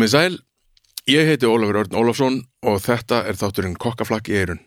Komið 0.00 0.12
sæl, 0.14 0.36
ég 1.12 1.26
heiti 1.28 1.44
Ólafur 1.44 1.76
Örn 1.82 1.96
Ólafsson 2.00 2.36
og 2.64 2.78
þetta 2.80 3.18
er 3.28 3.36
þátturinn 3.36 3.74
Kokkaflakk 3.76 4.30
í 4.32 4.38
eirun. 4.40 4.62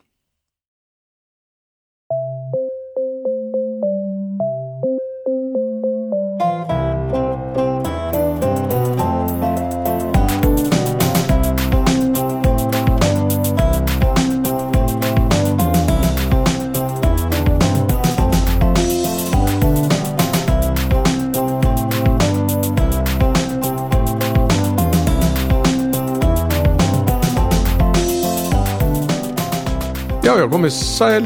Komið 30.63 30.75
sæl 30.79 31.25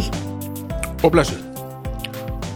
og 1.06 1.12
blessuð 1.14 1.42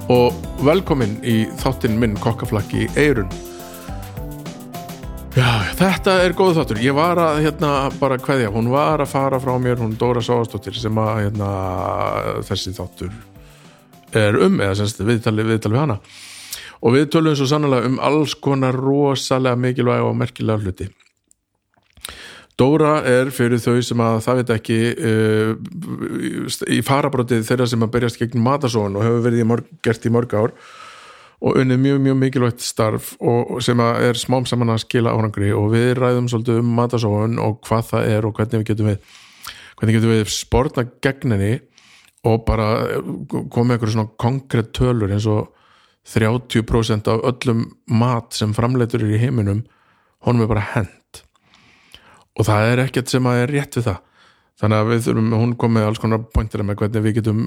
og 0.10 0.38
velkomin 0.66 1.12
í 1.22 1.44
þáttinn 1.62 2.00
minn 2.02 2.16
Kokkaflakk 2.18 2.72
í 2.74 2.88
eirun. 2.98 3.30
Já, 5.38 5.62
þetta 5.78 6.16
er 6.24 6.34
góð 6.34 6.58
þáttur. 6.58 6.80
Ég 6.82 6.96
var 6.98 7.22
að, 7.22 7.44
hérna, 7.46 7.70
bara 8.02 8.18
kveðja, 8.18 8.50
hún 8.56 8.72
var 8.74 9.04
að 9.04 9.12
fara 9.14 9.40
frá 9.44 9.54
mér, 9.62 9.78
hún 9.78 9.94
Dóra 10.00 10.24
Sáastóttir 10.26 10.74
sem 10.82 10.98
að, 10.98 11.28
hérna, 11.28 11.52
þessi 12.50 12.74
þáttur 12.80 13.14
er 14.18 14.42
um, 14.42 14.58
eða 14.58 14.80
semst 14.82 15.06
viðtali, 15.06 15.46
viðtali 15.52 15.78
við 15.78 15.84
hana. 15.84 16.00
Og 16.82 16.98
við 16.98 17.12
tölum 17.14 17.38
svo 17.38 17.52
sannlega 17.52 17.94
um 17.94 18.02
alls 18.02 18.34
konar 18.42 18.74
rosalega 18.74 19.62
mikilvæg 19.68 20.10
og 20.10 20.18
merkilega 20.18 20.66
hluti. 20.66 20.90
Dóra 22.60 23.00
er 23.08 23.32
fyrir 23.34 23.62
þau 23.64 23.80
sem 23.86 24.02
að 24.04 24.20
það 24.26 24.40
veit 24.42 24.54
ekki 24.56 24.78
uh, 24.92 25.52
í 26.70 26.80
farabrótið 26.86 27.46
þeirra 27.48 27.68
sem 27.70 27.84
að 27.86 27.94
berjast 27.96 28.22
gegn 28.22 28.44
matasóun 28.44 28.98
og 29.00 29.06
hefur 29.06 29.26
verið 29.26 29.44
í 29.44 29.50
mörg, 29.50 29.70
gert 29.86 30.06
í 30.06 30.14
mörg 30.14 30.36
ár 30.36 30.56
og 31.42 31.58
unnið 31.58 31.80
mjög, 31.82 32.02
mjög 32.06 32.18
mikilvægt 32.22 32.62
starf 32.62 33.16
og 33.18 33.58
sem 33.66 33.80
að 33.82 34.04
er 34.12 34.20
smám 34.20 34.46
saman 34.50 34.74
að 34.76 34.84
skila 34.84 35.16
árangri 35.16 35.50
og 35.58 35.72
við 35.74 35.96
ræðum 35.98 36.30
svolítið 36.30 36.62
um 36.62 36.70
matasóun 36.78 37.40
og 37.42 37.58
hvað 37.66 37.88
það 37.90 38.14
er 38.14 38.28
og 38.28 38.36
hvernig 38.38 38.62
við 38.62 38.68
getum 38.70 38.92
við 38.92 39.18
hvernig 39.80 39.98
getum 39.98 40.14
við 40.14 40.24
sportna 40.36 40.86
gegn 41.02 41.36
henni 41.36 41.54
og 42.30 42.44
bara 42.46 42.68
komið 43.50 43.76
eitthvað 43.76 43.96
svona 43.96 44.14
konkrétt 44.22 44.70
tölur 44.78 45.16
eins 45.16 45.26
og 45.30 45.50
30% 46.12 47.10
af 47.10 47.26
öllum 47.32 47.66
mat 47.90 48.38
sem 48.38 48.54
framleitur 48.58 49.02
er 49.06 49.16
í 49.16 49.22
heiminum 49.22 49.66
honum 50.26 50.46
er 50.46 50.52
bara 50.54 50.68
hend 50.76 51.24
og 52.38 52.48
það 52.48 52.72
er 52.72 52.84
ekkert 52.86 53.12
sem 53.12 53.28
að 53.28 53.44
er 53.44 53.56
rétt 53.58 53.78
við 53.80 53.88
það. 53.90 54.02
Þannig 54.62 54.78
að 54.78 54.92
við 54.92 55.06
þurfum, 55.08 55.32
hún 55.42 55.54
kom 55.58 55.74
með 55.74 55.88
alls 55.90 56.02
konar 56.02 56.26
pointir 56.36 56.64
með 56.66 56.82
hvernig 56.82 57.06
við 57.06 57.16
getum 57.18 57.40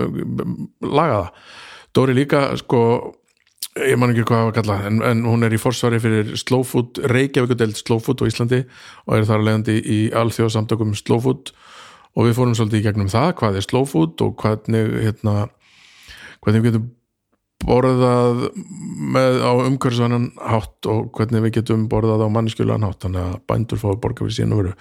lagað 0.82 1.20
það. 1.20 1.52
Dóri 1.94 2.16
líka 2.16 2.40
sko 2.58 2.80
ég 3.82 3.98
man 3.98 4.12
ekki 4.12 4.26
hvað 4.28 4.48
að 4.48 4.56
kalla 4.58 4.76
en, 4.88 5.00
en 5.02 5.22
hún 5.26 5.46
er 5.46 5.54
í 5.54 5.58
forsvari 5.58 5.98
fyrir 6.02 6.34
slow 6.38 6.62
food 6.66 7.00
Reykjavíkudeld 7.10 7.78
slow 7.78 8.02
food 8.02 8.22
á 8.22 8.30
Íslandi 8.30 8.60
og 9.06 9.16
er 9.16 9.26
þar 9.26 9.40
að 9.40 9.46
leiðandi 9.48 9.76
í 9.80 9.98
alþjóðsamtökum 10.14 10.94
slow 10.98 11.22
food 11.24 11.50
og 12.14 12.28
við 12.28 12.36
fórum 12.38 12.54
svolítið 12.54 12.82
í 12.82 12.84
gegnum 12.86 13.10
það 13.10 13.32
hvað 13.40 13.58
er 13.58 13.66
slow 13.66 13.88
food 13.90 14.22
og 14.22 14.36
hvernig 14.42 14.92
hérna, 15.02 15.48
hvernig 16.44 16.62
við 16.62 16.70
getum 16.70 16.86
borðað 17.64 18.48
með, 18.54 19.38
á 19.44 19.52
umhverfisvannan 19.66 20.30
hátt 20.40 20.90
og 20.90 21.12
hvernig 21.16 21.46
við 21.46 21.60
getum 21.60 21.86
borðað 21.92 22.26
á 22.26 22.34
mannskjölan 22.34 22.86
hátt 22.86 23.04
þannig 23.06 23.28
að 23.28 23.38
bændur 23.50 23.86
að 23.90 24.02
borga 24.02 24.26
fyrir 24.26 24.38
síðan 24.38 24.56
og 24.56 24.62
veru 24.62 24.74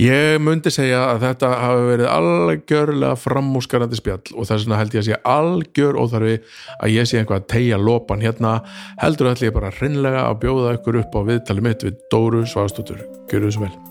ég 0.00 0.38
myndi 0.42 0.72
segja 0.72 1.02
að 1.10 1.26
þetta 1.26 1.50
hafi 1.60 1.84
verið 1.88 2.10
algjörlega 2.14 3.18
framúskarandi 3.20 3.98
spjall 3.98 4.22
og 4.34 4.48
þess 4.48 4.64
vegna 4.64 4.80
held 4.80 4.96
ég 4.96 5.02
að 5.02 5.08
sé 5.10 5.20
algjör 5.34 6.00
óþarfi 6.00 6.38
að 6.78 6.96
ég 6.96 7.10
sé 7.10 7.20
einhvað 7.20 7.42
að 7.42 7.50
tegja 7.56 7.80
lopan 7.80 8.24
hérna. 8.24 8.56
Heldur 9.02 9.32
ætla 9.32 9.50
ég 9.50 9.56
bara 9.56 9.74
hreinlega 9.76 10.24
að 10.28 10.42
bjóða 10.46 10.74
ykkur 10.78 11.02
upp 11.04 11.20
á 11.20 11.20
viðtali 11.34 11.68
mitt 11.68 11.86
við 11.86 12.02
Dóru 12.12 12.44
Svastútur 12.48 13.04
Gjörðu 13.30 13.50
þessu 13.50 13.66
vel 13.66 13.89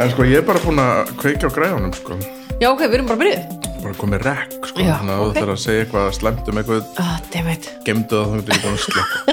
En 0.00 0.08
sko 0.08 0.24
ég 0.24 0.40
er 0.40 0.44
bara 0.48 0.56
búin 0.64 0.80
að 0.80 1.10
kveikja 1.20 1.52
á 1.52 1.54
græðunum 1.54 1.90
sko. 1.92 2.16
Já, 2.56 2.70
ok, 2.70 2.86
við 2.86 2.94
erum 2.96 3.08
bara 3.10 3.20
byrjuð. 3.20 3.42
Bara 3.82 3.90
komið 3.98 4.22
rekk 4.24 4.54
sko. 4.70 4.78
Já, 4.80 4.94
þannig 4.94 5.12
að 5.12 5.18
þú 5.20 5.26
ok. 5.26 5.34
þarf 5.36 5.52
að 5.52 5.58
segja 5.60 5.82
eitthvað 5.84 6.06
slemt 6.16 6.48
um 6.48 6.56
eitthvað 6.60 6.80
ah, 7.02 7.16
Dammit, 7.34 7.64
gemdu 7.84 8.14
það 8.16 8.24
þá 8.24 8.30
þú 8.30 8.36
ekki 8.40 8.62
búin 8.64 8.78
að 8.78 8.84
slökka 8.86 9.18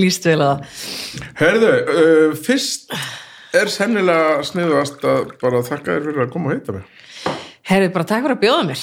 líst 0.00 0.24
vel 0.28 0.40
að 0.44 0.50
það. 0.50 0.60
Herðu, 1.40 1.72
uh, 1.72 2.28
fyrst 2.44 2.84
er 3.56 3.68
sennilega 3.72 4.44
sniðast 4.50 5.00
að 5.08 5.32
bara 5.40 5.64
þakka 5.70 5.88
þér 5.94 6.04
fyrir 6.10 6.24
að 6.26 6.32
koma 6.36 6.46
og 6.50 6.54
heita 6.58 6.70
mig. 6.76 6.84
Herrið, 7.70 7.94
bara 7.96 8.08
takk 8.12 8.22
fyrir 8.26 8.36
að 8.36 8.44
bjóða 8.44 8.64
mér. 8.68 8.80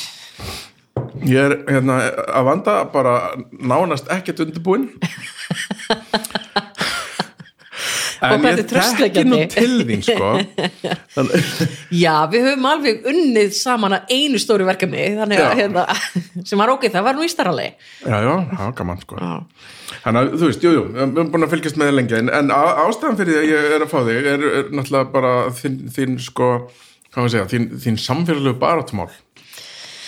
Ég 1.27 1.39
er 1.43 1.53
hérna 1.69 1.95
að 2.25 2.43
vanda 2.49 2.73
bara 2.97 3.13
nánast 3.61 4.09
ekkert 4.13 4.41
undirbúinn 4.47 4.85
En 8.25 8.41
hvað 8.41 8.61
þetta 8.63 9.85
þín 9.87 10.03
sko. 10.05 10.29
Já, 12.03 12.13
við 12.31 12.47
höfum 12.47 12.67
alveg 12.69 13.05
unnið 13.11 13.51
saman 13.57 13.97
að 13.97 14.13
einu 14.15 14.41
stóri 14.41 14.65
verkefni 14.67 15.03
þannig 15.19 15.43
að 15.43 15.61
hérna, 15.61 15.83
sem 16.49 16.61
var 16.61 16.73
ok, 16.73 16.87
það 16.93 17.05
var 17.07 17.17
nú 17.17 17.27
í 17.27 17.31
starralegi 17.31 17.75
Já, 18.01 18.17
já, 18.25 18.31
það 18.53 18.63
var 18.63 18.73
gaman 18.81 19.03
sko. 19.03 19.21
Þannig 20.01 20.21
að 20.21 20.33
þú 20.33 20.49
veist, 20.49 20.65
jú, 20.65 20.73
jú, 20.73 20.83
við 20.95 21.05
erum 21.05 21.31
búin 21.35 21.47
að 21.47 21.53
fylgjast 21.53 21.79
með 21.79 21.91
þér 21.91 21.97
lengi 21.99 22.17
en, 22.17 22.33
en 22.39 22.51
ástæðan 22.57 23.21
fyrir 23.21 23.35
því 23.35 23.39
að 23.43 23.47
ég 23.51 23.77
er 23.77 23.85
að 23.85 23.93
fá 23.93 23.99
þig 24.09 24.31
er, 24.33 24.49
er 24.49 24.73
náttúrulega 24.73 25.13
bara 25.13 25.35
þín, 25.61 25.77
þín 25.93 26.17
sko, 26.23 26.49
hvað 27.11 27.21
maður 27.21 27.35
segja, 27.35 27.47
þín, 27.53 27.69
þín 27.85 28.01
samfélagilegu 28.07 28.61
barátumál 28.61 29.09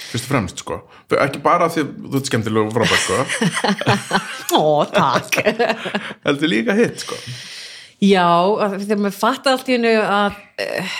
fyrst 0.09 0.25
og 0.25 0.31
fremst 0.31 0.63
sko. 0.63 0.79
Ekki 1.21 1.41
bara 1.45 1.67
því 1.69 1.83
þú 1.85 2.17
ert 2.17 2.29
skemmtileg 2.31 2.65
og 2.65 2.73
frábært 2.73 3.03
sko. 3.05 3.19
Ó, 4.57 4.61
takk. 4.89 5.37
Heldur 6.25 6.49
líka 6.49 6.73
hitt 6.77 7.05
sko 7.05 7.17
Já, 7.99 8.27
þegar 8.79 9.01
maður 9.03 9.17
fattar 9.19 9.55
allt 9.55 9.69
í 9.69 9.75
hennu 9.75 9.95
að 9.99 10.37
uh, 10.63 10.93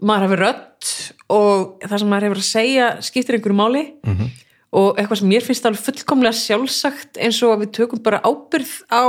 maður 0.00 0.26
hefur 0.26 0.42
rödd 0.42 0.92
og 1.32 1.86
það 1.86 1.98
sem 2.02 2.10
maður 2.10 2.28
hefur 2.28 2.42
að 2.42 2.48
segja 2.48 2.88
skiptir 3.04 3.38
einhverju 3.38 3.58
máli 3.58 3.84
-hmm. 4.02 4.32
og 4.80 4.98
eitthvað 4.98 5.20
sem 5.20 5.28
mér 5.28 5.46
finnst 5.46 5.66
alveg 5.68 5.84
fullkomlega 5.86 6.40
sjálfsagt 6.40 7.20
eins 7.20 7.42
og 7.42 7.54
að 7.54 7.64
við 7.64 7.72
tökum 7.78 8.02
bara 8.02 8.22
ábyrð 8.24 8.74
á 8.90 9.06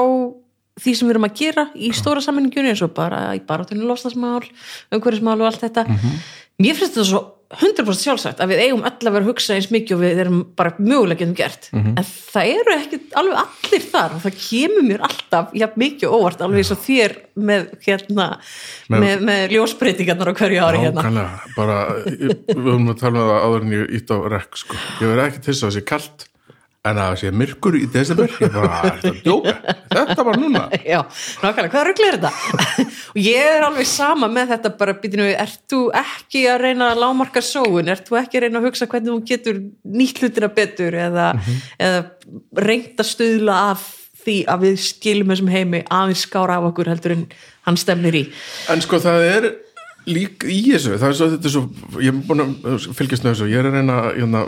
því 0.81 0.95
sem 0.95 1.07
við 1.07 1.13
erum 1.13 1.29
að 1.29 1.37
gera 1.37 1.67
í 1.75 1.91
stóra 1.93 2.21
sammenningunni 2.21 2.73
eins 2.73 2.81
og 2.81 2.93
bara 2.93 3.35
í 3.37 3.41
barátunni 3.45 3.85
lostasmál, 3.85 4.43
umhverfismál 4.91 5.39
og 5.41 5.47
allt 5.49 5.61
þetta 5.61 5.85
mér 6.57 6.77
finnst 6.77 6.97
þetta 6.97 7.09
svo 7.09 7.21
100% 7.59 8.03
sjálfsagt 8.03 8.41
að 8.43 8.51
við 8.53 8.61
eigum 8.65 8.83
öll 8.87 8.91
að 9.07 9.13
vera 9.15 9.23
að 9.23 9.29
hugsa 9.29 9.55
eins 9.57 9.69
mikið 9.73 9.95
og 9.97 10.01
við 10.03 10.21
erum 10.23 10.39
bara 10.59 10.73
mögulega 10.79 11.19
getum 11.23 11.35
gert. 11.37 11.69
En 11.73 11.99
það 12.07 12.51
eru 12.55 12.75
ekki 12.79 12.99
alveg 13.21 13.39
allir 13.43 13.85
þar 13.93 14.15
og 14.17 14.23
það 14.25 14.37
kemur 14.47 14.87
mér 14.89 15.05
alltaf 15.09 15.53
jafn 15.61 15.81
mikið 15.83 16.15
óvart 16.17 16.43
alveg 16.45 16.63
eins 16.63 16.73
og 16.75 16.81
þér 16.87 17.15
með 17.49 17.69
hérna 17.87 18.27
Með- 18.89 19.03
með, 19.05 19.23
með 19.29 19.55
ljósbreytingarnar 19.57 20.33
á 20.33 20.37
hverju 20.41 20.61
ári 20.67 20.83
hérna. 20.83 21.01
Nákvæmlega, 21.07 21.55
bara, 21.57 21.79
við 22.03 22.61
höfum 22.67 22.91
að 22.93 22.99
tala 23.03 23.15
með 23.17 23.31
það 23.33 23.47
áður 23.47 23.65
en 23.67 23.73
ég 23.79 23.97
ítt 24.01 24.13
á 24.13 24.17
rekk 24.37 24.61
sko. 24.63 24.79
Ég 25.01 25.11
verði 25.13 25.25
ekki 25.29 25.43
til 25.43 25.51
þess 25.53 25.63
að 25.63 25.69
það 25.69 25.75
sé 25.79 25.85
kalt 25.93 26.27
en 26.83 26.97
að 26.99 27.05
það 27.07 27.19
sé 27.21 27.29
myrkur 27.39 27.75
í 27.79 27.85
desember 27.93 28.33
ég 28.43 28.51
bara, 28.51 28.79
er 28.83 28.97
þetta 28.99 29.21
djóka? 29.23 29.75
Þetta 29.93 30.25
var 30.27 30.39
núna. 30.41 30.63
Já, 30.93 30.99
nákvæmlega, 31.39 31.71
hvað 31.71 31.85
ruggli 31.87 32.07
er 32.09 32.17
þetta? 32.17 32.31
og 33.13 33.19
ég 33.29 33.51
er 33.53 33.65
alveg 33.69 33.87
sama 33.87 34.27
með 34.31 34.51
þetta 34.51 34.71
bara 34.81 34.95
býtinu, 34.99 35.27
ert 35.31 35.61
þú 35.71 35.81
ekki 36.01 36.43
að 36.51 36.59
reyna 36.65 36.89
að 36.91 37.03
lámarka 37.05 37.43
sóun, 37.45 37.87
ert 37.93 38.09
þú 38.09 38.19
ekki 38.19 38.39
að 38.39 38.45
reyna 38.47 38.59
að 38.59 38.67
hugsa 38.67 38.89
hvernig 38.91 39.13
þú 39.13 39.19
getur 39.31 39.61
nýtt 40.01 40.19
hlutina 40.19 40.49
betur 40.59 40.97
eða, 41.05 41.29
eða 41.79 42.03
reynt 42.67 42.99
að 42.99 43.11
stuðla 43.13 43.59
af 43.71 43.87
því 44.23 44.37
að 44.51 44.67
við 44.67 44.79
skilum 44.83 45.31
þessum 45.31 45.51
heimi 45.51 45.83
aðeins 45.87 46.25
skára 46.27 46.59
af 46.59 46.67
okkur 46.71 46.91
heldur 46.91 47.15
en 47.15 47.23
hann 47.67 47.79
stemnir 47.79 48.19
í? 48.19 48.25
En 48.71 48.83
sko 48.83 48.99
það 49.03 49.29
er 49.29 49.49
lík 50.11 50.43
í 50.51 50.59
þessu, 50.67 50.97
það 50.99 51.09
er 51.09 51.17
svo, 51.17 51.31
þetta 51.37 51.47
er 51.49 51.55
svo, 51.55 51.63
ég 52.03 52.11
er 52.11 52.21
búin 52.27 52.43
að 52.43 52.87
fylgjast 52.97 53.23
með 53.23 53.37
þessu, 53.37 53.49
ég 53.51 53.61
er 53.61 53.69
að 53.69 53.77
reyna 53.79 53.97
að 54.01 54.09
hérna, 54.19 54.43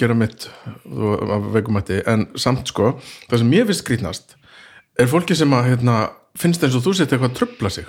gera 0.00 0.16
mitt 0.16 0.48
af 0.48 1.46
veikumætti, 1.54 2.00
en 2.08 2.26
samt 2.38 2.72
sko, 2.72 2.94
það 3.30 3.42
sem 3.42 3.54
ég 3.56 3.68
finnst 3.70 3.84
skrýtnast 3.84 4.36
er 5.00 5.10
fólki 5.10 5.36
sem 5.36 5.52
að 5.56 5.70
hérna, 5.72 5.96
finnst 6.40 6.64
eins 6.64 6.76
og 6.78 6.84
þú 6.84 6.94
sett 6.96 7.12
eitthvað 7.12 7.32
að 7.32 7.38
trubla 7.40 7.72
sig. 7.72 7.88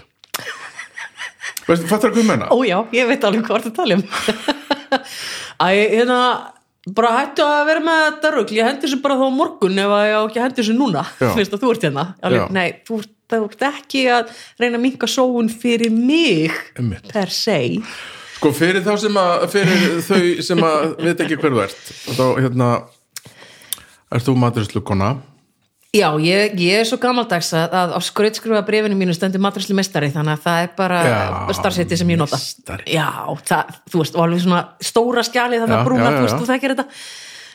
Veistu, 1.67 1.87
fattar 1.89 2.13
hvað 2.13 2.23
ég 2.23 2.29
menna? 2.29 2.47
Ó 2.51 2.57
já, 2.67 2.77
ég 2.95 3.09
veit 3.09 3.25
alveg 3.27 3.47
hvort 3.47 3.67
að 3.67 3.75
tala 3.75 3.97
um. 3.97 4.05
Æ, 5.67 5.67
hérna 5.97 6.19
bara 6.95 7.11
hættu 7.17 7.43
að 7.43 7.65
vera 7.67 7.83
með 7.83 8.01
þetta 8.05 8.31
rugl. 8.35 8.55
Ég 8.55 8.69
hendi 8.69 8.85
þessu 8.85 9.01
bara 9.03 9.17
þá 9.19 9.25
morgun 9.35 9.83
ef 9.83 9.93
að 9.97 10.05
ég 10.07 10.15
á 10.15 10.21
ekki 10.21 10.43
hendi 10.45 10.61
þessu 10.61 10.75
núna 10.77 11.03
finnst 11.19 11.55
að 11.55 11.63
þú 11.63 11.71
ert 11.73 11.87
hérna. 11.89 12.05
Alveg, 12.23 12.53
nei, 12.55 12.67
þú 12.87 13.01
ert 13.01 13.13
þú 13.27 13.41
ert 13.49 13.65
ekki 13.67 14.05
að 14.11 14.29
reyna 14.61 14.77
að 14.77 14.83
minka 14.85 15.09
sóun 15.11 15.49
fyrir 15.51 15.91
mig 15.91 16.53
Einmitt. 16.79 17.09
per 17.11 17.33
se 17.33 17.57
Sko 18.37 18.51
fyrir 18.53 18.83
þá 18.85 18.91
sem 19.01 19.15
að 19.17 19.47
fyrir 19.49 19.95
þau 20.05 20.19
sem 20.45 20.59
að 20.67 20.83
veit 21.07 21.21
ekki 21.25 21.37
hver 21.41 21.55
þú 21.55 21.61
ert 21.63 21.87
þá 22.13 22.25
hérna 22.37 22.67
ert 24.13 24.27
þú 24.27 24.35
maturislu 24.39 24.83
kona 24.85 25.15
Já, 25.95 26.11
ég, 26.21 26.51
ég 26.59 26.81
er 26.81 26.85
svo 26.85 26.97
gamaldags 27.01 27.47
að, 27.55 27.71
að 27.73 27.93
á 27.95 27.99
skrautskrufa 28.03 28.59
brefinu 28.67 28.95
mínu 28.99 29.13
stendur 29.15 29.39
maturislu 29.41 29.73
mestari 29.77 30.09
þannig 30.13 30.35
að 30.35 30.41
það 30.43 30.57
er 30.65 30.73
bara 30.77 30.97
Já, 31.07 31.21
starfseti 31.57 31.97
sem 31.97 32.11
ég 32.11 32.19
nota. 32.19 32.37
meistari. 32.37 32.83
Já, 32.91 33.07
það, 33.47 33.71
þú 33.93 34.01
veist, 34.03 34.17
og 34.19 34.25
alveg 34.25 34.43
svona 34.43 34.59
stóra 34.83 35.23
skjalið 35.25 35.63
þannig 35.63 35.73
Já, 35.73 35.79
að 35.79 35.87
brúna, 35.87 36.03
já, 36.03 36.11
já, 36.11 36.17
þú 36.19 36.25
veist, 36.27 36.35
já. 36.35 36.39
þú 36.43 36.49
þekkir 36.51 36.73
þetta. 36.75 36.85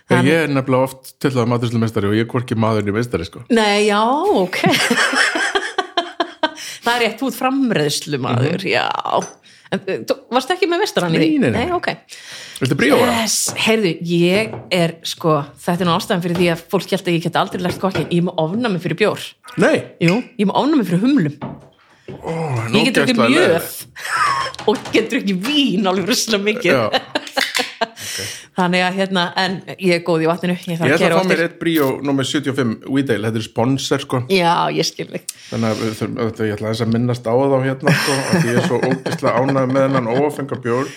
Þegar 0.09 0.31
ég 0.31 0.41
er 0.47 0.51
nefnilega 0.57 0.89
oft 0.89 1.13
til 1.23 1.33
það 1.37 1.51
maturislu 1.53 1.83
meistari 1.85 2.09
og 2.11 2.17
ég 2.17 2.25
er 2.27 2.31
hvorki 2.33 2.59
maðurinn 2.65 2.91
í 2.91 2.97
meistari 2.97 3.29
sko. 3.29 3.45
Nei, 3.53 3.79
já, 3.87 4.01
ok. 4.43 4.59
Það 6.83 6.97
er 6.97 7.03
rétt, 7.05 7.21
þú 7.21 7.29
ert 7.31 7.39
framreiðslu 7.39 8.19
maður, 8.25 8.65
já 8.67 8.89
en, 9.73 9.83
uh, 9.83 9.99
þú 10.09 10.19
Varst 10.33 10.53
ekki 10.55 10.69
með 10.71 10.85
mestarann 10.85 11.17
í 11.17 11.21
því? 11.21 11.31
Mhm. 11.39 11.43
Nei, 11.43 11.51
nei, 11.51 11.67
nei. 11.67 11.77
ok 11.77 11.89
Viltu 12.63 12.79
bríóa? 12.79 13.09
Yes, 13.23 13.37
heyrðu, 13.59 13.97
ég 14.07 14.53
er 14.71 14.95
sko, 15.09 15.41
þetta 15.65 15.83
er 15.83 15.89
nú 15.91 15.97
ástæðan 15.97 16.23
fyrir 16.25 16.39
því 16.39 16.49
að 16.55 16.63
fólk 16.73 16.93
held 16.95 17.09
að 17.09 17.17
ég 17.17 17.25
get 17.27 17.41
aldrei 17.41 17.63
lært 17.65 17.81
kokki, 17.83 18.05
ég 18.07 18.21
er 18.23 18.27
með 18.29 18.39
ofnami 18.45 18.83
fyrir 18.85 19.01
bjór 19.03 19.27
Nei, 19.63 19.77
Jú, 20.05 20.21
ég 20.39 20.45
er 20.47 20.51
með 20.53 20.59
ofnami 20.63 20.87
fyrir 20.89 21.03
humlum 21.07 21.37
Ó, 22.11 22.33
Ég 22.73 22.89
get 22.89 22.97
drukkið 22.99 23.19
ógeðslega 23.19 23.29
mjöð 23.31 23.37
leiðilegt. 23.37 23.83
og 24.69 24.89
get 24.95 25.11
drukkið 25.13 25.45
vín 25.47 25.91
alveg 25.91 26.09
rúslega 26.11 26.47
mikið. 26.49 26.73
Já, 26.73 26.83
Þannig 28.53 28.83
að 28.85 28.97
hérna, 28.99 29.23
en 29.41 29.55
ég 29.81 29.95
er 29.97 30.03
góð 30.05 30.25
í 30.27 30.29
vatninu. 30.29 30.55
Ég 30.59 30.75
Ég 30.75 30.81
þarf 30.83 30.91
að 30.93 30.93
ætla 30.93 31.01
kera 31.01 31.17
að 31.17 31.23
fá 31.23 31.31
mér 31.31 31.43
eitt 31.47 31.55
bríó 31.61 31.87
nummer 32.05 32.27
75 32.29 32.89
Weedale, 32.93 33.31
þetta 33.31 33.41
er 33.41 33.47
sponsor 33.47 34.03
sko. 34.03 34.21
Já, 34.33 34.53
ég 34.77 34.89
skil 34.89 35.07
þig. 35.09 35.25
Þannig 35.49 35.71
að 35.71 35.81
við 35.81 35.95
þurfum, 36.01 36.19
auðvitað, 36.19 36.49
ég 36.51 36.59
ætla 36.59 36.73
að 36.75 36.91
minnast 36.93 37.31
á 37.31 37.33
þá 37.33 37.57
hérna 37.65 37.95
sko, 37.97 38.17
að 38.19 38.49
ég 38.51 38.59
er 38.61 38.67
svo 38.67 38.81
ógeðslega 38.83 39.33
ánægð 39.41 39.73
með 39.73 39.87
hennan 39.87 40.11
óafengar 40.13 40.61
bjór. 40.67 40.93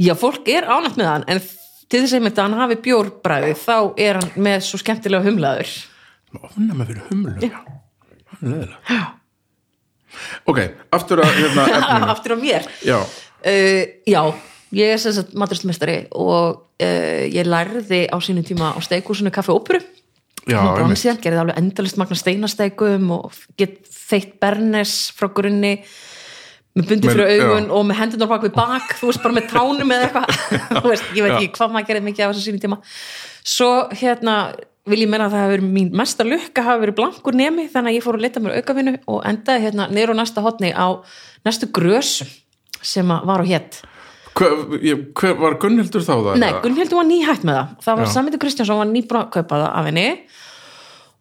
Já, 0.00 0.14
fólk 0.18 0.48
er 0.54 0.68
ánægt 0.70 0.96
með 1.00 1.10
hann 1.10 1.26
en 1.34 1.42
til 1.92 2.00
þess 2.00 2.16
að 2.16 2.40
hann 2.46 2.56
hafi 2.62 2.78
bjórbræði 2.88 3.52
þá 3.60 3.76
er 4.00 4.20
hann 4.22 4.32
með 4.48 4.64
svo 4.70 4.80
skemmtilega 4.80 5.28
humlaður. 5.28 5.74
Ofna 6.40 6.78
með 6.80 6.94
fyrir 6.94 7.04
leðilega 8.40 9.04
ok, 10.50 10.60
aftur 10.94 11.22
að 11.24 11.34
hérna 11.40 11.66
Aftur 12.14 12.36
á 12.36 12.38
mér. 12.40 12.68
Já, 12.84 12.98
uh, 13.00 13.82
Já, 14.08 14.22
ég 14.74 14.94
er 14.94 15.02
sem 15.02 15.16
sagt 15.16 15.34
maturistmestari 15.38 15.98
og 16.12 16.64
uh, 16.82 17.24
ég 17.28 17.48
lærði 17.48 18.04
á 18.10 18.16
sínum 18.24 18.46
tíma 18.46 18.74
á 18.74 18.78
steikúsinu 18.84 19.34
kaffi 19.34 19.54
óperu. 19.54 19.82
Síðan 20.44 21.22
gerði 21.22 21.40
alveg 21.40 21.60
endalist 21.60 21.96
magna 21.96 22.18
steinasteikum 22.20 23.12
og 23.16 23.38
get 23.56 23.78
þeitt 23.88 24.36
bernes 24.42 25.08
frá 25.16 25.30
grunni 25.32 25.78
með 26.74 26.88
bundi 26.90 27.10
fyrir 27.10 27.30
augun 27.30 27.68
já. 27.68 27.72
og 27.76 27.84
með 27.86 27.98
hendunar 28.00 28.30
bak 28.32 28.44
við 28.44 28.54
bak 28.56 28.94
þú 28.98 29.08
veist 29.08 29.22
bara 29.22 29.36
með 29.36 29.46
tánum 29.52 29.92
eða 29.94 30.08
eitthvað. 30.08 31.04
Ég 31.16 31.22
veit 31.22 31.30
Já. 31.30 31.36
ekki 31.38 31.50
hvað 31.54 31.74
maður 31.74 31.88
gerði 31.90 32.06
mikið 32.08 32.24
af 32.26 32.32
þessu 32.32 32.46
sínum 32.48 32.62
tíma. 32.64 32.78
Svo 33.54 33.70
hérna 33.94 34.36
vil 34.90 35.00
ég 35.00 35.08
menna 35.08 35.28
að 35.28 35.34
það 35.34 35.44
hafi 35.44 35.54
verið 35.54 35.72
mín 35.78 35.90
mesta 35.96 36.26
lukka 36.26 36.64
hafi 36.66 36.82
verið 36.84 36.98
blankur 36.98 37.36
nemi 37.38 37.66
þannig 37.72 37.94
að 37.94 37.96
ég 37.96 38.04
fór 38.04 38.18
að 38.18 38.24
leta 38.26 38.42
mér 38.44 38.58
aukavinu 38.60 38.94
og 39.08 39.20
endaði 39.30 39.64
hérna 39.64 39.88
niður 39.92 40.12
á 40.12 40.20
næsta 40.20 40.44
hotni 40.44 40.72
á 40.76 40.86
næstu 41.46 41.70
grösum 41.72 42.30
sem 42.84 43.08
var 43.08 43.40
á 43.40 43.44
hétt 43.48 43.80
hver, 44.36 44.56
ég, 44.84 45.06
hver 45.16 45.36
var 45.40 45.56
Gunnhildur 45.62 46.04
þá 46.04 46.14
það? 46.14 46.40
Nei, 46.42 46.50
Gunnhildur 46.64 47.00
var 47.00 47.08
nýhætt 47.08 47.46
með 47.46 47.60
það 47.60 47.86
það 47.86 48.00
var 48.00 48.08
Já. 48.08 48.12
Samindur 48.16 48.42
Kristjánsson 48.44 48.82
var 48.82 48.90
nýbúin 48.90 49.20
að 49.22 49.30
kaupa 49.38 49.60
það 49.62 49.70
af 49.70 49.88
henni 49.88 50.08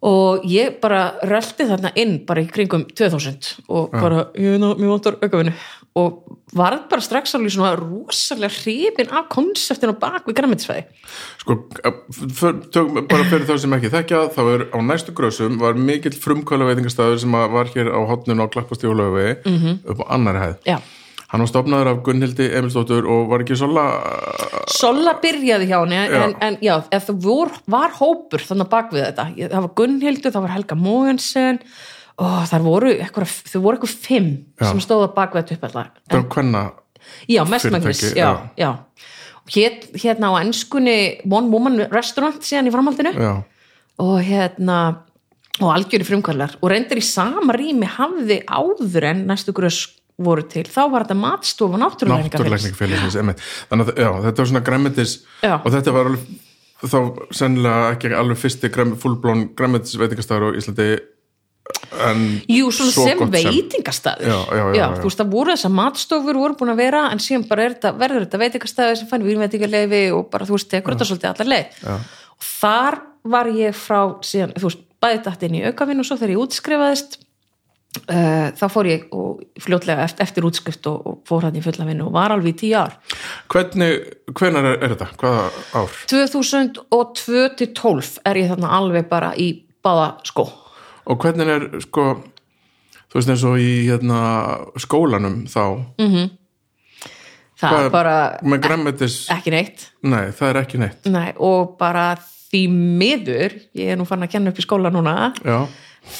og 0.03 0.43
ég 0.51 0.79
bara 0.83 1.03
röldi 1.23 1.69
þarna 1.69 1.93
inn 2.03 2.17
bara 2.27 2.43
í 2.43 2.49
kringum 2.51 2.83
2000 2.91 3.69
og 3.71 3.95
bara, 3.95 4.27
ég 4.35 4.57
veit 4.57 4.67
að 4.67 4.81
mér 4.81 4.91
vantar 4.91 5.19
aukavinu 5.23 5.55
og 5.99 6.39
varð 6.57 6.87
bara 6.89 7.03
strax 7.05 7.35
alveg 7.37 7.53
svona 7.53 7.73
rosalega 7.77 8.53
hrifin 8.63 9.11
af 9.13 9.27
konseptinu 9.33 9.93
bak 10.01 10.25
við 10.29 10.37
græmitisfæði 10.39 10.85
sko, 11.41 11.57
för, 12.39 12.57
tök, 12.73 12.97
bara 13.11 13.27
fyrir 13.29 13.45
þá 13.49 13.53
sem 13.61 13.77
ekki 13.77 13.93
þekkja 13.93 14.23
þá 14.33 14.41
er 14.55 14.65
á 14.73 14.77
næstu 14.85 15.13
grösum 15.17 15.59
var 15.61 15.77
mikill 15.77 16.15
frumkvæla 16.17 16.71
veitingastæður 16.71 17.21
sem 17.21 17.37
var 17.55 17.71
hér 17.75 17.93
á 17.93 17.99
hotnun 18.09 18.41
á 18.41 18.49
Klappastífulöfi 18.49 19.29
mm 19.45 19.57
-hmm. 19.57 19.79
upp 19.91 20.01
á 20.01 20.05
annari 20.17 20.39
hæð. 20.43 20.55
Já, 20.65 20.77
hann 21.27 21.41
var 21.41 21.47
stofnaður 21.47 21.87
af 21.87 22.03
Gunnhildi 22.03 22.49
Emilsdóttur 22.57 23.05
og 23.09 23.29
var 23.29 23.41
ekki 23.41 23.55
sola 23.55 23.85
Sola 24.67 25.15
byrjaði 25.21 25.65
hjá 25.65 25.79
henni 25.79 25.95
en, 25.95 26.35
en 26.41 26.57
já, 26.61 26.81
það 26.89 27.23
vor, 27.23 27.49
var 27.67 27.91
hópur 27.91 28.39
þannig 28.39 28.69
bak 28.69 28.93
við 28.93 29.05
þetta, 29.05 29.25
það 29.49 29.61
var 29.61 29.73
Gunnhildur 29.75 30.31
það 30.31 30.41
var 30.41 30.55
Helga 30.57 30.75
Mógensen 30.75 31.59
og 32.21 32.39
það 32.49 32.67
voru 32.67 32.93
eitthvað, 32.93 33.35
þau 33.49 33.59
voru 33.63 33.77
eitthvað 33.79 33.97
fimm 34.05 34.31
Já. 34.61 34.69
sem 34.69 34.81
stóða 34.83 35.09
bak 35.15 35.33
við 35.33 35.43
þetta 35.43 35.57
upp 35.57 35.67
allar 35.69 35.91
það 36.05 36.19
var 36.19 36.29
hvenna 36.37 36.63
Já, 37.27 37.43
mestmægnis. 37.47 38.03
Hét, 39.53 39.89
hérna 39.99 40.31
á 40.31 40.39
ennskunni 40.39 41.19
One 41.27 41.51
Woman 41.51 41.81
Restaurant 41.91 42.45
síðan 42.47 42.69
í 42.69 42.71
framhaldinu. 42.71 43.11
Já, 43.11 43.33
og 43.99 44.13
hérna 44.23 44.77
og 45.61 45.73
algjöri 45.75 46.07
frumkvælar 46.07 46.55
og 46.63 46.71
reyndar 46.71 46.97
í 46.97 47.03
sama 47.05 47.53
rými 47.53 47.89
hafði 47.97 48.39
áður 48.47 49.09
en 49.11 49.25
næstu 49.29 49.53
grös 49.53 49.83
voru 50.23 50.45
til, 50.49 50.63
þá 50.69 50.87
var 50.93 51.03
þetta 51.03 51.17
matstofa 51.19 51.77
einmitt. 53.19 53.43
þannig 53.69 53.91
að 53.91 54.01
já, 54.01 54.09
þetta 54.23 54.41
var 54.41 54.49
svona 54.49 54.63
græmitis 54.65 55.13
og 55.43 55.69
þetta 55.75 55.93
var 55.93 56.09
alveg 56.09 56.25
þá 56.83 56.97
sennilega 57.33 57.91
ekki 57.93 58.11
alveg 58.17 58.39
fyrsti 58.41 58.71
fullblón 59.03 59.45
græmitis 59.57 59.99
veitingastæður 59.99 60.53
á 60.53 60.57
Íslandi 60.59 60.87
Jú, 62.49 62.71
svona 62.73 62.91
svo 62.91 63.05
sem 63.07 63.19
veitingastæður 63.31 64.27
Já, 64.27 64.37
já, 64.57 64.63
já, 64.75 64.85
þú 64.97 65.07
veist, 65.07 65.19
það 65.21 65.29
voru 65.31 65.53
þessar 65.53 65.73
matstofur 65.77 66.39
voru 66.41 66.57
búin 66.59 66.73
að 66.73 66.79
vera, 66.81 67.03
en 67.13 67.21
síðan 67.23 67.45
bara 67.47 67.67
þetta, 67.69 67.91
verður 68.01 68.25
þetta 68.25 68.39
veitingastæður 68.41 68.97
sem 68.99 69.09
fann 69.11 69.25
vínveitingaleifi 69.27 70.01
og 70.17 70.25
bara, 70.33 70.47
þú 70.49 70.57
veist, 70.57 70.69
tekur 70.73 70.95
þetta 70.95 71.07
svolítið 71.07 71.29
allar 71.29 71.51
leið. 71.53 71.83
Og 72.33 72.47
þar 72.49 72.97
var 73.35 73.51
ég 73.55 73.77
frá 73.77 73.99
síðan, 74.25 74.55
þú 74.57 74.67
veist, 74.67 74.81
bæði 75.03 75.21
dætt 75.27 75.45
inn 75.47 75.59
í 75.59 75.61
aukavinn 75.69 76.03
og 76.03 76.07
svo 76.09 76.17
þegar 76.19 76.33
ég 76.33 76.41
útskrifaðist 76.43 77.15
uh, 78.01 78.49
þá 78.57 78.65
fór 78.73 78.89
ég 78.89 79.05
fljótlega 79.63 80.07
eftir, 80.07 80.25
eftir 80.25 80.47
útskrift 80.49 80.89
og, 80.91 80.97
og 81.07 81.21
fór 81.29 81.47
hann 81.47 81.59
í 81.59 81.63
fulla 81.63 81.87
vinnu 81.87 82.09
og 82.09 82.17
var 82.17 82.33
alveg 82.35 82.55
í 82.55 82.57
tíu 82.63 82.73
ár. 82.79 82.97
Hvernig, 83.53 84.09
hvenar 84.33 84.73
er, 84.73 84.81
er 84.81 84.97
þetta? 84.97 85.11
hvaða 85.21 85.47
ár? 85.77 86.01
2002 86.11 87.45
til 87.61 87.71
12 87.71 88.11
er 88.27 88.41
ég 88.41 88.51
þarna 88.51 88.73
alveg 88.79 89.07
bara 89.11 89.31
í 89.39 89.53
báða 89.83 90.11
skó 90.27 90.49
og 91.07 91.19
hvernig 91.23 91.47
er 91.55 91.79
sko 91.83 92.05
þú 93.11 93.19
veist 93.19 93.29
eins 93.29 93.43
og 93.45 93.57
í 93.61 93.85
hérna, 93.89 94.19
skólanum 94.81 95.43
þá 95.45 95.63
Mm. 95.99 96.29
það 97.59 97.69
Hvað- 97.69 97.85
er 97.85 97.89
bara 97.93 98.15
með 98.43 98.59
græmitis, 98.65 99.17
ekki 99.31 99.51
neitt 99.53 99.89
nei 100.03 100.31
það 100.31 100.49
er 100.49 100.61
ekki 100.63 100.79
neitt 100.81 101.05
Nei, 101.11 101.33
og 101.37 101.77
bara 101.77 102.15
því 102.17 102.67
miður 102.69 103.53
ég 103.75 103.93
er 103.93 103.97
nú 103.97 104.05
fann 104.07 104.23
að 104.25 104.31
kenna 104.31 104.49
upp 104.51 104.57
í 104.59 104.65
skóla 104.65 104.91
núna 104.91 105.33
já, 105.43 105.67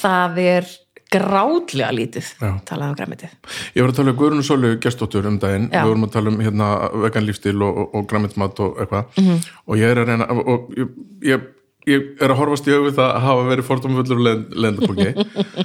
það 0.02 0.38
er 0.40 0.70
grátlega 1.14 1.92
lítið 1.94 2.26
Já. 2.42 2.52
talað 2.66 2.90
um 2.90 2.96
græmitið 2.96 3.34
ég 3.76 3.82
var 3.84 3.92
að 3.92 3.96
tala 4.00 4.12
um 4.14 4.18
Guðrún 4.18 4.46
Sólu 4.48 4.72
gestóttur 4.82 5.28
um 5.30 5.38
daginn, 5.38 5.68
Já. 5.70 5.84
við 5.84 5.90
vorum 5.92 6.06
að 6.08 6.12
tala 6.16 6.30
um 6.32 6.40
hérna 6.40 6.70
vegan 7.04 7.28
lífstíl 7.28 7.62
og, 7.62 7.78
og, 7.78 7.96
og 7.96 8.08
græmitmat 8.10 8.60
og 8.60 8.78
eitthvað 8.82 9.06
Mhm. 9.18 9.44
og 9.68 9.76
ég 9.78 9.92
er 9.92 9.96
að 10.02 10.08
reyna 10.08 10.30
og 10.32 10.70
ég, 10.78 10.90
ég, 11.22 11.42
ég 11.90 12.10
er 12.22 12.34
að 12.34 12.40
horfast 12.40 12.68
í 12.68 12.76
auðvitað 12.76 13.10
að 13.10 13.26
hafa 13.28 13.46
verið 13.50 13.70
fordómafullur 13.70 14.22
og 14.22 14.60
lendabóki. 14.66 15.14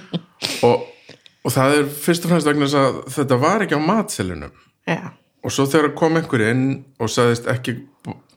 Og, 0.67 0.85
og 1.43 1.51
það 1.51 1.73
er 1.75 1.89
fyrst 1.91 2.27
og 2.27 2.31
fremst 2.31 2.47
vegna 2.47 2.67
þess 2.69 2.79
að 2.79 2.99
þetta 3.11 3.39
var 3.43 3.65
ekki 3.65 3.75
á 3.75 3.83
matselunum 3.83 4.53
Já, 4.87 5.01
og 5.43 5.55
svo 5.55 5.67
þegar 5.67 5.97
kom 5.99 6.19
einhver 6.19 6.45
inn 6.47 6.63
og 7.03 7.11
sagðist 7.11 7.49
ekki 7.51 7.75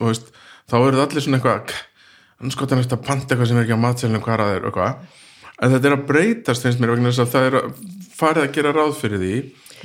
veist, 0.02 0.32
þá 0.66 0.76
eru 0.80 0.98
það 0.98 1.04
allir 1.06 1.26
svona 1.26 1.38
eitthvað 1.38 1.76
annars 2.42 2.58
gott 2.58 2.74
að 2.74 2.82
næst 2.82 2.96
að 2.96 3.04
panta 3.06 3.36
eitthvað 3.36 3.52
sem 3.52 3.60
er 3.60 3.68
ekki 3.68 3.78
á 3.78 3.86
matselunum 3.86 4.24
hvað 4.26 4.42
það? 4.42 4.54
Er 4.56 4.64
og 4.66 4.72
eitthvað. 4.72 5.20
En 5.62 5.74
þetta 5.76 5.90
er 5.90 5.96
að 5.96 6.06
breytast 6.10 6.66
finnst 6.66 6.82
mér 6.82 6.96
vegna 6.96 7.12
þess 7.12 7.22
að 7.22 7.34
það 7.36 7.48
er 7.48 7.58
að 7.60 7.68
farið 8.18 8.48
að 8.48 8.56
gera 8.56 8.74
ráð 8.78 8.96
fyrir 8.98 9.22
því. 9.22 9.36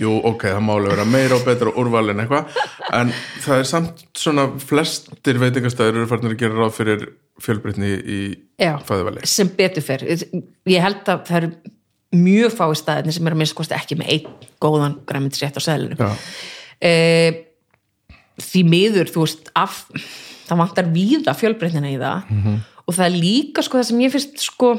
Jú 0.00 0.14
ok, 0.28 0.46
það 0.52 0.64
má 0.64 0.72
alveg 0.74 0.92
vera 0.92 1.06
meira 1.08 1.36
og 1.36 1.44
betra 1.44 1.72
og 1.72 1.78
úrval 1.82 2.12
en 2.12 2.22
eitthvað. 2.24 2.56
En 2.96 3.12
það 3.44 3.60
er 3.60 3.68
samt 3.68 4.02
svona 4.16 4.48
flestir 4.60 5.40
veitingastæður 5.40 6.00
eru 6.00 6.08
farin 6.10 6.30
að 6.30 6.40
gera 6.40 6.58
ráð 6.62 6.74
fyrir 6.78 7.06
fjölbreytni 7.42 7.88
í 8.00 8.20
Já. 8.60 8.76
fæðuvali 8.86 9.26
sem 9.28 9.48
betur 9.56 9.84
fer. 9.84 10.04
Ég 10.06 10.84
held 10.84 11.08
að 11.12 11.24
það 11.28 11.40
eru 11.40 11.50
mjög 12.16 12.54
fái 12.56 12.76
staðinni 12.80 13.14
sem 13.14 13.26
eru 13.28 13.36
að 13.36 13.42
minnst 13.42 13.74
ekki 13.76 13.98
með 13.98 14.12
einn 14.14 14.46
góðan 14.62 15.00
græmitisrétt 15.08 15.58
á 15.58 15.62
seðlunum 15.66 16.00
Já, 16.00 16.10
e, 16.80 16.92
því 18.40 18.62
miður 18.70 19.12
þú 19.12 19.24
veist 19.24 19.50
af, 19.56 19.82
það 20.46 20.62
vantar 20.62 20.90
víða 20.94 21.34
fjölbreytnina 21.36 21.92
í 21.92 21.98
það. 22.00 22.30
Mhm. 22.30 22.58
og 22.86 22.94
það 22.94 23.06
er 23.06 23.16
líka 23.18 23.62
sko 23.66 23.80
það 23.80 23.88
sem 23.90 24.04
ég 24.04 24.14
finnst 24.14 24.44
sko 24.46 24.72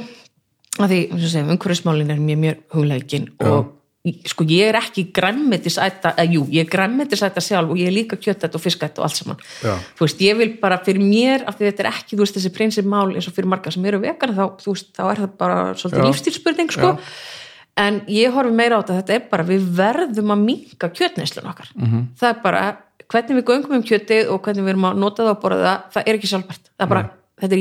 að 0.77 0.93
því, 0.93 0.99
umhverfismálin 1.43 2.13
er 2.13 2.21
mjög 2.21 2.39
mjög 2.43 2.59
hugleikin 2.73 3.29
og 3.41 3.73
sko 4.27 4.45
ég 4.47 4.69
er 4.69 4.77
ekki 4.79 5.07
græmmetisæta, 5.15 6.13
eða 6.17 6.35
jú, 6.35 6.43
ég 6.53 6.65
er 6.65 6.71
græmmetisæta 6.71 7.41
sjálf 7.43 7.73
og 7.73 7.79
ég 7.79 7.89
er 7.89 7.95
líka 7.95 8.17
kjötætt 8.19 8.55
og 8.55 8.61
fiskætt 8.63 8.99
og 8.99 9.07
allt 9.07 9.17
saman. 9.19 9.39
Já. 9.63 9.75
þú 9.97 10.05
veist, 10.05 10.21
ég 10.21 10.37
vil 10.37 10.51
bara 10.61 10.77
fyrir 10.85 11.01
mér 11.03 11.45
af 11.47 11.57
því 11.57 11.71
þetta 11.71 11.83
er 11.83 11.89
ekki, 11.91 12.13
þú 12.15 12.21
veist, 12.23 12.37
þessi 12.37 12.53
prinsipmál 12.55 13.09
eins 13.13 13.27
og 13.27 13.35
fyrir 13.35 13.49
marga 13.51 13.73
sem 13.73 13.85
eru 13.85 13.99
vegan, 14.03 14.35
þá, 14.37 14.45
þú 14.61 14.75
veist, 14.75 14.89
þá 14.95 15.03
er 15.07 15.17
það 15.23 15.31
bara 15.43 15.57
svolítið 15.73 16.01
Já. 16.03 16.07
lífstílspurning, 16.07 16.69
sko. 16.75 16.93
En 17.77 18.01
ég 18.09 18.33
horfi 18.33 18.53
meira 18.57 18.77
á 18.77 18.81
þetta 18.81 18.99
þetta 19.01 19.13
er 19.13 19.23
bara, 19.31 19.43
við 19.45 19.61
verðum 19.77 20.33
að 20.33 20.43
minka 20.45 20.89
kjötneyslun 20.89 21.49
okkar. 21.51 21.69
-hmm. 21.77 22.03
það 22.17 22.29
er 22.29 22.41
bara, 22.43 22.61
hvernig 23.07 23.35
við 23.37 23.45
göngum 23.51 23.77
um 23.77 23.83
kjötið 23.83 24.31
og 24.31 24.41
hvernig 24.41 24.63
við 24.63 24.73
erum 24.73 24.89
að 24.89 24.97
nota 24.97 25.23
það 25.23 25.35
og 25.35 25.41
borða 25.41 25.63
það 25.63 25.79
það 25.93 26.03
er 26.07 26.13
ekki 26.15 26.27
sjálfbært, 26.27 26.63
það 26.77 26.85
er 26.85 26.89
bara, 26.93 27.03
þetta 27.41 27.55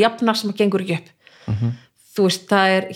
þú 2.17 2.23
veist, 2.27 2.49
það 2.49 2.67
er 2.77 2.89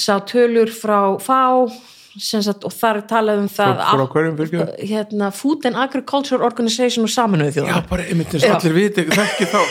sá 0.00 0.18
tölur 0.28 0.72
frá 0.72 1.00
FÁ 1.22 1.42
sagt, 2.18 2.64
og 2.66 2.74
þar 2.74 3.00
er 3.00 3.06
talað 3.10 3.42
um 3.44 3.50
það 3.52 3.82
hérna, 4.82 5.30
Food 5.34 5.68
and 5.68 5.78
Agriculture 5.78 6.42
Organization 6.44 7.06
og 7.06 7.12
saminuðu 7.12 7.52
Já, 7.52 7.58
þjóðan 7.60 7.90
bara 7.90 8.06
einmitt 8.08 8.34
eins 8.34 8.42
og 8.42 8.50
Já. 8.50 8.56
allir 8.58 8.78
viti, 8.78 9.06
þekki 9.12 9.50
þá. 9.52 9.60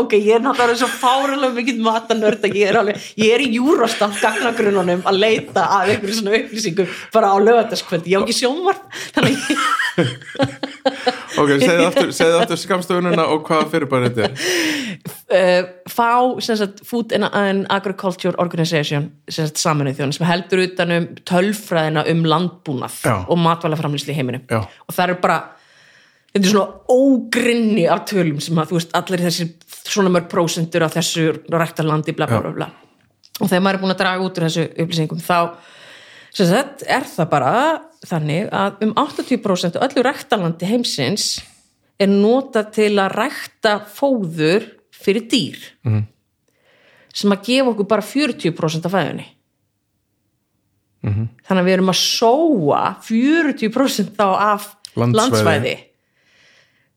Ok, 0.00 0.14
ég 0.14 0.36
er 0.36 0.42
náttúrulega 0.42 0.78
svo 0.78 0.88
fáralega 1.00 1.54
mikill 1.56 1.80
matanörd 1.82 2.44
að 2.46 2.54
ég 2.60 2.70
er 2.70 2.78
alveg, 2.78 3.00
ég 3.20 3.32
er 3.34 3.42
í 3.42 3.48
júrastátt 3.56 4.20
gagnagrununum 4.22 5.02
að 5.08 5.18
leita 5.18 5.64
að 5.76 5.94
einhverju 5.96 6.18
svona 6.20 6.36
upplýsingum 6.38 6.92
bara 7.14 7.32
á 7.34 7.36
lögataskvöld 7.42 8.06
ég 8.08 8.22
á 8.22 8.22
ekki 8.22 8.36
sjónvarp 8.38 9.00
þannig 9.16 9.34
að 9.34 9.50
ég 9.50 11.18
Ok, 11.40 11.52
segðu 11.62 11.86
aftur, 11.88 12.10
aftur 12.40 12.60
skamstöfununa 12.60 13.26
og 13.32 13.46
hvað 13.48 13.70
fyrir 13.72 13.90
bara 13.90 14.10
þetta 14.10 14.26
er 14.28 14.34
uh, 15.30 15.70
fá 15.90 16.10
sem 16.44 16.58
sagt, 16.60 16.82
Food 16.86 17.14
and, 17.16 17.66
Agriculture 17.72 18.34
Organization 18.42 19.08
sem 19.28 19.48
sagt, 19.48 19.60
saminuð 19.62 19.98
þjóðan 19.98 20.16
sem 20.18 20.28
heldur 20.28 20.64
utan 20.66 20.96
um 20.96 21.08
tölfræðina 21.28 22.04
um 22.12 22.26
landbúnað 22.28 23.00
Já. 23.06 23.16
og 23.24 23.40
matvælaframlýsli 23.40 24.14
í 24.14 24.18
heiminum 24.18 24.44
Já. 24.50 24.62
og 24.66 24.96
það 24.96 25.14
er 25.14 25.20
bara 25.24 25.40
þetta 26.30 26.44
er 26.44 26.52
svona 26.52 26.94
ógrinni 26.94 27.88
af 27.90 28.04
tölum 28.10 28.40
sem 28.42 28.60
að 28.60 28.72
þú 28.72 28.80
veist 28.80 28.94
allir 29.00 29.24
þessi 29.26 29.48
svona 29.80 30.12
mörg 30.14 30.30
prósentur 30.30 30.86
af 30.86 30.94
þessu 30.98 31.30
ræktarlandi 31.50 32.14
bla 32.16 32.30
bla 32.30 32.44
bla 32.44 32.54
bla 32.58 32.70
og 33.40 33.48
þegar 33.48 33.64
maður 33.64 33.78
er 33.78 33.84
búin 33.84 33.94
að 33.94 34.02
draga 34.02 34.26
út 34.26 34.38
úr 34.38 34.48
þessu 34.48 34.66
upplýsingum 34.76 35.22
þá 35.24 35.38
sagt, 36.34 36.84
er 36.86 37.06
það 37.08 37.30
bara 37.32 37.54
þannig 38.06 38.50
að 38.54 38.84
um 38.86 38.94
80% 38.96 39.76
af 39.78 39.88
öllu 39.88 40.04
ræktarlandi 40.06 40.68
heimsins 40.70 41.32
er 42.00 42.08
nota 42.10 42.64
til 42.72 42.94
að 43.00 43.16
rækta 43.18 43.74
fóður 43.92 44.70
fyrir 44.94 45.26
dýr 45.30 45.60
mm. 45.86 46.00
sem 47.12 47.34
að 47.34 47.44
gefa 47.50 47.74
okkur 47.74 47.90
bara 47.90 48.06
40% 48.06 48.88
af 48.88 48.94
fæðunni 48.94 49.28
mm. 51.04 51.28
þannig 51.44 51.62
að 51.62 51.68
við 51.68 51.76
erum 51.76 51.92
að 51.92 52.00
sóa 52.00 52.82
40% 53.04 54.16
þá 54.16 54.26
af 54.30 54.74
Landsvæði. 54.96 55.20
landsvæði 55.20 55.78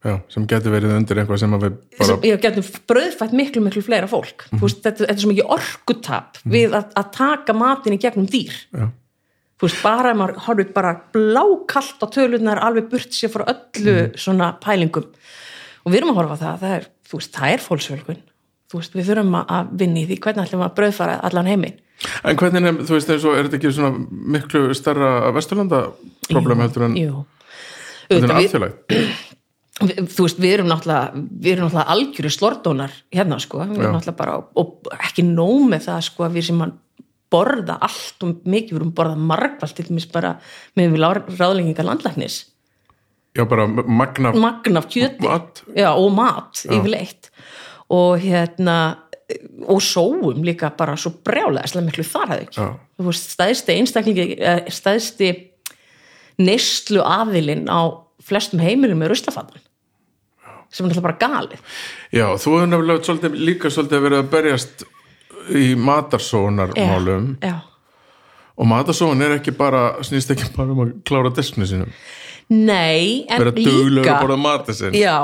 Já, 0.03 0.17
sem 0.27 0.43
getur 0.51 0.73
verið 0.73 0.97
undir 0.97 1.19
eitthvað 1.21 1.39
sem 1.39 1.53
að 1.55 1.61
við 1.63 1.75
bara 1.95 2.07
sem 2.09 2.25
ég 2.27 2.41
getum 2.43 2.65
bröðfætt 2.91 3.35
miklu 3.39 3.61
miklu 3.63 3.83
fleira 3.85 4.09
fólk 4.11 4.47
mm 4.49 4.63
veist, 4.63 4.81
þetta, 4.83 5.05
þetta 5.05 5.15
er 5.15 5.23
svo 5.23 5.31
mikið 5.31 5.53
orkutap 5.55 6.41
við 6.43 6.75
að, 6.75 6.89
að 6.99 7.13
taka 7.15 7.55
matin 7.55 7.95
í 7.95 8.01
gegnum 8.03 8.27
dýr 8.27 8.51
Já. 8.51 8.89
Þú 9.59 9.67
veist, 9.67 9.79
bara 9.85 10.11
ef 10.13 10.19
maður 10.19 10.41
horfið 10.47 10.73
bara 10.75 10.93
blákalt 11.15 12.03
á 12.03 12.07
tölunar 12.13 12.61
alveg 12.65 12.89
burt 12.91 13.15
sér 13.15 13.31
frá 13.33 13.45
öllu 13.53 13.95
svona 14.19 14.53
pælingum. 14.63 15.07
Og 15.83 15.91
við 15.91 15.99
erum 16.01 16.13
að 16.13 16.19
horfa 16.21 16.37
á 16.39 16.41
það, 16.43 16.59
það 16.63 16.75
er, 16.77 16.87
þú 17.09 17.19
veist, 17.19 17.33
það 17.37 17.53
er 17.53 17.65
fólksfjölgun. 17.67 18.21
Þú 18.71 18.79
veist, 18.79 18.95
við 18.97 19.09
þurfum 19.11 19.35
að- 19.43 19.73
vinna 19.79 19.99
í 20.01 20.05
því. 20.09 20.19
Hvernig 20.23 20.47
ætlum 20.47 20.63
við 20.63 20.69
að 20.69 20.77
bröðfara 20.79 21.19
allan 21.29 21.51
heiminn? 21.51 21.77
En 22.23 22.35
hvernig 22.39 22.67
er, 22.67 22.79
þú 22.83 22.95
veist, 22.97 23.09
eins 23.13 23.25
og 23.29 23.37
er 23.37 23.47
þetta 23.47 23.59
ekki 23.59 23.73
svona 23.75 24.07
miklu 24.09 24.73
starra 24.75 25.31
vesturlanda 25.35 25.83
problem 26.31 26.63
heldur 26.63 26.87
en 26.89 26.97
er 26.97 28.73
við, 29.87 30.01
þú 30.13 30.25
veist, 30.27 30.39
við 30.41 30.55
erum 30.57 30.69
náttúrulega 30.69 31.13
við 31.15 31.51
erum 31.53 31.67
náttúrulega 31.67 31.93
algjöru 31.95 32.31
slordónar 32.33 32.93
hérna 33.13 33.39
sko, 33.41 33.63
við 33.63 33.79
erum 33.79 33.87
Já. 33.87 33.93
náttúrulega 33.95 34.19
bara 34.19 34.35
og 34.61 34.89
ekki 34.99 35.25
nóg 35.27 35.63
með 35.71 35.87
það 35.87 36.01
sko 36.09 36.29
við 36.33 36.47
sem 36.49 36.61
að 36.65 36.73
borða 37.33 37.77
allt 37.83 38.25
og 38.25 38.45
mikið 38.45 38.75
við 38.75 38.79
erum 38.79 38.93
að 38.93 38.97
borða 39.01 39.27
margvalt 39.33 39.77
til 39.77 39.87
dæmis 39.89 40.09
bara 40.13 40.35
með 40.79 40.95
við 40.95 41.05
ráðlengingar 41.41 41.89
landlæknis. 41.89 42.43
Já, 43.33 43.47
bara 43.49 43.65
magna 43.67 44.33
magn 44.37 44.77
af 44.77 44.89
kjöti. 44.93 45.25
Mat. 45.25 45.63
Já, 45.73 45.89
og 45.91 46.11
mat 46.13 46.61
yfirleitt. 46.69 47.31
Og 47.93 48.21
hérna 48.21 48.77
og 49.67 49.81
sóum 49.81 50.43
líka 50.45 50.69
bara 50.77 50.95
svo 50.99 51.13
brjálega 51.25 51.69
slega 51.71 51.87
miklu 51.87 52.05
þar 52.05 52.33
hefði 52.33 52.47
ekki 52.47 52.59
Já. 52.59 53.13
stæðsti 53.19 53.75
einstaklingi 53.79 54.25
eh, 54.37 54.65
stæðsti 54.69 55.29
neyslu 56.43 57.01
aðilinn 57.01 57.69
á 57.71 58.03
flestum 58.23 58.61
heimilum 58.61 59.03
er 59.05 59.13
ruslafatan 59.13 59.61
sem 60.73 60.85
er 60.85 60.89
náttúrulega 60.89 61.05
bara 61.05 61.21
galið. 61.21 61.59
Já, 62.09 62.25
þú 62.41 62.55
hefur 62.55 62.69
nefnilega 62.71 63.05
svolítið, 63.05 63.35
líka 63.45 63.69
svolítið 63.69 64.05
verið 64.07 64.21
að 64.23 64.29
berjast 64.31 64.85
í 65.51 65.75
matarsónarmálum 65.79 67.37
já. 67.43 67.55
og 68.57 68.67
matarsóun 68.69 69.21
er 69.25 69.37
ekki 69.39 69.51
bara 69.57 69.97
snýst 70.05 70.31
ekki 70.35 70.51
bara 70.55 70.71
um 70.73 70.83
að 70.85 70.91
klára 71.07 71.31
disknu 71.35 71.65
sinum 71.69 71.93
Nei, 72.53 73.23
en 73.31 73.39
vera 73.39 73.53
duglegur 73.55 73.93
líka 73.95 74.17
að 74.17 74.25
borða 74.25 74.37
matið 74.43 74.75
sinn 74.81 74.97
Já, 74.99 75.15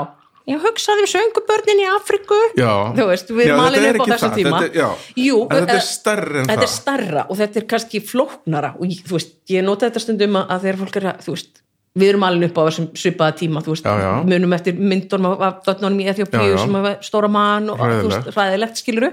ég 0.48 0.62
hugsaði 0.64 1.04
um 1.04 1.10
söngubörnin 1.12 1.82
í 1.84 1.88
Afriku 1.92 2.38
Já. 2.58 2.72
þú 2.96 3.06
veist, 3.10 3.30
við 3.36 3.50
Já, 3.50 3.56
þetta 3.60 3.82
er 3.90 3.98
upp 4.00 4.02
á 4.02 4.10
þessum 4.14 4.34
tíma 4.38 4.54
þetta 4.56 4.70
er- 4.70 4.78
já. 4.80 4.88
Jú, 5.28 5.40
En 5.44 5.56
þetta 5.58 5.74
er 5.76 5.82
eh, 5.82 5.88
stærra 5.90 6.40
en 6.40 6.48
þetta 6.48 6.56
það. 6.56 6.66
er 6.66 6.74
stærra 6.74 7.26
og 7.28 7.36
þetta 7.42 7.60
er 7.60 7.66
kannski 7.74 8.00
flóknara 8.08 8.72
og 8.80 8.86
ég, 8.88 9.02
þú 9.06 9.18
veist, 9.18 9.34
ég 9.52 9.64
nota 9.68 9.86
þetta 9.90 10.00
stundum 10.06 10.40
að, 10.40 10.56
þegar 10.64 10.80
fólk 10.80 10.96
er 11.02 11.08
að, 11.12 11.20
þú 11.28 11.36
veist 11.36 11.60
við 12.00 12.08
erum 12.14 12.22
alveg 12.22 12.50
upp 12.50 12.58
á 12.58 12.62
þessum 12.70 12.88
svipaða 13.04 13.36
tíma 13.36 13.62
þú 13.66 13.74
veist, 13.76 13.84
Já, 13.86 13.94
já. 14.00 14.10
munum 14.32 14.52
eftir 14.56 14.74
myndunum 14.80 15.42
af- 15.42 15.62
þönnunum 15.66 16.00
í 16.00 16.08
Já, 16.08 16.14
já. 16.16 16.58
sem 16.64 16.74
hafa 16.80 16.92
stóra 17.04 17.28
mann 17.30 17.68
og 17.70 17.78
þú 17.78 17.84
Hræðilegt. 17.84 18.24
veist, 18.24 18.36
hræðilegt 18.36 18.76
skiluru 18.80 19.12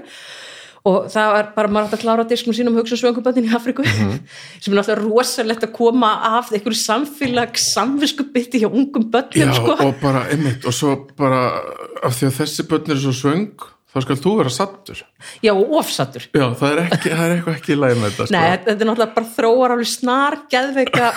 og 0.88 1.08
það 1.12 1.38
er 1.38 1.48
bara 1.56 1.70
maður 1.72 1.88
átt 1.88 1.96
að 1.98 2.02
klára 2.04 2.26
diskum 2.30 2.54
sínum 2.56 2.76
og 2.76 2.82
hugsa 2.82 3.10
um 3.10 3.40
í 3.44 3.54
Afriku 3.58 3.82
Mhm. 3.84 4.18
sem 4.62 4.72
er 4.72 4.78
náttúrulega 4.80 5.04
rosalegt 5.04 5.64
að 5.66 5.72
koma 5.78 6.10
af 6.38 6.52
einhverju 6.52 6.80
samfélag 6.82 7.56
samviskubytti 7.60 8.62
hjá 8.62 8.68
ungum 8.70 9.10
börnum 9.12 9.48
Já, 9.48 9.54
sko. 9.54 9.76
og 9.86 9.94
bara 10.02 10.26
einmitt 10.32 10.64
og 10.64 10.74
svo 10.74 10.94
bara 11.16 11.42
af 12.02 12.12
því 12.14 12.26
að 12.30 12.38
þessi 12.40 12.68
börn 12.68 12.90
er 12.94 13.02
svo 13.02 13.12
svöng 13.12 13.50
þá 13.88 14.02
skal 14.04 14.16
þú 14.20 14.32
vera 14.36 14.50
sattur 14.52 14.98
já, 15.42 15.50
og 15.54 15.70
ofsattur 15.80 16.26
Já, 16.36 16.44
það 16.60 16.72
er, 16.74 16.80
ekki, 16.92 17.08
það 17.14 17.22
er 17.24 17.32
eitthvað 17.38 17.54
ekki 17.56 17.76
lagi 17.78 17.96
með 17.96 18.10
þetta 18.10 18.26
sko. 18.28 18.34
Nei, 18.34 18.50
þetta 18.50 18.74
er 18.74 18.88
náttúrulega 18.90 19.14
bara 19.14 19.30
þróar 19.38 19.74
alveg 19.74 19.88
snar 19.88 20.36
geðveika 20.52 21.08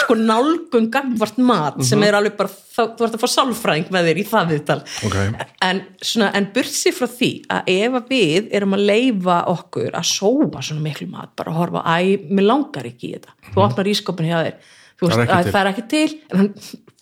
sko 0.00 0.16
nálgun 0.18 0.88
gangvart 0.90 1.38
mat 1.38 1.76
Mhm. 1.78 1.86
sem 1.86 2.02
er 2.02 2.18
alveg 2.18 2.36
bara, 2.36 2.48
þú 2.50 3.06
ert 3.06 3.14
að 3.14 3.22
fá 3.22 3.28
sálfræðing 3.36 3.92
með 3.94 4.10
þér 4.10 4.18
í 4.18 4.26
það 4.32 4.50
viðtal 4.54 4.78
Ok. 5.06 5.16
en, 5.62 5.82
svona, 6.02 6.32
en 6.34 6.50
bursi 6.52 6.92
frá 6.98 7.06
því 7.06 7.30
að 7.46 7.62
ef 7.76 7.92
að 8.00 8.08
við 8.10 8.50
erum 8.58 8.74
að 8.74 8.86
leifa 8.90 9.38
okkur 9.54 9.90
að 9.94 10.10
sóa 10.10 10.60
svona 10.66 10.82
miklu 10.82 11.08
mat 11.14 11.36
bara 11.36 11.52
að 11.54 11.60
horfa, 11.62 11.84
æ, 11.86 12.26
mér 12.28 12.46
langar 12.50 12.90
ekki 12.90 13.12
í 13.12 13.14
þetta 13.20 13.38
þú 13.54 13.64
opnar 13.68 13.86
ískopin 13.94 14.26
hjá 14.26 14.38
þér 14.50 14.54
Mhm. 15.00 15.08
Það 15.08 15.12
er 15.12 15.16
veist, 15.16 15.30
að 15.32 15.52
það 15.54 15.60
er 15.64 15.68
ekki 15.72 15.88
til 15.88 16.20
en 16.30 16.36
hann 16.36 16.54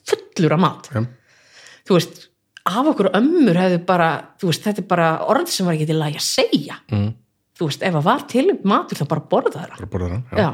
fullur 0.06 0.52
af 0.54 0.60
mat 0.60 0.88
Já. 0.94 1.00
þú 1.88 1.96
veist, 1.96 2.27
af 2.68 2.90
okkur 2.92 3.10
ömmur 3.16 3.58
hefðu 3.58 3.82
bara, 3.88 4.08
veist, 4.42 4.64
þetta 4.64 4.84
er 4.84 4.88
bara 4.90 5.10
orð 5.28 5.52
sem 5.52 5.68
var 5.68 5.76
ekki 5.76 5.88
til 5.88 5.98
að 6.04 6.18
segja 6.24 6.78
mm. 6.92 7.10
þú 7.58 7.68
veist, 7.70 7.84
ef 7.84 7.98
það 7.98 8.08
var 8.08 8.24
til 8.32 8.46
matur 8.62 9.00
þá 9.00 9.06
bara 9.12 9.28
borða. 9.34 9.68
Já. 10.36 10.50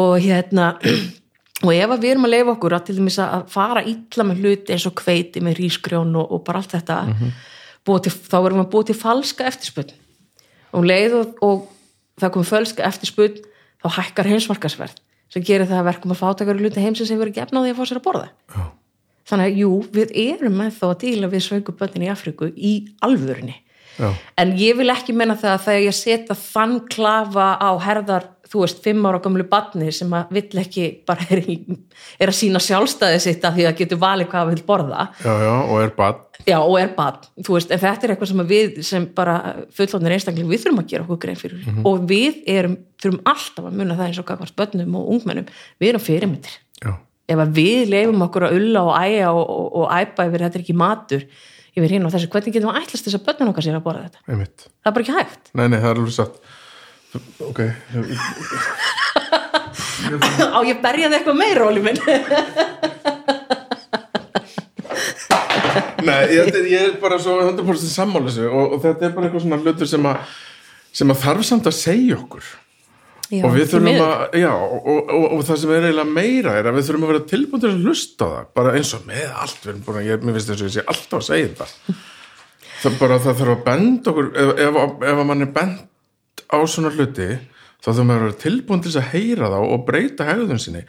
og 0.00 0.14
hérna 0.22 0.74
og 1.64 1.72
ef 1.72 1.96
við 1.96 2.10
erum 2.12 2.28
að 2.28 2.34
leifa 2.36 2.54
okkur 2.56 2.76
að 2.76 2.86
til 2.88 2.98
dæmis 3.00 3.18
að 3.22 3.48
fara 3.52 3.84
illa 3.88 4.28
með 4.28 4.44
hluti 4.44 4.74
eins 4.74 4.86
og 4.90 4.96
kveiti 4.98 5.42
með 5.44 5.60
rísgrjón 5.62 6.14
og, 6.18 6.32
og 6.34 6.46
bara 6.46 6.62
allt 6.62 6.76
þetta 6.76 7.02
mm 7.08 7.34
til, 7.84 8.12
þá 8.12 8.36
erum 8.40 8.60
við 8.60 8.64
að 8.64 8.70
búa 8.72 8.88
til 8.88 8.96
falska 8.96 9.48
eftirspunn 9.48 9.92
og 10.72 10.80
um 10.80 10.86
leið 10.88 11.16
og, 11.18 11.34
og 11.44 11.66
það 12.20 12.32
komið 12.36 12.52
falska 12.52 12.86
eftirspunn 12.88 13.42
þá 13.82 13.88
hækkar 13.98 14.30
heimsmarkasverð 14.32 15.02
sem 15.32 15.44
gerir 15.44 15.68
það 15.68 15.82
að 15.82 15.88
verkum 15.90 16.14
að 16.14 16.22
fátakar 16.22 16.60
hluti 16.60 16.84
heimsins 16.84 17.12
efna 17.12 17.60
á 17.60 17.64
því 17.64 17.72
að 17.72 17.78
fá 17.78 17.84
sér 17.84 18.00
að 18.00 18.06
borða 18.06 18.28
Já. 18.54 18.64
Þannig 19.28 19.50
að 19.50 19.60
jú, 19.62 19.72
við 19.94 20.16
erum 20.24 20.58
með 20.60 20.78
þá 20.78 20.86
að 20.90 20.96
díla 21.04 21.30
við 21.32 21.46
sveikuböndin 21.48 22.06
í 22.06 22.10
Afríku 22.12 22.50
í 22.54 22.74
alvörunni. 23.04 23.60
Já. 23.94 24.08
en 24.42 24.56
ég 24.58 24.74
vil 24.74 24.88
ekki 24.90 25.14
menna 25.14 25.36
það 25.38 25.52
að 25.52 25.60
þegar 25.68 25.84
ég 25.84 25.94
setja 25.94 26.34
þann 26.34 26.72
klafa 26.90 27.44
á 27.62 27.70
herðar 27.78 28.24
þú 28.50 28.62
veist, 28.62 28.80
fimm 28.84 29.06
ára 29.08 29.20
gamlu 29.22 29.44
badni 29.50 29.90
sem 29.94 30.12
að 30.14 30.34
vill 30.36 30.60
ekki 30.62 30.86
bara 31.08 31.24
er, 31.32 31.42
í, 31.50 31.56
er 32.20 32.30
að 32.30 32.36
sína 32.38 32.62
sjálfstæði 32.62 33.20
sitt 33.22 33.46
að 33.46 33.58
því 33.58 33.66
að 33.68 33.78
getur 33.80 34.00
valið 34.02 34.28
hvað 34.30 34.42
það 34.42 34.52
vil 34.52 34.66
borða. 34.68 35.06
Já, 35.24 35.32
já, 35.44 35.54
og 35.62 35.80
er 35.82 35.94
bad 35.96 36.20
já, 36.44 36.56
og 36.58 36.76
er 36.80 36.92
bad, 36.96 37.30
þú 37.40 37.56
veist, 37.56 37.72
en 37.74 37.82
þetta 37.82 38.06
er 38.06 38.14
eitthvað 38.14 38.30
sem 38.32 38.44
við 38.50 38.78
sem 38.90 39.08
bara 39.16 39.38
fullónir 39.74 40.16
einstakling 40.18 40.50
við 40.50 40.64
þurfum 40.64 40.82
að 40.84 40.92
gera 40.92 41.06
okkur 41.06 41.22
grein 41.24 41.40
fyrir. 41.40 41.64
Og 41.88 42.04
við 42.10 42.42
erum, 42.54 42.76
þurfum 43.02 43.32
alltaf 43.34 43.70
að 43.70 43.80
muna 43.80 43.98
það 43.98 44.10
eins 44.10 44.22
og 44.22 44.28
gagvart 44.30 44.56
börnum 44.60 45.00
og 45.00 45.10
ungmennum, 45.16 45.50
við 45.82 45.92
erum 45.92 46.04
fyrirmyndir. 46.04 46.58
Já, 46.84 46.94
ef 47.30 47.40
að 47.40 47.54
við 47.56 47.82
leifum 47.92 48.24
okkur 48.26 48.48
að 48.48 48.56
ulla 48.58 48.80
og 48.88 48.94
æja 49.00 49.28
og, 49.32 49.44
og, 49.44 49.66
og 49.80 49.86
æpa 49.96 50.26
yfir 50.28 50.44
þetta 50.44 50.58
er 50.60 50.64
ekki 50.64 50.76
matur 50.76 51.22
yfir 51.74 51.94
hinn 51.96 52.06
og 52.06 52.12
þessu, 52.14 52.28
hvernig 52.30 52.54
getum 52.54 52.70
við 52.70 52.80
ætlast 52.82 53.08
þess 53.08 53.18
að 53.18 53.24
börnun 53.28 53.50
okkar 53.50 53.64
sér 53.66 53.78
að 53.78 53.86
borða 53.86 54.04
þetta? 54.06 54.20
einmitt 54.30 54.58
Það 54.68 54.90
er 54.90 54.94
bara 54.94 55.04
ekki 55.04 55.16
hægt. 55.18 55.44
Nei, 55.54 55.66
nei, 55.66 55.78
það 55.80 55.90
er 55.90 55.98
alveg 56.02 56.14
satt 56.18 56.36
Ok, 57.46 57.60
Á 60.54 60.58
ég 60.66 60.80
berjaði 60.82 61.18
eitthvað 61.20 61.38
meira, 61.38 61.68
Óli 61.68 61.82
minn? 61.84 62.00
Nei, 66.04 66.20
ég, 66.34 66.50
ég 66.68 66.88
er 66.90 66.96
bara 67.00 67.16
svo 67.22 67.38
100% 67.40 67.88
sammála 67.88 68.28
þessu 68.28 68.48
og, 68.50 68.74
og 68.76 68.82
þetta 68.82 69.08
er 69.08 69.14
bara 69.14 69.28
eitthvað 69.28 69.44
svona 69.46 69.60
hlutur 69.62 69.88
sem 69.88 70.10
að 70.10 70.34
sem 70.94 71.10
að 71.10 71.22
þarf 71.24 71.46
samt 71.48 71.66
að 71.70 71.76
segja 71.78 72.18
okkur 72.18 72.50
Já, 73.30 73.40
og 73.46 73.54
við 73.54 73.70
þurfum 73.72 74.02
að, 74.04 74.34
já, 74.36 74.50
og, 74.52 74.88
og, 74.88 75.22
og, 75.32 75.44
það 75.48 75.58
sem 75.62 75.70
er 75.72 75.86
eiginlega 75.88 76.12
meira 76.18 76.52
er 76.60 76.66
að 76.68 76.76
við 76.76 76.88
þurfum 76.88 77.06
að 77.06 77.12
vera 77.14 77.22
tilbúin 77.30 77.62
til 77.62 77.70
að 77.70 77.86
hlusta 77.86 78.28
það, 78.34 78.50
bara 78.58 78.74
eins 78.76 78.90
og 78.98 79.06
með 79.08 79.30
allt, 79.44 79.60
við 79.64 79.70
erum 79.72 79.84
búin 79.86 79.98
að, 80.00 80.08
ég, 80.10 80.24
mér 80.26 80.36
finnst 80.36 80.50
þess 80.50 80.60
að 80.64 80.68
ég 80.68 80.74
sé 80.74 80.84
alltaf 80.92 81.18
að 81.20 81.26
segja 81.30 81.48
þetta. 81.54 81.94
Það 82.84 82.96
bara, 83.00 83.16
það 83.24 83.38
þarf 83.40 83.52
að 83.54 83.60
benda 83.64 84.10
okkur 84.12 84.26
ef, 84.36 84.50
ef, 84.60 84.76
ef 85.08 85.20
að 85.22 85.26
mann 85.30 85.44
er 85.46 85.52
bend 85.54 86.42
á 86.52 86.58
svona 86.68 86.90
hluti, 86.92 87.28
þá 87.80 87.86
þurfum 87.88 88.10
við 88.10 88.16
að 88.18 88.24
vera 88.26 88.36
tilbúin 88.42 88.82
til 88.84 88.90
þess 88.92 89.00
að 89.00 89.12
heyra 89.14 89.48
þá 89.54 89.58
og 89.62 89.86
breyta 89.88 90.26
hegðun 90.28 90.60
sinni. 90.60 90.82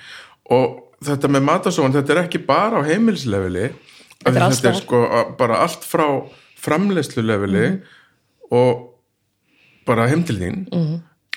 Og 0.51 0.73
þetta 1.07 1.29
með 1.31 1.45
matasóan, 1.47 1.95
þetta 1.95 2.13
er 2.17 2.21
ekki 2.25 2.41
bara 2.49 2.81
á 2.83 2.87
heimilsleveli 2.89 3.69
Þetta 4.25 4.33
er 4.33 4.55
þetta 4.57 4.69
er 4.73 4.77
sko 4.81 4.99
bara 5.39 5.61
allt 5.63 5.87
frá 5.87 6.05
framleiðsluleveli 6.65 7.65
Mhm. 7.69 7.79
og 8.51 8.83
bara 9.87 10.07
heim 10.09 10.23
til 10.27 10.37
þín 10.41 10.63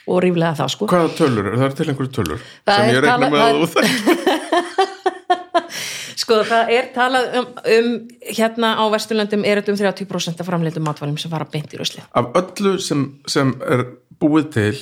og 0.09 0.23
ríflega 0.25 0.55
það 0.59 0.73
sko. 0.75 0.89
Hvaða 0.91 1.11
tölur? 1.19 1.49
Það 1.55 1.67
er 1.69 1.77
til 1.79 1.89
einhverju 1.93 2.13
tölur 2.19 2.41
Það 2.69 2.77
sem 2.79 2.91
ég 2.95 3.09
talað- 3.09 3.33
með 3.33 3.41
að 3.45 3.59
þú 3.59 3.67
þekkir. 3.77 4.97
sko 6.23 6.39
það 6.49 6.71
er 6.75 6.89
talað 6.95 7.27
um, 7.39 7.47
um 7.77 7.89
hérna 8.37 8.75
á 8.77 8.85
Vesturlöndum 8.93 9.45
er 9.49 9.61
þetta 9.63 9.73
um 9.75 9.81
30% 9.81 10.43
af 10.43 10.49
framleitum 10.49 10.85
matvælum 10.87 11.19
sem 11.21 11.33
fara 11.33 11.47
beint 11.49 11.73
í 11.75 11.81
rusli 11.81 12.03
Af 12.19 12.33
öllu 12.41 12.75
sem, 12.83 13.05
sem 13.31 13.53
er 13.65 13.85
búið 14.21 14.49
til? 14.57 14.73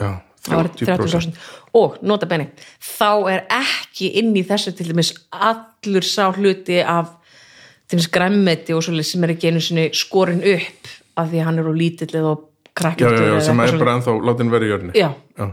Já, 0.00 0.10
það 0.44 0.58
var 0.58 0.70
30%, 0.74 0.88
30% 0.90 1.52
og 1.74 1.96
nota 2.06 2.28
benni, 2.30 2.48
þá 2.78 3.08
er 3.32 3.40
ekki 3.50 4.12
inn 4.20 4.34
í 4.38 4.44
þessu 4.46 4.74
til 4.78 4.86
dæmis 4.92 5.12
allur 5.34 6.04
sá 6.06 6.28
hluti 6.36 6.76
af 6.82 7.14
til 7.88 7.96
dæmis 7.98 8.10
græmmeti 8.14 8.74
og 8.76 8.84
svolítið 8.86 9.08
sem 9.10 9.24
er 9.26 9.32
ekki 9.34 9.50
einu 9.50 9.62
sinni 9.64 9.86
skorin 9.96 10.42
upp 10.54 10.92
af 11.20 11.30
því 11.30 11.40
að 11.40 11.48
hann 11.48 11.58
er 11.62 11.70
úr 11.70 11.78
lítill 11.78 12.10
eða 12.14 12.34
Já, 12.74 12.80
krakkildur 12.80 13.20
já, 13.20 13.26
já, 13.28 13.34
eða 13.34 13.44
sem 13.46 13.60
er 13.62 13.76
bara 13.78 13.94
ennþá 13.98 14.16
látin 14.26 14.50
verið 14.50 14.66
í 14.66 14.72
jörni 14.72 14.94
já, 14.98 15.06
já. 15.38 15.46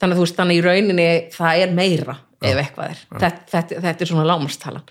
þannig 0.00 0.14
að 0.14 0.16
þú 0.16 0.24
veist 0.24 0.38
þannig 0.38 0.58
í 0.58 0.64
rauninni 0.64 1.08
það 1.34 1.62
er 1.64 1.74
meira 1.76 2.16
ef 2.38 2.60
eitthvað 2.62 2.92
er. 2.94 3.00
Þetta, 3.12 3.44
þetta, 3.52 3.80
þetta 3.84 4.04
er 4.04 4.10
svona 4.12 4.26
lámastalan 4.28 4.84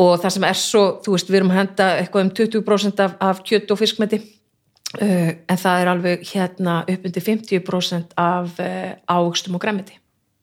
og 0.00 0.12
það 0.22 0.34
sem 0.36 0.46
er 0.48 0.58
svo, 0.58 0.84
þú 1.04 1.16
veist, 1.16 1.30
við 1.30 1.40
erum 1.40 1.52
að 1.52 1.58
henda 1.60 1.88
eitthvað 2.00 2.24
um 2.24 2.30
20% 2.40 3.02
af, 3.04 3.16
af 3.26 3.42
kjöt 3.44 3.74
og 3.74 3.80
fiskmeti 3.80 4.20
uh, 4.22 5.32
en 5.36 5.60
það 5.60 5.82
er 5.82 5.90
alveg 5.92 6.24
hérna 6.30 6.76
upp 6.86 7.08
undir 7.10 7.26
50% 7.26 8.16
af 8.24 8.62
uh, 8.62 8.94
ágstum 9.18 9.58
og 9.58 9.64
græmiti 9.66 9.98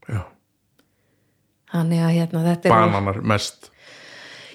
já. 0.06 0.22
þannig 1.74 2.06
að 2.06 2.16
hérna 2.20 2.46
þetta 2.52 2.70
er 2.70 2.76
Bananar 2.78 3.22
mest 3.34 3.72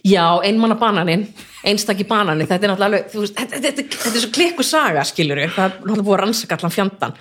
já, 0.05 0.25
einmanna 0.43 0.75
bananinn 0.81 1.27
einstakki 1.65 2.05
bananinn, 2.09 2.49
þetta 2.51 2.67
er 2.67 2.73
náttúrulega 2.73 3.11
þú 3.13 3.21
veist, 3.23 3.37
þetta, 3.39 3.61
þetta, 3.63 3.83
þetta, 3.83 3.99
þetta 4.05 4.19
er 4.19 4.25
svo 4.25 4.31
klikku 4.35 4.65
saga 4.67 5.05
skilur 5.07 5.39
það 5.45 5.65
er 5.69 5.77
náttúrulega 5.77 6.07
búið 6.09 6.17
að 6.17 6.23
rannsaka 6.25 6.59
allan 6.59 6.75
fjandan 6.75 7.15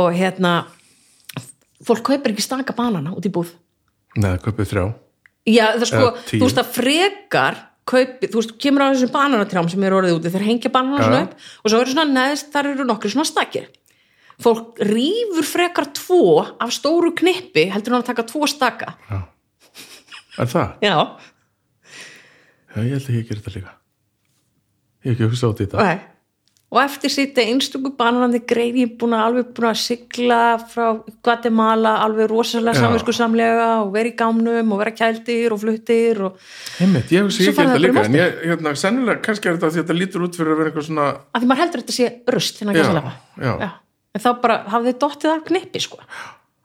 og 0.00 0.14
hérna 0.16 0.52
fólk 1.84 2.04
kaupir 2.06 2.32
ekki 2.32 2.44
staka 2.44 2.72
banana 2.76 3.12
út 3.16 3.26
í 3.26 3.32
búð. 3.34 3.50
Nei, 4.22 4.36
köpið 4.44 4.68
þrjá. 4.70 4.84
Já, 5.50 5.66
það 5.80 5.86
sko, 5.90 6.06
Eða 6.06 6.24
þú 6.30 6.46
veist 6.46 6.60
að 6.62 6.72
frekar 6.76 7.60
kaupi, 7.90 8.28
þú 8.30 8.38
veist, 8.38 8.52
kemur 8.62 8.84
á 8.86 8.92
þessum 8.94 9.10
bananatrjám 9.16 9.70
sem 9.72 9.84
eru 9.88 9.98
orðið 9.98 10.18
úti, 10.20 10.30
þeir 10.30 10.44
hengja 10.46 10.70
banana 10.72 11.02
svona 11.02 11.18
Ja. 11.18 11.24
upp 11.26 11.64
og 11.64 11.72
svo 11.72 11.80
eru 11.82 11.90
svona 11.96 12.12
neðst, 12.14 12.52
þar 12.54 12.68
eru 12.70 12.86
nokkri 12.86 13.10
svona 13.10 13.26
stakir. 13.26 13.66
Fólk 14.42 14.78
rýfur 14.86 15.44
frekar 15.46 15.90
tvo 15.92 16.22
af 16.60 16.70
stóru 16.72 17.10
knippi 17.18 17.66
heldur 17.74 17.96
hann 17.96 18.02
að 18.04 18.10
taka 18.12 18.22
tvo 18.30 18.46
staka. 18.46 18.94
Er 20.38 20.46
það? 20.48 20.78
Já, 20.80 20.94
Já, 22.72 22.80
ég 22.86 22.96
held 22.96 23.04
að 23.10 23.18
ég 23.18 23.28
gerir 23.28 23.42
þetta 23.42 23.58
líka 23.58 23.76
Ég 25.02 25.10
hef 25.10 25.14
ekki 25.16 25.28
hugsað 25.28 25.52
í 25.52 25.64
þetta 25.64 25.78
okay. 25.82 26.00
og 26.72 26.78
eftir 26.80 27.12
sýtti 27.12 27.44
einstöku 27.50 27.90
bananandi 27.98 28.40
greið 28.48 28.78
ég 28.80 28.92
búin 29.00 29.16
að 29.18 29.24
alveg 29.26 29.50
búin 29.56 29.68
að 29.72 29.80
sigla 29.82 30.40
frá 30.70 30.86
Guatemala 31.26 31.96
alveg 32.04 32.30
rosalega 32.30 32.78
Já. 32.78 32.84
samvisku 32.86 33.14
samlega 33.16 33.68
og 33.82 33.90
vera 33.96 34.12
í 34.12 34.14
gámnum 34.18 34.72
og 34.72 34.82
vera 34.84 34.94
kældir 34.96 35.52
og 35.52 35.60
fluttir 35.64 36.22
og 36.28 36.38
Einmitt, 36.78 37.12
ég 37.12 37.26
hugsa 37.26 37.44
ég 37.44 37.56
gerir 37.58 37.74
þetta 37.74 37.82
líka 37.84 38.06
en 38.06 38.20
ég, 38.20 38.38
hérna, 38.52 38.74
sennilega, 38.78 39.24
kannski 39.26 39.50
er 39.50 39.58
þetta 39.58 39.72
því 39.72 39.82
að 39.82 39.82
þetta 39.82 39.98
lítur 39.98 40.28
út 40.28 40.38
fyrir 40.38 40.54
að 40.54 40.62
vera 40.62 40.72
eitthvað 40.72 40.88
svona 40.88 41.08
að 41.12 41.42
því 41.42 41.50
maður 41.50 41.64
heldur 41.64 41.82
að 41.82 41.84
þetta 41.84 41.98
sé 41.98 42.36
rust 42.36 42.62
hérna 42.62 42.76
Já, 42.76 42.80
gæsalefa. 42.80 43.16
já. 43.42 43.52
en 44.12 44.24
þá 44.24 44.30
bara 44.46 44.60
hafði 44.72 44.92
þið 44.92 45.02
dottið 45.04 45.34
af 45.34 45.44
knippi 45.50 45.82
sko. 45.82 46.00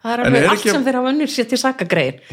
Það 0.07 0.13
er 0.15 0.23
alveg 0.25 0.41
er 0.41 0.53
allt 0.53 0.65
sem 0.65 0.87
þeir 0.87 0.99
hafa 0.99 1.13
unnir 1.13 1.33
sér 1.33 1.49
til 1.51 1.59
sakagrein. 1.61 2.23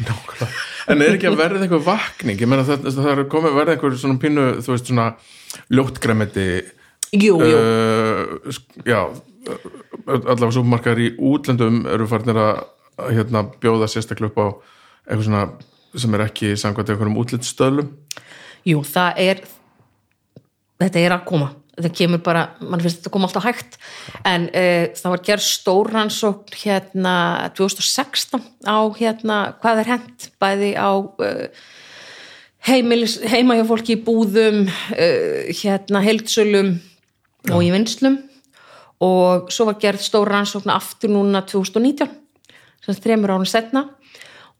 En 0.85 1.01
er 1.01 1.15
ekki 1.15 1.29
að 1.31 1.39
verða 1.39 1.63
einhver 1.65 1.81
vakning? 1.85 2.39
Ég 2.39 2.49
meina 2.49 2.65
það, 2.67 2.89
það 2.93 3.11
er 3.11 3.21
komið 3.31 3.51
að 3.51 3.59
verða 3.59 3.75
einhver 3.75 3.95
svona 3.99 4.21
pínu, 4.21 4.47
þú 4.65 4.75
veist, 4.75 4.91
svona 4.91 5.07
ljóttgræmiti 5.73 6.47
jú, 7.15 7.39
jú, 7.39 7.57
uh, 7.57 8.59
já 8.85 8.99
allavega 10.05 10.53
súpumarkaðar 10.55 11.01
í 11.01 11.11
útlöndum 11.21 11.83
eru 11.89 12.07
farnir 12.09 12.39
að 12.41 12.63
hérna, 13.13 13.45
bjóða 13.61 13.89
sérstaklega 13.91 14.31
upp 14.31 14.39
á 14.41 14.47
eitthvað 15.05 15.27
svona 15.27 15.43
sem 15.95 16.15
er 16.17 16.25
ekki 16.25 16.55
samkvæmt 16.59 16.91
einhverjum 16.93 17.19
útlitstöðlum 17.21 17.91
jú, 18.67 18.81
það 18.87 19.21
er 19.25 19.43
þetta 20.81 21.03
er 21.03 21.15
að 21.17 21.27
koma 21.29 21.51
þetta 21.75 21.91
kemur 21.95 22.21
bara, 22.23 22.45
mann 22.63 22.83
finnst 22.83 23.01
þetta 23.01 23.13
koma 23.13 23.29
alltaf 23.29 23.47
hægt. 23.47 23.79
En 24.27 24.47
uh, 24.49 24.85
það 24.95 25.15
var 25.15 25.23
gerð 25.29 25.47
stóransókn 25.47 26.59
hérna 26.61 27.15
2016 27.57 28.43
á 28.65 28.77
hérna 28.97 29.39
hvað 29.63 29.81
er 29.83 29.91
hent 29.95 30.29
bæði 30.41 30.71
á 30.79 30.91
uh, 30.95 31.65
heimilis, 32.65 33.19
heima 33.27 33.57
hjá 33.57 33.65
fólki 33.67 33.97
í 33.97 34.03
búðum 34.05 34.65
uh, 34.67 35.51
hérna 35.51 36.03
heildsölum 36.05 36.77
og 37.53 37.61
í 37.61 37.73
vinslum 37.73 38.21
og 39.05 39.51
svo 39.53 39.67
var 39.69 39.79
gerð 39.81 40.05
stóra 40.05 40.37
rannsókn 40.37 40.71
aftur 40.73 41.11
núna 41.11 41.43
2019 41.45 42.09
sem 42.85 42.97
þremur 43.03 43.35
árun 43.35 43.49
setna 43.49 43.89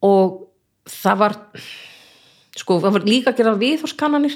og 0.03 0.43
það 0.89 1.21
var 1.21 1.35
sko, 2.55 2.77
það 2.83 2.93
var 2.97 3.07
líka 3.07 3.31
að 3.31 3.39
gera 3.39 3.55
viðhorskannanir 3.61 4.35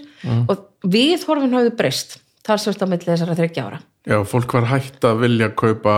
og 0.49 0.65
viðhorfin 0.87 1.55
hafði 1.57 1.75
breyst 1.77 2.17
talsvert 2.49 2.83
á 2.83 2.87
milli 2.89 3.07
þessara 3.07 3.37
þryggja 3.37 3.67
ára. 3.69 3.79
Já, 4.09 4.17
fólk 4.27 4.55
var 4.57 4.67
hægt 4.71 5.05
að 5.07 5.21
vilja 5.23 5.51
kaupa 5.59 5.95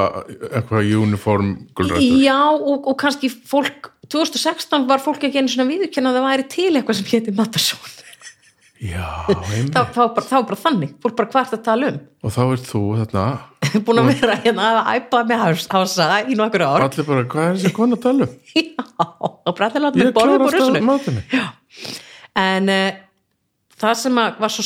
eitthvað 0.51 0.91
uniform 0.99 1.55
gulrætur. 1.77 2.19
Já, 2.25 2.37
og, 2.51 2.85
og 2.91 2.99
kannski 3.01 3.31
fólk 3.31 3.91
2016 4.11 4.87
var 4.91 5.01
fólk 5.03 5.23
ekki 5.27 5.39
einu 5.41 5.51
svona 5.51 5.69
viðurkenna 5.71 6.11
að 6.11 6.19
það 6.19 6.29
væri 6.29 6.47
til 6.51 6.69
eitthvað 6.75 6.99
sem 6.99 7.11
héti 7.13 7.35
Matarsson 7.37 7.97
Já, 8.81 9.05
einmitt 9.29 9.75
þá, 9.77 9.91
þá, 9.93 10.01
þá 10.25 10.33
var 10.39 10.45
bara 10.49 10.57
þannig, 10.57 10.93
fólk 11.03 11.17
bara 11.19 11.29
hvert 11.35 11.51
að 11.53 11.63
tala 11.67 11.89
um. 11.91 11.99
Og 12.25 12.33
þá 12.33 12.39
er 12.47 12.61
þú 12.65 12.81
þarna. 12.97 13.25
Búin 13.85 14.01
að 14.01 14.07
vera 14.15 14.37
hérna 14.41 14.69
að 14.79 14.89
æpa 14.95 15.21
með 15.29 15.43
hás- 15.43 15.67
hása 15.69 16.07
í 16.25 16.37
nokkur 16.39 16.63
ár. 16.65 16.85
Allir 16.87 17.07
bara, 17.11 17.25
hvað 17.29 17.45
er 17.51 17.59
þessi 17.59 17.73
kona 17.77 17.99
að 17.99 18.03
tala 18.07 18.25
um? 18.25 18.33
Já, 18.57 18.85
og 19.21 19.53
bræðilega 19.59 19.85
láta 19.85 20.01
mig 20.01 20.07
Ég 20.07 20.15
borða 20.17 20.39
upp 20.39 20.41
á 20.41 20.49
klára 20.49 20.49
alltaf 20.49 20.57
rusinu 20.57 20.83
matinu. 20.89 21.23
En 22.41 22.73
uh, 22.73 22.89
það 23.81 23.99
sem 23.99 24.19
var 24.21 24.53
svo 24.53 24.65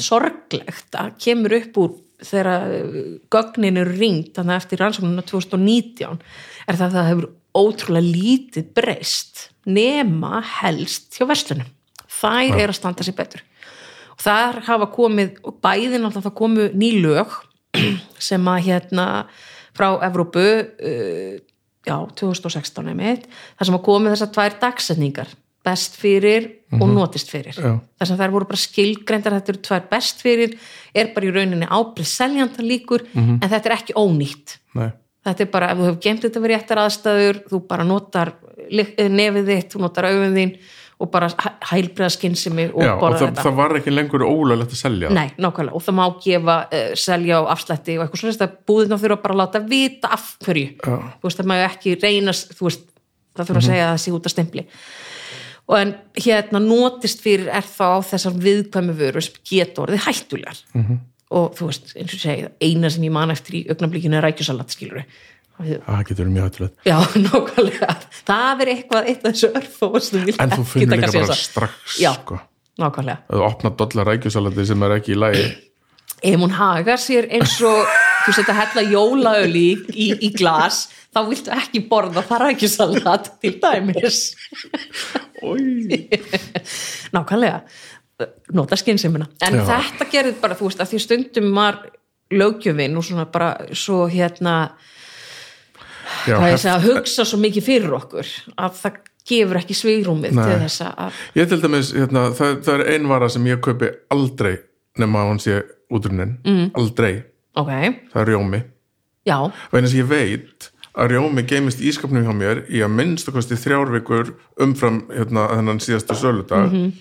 sorglegt 0.00 0.98
að 0.98 1.14
kemur 1.22 1.56
upp 1.58 1.78
úr 1.82 1.94
þegar 2.24 2.50
uh, 2.70 2.98
gögnin 3.32 3.80
eru 3.80 3.94
ringt 3.98 4.36
þannig 4.36 4.60
eftir 4.60 4.82
rannsóknuna 4.82 5.24
2019 5.26 6.20
er 6.68 6.78
það 6.78 6.86
að 6.86 6.98
það 6.98 7.10
hefur 7.10 7.30
ótrúlega 7.54 8.12
lítið 8.18 8.70
breyst 8.74 9.48
nema 9.64 10.42
helst 10.60 11.16
hjá 11.16 11.26
verslunum. 11.28 11.68
Þær 12.10 12.60
er 12.60 12.70
að 12.70 12.78
standa 12.78 13.06
sér 13.06 13.16
betur. 13.18 13.42
Og 14.14 14.22
þar 14.22 14.60
hafa 14.68 14.88
komið 14.94 15.40
og 15.46 15.58
bæðin 15.64 16.06
alltaf 16.06 16.26
það 16.28 16.36
komu 16.38 16.68
ný 16.74 16.90
lög 17.02 17.34
sem 18.28 18.50
að 18.50 18.68
hérna 18.68 19.06
frá 19.74 19.88
Evrópu 20.06 20.44
uh, 20.62 21.34
já, 21.84 21.96
2016 22.18 22.90
einmitt, 22.92 23.26
þar 23.58 23.68
sem 23.68 23.78
að 23.78 23.86
komið 23.88 24.14
þessar 24.14 24.34
tvær 24.36 24.60
dagsetningar 24.62 25.34
best 25.64 25.96
fyrir 25.98 26.50
og 26.74 26.90
notist 26.90 27.30
fyrir. 27.32 27.56
Já. 27.56 27.78
þar 27.98 28.10
sem 28.10 28.20
þær 28.20 28.34
voru 28.34 28.48
bara 28.50 28.60
skilgreindar 28.60 29.38
þetta 29.38 29.52
eru 29.52 29.62
tvær 29.68 29.88
best 29.90 30.22
fyrir, 30.24 30.54
er 30.94 31.10
bara 31.14 31.28
í 31.28 31.32
rauninni 31.34 31.70
ábrið 31.70 32.10
seljanda 32.10 32.64
líkur 32.66 33.06
en 33.14 33.42
þetta 33.42 33.70
er 33.70 33.76
ekki 33.78 33.96
ónýtt. 33.98 34.58
Nei, 34.78 34.88
þetta 35.28 35.44
er 35.46 35.50
bara, 35.52 35.72
ef 35.72 35.80
þú 35.80 35.90
hefur 35.90 36.00
gemt 36.06 36.24
þetta 36.26 36.44
við 36.44 36.54
réttar 36.54 36.84
aðstæður 36.84 37.42
þú 37.50 37.60
bara 37.68 37.86
notar 37.88 38.34
eh, 38.68 39.10
nefið 39.10 39.52
þitt, 39.52 39.68
þú 39.74 39.84
notar 39.84 40.10
augun 40.10 40.34
þín 40.38 40.56
og 41.02 41.10
bara 41.10 41.28
hælbriða 41.72 42.08
skinnsimi 42.14 42.68
og 42.70 42.84
já, 42.84 42.92
og 42.94 43.00
borða 43.02 43.18
það, 43.18 43.30
þetta. 43.30 43.44
það 43.44 43.56
var 43.58 43.76
ekki 43.80 43.94
lengur 43.94 44.24
ólöglegt 44.24 44.74
að 44.76 44.78
selja. 44.78 45.10
Nei, 45.10 45.26
nákvæmlega, 45.42 45.74
og 45.74 45.82
það 45.82 45.96
má 45.98 46.04
gefa 46.22 46.58
uh, 46.64 46.92
selja 47.02 47.40
á 47.42 47.50
afslætti 47.54 47.96
og 47.98 48.04
eitthvað 48.04 48.22
svona 48.22 48.34
þess 48.36 48.46
að 48.46 48.54
búðina 48.70 48.98
þurfa 49.02 49.22
bara 49.24 49.34
að 49.34 49.40
láta 49.42 49.62
vita 49.72 50.12
af 50.14 50.28
hverju. 50.46 50.68
Já. 50.78 50.94
þú 51.18 51.28
veist, 51.28 51.40
það 51.40 51.50
má 51.50 51.56
ekki 51.64 51.96
reynast 51.98 52.54
þú 52.54 52.68
veist, 52.68 52.86
það 53.34 53.50
þurfa 53.50 53.62
að 53.64 53.68
segja 53.68 53.88
að 53.88 53.92
það 53.92 54.02
sé 54.04 54.14
út 54.14 54.30
að 54.30 54.34
stempli 54.36 54.64
og 55.68 55.76
en 55.78 55.94
hérna 56.18 56.60
notist 56.60 57.22
fyrir 57.24 57.48
er 57.48 57.64
þá 57.64 58.00
á 58.00 58.08
þessar 58.12 58.38
viðkvæmi 58.44 58.96
vöru 58.98 59.22
sem 59.24 59.36
geta 59.48 59.84
orðið 59.84 60.06
hættulegar 60.06 60.58
-hmm. 60.74 60.98
og 61.30 61.54
þú 61.58 61.68
veist, 61.70 61.94
eins 61.96 62.10
og 62.12 62.18
ég 62.18 62.24
segi 62.26 62.48
eina 62.60 62.90
sem 62.90 63.04
ég 63.04 63.14
man 63.14 63.30
eftir 63.30 63.54
í 63.54 63.66
augnablikinu 63.70 64.16
er 64.16 64.28
rækjusalat 64.28 64.70
skilur 64.70 65.04
það 65.58 66.02
getur 66.08 66.24
verið 66.24 66.34
mjög 66.34 66.48
hættulegt 66.48 66.74
Já, 66.84 66.98
nákvæmlega, 67.26 67.96
það 68.26 68.64
er 68.64 68.72
eitthvað 68.74 69.06
eitt 69.10 69.24
af 69.24 69.34
þessu 69.34 70.24
vilt 70.24 70.40
en 70.42 70.50
þú 70.50 70.64
finnur 70.64 70.98
líka 70.98 71.12
bara 71.12 71.34
strax 71.34 72.00
Já. 72.00 72.12
sko. 72.14 72.40
Nákvæmlega 72.78 73.18
þú 73.30 73.44
opna 73.46 73.70
dollar 73.70 74.10
rækjusalati 74.10 74.66
sem 74.66 74.82
er 74.82 74.96
ekki 74.98 75.14
í 75.14 75.18
lagi 75.18 75.44
ef 76.24 76.40
hún 76.40 76.50
hagar 76.58 76.98
sér 76.98 77.28
eins 77.30 77.60
og 77.62 77.86
þú 78.24 78.34
setja 78.36 78.56
hella 78.56 78.84
jólaöl 78.88 79.56
í, 79.56 79.68
í, 79.92 80.10
í 80.28 80.30
glas 80.36 80.86
þá 81.14 81.20
viltu 81.28 81.52
ekki 81.54 81.82
borða 81.88 82.24
þarrækjusalat 82.26 83.34
til 83.42 83.56
dæmis. 83.62 84.20
Nákvæmlega. 87.14 87.60
Nota 88.54 88.78
skynnsemina 88.78 89.26
en 89.42 89.58
Já. 89.58 89.64
þetta 89.68 90.06
gerði 90.10 90.34
bara, 90.42 90.56
þú 90.58 90.68
veist, 90.68 90.82
að 90.82 90.92
því 90.92 91.00
stundum 91.02 91.48
var 91.56 91.80
löggjöfin 92.34 92.94
og 92.96 93.06
svona 93.06 93.24
bara 93.30 93.48
svo 93.74 94.04
hérna 94.10 94.54
Já, 96.28 96.36
hvað 96.36 96.46
ég 96.52 96.54
hef, 96.54 96.68
að 96.70 96.86
hugsa 96.88 97.26
svo 97.26 97.40
mikið 97.42 97.66
fyrir 97.66 97.96
okkur 97.96 98.30
að 98.54 98.78
það 98.78 99.00
gefur 99.28 99.60
ekki 99.60 99.76
svigrúmið 99.76 100.36
til 100.36 100.56
þess 100.62 100.84
að 100.86 101.20
ég 101.40 101.50
til 101.50 101.60
dæmis, 101.62 101.92
hérna, 101.96 102.26
það, 102.36 102.56
það 102.66 102.74
er 102.76 102.92
ein 102.94 103.10
vara 103.10 103.28
sem 103.32 103.46
ég 103.48 103.62
kaupi 103.64 103.90
aldrei 104.14 104.54
nema 105.00 105.24
að 105.24 105.30
hún 105.32 105.42
sé 105.42 105.60
útrunnin, 105.94 106.36
mm. 106.44 106.66
aldrei 106.78 107.14
ok, 107.60 107.72
það 108.12 108.22
er 108.22 108.30
rjómi. 108.32 108.62
Já, 109.24 109.38
vegna 109.72 109.88
að 109.88 109.98
ég 109.98 110.08
veit 110.10 110.70
að 110.94 111.10
rjómi 111.14 111.42
geimist 111.48 111.82
í 111.82 111.88
ískapnum 111.90 112.26
hjá 112.26 112.34
mér 112.36 112.62
í 112.70 112.82
að 112.84 112.92
minnst 112.94 113.30
kosti 113.34 113.58
þrjár 113.58 113.90
vikur 113.96 114.34
umfram 114.62 115.04
hérna, 115.10 115.48
þennan 115.56 115.82
síðasta 115.82 116.16
söludag. 116.18 116.70
Mhm. 116.70 116.92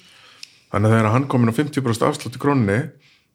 þannig 0.73 0.89
að 0.89 0.93
þegar 0.95 1.11
hann 1.13 1.27
komin 1.29 1.51
á 1.53 1.53
50% 1.53 2.07
afslátt 2.07 2.37
í 2.37 2.41
krónni 2.41 2.77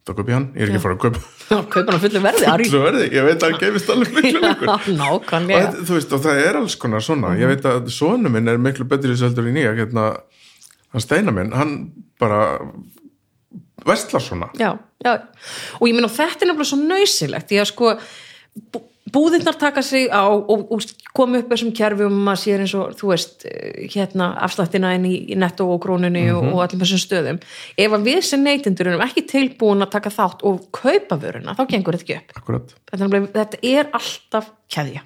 þá 0.09 0.14
kaupi 0.16 0.35
hann, 0.35 0.48
ég 0.57 0.64
er 0.64 0.70
ekki 0.72 0.81
að 0.81 0.85
fara 0.87 0.96
að 0.96 1.02
kaupa 1.04 1.20
kaupa 1.48 1.85
hann 1.85 2.00
á 2.00 2.02
fullu 2.02 2.22
verði. 2.24 2.66
Svo 2.70 2.81
verði, 2.83 3.04
ég 3.14 3.26
veit 3.28 3.44
að 3.44 3.52
hann 3.52 3.61
geimist 3.62 3.92
alveg 3.92 4.16
miklu 4.16 4.40
Já, 4.48 5.61
og, 5.68 5.78
þú 5.85 5.98
veist, 5.98 6.14
og 6.16 6.24
það 6.24 6.42
er 6.42 6.59
alls 6.59 6.76
konar 6.81 7.04
svona. 7.04 7.35
Ég 7.38 7.52
veit 7.52 7.68
að 7.68 7.90
sonu 7.94 8.33
minn 8.33 8.50
er 8.50 8.61
miklu 8.62 8.88
betri 8.88 9.14
í 9.14 9.20
heldur 9.20 9.50
en 9.50 9.61
ég 9.61 9.78
hérna, 9.78 10.09
hann 10.94 11.04
steina 11.04 11.35
minn, 11.35 11.52
hann 11.54 11.74
bara 12.20 12.59
vestlar 13.87 14.24
svona. 14.24 14.50
Já, 14.59 14.72
já, 15.04 15.12
og 15.78 15.88
ég 15.88 15.94
meina 15.96 16.11
þetta 16.11 16.44
er 16.44 16.52
nefnilega 16.52 16.70
svo 16.72 16.78
nöysilegt 16.82 17.50
því 17.50 17.61
að 17.62 17.68
sko 17.72 17.92
bú- 18.72 18.84
búðirnar 19.08 19.56
taka 19.56 19.80
sig 19.82 20.08
á 20.12 20.28
og, 20.28 20.66
og 20.68 20.82
komi 21.16 21.38
upp 21.40 21.48
þessum 21.48 21.70
kerfum 21.76 22.12
maður 22.26 22.40
sér 22.42 22.61
eins 22.64 22.74
og 22.76 22.90
þú 22.98 23.08
veist 23.12 23.46
eh, 23.48 23.87
hérna 23.94 24.26
afslættina 24.44 24.90
inn 24.98 25.06
í, 25.08 25.14
í 25.32 25.38
netto 25.38 25.64
og 25.72 25.80
krónunni 25.84 26.26
og, 26.34 26.50
og 26.52 26.61
öllum 26.66 26.82
þessum 26.82 27.00
stöðum. 27.00 27.38
Ef 27.80 27.94
að 27.96 28.04
við 28.11 28.20
sem 28.28 28.44
neytendur 28.44 28.90
erum 28.92 29.04
ekki 29.06 29.24
tilbúin 29.30 29.87
að 29.87 29.94
taka 29.96 30.12
þátt 30.12 30.44
og 30.48 30.66
kaupa 30.76 31.16
vöruna 31.22 31.56
þá 31.56 31.64
gengur 31.72 31.96
þetta 31.96 32.04
ekki 32.04 32.18
upp. 32.18 32.37
Akkurat. 32.42 32.74
þetta 32.92 33.62
er, 33.62 33.80
er 33.80 33.88
alltaf 33.96 34.50
keðja. 34.76 35.04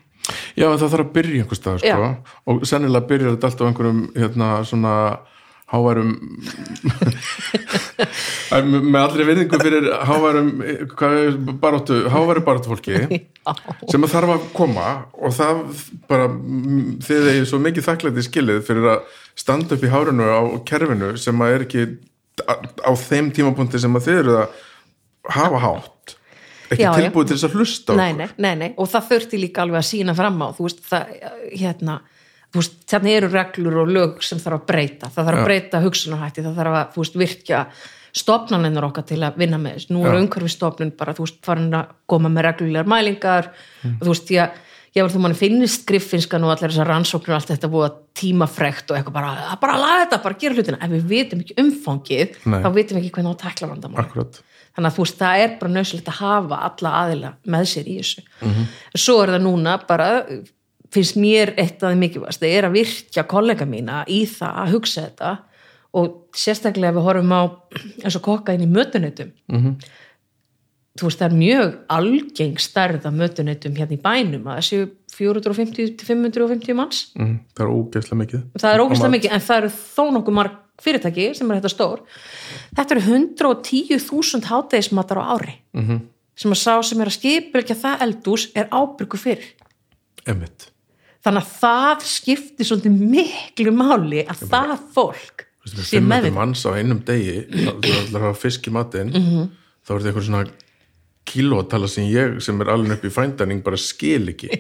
Já, 0.59 0.66
en 0.70 0.78
það 0.78 0.88
þarf 0.96 1.05
að 1.07 1.14
byrja 1.16 1.42
einhver 1.44 1.59
stað 1.59 1.81
sko. 1.83 2.11
Og 2.50 2.66
sennilega 2.68 3.09
byrjar 3.11 3.37
þetta 3.37 3.48
alltaf 3.52 3.66
á 3.66 3.68
einhverjum 3.70 4.02
hérna 4.18 4.50
svona 4.66 4.96
háværum 5.73 6.13
Æ, 8.53 8.57
með 8.63 9.01
allri 9.01 9.27
virðingu 9.29 9.61
fyrir 9.63 9.89
er 9.89 11.37
baróttu, 11.63 11.97
háværu 12.13 12.43
baróttu 12.45 12.73
fólki 12.73 12.95
sem 13.91 14.05
að 14.05 14.15
þarf 14.15 14.31
að 14.37 14.47
koma 14.57 14.89
og 15.17 15.31
það 15.37 15.57
bara 16.11 16.27
þið 17.09 17.23
er 17.33 17.45
svo 17.49 17.59
mikið 17.63 17.89
þakklæti 17.89 18.27
skilið 18.29 18.65
fyrir 18.69 18.85
að 18.97 19.01
standa 19.39 19.77
upp 19.77 19.87
í 19.87 19.93
hárunu 19.93 20.27
á 20.29 20.41
kerfinu 20.69 21.11
sem 21.21 21.45
að 21.45 21.57
er 21.57 21.67
ekki 21.67 21.83
á, 22.47 22.93
þeim 22.97 23.31
tímapunkti 23.35 23.81
sem 23.81 23.97
að 23.97 24.09
þið 24.09 24.21
eru 24.23 24.37
að 24.43 24.61
hafa 25.33 25.61
hátt. 25.63 26.17
Ekki 26.73 26.89
tilbúið 26.97 27.29
til 27.29 27.37
þess 27.37 27.49
að 27.49 27.57
hlusta 27.59 27.97
nei, 27.99 28.13
nei, 28.17 28.29
nei, 28.41 28.55
nei, 28.57 28.71
og 28.81 28.89
það 28.89 29.09
þurfti 29.11 29.41
líka 29.43 29.65
alveg 29.65 29.83
að 29.83 29.91
sína 29.91 30.15
fram 30.17 30.39
á, 30.41 30.49
þú 30.57 30.65
veist, 30.65 30.81
það, 30.89 31.11
hérna, 31.61 31.99
veist, 32.61 32.75
þannig 32.91 33.17
eru 33.17 33.29
reglur 33.33 33.77
og 33.83 33.88
lög 33.88 34.23
sem 34.23 34.38
þarf 34.38 34.61
að 34.61 34.67
breyta, 34.67 35.09
það 35.09 35.25
þarf 35.29 35.38
að 35.38 35.45
breyta 35.49 35.81
hugsunarhætti, 35.87 36.43
það 36.45 36.57
þarf 36.61 36.79
að, 36.81 36.97
veist, 36.97 37.15
virkja 37.23 37.67
stofnanennar 38.12 38.85
okkar 38.91 39.07
til 39.09 39.23
að 39.25 39.38
vinna 39.41 39.57
með 39.59 39.87
nú 39.91 40.03
er 40.05 40.12
Já. 40.12 40.21
umhverfi 40.21 40.51
stofnun 40.53 40.91
bara, 40.99 41.15
þú 41.17 41.25
veist, 41.25 41.38
farin 41.47 41.73
að 41.79 41.95
koma 42.07 42.29
með 42.29 42.45
reglulegar 42.51 42.91
mælingar, 42.93 43.49
Mm. 43.83 43.97
og 44.01 44.07
þú 44.07 44.12
veist, 44.12 44.31
ég 44.37 44.51
ég 44.95 45.01
var 45.01 45.09
þú 45.11 45.21
manni 45.25 45.35
finnist 45.38 45.87
griffinskan 45.88 46.45
og 46.45 46.51
allir 46.53 46.69
þessar 46.69 46.87
rannsóknir 46.91 47.33
og 47.33 47.38
allt 47.41 47.49
þetta 47.49 47.69
búið 47.73 47.95
tímafrekt 48.12 48.91
og 48.91 48.99
eitthvað 48.99 49.12
bara, 49.15 49.31
"Það 49.37 49.53
er 49.53 49.61
bara 49.62 49.79
laga 49.81 50.05
þetta, 50.05 50.23
bara 50.23 50.35
gera 50.35 50.55
hlutina, 50.55 50.79
ef 50.85 50.91
við 50.91 51.09
vitum 51.09 51.41
ekki 51.41 51.55
umfangið, 51.57 52.47
Nei. 52.47 52.61
þá 52.61 52.69
vitum 52.75 52.97
við 52.99 53.05
ekki 53.05 53.12
hvernig 53.12 53.33
á 53.33 53.35
að 53.35 53.43
tekla 53.49 53.69
vandamál 53.73 53.99
Akkurat. 54.05 54.41
þannig 54.77 54.91
að 54.91 54.97
þú 54.97 55.03
veist, 55.07 55.19
það 55.19 55.38
er 55.41 55.57
bara 55.59 55.73
nöðsilegt 55.73 56.09
að 56.09 56.21
hafa 56.21 56.57
alla 56.61 56.91
aðila 57.09 57.33
með 57.47 57.65
sér 57.73 57.87
í 57.88 57.99
þessu 57.99 58.23
svo 58.95 59.23
er 59.23 59.29
það 59.29 59.43
núna 59.43 59.87
bara 59.87 60.27
finnst 60.92 61.16
mér 61.16 61.55
eitt 61.57 61.83
af 61.83 61.92
því 61.92 61.98
mikilvægast 62.02 62.42
er 62.48 62.68
að 62.68 62.76
virkja 62.76 63.24
kollega 63.28 63.64
mína 63.68 64.05
í 64.09 64.22
það 64.28 64.55
að 64.64 64.72
hugsa 64.76 65.07
þetta 65.09 65.33
og 65.94 66.14
sérstaklega 66.37 66.88
ef 66.92 66.96
við 66.98 67.07
horfum 67.09 67.33
á 67.37 67.42
eins 68.05 68.16
og 68.16 68.22
kokka 68.22 68.55
inn 68.57 68.64
í 68.66 68.70
mötunutum 68.72 69.33
Mhm. 69.48 69.74
þú 70.98 71.07
veist, 71.09 71.18
það 71.20 71.31
er 71.33 71.38
mjög 71.40 71.76
algeng 71.88 72.57
stærð 72.61 73.07
af 73.09 73.14
mötunutum 73.16 73.76
hérna 73.76 73.96
í 73.96 74.02
bænum 74.02 74.44
að 74.44 74.59
það 74.59 74.66
séu 74.68 74.90
450 75.12 75.96
til 75.96 76.07
550 76.07 76.74
manns 76.76 77.12
Mm, 77.16 77.38
það 77.57 77.64
er 77.64 77.72
ógeðslega 77.72 78.20
mikið 78.22 78.42
það 78.59 78.74
er 78.74 78.88
mat. 78.88 79.11
mikið 79.16 79.33
en 79.33 79.40
það 79.40 79.57
eru 79.57 79.68
þó 79.68 80.05
nokkuð 80.12 80.33
marg 80.35 80.52
fyrirtæki 80.83 81.35
sem 81.37 81.50
er 81.50 81.61
þetta 81.61 81.72
stór 81.76 82.00
þetta 82.76 82.90
eru 82.96 83.00
110.000 83.00 84.44
hátegismatar 84.50 85.18
á 85.20 85.24
ári 85.37 85.55
Mhm. 85.74 85.83
-hmm. 85.90 86.00
sem 86.37 86.50
að 86.50 86.61
sá 86.64 86.83
sem 86.85 87.00
er 87.00 87.07
að 87.07 87.18
skipilgja 87.20 87.76
það 87.76 88.00
eldús 88.00 88.48
er 88.57 88.68
ábyrgu 88.72 89.16
fyrir 89.18 89.44
Einmitt. 90.26 90.70
Þannig 91.23 91.45
að 91.45 91.53
það 91.63 91.97
skiptir 92.11 92.67
svolítið 92.69 92.95
miklu 93.15 93.73
máli 93.77 94.25
að 94.27 94.39
það 94.51 94.73
fólk 94.97 95.37
sé 95.63 96.01
með 96.03 96.05
500 96.05 96.11
meðvitað 96.11 96.37
manns 96.41 96.63
á 96.67 96.71
einum 96.75 97.01
degi 97.07 97.37
þú 97.53 97.93
ætlar 98.01 98.19
að 98.19 98.27
hafa 98.29 98.41
fisk 98.43 98.67
í 98.67 98.73
matinn 98.75 99.13
Mhm. 99.15 99.45
þá 99.87 99.91
er 99.93 99.97
þetta 100.03 100.11
eitthvað 100.13 100.27
svona 100.29 100.45
kílótala 101.33 101.87
sem 101.89 102.05
ég 102.11 102.41
sem 102.43 102.59
er 102.61 102.67
alveg 102.73 102.97
upp 102.97 103.05
í 103.07 103.11
frændaning 103.15 103.61
bara 103.63 103.79
skil 103.79 104.27
ekki. 104.33 104.49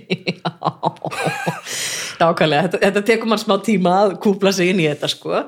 Nákvæmlega, 2.22 2.62
þetta, 2.68 2.78
þetta 2.84 3.02
tekur 3.08 3.26
mann 3.32 3.40
smá 3.42 3.56
tíma 3.66 3.90
að 4.04 4.12
kúpla 4.22 4.52
sig 4.54 4.70
inn 4.70 4.78
í 4.82 4.86
þetta 4.86 5.08
sko. 5.10 5.40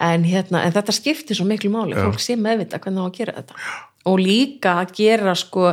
En, 0.00 0.24
hérna, 0.28 0.58
en 0.68 0.72
þetta 0.74 0.92
skiptir 0.96 1.36
svo 1.38 1.46
miklu 1.48 1.70
máli. 1.72 1.96
Já. 1.96 2.04
fólk 2.04 2.20
sé 2.20 2.36
meðvita 2.40 2.76
hvernig 2.80 3.00
á 3.00 3.04
að 3.08 3.16
gera 3.16 3.36
þetta. 3.40 3.54
Og 4.10 4.16
líka 4.20 4.70
að 4.82 4.92
gera 5.00 5.32
sko 5.36 5.64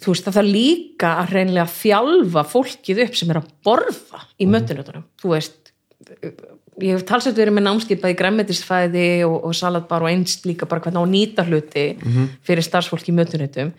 þú 0.00 0.12
veist 0.14 0.24
það 0.28 0.36
þarf 0.38 0.52
líka 0.54 1.14
að 1.20 1.32
hreinlega 1.34 1.66
þjálfa 1.76 2.46
fólkið 2.54 3.02
upp 3.06 3.16
sem 3.20 3.30
er 3.34 3.40
að 3.42 3.50
borða 3.66 4.20
í 4.40 4.46
Mhm. 4.46 4.52
mötunutunum 4.56 5.04
þú 5.20 5.34
veist 5.36 5.56
ég 6.80 6.94
hef 6.96 7.02
talsett 7.04 7.36
verið 7.36 7.52
með 7.58 7.64
námskipað 7.66 8.12
í 8.14 8.16
græmmetisfæði 8.16 9.02
og, 9.26 9.34
og 9.44 9.52
salatbar 9.58 10.00
og 10.06 10.08
einst 10.08 10.46
líka 10.48 10.64
bara 10.70 10.80
hvernig 10.80 10.96
á 10.96 11.04
að 11.04 11.12
nýta 11.12 11.44
hluti 11.44 11.82
Mhm. 12.00 12.28
fyrir 12.46 12.64
starfsfólk 12.64 13.04
í 13.10 13.12
mötunutum 13.12 13.72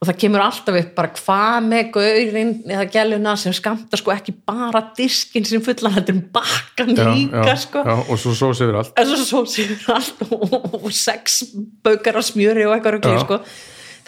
og 0.00 0.08
það 0.08 0.18
kemur 0.18 0.42
alltaf 0.42 0.74
upp 0.80 0.94
bara 0.96 1.12
hvað 1.14 1.68
með 1.68 1.92
gaurinn 1.94 2.52
eða 2.66 2.88
gæluna 2.90 3.36
sem 3.38 3.52
skamta 3.54 3.96
sko 3.96 4.10
ekki 4.10 4.34
bara 4.44 4.90
diskin 4.96 5.44
sem 5.46 5.60
fullan 5.62 5.94
þetta 6.00 6.08
er 6.16 6.22
bakkan 6.34 6.94
líka 6.96 7.44
já, 7.46 7.56
sko 7.56 7.84
já, 7.86 7.94
og 8.10 8.18
svo 8.18 8.34
sós 8.34 8.58
yfir 8.66 8.74
allt 8.74 9.06
svo 9.06 9.24
svo 9.24 9.44
séu 9.46 9.78
allt 9.94 10.26
og, 10.32 10.82
og 10.82 10.90
sex 10.92 11.44
baukar 11.84 12.18
á 12.18 12.22
smjöri 12.26 12.66
og 12.66 12.74
eitthvað 12.74 13.06
Já. 13.06 13.20
sko. 13.22 13.40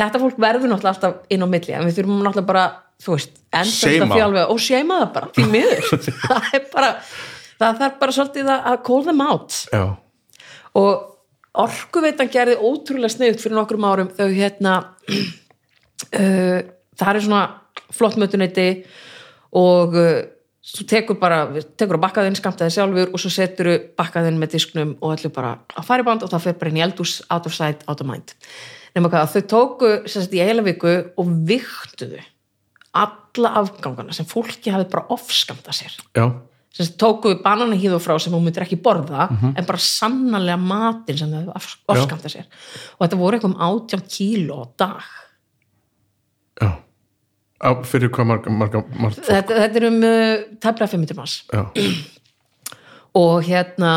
Þetta 0.07 0.23
fólk 0.23 0.39
verður 0.41 0.71
náttúrulega 0.71 0.95
alltaf 0.95 1.35
inn 1.35 1.45
á 1.45 1.49
milli 1.51 1.77
en 1.77 1.87
við 1.89 1.99
þurfum 1.99 2.23
náttúrulega 2.25 2.49
bara 2.49 2.65
þú 3.01 3.17
veist, 3.17 3.37
endast 3.51 3.87
að 3.89 4.15
þjálfa 4.15 4.47
og 4.53 4.63
seima 4.63 4.99
það 5.03 5.13
bara, 5.17 5.31
því 5.37 5.45
miður. 5.51 5.87
Það 6.31 6.49
er 6.57 6.65
bara, 6.73 6.91
það 7.61 7.79
þarf 7.83 8.01
bara 8.01 8.17
svolítið 8.17 8.51
að 8.55 8.67
að 8.71 8.83
call 8.89 9.07
them 9.07 9.23
out. 9.25 9.61
Já, 9.73 9.85
og 10.81 11.61
orkuveitan 11.61 12.33
gerði 12.33 12.59
ótrúlega 12.61 13.15
sniðut 13.15 13.43
fyrir 13.43 13.57
nokkrum 13.59 13.87
árum. 13.89 14.11
Þau 14.17 14.29
hérna 14.29 14.75
uh, 16.21 16.59
það 17.01 17.15
er 17.15 17.25
svona 17.25 17.45
flott 17.97 18.21
mötuneyti 18.21 18.69
og 19.59 19.97
uh, 19.99 20.21
þú 20.71 20.87
tekur 20.93 21.19
bara, 21.19 21.41
tekur 21.81 21.99
á 21.99 22.05
bakkaðinn 22.05 22.39
skamtaði 22.39 22.77
sjálfur 22.77 23.15
og 23.15 23.23
svo 23.23 23.33
setur 23.33 23.73
bakkaðinn 23.99 24.39
með 24.39 24.59
disknum 24.59 24.93
og 25.01 25.17
allir 25.17 25.33
bara 25.35 25.57
á 25.73 25.81
færiband 25.83 26.23
og 26.23 26.31
það 26.31 26.45
fer 26.47 26.61
bara 26.61 26.73
inn 26.73 26.79
í 26.79 26.85
eldús 26.85 27.17
out 27.33 27.49
of 27.49 27.57
sight, 27.57 27.83
out 27.89 28.05
of 28.05 28.07
mind 28.07 28.37
nema 29.01 29.11
hvað, 29.13 29.33
þau 29.35 29.49
tóku 29.55 29.95
sagt 30.11 30.37
í 30.37 30.45
heila 30.45 30.65
viku 30.67 30.93
og 31.19 31.33
viktuðu 31.49 32.21
alla 33.01 33.51
afgangana 33.61 34.15
sem 34.15 34.27
fólki 34.29 34.73
hafi 34.75 34.89
bara 34.91 35.07
ofskamtað 35.15 35.77
sér. 35.79 35.97
Sagt, 36.71 36.97
tóku 37.03 37.33
bananahýðu 37.43 37.99
frá 38.03 38.15
sem 38.23 38.35
hún 38.35 38.45
myndir 38.47 38.65
ekki 38.67 38.79
borða 38.83 39.29
en 39.31 39.67
bara 39.67 39.81
sannanlega 39.83 40.59
matinn 40.63 41.19
sem 41.19 41.33
þau 41.33 41.57
ofskamta 41.95 42.31
sér. 42.33 42.47
Og 42.99 43.05
þetta 43.05 43.19
voru 43.21 43.39
eitthvað 43.39 43.57
um 43.57 43.65
átján 43.67 44.07
kíló 44.07 44.63
á 44.63 44.67
dag. 44.85 45.11
Já. 46.61 46.71
Á, 47.61 47.71
fyrir 47.85 48.11
hvað 48.15 48.31
marga, 48.31 48.53
marga, 48.57 48.81
marga 48.97 49.21
þetta, 49.27 49.59
þetta 49.67 49.81
er 49.81 49.87
um 49.91 49.99
uh, 50.01 50.45
tæplega 50.65 50.93
500 50.95 51.19
manns. 51.19 51.35
Já, 51.53 51.67
og 53.21 53.45
hérna 53.45 53.93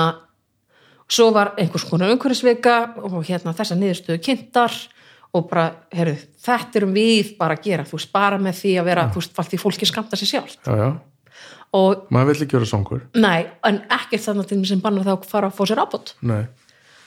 svo 1.13 1.30
var 1.36 1.54
einhvers 1.60 1.86
konar 1.88 2.12
umhverfisvika 2.13 2.78
og 3.06 3.21
hérna 3.28 3.54
þessa 3.56 3.78
niðurstöðu 3.78 4.21
kynntar 4.23 4.76
og 5.34 5.47
bara, 5.49 5.65
heyrðu, 5.93 6.17
þetta 6.45 6.80
erum 6.80 6.93
við 6.93 7.34
bara 7.39 7.58
að 7.58 7.65
gera, 7.65 7.86
þú 7.89 7.97
veist, 7.97 8.12
bara 8.13 8.38
með 8.41 8.60
því 8.60 8.73
að 8.78 8.89
vera, 8.91 9.08
þú 9.13 9.21
veist, 9.23 9.41
því 9.49 9.60
fólki 9.62 9.89
skamta 9.89 10.19
sér 10.19 10.30
sjálf 10.30 10.58
já, 10.60 10.73
já. 10.78 10.89
Og 11.73 12.04
maður 12.13 12.34
vill 12.34 12.45
ekki 12.45 12.60
vera 12.60 12.69
songur 12.69 13.06
nei, 13.17 13.47
en 13.65 13.82
ekkert 13.88 14.28
þannig 14.28 14.52
til 14.52 14.60
sem 14.69 14.84
bannar 14.84 15.10
að 15.15 15.26
fara 15.30 15.49
að 15.49 15.58
fá 15.58 15.63
sér 15.69 15.82
ábútt 15.82 16.13
nei, 16.21 16.43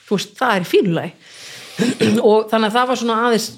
þú 0.09 0.19
veist, 0.19 0.35
það 0.39 0.59
er 0.59 0.67
fínuleg 0.73 1.15
og 2.29 2.49
þannig 2.51 2.67
að 2.67 2.77
það 2.79 2.91
var 2.91 3.01
svona 3.03 3.19
aðeins 3.27 3.49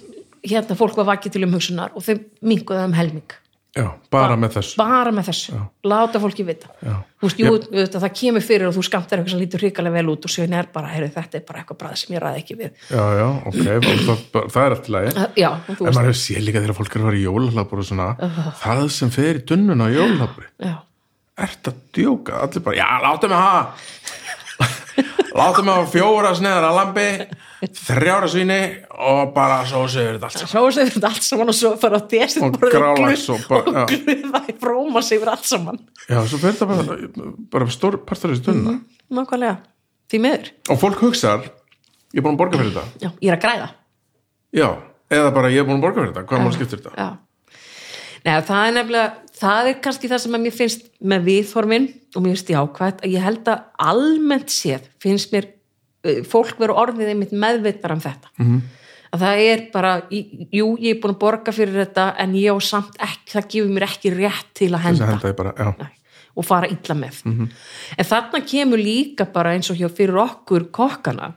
hérna 0.46 0.78
fólk 0.80 1.00
var 1.00 1.10
vakið 1.14 1.36
til 1.36 1.46
umhugsunar 1.48 1.96
og 1.96 2.06
þau 2.06 2.16
minguðu 2.46 2.86
um 2.86 2.98
helming 2.98 3.38
já, 3.78 3.86
bara 4.12 4.36
með 4.40 4.56
þessu. 4.58 4.78
bara 4.80 5.12
með 5.14 5.30
þessu, 5.30 5.60
láta 5.86 6.22
fólki 6.24 6.46
vita. 6.48 6.72
Já. 6.82 6.96
þú 7.20 7.28
veist, 7.28 7.42
jú, 7.44 7.84
það 7.94 8.08
kemur 8.22 8.46
fyrir 8.46 8.68
og 8.70 8.76
þú 8.78 8.84
skamtar 8.88 9.20
eitthvað 9.20 9.36
sem 9.36 9.42
lítur 9.44 9.64
hrikalega 9.64 9.98
vel 10.00 10.12
út 10.14 10.28
og 10.28 10.34
sjöin 10.34 10.56
er 10.58 10.70
bara, 10.74 10.92
heyrðu, 10.96 11.12
þetta 11.16 11.40
er 11.40 11.46
bara 11.48 11.62
eitthvað 11.62 11.80
bræð 11.84 12.02
sem 12.02 12.16
ég 12.16 12.24
ræði 12.24 12.44
ekki 12.44 12.60
við. 12.60 12.84
Já, 12.90 13.04
já, 13.20 13.28
ok, 13.52 13.62
það, 14.10 14.26
það, 14.40 14.60
er 14.66 14.78
eftir 14.78 14.96
lagi. 14.98 15.16
Já, 15.38 15.50
þú 15.70 15.78
en 15.78 15.80
veist, 15.80 16.00
maður 16.00 16.12
hefur 16.12 16.22
séð 16.24 16.46
líka 16.48 16.64
þegar 16.66 16.78
fólk 16.80 16.94
er 16.96 17.02
að 17.04 17.10
fara 17.10 17.22
í 17.22 17.26
jólalabur 17.28 17.84
og 17.84 17.90
svona, 17.92 18.12
það 18.64 18.86
sem 18.98 19.16
fer 19.20 19.42
í 19.42 19.48
dunnuna 19.54 19.90
á 19.90 19.96
jólalabri, 19.96 20.52
já, 20.66 20.76
ert 21.46 21.72
að 21.72 21.82
djóka? 21.96 22.44
Allir 22.48 22.66
bara, 22.66 22.80
já, 22.80 22.88
láta 23.06 23.32
mig 23.32 23.44
hafa 23.44 23.64
láta 25.36 25.62
mig 25.64 25.74
hafa 25.76 25.92
fjóra 25.94 26.32
sneðar 26.38 26.66
að 26.70 26.78
lambi 26.80 27.06
þrjára 27.80 28.30
svíni 28.32 28.60
og 29.00 29.34
bara 29.36 29.60
séu 29.92 30.06
þetta 30.16 30.30
allt 30.30 30.38
saman. 30.40 30.52
séu 30.76 30.86
þetta 30.90 31.10
allt 31.12 31.26
saman 31.28 31.52
og 31.54 31.58
svo 31.60 31.72
fara 31.82 32.00
á 32.00 32.04
og 32.46 32.58
bara- 32.60 32.72
og 33.60 33.74
já. 33.76 33.86
glufa 33.92 34.42
í 34.50 34.56
bróma 34.62 35.04
sig 35.04 35.20
yfir 35.20 35.32
allt 35.34 35.46
saman 35.46 35.80
já, 36.10 36.20
svo 36.26 36.38
fer 36.42 36.54
þetta 36.54 36.68
bara, 36.72 37.00
bara 37.52 37.70
stór 37.74 38.00
partur 38.06 38.34
þessi 38.34 38.46
dunna 38.48 38.80
nákvæmlega, 39.10 39.58
því 40.12 40.22
miður 40.26 40.52
og 40.70 40.80
fólk 40.82 41.02
hugsar, 41.06 41.48
ég 42.14 42.20
er 42.22 42.26
búin 42.26 42.38
að 42.38 42.44
borga 42.44 42.58
fyrir 42.62 42.76
þetta 42.76 43.04
já, 43.06 43.10
ég 43.22 43.32
er 43.32 43.38
að 43.38 43.44
græða 43.48 43.70
já, 44.54 44.70
eða 45.10 45.34
bara 45.34 45.50
ég 45.54 45.60
er 45.64 45.68
búin 45.70 45.80
að 45.82 45.88
borga 45.88 46.02
fyrir 46.04 46.14
þetta 46.14 46.28
hvað 46.30 46.46
mál 46.46 46.54
skiptir 46.58 46.80
þetta? 46.84 46.96
já. 46.98 47.10
Nei, 48.20 48.34
það 48.44 48.66
er 48.68 48.74
nefnilega, 48.76 49.12
það 49.40 49.70
er 49.72 49.78
kannski 49.84 50.10
það 50.12 50.24
sem 50.24 50.36
að 50.36 50.44
mér 50.46 50.56
finnst 50.56 50.90
með 51.00 51.30
viðformin 51.30 51.88
og 52.16 52.24
mér 52.24 52.36
finnst 52.36 52.52
jákvæmt 52.54 53.04
að 53.06 53.16
ég 53.16 53.26
held 53.26 53.52
að 53.52 53.64
almennt 53.92 54.54
séð 54.54 54.90
finnst 55.04 55.34
mér 55.36 55.50
uh, 55.50 56.20
fólk 56.28 56.60
veru 56.60 56.78
orðið 56.80 57.14
einmitt 57.14 57.34
meðvitað 57.36 57.96
um 57.96 58.04
þetta. 58.04 58.34
Mhm. 58.38 58.50
-hmm. 58.50 58.76
að 59.10 59.24
það 59.26 59.44
er 59.44 59.62
bara, 59.74 59.92
jú, 60.12 60.66
ég 60.78 60.96
er 60.96 61.00
búin 61.02 61.16
að 61.16 61.22
borga 61.24 61.52
fyrir 61.56 61.80
þetta 61.86 62.16
en 62.20 62.36
ég 62.38 62.54
á 62.54 62.58
samt 62.62 63.00
ekki, 63.00 63.32
það 63.34 63.48
gefur 63.54 63.72
mér 63.74 63.88
ekki 63.88 64.14
rétt 64.14 64.52
til 64.54 64.74
að 64.74 64.84
henda. 64.86 65.06
henda 65.06 65.32
ég 65.32 65.36
bara, 65.36 65.90
og 66.36 66.46
fara 66.46 66.68
illa 66.70 66.96
með. 66.96 67.24
En 67.98 68.06
þarna 68.06 68.40
kemur 68.46 68.78
líka 68.78 69.26
bara 69.26 69.54
eins 69.54 69.70
og 69.72 69.78
hjá 69.78 69.90
fyrir 69.90 70.16
okkur 70.16 70.70
kokkana 70.72 71.34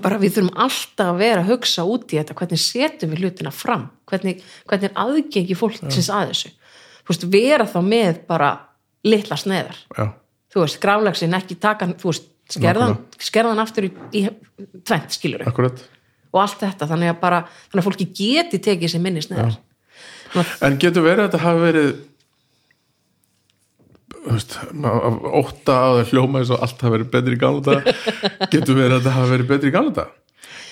bara 0.00 0.18
við 0.18 0.36
þurfum 0.36 0.56
alltaf 0.56 1.08
að 1.08 1.18
vera 1.18 1.40
að 1.42 1.50
hugsa 1.50 1.82
út 1.84 2.12
í 2.12 2.16
þetta, 2.16 2.34
hvernig 2.34 2.60
setjum 2.60 3.10
við 3.10 3.18
hlutina 3.24 3.50
fram? 3.50 3.90
Hvernig, 4.08 4.42
hvernig 4.68 4.90
er 4.90 5.00
aðgengi 5.02 5.56
fólksins 5.58 6.08
að 6.08 6.28
þessu 6.32 6.52
þú 7.02 7.14
veist, 7.14 7.26
vera 7.32 7.66
þá 7.68 7.80
með 7.86 8.20
bara 8.28 8.52
litla 9.06 9.38
sneðar 9.40 9.80
já, 9.96 10.06
þú 10.52 10.64
veist, 10.64 10.80
grálegsin 10.82 11.38
ekki 11.38 11.58
taka 11.62 11.90
þú 11.94 12.12
veist, 12.12 12.30
skerðan, 12.52 12.96
skerðan 13.22 13.62
aftur 13.62 13.88
í, 13.88 13.92
í 14.14 14.26
tvent 14.84 15.14
skilur 15.14 15.44
akkurat. 15.48 15.84
Og 16.32 16.40
allt 16.40 16.62
þetta, 16.62 16.88
þannig 16.88 17.12
að 17.12 17.20
bara 17.20 17.42
þannig 17.48 17.82
að 17.82 17.88
fólki 17.90 18.08
geti 18.16 18.60
tekið 18.62 18.94
sér 18.94 19.04
minni 19.04 19.24
sneðar 19.24 19.60
En 20.64 20.78
getur 20.80 21.04
verið 21.04 21.26
að 21.26 21.28
þetta 21.28 21.42
hafi 21.42 21.60
verið 21.60 21.90
veist, 24.26 24.56
ótta 25.42 25.76
á 25.76 25.88
það 25.98 26.12
hljóma 26.12 26.40
eins 26.40 26.52
og 26.54 26.64
allt 26.64 26.84
hafi 26.84 26.94
verið 26.96 27.10
betri 27.12 27.36
í 27.36 27.40
gamla 27.42 27.64
dag 27.66 27.90
getur 28.54 28.78
verið 28.78 28.94
að 28.94 29.00
þetta 29.00 29.16
hafi 29.16 29.32
verið 29.34 29.50
betri 29.50 29.72
í 29.72 29.74
gamla 29.74 29.94
dag 29.98 30.14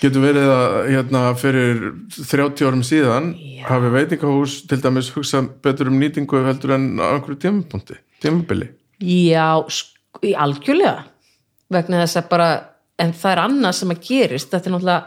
getur 0.00 0.24
verið 0.24 0.48
að 0.54 0.74
hérna, 0.90 1.22
fyrir 1.38 1.82
30 2.16 2.66
árum 2.68 2.82
síðan 2.86 3.30
Já. 3.36 3.64
hafi 3.68 3.92
veitingahús 3.94 4.56
til 4.70 4.80
dæmis 4.82 5.12
hugsað 5.14 5.50
betur 5.64 5.90
um 5.92 6.00
nýtingu 6.00 6.42
heldur 6.46 6.76
en 6.76 6.90
á 7.00 7.12
einhverju 7.12 7.40
tímapunkti, 7.44 7.98
tímabili? 8.24 8.70
Já, 9.00 9.60
í 10.24 10.34
algjörlega. 10.36 11.06
Vegna 11.70 12.02
þess 12.02 12.20
að 12.20 12.30
bara 12.32 12.50
en 13.00 13.14
það 13.16 13.32
er 13.32 13.42
annað 13.44 13.76
sem 13.78 13.94
að 13.94 14.02
gerist. 14.08 14.50
Þetta 14.52 14.68
er 14.68 14.74
náttúrulega 14.74 15.02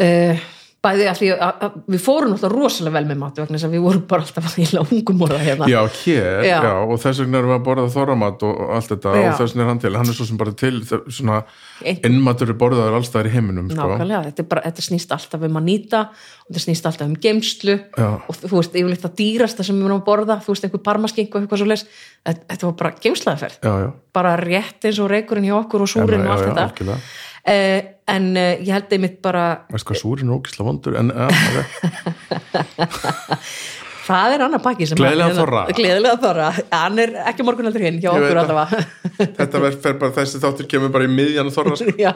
uh, 0.00 0.48
bæði 0.80 1.06
að 1.10 1.18
því 1.18 1.28
að, 1.34 1.40
að 1.66 1.74
við 1.92 2.00
fórum 2.00 2.30
náttúrulega 2.32 2.56
rosalega 2.56 2.94
vel 2.94 3.08
með 3.10 3.18
mat 3.20 3.40
vegna 3.40 3.58
þess 3.58 3.66
að 3.66 3.74
við 3.74 3.82
vorum 3.84 4.04
bara 4.08 4.24
alltaf 4.24 4.46
að 4.48 4.54
hila 4.62 4.84
ungum 4.86 5.24
orða 5.26 5.40
hérna 5.44 5.68
Já, 5.68 5.80
hér, 6.00 6.38
já. 6.46 6.54
Já. 6.64 6.70
og 6.80 7.02
þess 7.02 7.20
vegna 7.20 7.40
erum 7.40 7.52
við 7.52 7.56
að 7.58 7.66
borða 7.66 7.84
þorramat 7.96 8.44
og 8.48 8.62
allt 8.78 8.94
þetta 8.94 9.12
Já. 9.12 9.20
og 9.20 9.36
þess 9.40 9.54
vegna 9.54 9.64
er 9.66 9.70
hann 9.70 9.82
til, 9.84 9.92
hann 10.00 10.12
er 10.12 10.16
svo 10.16 10.26
sem 10.30 10.40
bara 10.40 10.54
til 10.62 10.72
svona 10.88 11.40
innmatur 11.84 12.54
er 12.54 12.58
borðaður 12.62 12.96
allstaðar 12.96 13.28
í 13.28 13.34
heiminum 13.34 13.68
sko. 13.68 13.90
Nákvæmlega, 13.92 14.22
þetta, 14.30 14.44
er 14.44 14.50
bara, 14.54 14.64
þetta 14.70 14.86
snýst 14.88 15.14
alltaf 15.18 15.46
um 15.50 15.60
að 15.60 15.68
nýta 15.68 16.02
og 16.08 16.48
þetta 16.48 16.64
snýst 16.64 16.90
alltaf 16.90 17.08
um 17.10 17.16
geimslu 17.28 17.76
Já. 17.76 18.08
og 18.16 18.40
þú 18.40 18.54
veist, 18.56 18.76
yfirleitt 18.80 19.04
það 19.04 19.16
dýrasta 19.20 19.66
sem 19.68 19.76
við 19.76 19.90
erum 19.90 20.00
að 20.00 20.06
borða, 20.08 20.40
þú 20.40 20.54
veist, 20.54 20.68
einhver 20.68 20.84
parmaskink 20.88 21.34
og 21.34 21.44
eitthvað 21.44 21.60
svo 21.60 21.68
leys, 21.68 21.84
þetta, 22.24 22.46
þetta 22.54 22.70
var 22.70 22.78
bara 22.80 23.50
já, 23.60 23.90
bara 24.16 24.36
rétt 24.40 24.88
eins 24.88 25.00
og 25.02 25.10
reykurinn 25.12 25.46
hjá 25.48 25.58
okkur 25.60 25.84
og 25.84 25.92
súrin 25.92 26.24
og 26.24 26.32
allt 26.34 26.48
þetta. 26.48 26.96
Uh, 27.48 27.80
en 28.10 28.30
uh, 28.36 28.54
ég 28.60 28.72
held 28.74 28.92
einmitt 28.96 29.20
bara 29.24 29.44
veist 29.70 29.86
hvað 29.88 30.00
súrin 30.02 30.30
er 30.30 30.36
ógisla 30.38 30.66
vondur 30.66 30.94
en 31.00 31.08
okay. 31.14 31.64
það 34.10 34.34
er 34.34 34.40
annar 34.46 34.62
pakki 34.64 34.86
sem 34.88 34.98
Gleðilega 34.98 35.30
að- 35.30 35.40
þorra. 35.40 35.62
Gleðilega 35.76 36.20
þorra, 36.24 36.48
hann 36.72 36.98
er 37.02 37.10
ekki 37.30 37.42
morgunaldur 37.46 37.84
hinn 37.86 38.00
hjá 38.02 38.10
okkur 38.12 38.40
allavega 38.42 38.78
þetta 39.38 39.56
verð 39.66 39.78
fer 39.84 39.94
bara 40.00 40.16
þessi 40.20 40.36
þáttur 40.42 40.66
kemur 40.70 40.90
bara 40.94 41.06
í 41.08 41.12
miðjan 41.12 41.50
og 41.50 41.54
þorra 41.56 41.74
sko. 41.80 41.94
Já, 42.06 42.14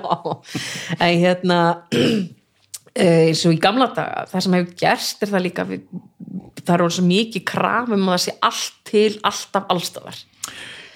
en 0.98 1.14
hérna 1.22 1.60
eh, 2.94 3.28
eins 3.28 3.44
og 3.48 3.52
í 3.56 3.60
gamla 3.62 3.90
daga 3.96 4.18
það 4.32 4.40
sem 4.46 4.56
hefur 4.58 4.76
gerst 4.84 5.24
er 5.24 5.32
það 5.34 5.46
líka 5.48 5.62
við, 5.68 5.80
það 6.62 6.74
er 6.76 6.86
orðið 6.86 6.98
svo 6.98 7.06
mikið 7.10 7.42
kraf 7.52 7.86
um 7.94 8.06
að 8.08 8.14
það 8.16 8.24
sé 8.26 8.32
allt 8.50 8.78
til 8.90 9.10
alltaf 9.30 9.64
allstafar 9.74 10.16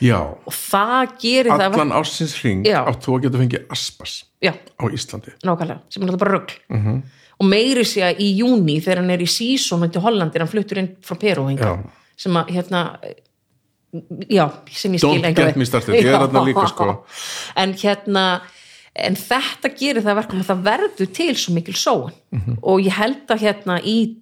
Já, 0.00 0.18
og 0.46 0.52
það 0.54 1.14
gerir 1.22 1.50
það 1.52 1.64
allan 1.72 1.92
ársins 1.98 2.34
hring 2.40 2.64
Já. 2.66 2.84
átt 2.86 3.02
þú 3.04 3.16
að 3.16 3.22
geta 3.26 3.38
fengið 3.38 3.64
aspas 3.74 4.24
já, 4.42 4.52
á 4.54 4.84
Íslandi 4.94 5.32
nákvæmlega, 5.44 5.80
sem 5.90 6.02
er 6.08 6.16
bara 6.16 6.38
rögl 6.38 6.52
Mhm. 6.70 6.84
-hmm. 6.86 7.02
og 7.40 7.46
meiri 7.46 7.84
sé 7.84 8.00
að 8.02 8.18
í 8.20 8.28
júni 8.38 8.80
þegar 8.80 8.96
hann 8.98 9.10
er 9.10 9.18
í 9.18 9.26
sísón 9.26 9.90
til 9.92 10.00
Hollandir, 10.02 10.38
hann 10.40 10.48
fluttur 10.48 10.78
inn 10.78 10.96
frá 11.02 11.16
Já. 11.58 11.78
sem 12.16 12.32
að 12.32 12.46
hérna 12.48 12.98
já, 14.28 14.50
sem 14.70 14.92
ég 14.92 14.98
skil 15.00 15.56
me 15.56 15.64
started, 15.64 15.94
ég 15.94 16.04
er 16.04 16.20
þarna 16.20 16.44
líka, 16.44 16.66
sko. 16.68 17.04
en 17.56 17.72
hérna 17.72 18.40
en 18.98 19.14
þetta 19.14 19.68
gerir 19.78 20.02
það 20.02 20.14
verkum 20.22 20.40
að 20.42 20.48
það 20.50 20.62
verður 20.66 21.12
til 21.14 21.34
svo 21.34 21.54
mikil 21.54 21.74
sóun 21.74 22.12
Mhm. 22.32 22.58
og 22.62 22.80
ég 22.82 22.92
held 22.92 23.26
að 23.28 23.38
hérna 23.40 23.80
í 23.82 24.16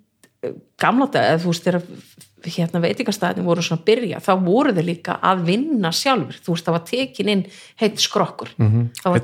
gamla 0.81 1.07
dag, 1.13 1.25
eða 1.33 1.43
þú 1.45 1.53
veist 1.53 1.65
þegar 1.65 1.83
hérna 2.47 2.81
veitingastæðin 2.85 3.45
voru 3.49 3.63
svona 3.65 3.81
að 3.83 3.87
byrja 3.89 4.21
þá 4.23 4.33
voru 4.45 4.73
þeir 4.77 4.85
líka 4.91 5.17
að 5.25 5.43
vinna 5.49 5.91
sjálfur 5.97 6.37
þú 6.45 6.53
veist 6.55 6.67
það 6.69 6.77
var 6.77 6.85
tekin 6.93 7.29
inn 7.33 7.45
heitt 7.81 7.99
skrokkur 7.99 8.49
-hmm. 8.59 8.89
var, 9.05 9.21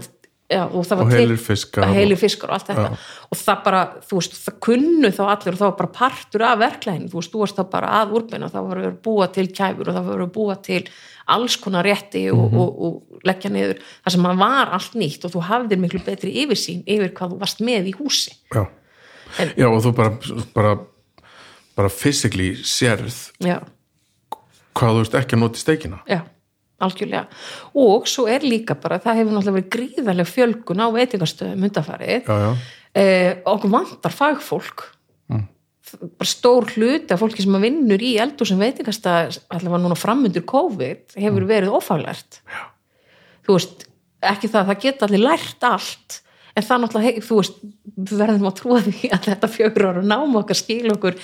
já, 0.51 0.65
og 0.75 0.85
það 0.85 0.97
var 0.97 1.05
Mhm. 1.05 1.07
Og 1.07 1.11
tek- 1.11 1.21
heilir 1.21 1.39
fiskar 1.39 1.85
og- 1.89 2.19
fiskar 2.19 2.49
og 2.51 2.55
allt 2.55 2.67
þetta 2.67 2.91
og 3.31 3.39
það 3.39 3.65
bara, 3.65 3.93
þú 4.09 4.15
veist, 4.19 4.33
það 4.33 4.59
kunnu 4.61 5.09
þá 5.13 5.23
allir 5.29 5.53
og 5.53 5.59
það 5.61 5.71
var 5.71 5.77
bara 5.77 5.93
partur 5.93 6.43
af 6.43 6.59
verklæðin 6.59 7.09
þú 7.11 7.15
veist, 7.21 7.33
þú 7.33 7.39
varst 7.39 7.57
þá 7.57 7.71
bara 7.71 7.89
að 7.89 8.13
úrbina 8.13 8.51
það 8.51 8.69
var 8.69 8.77
að 8.77 8.97
búa 9.03 9.27
til 9.33 9.47
kæfur 9.49 9.89
og 9.89 9.95
það 9.95 10.05
var 10.05 10.19
að 10.19 10.33
búa 10.33 10.63
til 10.63 10.85
alls 11.29 11.57
konar 11.57 11.85
rétti 11.85 12.31
og, 12.33 12.51
Mhm. 12.53 12.59
og, 12.61 12.83
og 12.83 13.03
leggja 13.25 13.51
niður, 13.51 13.79
það 14.05 14.11
sem 14.13 14.23
var 14.23 14.67
allt 14.73 14.93
nýtt 14.95 15.25
og 15.25 15.31
þú 15.33 15.43
hafðir 15.43 15.79
miklu 15.79 16.01
betri 16.05 16.35
yfirsýn 16.47 16.83
yfir 16.87 17.13
hvað 17.13 17.31
þú 17.33 17.39
varst 17.39 17.61
með 17.61 17.87
í 17.89 17.93
húsi 17.95 18.33
Já, 18.55 18.67
En- 19.39 19.53
Já 19.57 19.67
og 19.69 19.83
þú 19.83 19.93
bara 19.95 20.19
bara, 20.55 20.79
bara 21.77 21.89
physically 21.93 22.55
sérð 22.69 23.31
já, 23.43 23.59
hvað 24.77 24.97
þú 24.97 25.03
veist 25.03 25.15
ekki 25.21 25.37
að 25.37 25.43
nota 25.43 25.59
í 25.61 25.63
steikina. 25.63 26.01
Já, 26.09 26.21
algjörlega. 26.83 27.27
Og 27.79 28.09
svo 28.11 28.27
er 28.29 28.45
líka 28.47 28.75
bara, 28.81 28.99
það 29.03 29.21
hefur 29.21 29.37
náttúrulega 29.37 29.59
verið 29.61 29.73
gríðarlega 29.77 30.33
fjölgun 30.33 30.83
á 30.83 30.87
Já, 32.27 32.37
já, 32.45 32.57
eh, 32.95 33.43
okkur 33.45 33.71
vantar 33.71 34.13
fagfólk. 34.13 34.89
Mm. 35.29 35.49
bara 36.19 36.29
stór 36.29 36.65
hluti 36.73 37.13
af 37.13 37.21
fólki 37.21 37.43
sem 37.43 37.53
vinnur 37.61 38.01
í 38.01 38.15
eldur 38.17 38.47
sem 38.49 38.59
veitingastað 38.59 39.39
allavega 39.51 39.83
núna 39.83 39.97
framundur 39.99 40.45
COVID 40.49 41.13
Mm. 41.17 41.23
hefur 41.23 41.45
verið 41.47 41.75
ófaglært 41.77 42.41
Já. 42.49 42.63
þú 43.47 43.57
veist, 43.59 43.85
ekki 44.23 44.49
það 44.49 44.67
það 44.71 44.81
geta 44.81 45.07
allir 45.07 45.23
lært 45.27 45.63
allt 45.69 46.21
en 46.57 46.67
það 46.69 46.83
náttúrulega, 46.85 47.25
þú 47.27 47.39
veist 47.41 47.59
við 47.97 48.15
verðum 48.23 48.49
að 48.51 48.57
trúa 48.61 48.81
því 48.87 49.11
að 49.17 49.27
þetta 49.29 49.51
fjögur 49.57 49.87
ára 49.91 50.03
nám 50.13 50.37
okkar 50.43 50.59
skil 50.59 50.93
okkur 50.95 51.19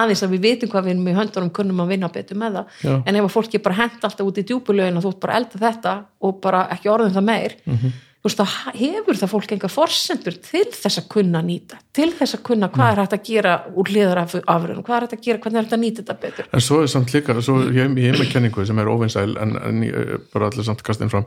aðeins 0.00 0.24
að 0.26 0.34
við 0.36 0.44
vitum 0.48 0.72
hvað 0.72 0.88
við 0.88 0.94
erum 0.96 1.08
í 1.12 1.18
höndunum 1.18 1.52
kunnum 1.56 1.84
að 1.84 1.92
vinna 1.94 2.08
betur 2.14 2.40
með 2.40 2.58
það 2.60 2.80
Já. 2.88 2.94
en 3.06 3.20
ef 3.20 3.28
að 3.28 3.34
fólki 3.38 3.62
bara 3.64 3.80
hent 3.82 4.04
alltaf 4.08 4.26
út 4.30 4.40
í 4.40 4.46
djúpulögin 4.48 4.96
og 5.00 5.04
þú 5.06 5.14
ert 5.14 5.22
bara 5.26 5.38
elda 5.42 5.62
þetta 5.68 5.94
og 6.24 6.40
bara 6.44 6.66
ekki 6.76 6.92
orðin 6.92 7.14
það 7.16 7.28
meir 7.32 7.56
Mhm. 7.64 7.94
þú 8.24 8.30
veist, 8.30 8.40
þá 8.40 8.72
hefur 8.80 9.18
það 9.20 9.28
fólk 9.34 9.50
enga 9.52 9.68
forsendur 9.68 10.36
til 10.40 10.64
þess 10.72 10.96
að 11.02 11.08
kunna 11.12 11.42
nýta 11.44 11.76
til 11.92 12.06
þess 12.16 12.38
að 12.38 12.42
kunna 12.46 12.70
hvað 12.72 12.92
er 12.94 13.00
hægt 13.02 13.16
að 13.18 13.26
gera 13.28 13.52
úr 13.76 13.90
hliðarafurinn, 13.92 14.80
hvað 14.86 14.96
er 14.96 15.04
hægt 15.04 15.16
að 15.18 15.24
gera, 15.26 15.38
hvernig 15.44 15.58
er 15.60 15.66
hægt 15.66 15.76
að 15.76 15.82
nýta 15.82 16.00
þetta 16.00 16.16
betur 16.22 16.46
En 16.56 16.64
svo 16.64 16.78
er 16.80 16.88
samt 16.88 17.12
líka, 17.12 17.36
svo 17.44 17.58
ég, 17.68 17.84
er 17.84 18.16
með 18.16 18.30
kenningu 18.32 18.64
sem 18.64 18.78
er 18.80 18.88
óvinsæl 18.88 19.36
en, 19.44 19.52
en 19.60 19.82
ég, 19.84 20.14
bara 20.32 20.48
allir 20.48 20.64
samt 20.64 20.80
kastin 20.82 21.12
fram 21.12 21.26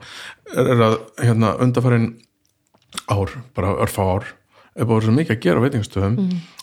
er, 0.56 0.72
er 0.74 0.82
að 0.88 0.98
hérna 1.22 1.54
undarfærin 1.62 2.16
ár, 3.10 3.30
bara 3.56 3.76
örfá 3.84 4.04
ár 4.16 4.26
er 4.78 4.86
bara 4.86 5.02
svo 5.02 5.12
mikið 5.16 5.36
að 5.38 5.42
gera 5.46 5.60
á 5.62 5.64
veitingastöðum 5.66 6.18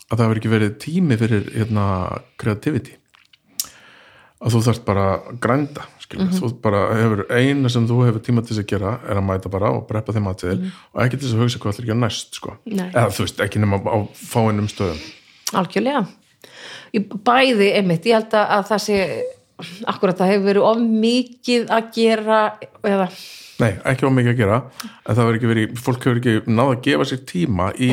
að 0.05 0.15
það 0.17 0.23
hefur 0.25 0.39
ekki 0.41 0.53
verið 0.53 0.75
tími 0.83 1.17
fyrir 1.19 1.47
hérna 1.55 1.85
creativity 2.37 2.95
að 4.45 4.51
þú 4.53 4.59
þarft 4.67 4.83
bara 4.85 5.05
að 5.15 5.39
grænda 5.41 5.85
skilur, 6.03 6.27
Mhm. 6.27 6.37
þú 6.39 6.61
bara 6.61 6.81
hefur 6.95 7.21
eina 7.33 7.69
sem 7.69 7.87
þú 7.87 8.01
hefur 8.05 8.21
tíma 8.21 8.43
til 8.45 8.55
þess 8.55 8.63
að 8.63 8.67
gera 8.67 8.99
er 9.09 9.15
að 9.17 9.25
mæta 9.25 9.49
bara 9.49 9.71
og 9.71 9.87
breppa 9.87 10.13
þeim 10.13 10.27
aðtil 10.29 10.57
Mhm. 10.59 10.71
og 10.93 11.01
ekki 11.05 11.19
til 11.19 11.27
þess 11.29 11.33
að 11.35 11.41
hugsa 11.43 11.59
hvað 11.59 11.73
ætlir 11.73 11.85
ekki 11.85 11.95
að 11.95 12.03
næst 12.03 12.33
sko. 12.35 12.57
Eða 12.67 13.09
þú 13.15 13.19
veist, 13.25 13.39
ekki 13.39 13.59
nema 13.59 13.77
á 13.81 13.97
fáinnum 14.13 14.67
stöðum 14.69 15.01
algjörlega 15.53 16.07
Ég 16.93 17.09
bæði 17.09 17.73
einmitt, 17.75 18.05
ég 18.05 18.13
held 18.13 18.31
að, 18.31 18.49
að 18.49 18.67
það 18.69 18.79
sé 18.79 19.23
akkurat 19.87 20.17
það 20.17 20.29
hefur 20.31 20.45
verið 20.53 20.63
of 20.63 20.77
mikið 20.77 21.67
að 21.67 21.91
gera 21.93 22.57
eða, 22.83 23.09
Nei, 23.61 23.71
ekki 23.87 24.03
á 24.07 24.11
mikið 24.11 24.31
að 24.33 24.39
gera. 24.41 24.57
En 24.83 25.15
það 25.15 25.21
verður 25.23 25.37
ekki 25.39 25.51
verið, 25.51 25.75
fólk 25.85 26.05
hefur 26.07 26.19
ekki 26.21 26.35
náða 26.51 26.75
að 26.75 26.81
gefa 26.89 27.07
sér 27.11 27.21
tíma 27.29 27.69
í, 27.79 27.89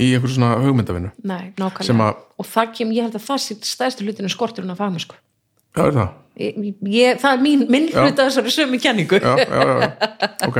í 0.00 0.10
einhver 0.16 0.32
svona 0.32 0.54
hugmyndavinnu. 0.62 1.10
Nei, 1.22 1.52
nákvæmlega. 1.60 2.08
Að- 2.08 2.40
og 2.40 2.48
það 2.48 2.74
kem, 2.78 2.92
ég 2.96 3.02
held 3.08 3.18
að 3.20 3.26
það 3.28 3.42
sé 3.44 3.58
stæðstu 3.70 4.06
hlutinu 4.06 4.32
skorturinn 4.32 4.72
af 4.72 4.80
fagmennsku. 4.80 5.16
Já, 5.74 5.82
er 5.88 5.96
það? 5.98 6.12
ég, 6.38 6.56
ég, 6.90 7.18
það 7.22 7.32
er 7.36 7.42
mín, 7.42 7.64
minn 7.70 7.88
Já. 7.92 8.00
hluta 8.02 8.24
þessari 8.28 8.50
sömu 8.54 8.78
kenningu. 8.82 9.18
Já, 9.20 9.36
já, 9.38 9.46
já, 9.48 9.74
já. 9.82 10.30
ok. 10.48 10.58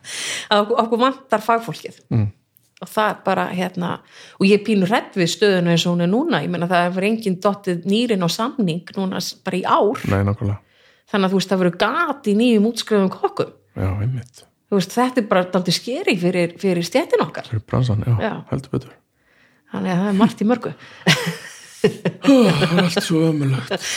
Að 0.54 0.72
okkur, 0.82 0.98
vantar 1.02 1.42
fagfólkið. 1.44 2.00
Mm. 2.10 2.30
og 2.82 2.88
það 2.90 3.18
bara 3.22 3.44
hérna 3.54 3.88
og 4.40 4.46
ég 4.48 4.56
er 4.58 4.64
pínu 4.66 4.88
redd 4.90 5.14
við 5.14 5.28
stöðuna 5.30 5.70
eins 5.70 5.84
og 5.86 5.92
hún 5.94 6.02
er 6.02 6.08
núna. 6.10 6.40
Ég 6.42 6.50
meina 6.50 6.66
það 6.66 6.88
hefur 6.88 7.04
engin 7.06 7.36
dottið 7.44 7.84
nýrin 7.86 8.24
og 8.26 8.32
samning 8.34 8.82
núna 8.96 9.20
bara 9.46 9.60
í 9.60 9.62
ár. 9.62 10.00
Nei, 10.10 10.24
nákvæmlega, 10.26 10.58
þannig 11.10 11.28
að 11.28 11.34
þú 11.34 11.40
veist 11.40 11.52
það 11.52 11.62
verður 11.62 11.78
gat 11.82 12.30
í 12.30 12.34
nýjum 12.38 12.70
útskrifum 12.70 13.12
kokkum. 13.12 13.52
Já, 13.76 13.88
einmitt. 13.90 14.44
Veist 14.72 14.96
þetta 14.96 15.20
er 15.20 15.28
bara 15.28 15.44
daldið 15.52 15.78
skeri 15.78 16.16
fyrir, 16.20 16.56
fyrir 16.60 16.86
stjættin 16.86 17.24
okkar. 17.24 17.48
Fyrir 17.50 17.64
bransan, 17.68 18.04
já, 18.06 18.14
Já. 18.22 18.34
heldur 18.50 18.76
betur. 18.76 18.98
Þannig 19.72 19.94
að 19.94 20.02
það 20.02 20.10
er 20.12 20.18
margt 20.20 20.42
í 20.42 20.48
mörgu. 20.48 20.74
Það 22.22 22.66
er 22.68 22.84
allt 22.84 23.02
svo 23.02 23.24
ömulegt 23.26 23.88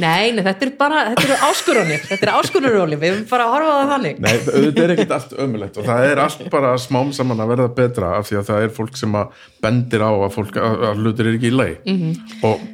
nei, 0.00 0.32
nei, 0.34 0.42
þetta 0.42 0.66
er 0.66 0.72
bara, 0.78 1.02
þetta 1.12 1.26
eru 1.28 1.36
áskurunir 1.48 2.02
þetta 2.08 2.26
er 2.26 2.32
áskurunarróli, 2.34 2.98
við 2.98 3.12
erum 3.12 3.26
bara 3.30 3.46
að 3.46 3.52
horfa 3.54 3.70
á 3.70 3.76
það 3.76 3.92
þannig. 3.92 4.20
Nei, 4.24 4.32
auðvitað 4.40 4.84
er 4.84 4.94
ekkert 4.94 5.14
allt 5.16 5.36
ömulegt 5.44 5.78
og 5.78 5.88
það 5.88 6.06
er 6.08 6.22
allt 6.24 6.44
bara 6.54 6.72
smám 6.82 7.12
saman 7.14 7.44
að 7.44 7.52
verða 7.54 7.68
betra 7.78 8.10
af 8.18 8.28
því 8.28 8.40
að 8.40 8.48
það 8.50 8.66
er 8.66 8.74
fólk 8.78 8.98
sem 8.98 9.18
að 9.20 9.44
bendir 9.64 10.06
á 10.06 10.10
að, 10.10 10.26
fólk, 10.34 10.58
að, 10.58 10.84
að 10.90 11.04
hlutir 11.04 11.30
er 11.30 11.38
ekki 11.38 11.50
í 11.50 11.54
lei 11.54 11.70
-hmm. 11.86 12.12
og 12.50 12.66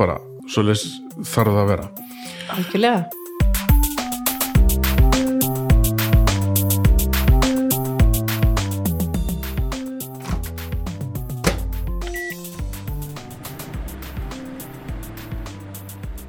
bara 0.00 0.18
svo 0.48 0.64
þarf 0.66 1.52
það 1.52 1.62
að 1.62 1.72
vera 1.74 2.07
algjörlega 2.54 3.06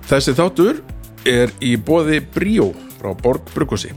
Þessi 0.09 0.33
þáttur 0.33 0.79
er 1.29 1.51
í 1.61 1.75
boði 1.77 2.17
Bríó 2.33 2.71
frá 2.97 3.11
Borg 3.13 3.51
Bruggósi. 3.53 3.91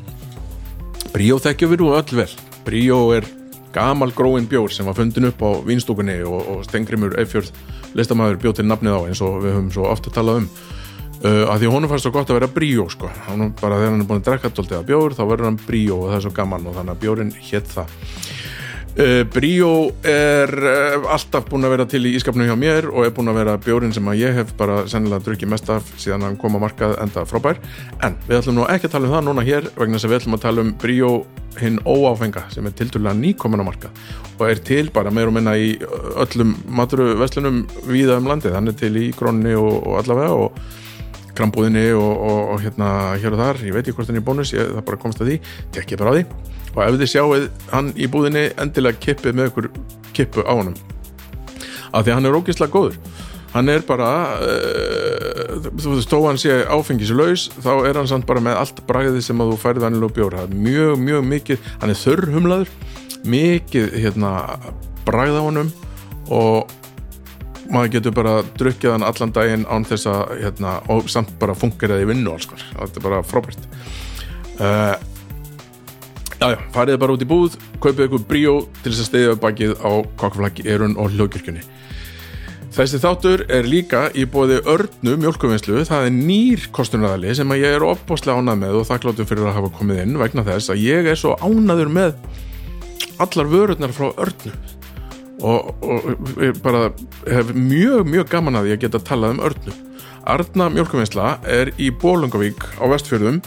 Bríó 1.15 1.39
þekkjum 1.41 1.71
við 1.73 1.81
nú 1.81 1.95
öll 1.97 2.19
vel. 2.19 2.29
Bríó 2.67 2.99
er 3.17 3.25
gamal 3.73 4.13
gróin 4.13 4.45
bjór 4.45 4.69
sem 4.69 4.85
var 4.85 4.99
fundin 4.99 5.31
upp 5.31 5.41
á 5.41 5.51
vínstúkunni 5.65 6.19
og, 6.29 6.45
og 6.53 6.67
Stengrimur 6.67 7.17
Eifjörð 7.17 7.49
listamæður 7.97 8.43
bjóð 8.43 8.59
til 8.59 8.69
nafnið 8.69 8.93
á 8.93 9.01
eins 9.09 9.25
og 9.25 9.41
við 9.41 9.57
höfum 9.57 9.73
svo 9.73 9.89
ofta 9.89 10.13
talað 10.13 10.43
um. 10.43 10.51
Uh, 11.23 11.45
að 11.53 11.63
því 11.63 11.69
honum 11.71 11.91
fannst 11.93 12.03
svo 12.03 12.11
gott 12.15 12.31
að 12.33 12.41
vera 12.41 12.51
Bríó 12.51 12.89
sko. 12.91 13.07
Hann 13.29 13.53
bara 13.61 13.77
þegar 13.79 13.93
hann 13.93 14.03
er 14.03 14.09
búin 14.09 14.23
að 14.23 14.27
drekka 14.27 14.49
tóltið 14.51 14.81
að 14.81 14.89
bjór 14.89 15.15
þá 15.15 15.21
verður 15.23 15.49
hann 15.53 15.59
Bríó 15.63 15.99
og 16.01 16.09
það 16.11 16.17
er 16.17 16.25
svo 16.25 16.33
gaman 16.35 16.65
og 16.67 16.75
þannig 16.79 16.97
að 16.97 17.05
bjórin 17.05 17.31
hétt 17.39 17.71
það. 17.71 17.93
Uh, 18.93 19.21
Bríó 19.31 19.69
er 20.03 20.51
uh, 20.53 21.07
alltaf 21.15 21.47
búin 21.47 21.69
að 21.69 21.77
vera 21.77 21.87
til 21.89 22.01
í 22.11 22.13
ískapnum 22.19 22.51
hjá 22.51 22.57
mér 22.59 22.91
og 22.91 23.07
er 23.07 23.15
búin 23.15 23.31
að 23.31 23.39
vera 23.39 23.55
bjórin 23.63 23.95
sem 23.95 24.11
að 24.11 24.19
ég 24.19 24.35
hef 24.41 24.51
bara 24.59 24.83
sennilega 24.91 25.23
drukkið 25.29 25.53
mest 25.55 25.71
af 25.73 25.95
síðan 25.95 26.27
hann 26.27 26.41
kom 26.43 26.59
á 26.59 26.65
markað 26.67 26.99
enda 27.01 27.23
frábær 27.31 27.63
en 28.03 28.19
við 28.27 28.41
ætlum 28.41 28.59
nú 28.59 28.67
ekki 28.67 28.91
að 28.91 28.97
tala 28.97 29.09
um 29.09 29.15
það 29.15 29.25
núna 29.31 29.47
hér 29.47 29.71
vegna 29.79 30.03
að 30.03 30.11
við 30.11 30.19
ætlum 30.19 30.37
að 30.37 30.45
tala 30.49 30.67
um 30.67 30.75
Bríó 30.83 31.15
hinn 31.63 31.81
óáfenga 31.87 32.45
sem 32.53 32.67
er 32.67 32.77
tilturlega 32.77 33.17
nýkomin 33.23 33.63
á 33.63 33.69
markað 33.71 34.05
og 34.35 34.47
er 34.51 34.61
til 34.67 34.85
bara 34.93 35.15
meir 35.15 35.31
og 35.31 35.39
minna 35.39 35.55
í 35.57 35.73
öllum 36.27 36.57
maturu-veslunum 36.67 37.65
víða 37.87 38.19
um 38.21 38.29
landið, 38.29 38.59
hann 38.59 38.75
er 38.75 38.77
til 38.77 38.93
í 38.99 39.09
grónni 39.17 39.55
og, 39.55 39.87
og 39.87 40.01
allavega 40.03 40.37
og 40.49 40.63
krambúðinni 41.39 41.87
og, 41.97 42.13
og, 42.13 42.41
og 42.55 42.63
hérna 42.65 42.91
hér 43.23 43.37
og 43.37 43.43
þar, 43.43 43.61
ég 43.67 43.77
veit 43.77 43.83
ekki 43.87 43.97
hvort 43.97 44.11
hann 44.11 44.21
er 44.21 44.25
í 44.25 44.27
bónus 44.27 44.53
ég, 44.55 44.73
það 44.77 44.87
bara 44.89 45.01
komst 45.03 45.23
að 45.23 45.33
því, 45.33 45.39
tekk 45.77 45.95
ég 45.95 46.03
bara 46.03 46.13
á 46.13 46.17
því. 46.19 46.25
Og 46.73 46.81
ef 46.87 46.99
þið 47.01 47.13
sjáuð 47.13 47.49
hann 47.73 47.91
í 47.97 48.09
búðinni 48.13 48.47
endilega 48.63 49.03
kippið 49.03 49.39
með 49.39 49.51
ykkur 49.53 49.69
kippu 50.17 50.45
á 50.45 50.53
honum. 50.53 50.79
Af 51.93 52.05
því 52.05 52.13
að 52.13 52.17
hann 52.17 52.31
er 52.31 52.39
ógeðslega 52.39 52.73
góður. 52.73 52.99
Hann 53.53 53.69
er 53.69 53.83
bara 53.85 54.11
uh, 54.41 55.43
þú 55.77 55.97
veist, 55.99 56.09
þó 56.09 56.25
hann 56.25 56.41
sé 56.41 56.63
áfengislaus 56.73 57.51
þá 57.61 57.73
er 57.85 57.99
hann 58.01 58.09
samt 58.09 58.25
bara 58.29 58.41
með 58.45 58.61
allt 58.63 58.81
bragðið 58.89 59.27
sem 59.27 59.43
að 59.45 59.53
þú 59.53 59.59
færið 59.61 59.87
hann 59.89 60.07
og 60.07 60.15
bjór, 60.17 60.39
það 60.39 60.47
er 60.47 60.63
mjög, 60.69 60.95
mjög 61.05 61.27
mikið 61.35 61.67
hann 61.83 61.93
er 61.93 62.01
þurrhumlaður 62.01 62.73
mikið 63.29 63.99
hérna 64.03 64.33
bragð 65.07 65.37
á 65.37 65.43
honum 65.45 65.73
og 66.33 66.73
maður 67.73 67.95
getur 67.97 68.17
bara 68.17 68.35
drukkið 68.61 68.95
hann 68.95 69.07
allan 69.07 69.33
daginn 69.35 69.65
án 69.69 69.87
þess 69.89 70.11
að 70.13 70.35
hérna, 70.43 70.75
og 70.93 71.09
samt 71.13 71.33
bara 71.41 71.57
fungeraði 71.57 72.07
í 72.07 72.11
vinnu 72.13 72.35
alls 72.35 72.49
konar, 72.51 72.69
þetta 72.77 73.01
er 73.01 73.07
bara 73.07 73.23
frábært. 73.25 73.67
Uh, 74.61 74.95
já 76.43 76.49
já, 76.53 76.59
farið 76.75 76.99
bara 77.03 77.17
út 77.17 77.23
í 77.25 77.29
búð 77.29 77.57
kaupið 77.83 78.09
ykkur 78.09 78.25
bríó 78.29 78.57
til 78.83 78.91
þess 78.93 79.05
að 79.05 79.09
steyðja 79.11 79.39
bakið 79.43 79.77
á 79.79 79.91
kokkaflaggi, 80.21 80.67
erun 80.69 80.99
og 81.01 81.15
hljókirkjunni 81.15 81.65
Þessi 82.73 83.03
þáttur 83.03 83.43
er 83.53 83.67
líka 83.69 84.07
í 84.17 84.23
bóði 84.25 84.63
örnu 84.73 85.19
mjölkuvinnslu, 85.21 85.83
það 85.85 86.07
er 86.07 86.15
nýr 86.15 86.63
kostunarðali 86.73 87.35
sem 87.37 87.51
ég 87.59 87.77
er 87.77 87.85
opbóstlega 87.85 88.41
ánað 88.41 88.63
með 88.63 88.79
og 88.79 88.87
þakkláttu 88.89 89.27
fyrir 89.29 89.51
að 89.51 89.59
hafa 89.59 89.71
komið 89.77 90.01
inn 90.07 90.15
vegna 90.23 90.45
þess 90.47 90.73
að 90.73 90.81
ég 90.87 91.11
er 91.13 91.21
svo 91.21 91.35
ánaður 91.45 91.93
með 91.93 92.15
allar 93.21 93.51
vörurnar 93.53 93.93
frá 93.93 94.09
örnu 94.17 94.55
og, 95.43 95.73
og 95.83 96.61
bara 96.63 96.91
hef 97.27 97.53
mjög, 97.55 98.07
mjög 98.09 98.31
gaman 98.33 98.61
að 98.61 98.69
því 98.69 98.77
að 98.77 98.85
geta 98.87 99.03
talað 99.09 99.35
um 99.37 99.43
örnu. 99.49 99.75
Arna 100.33 100.69
mjölkuvinnsla 100.71 101.33
er 101.51 101.73
í 101.83 101.91
Bólungavík 101.91 102.63
á 102.79 102.87
vestfjörðum 102.93 103.41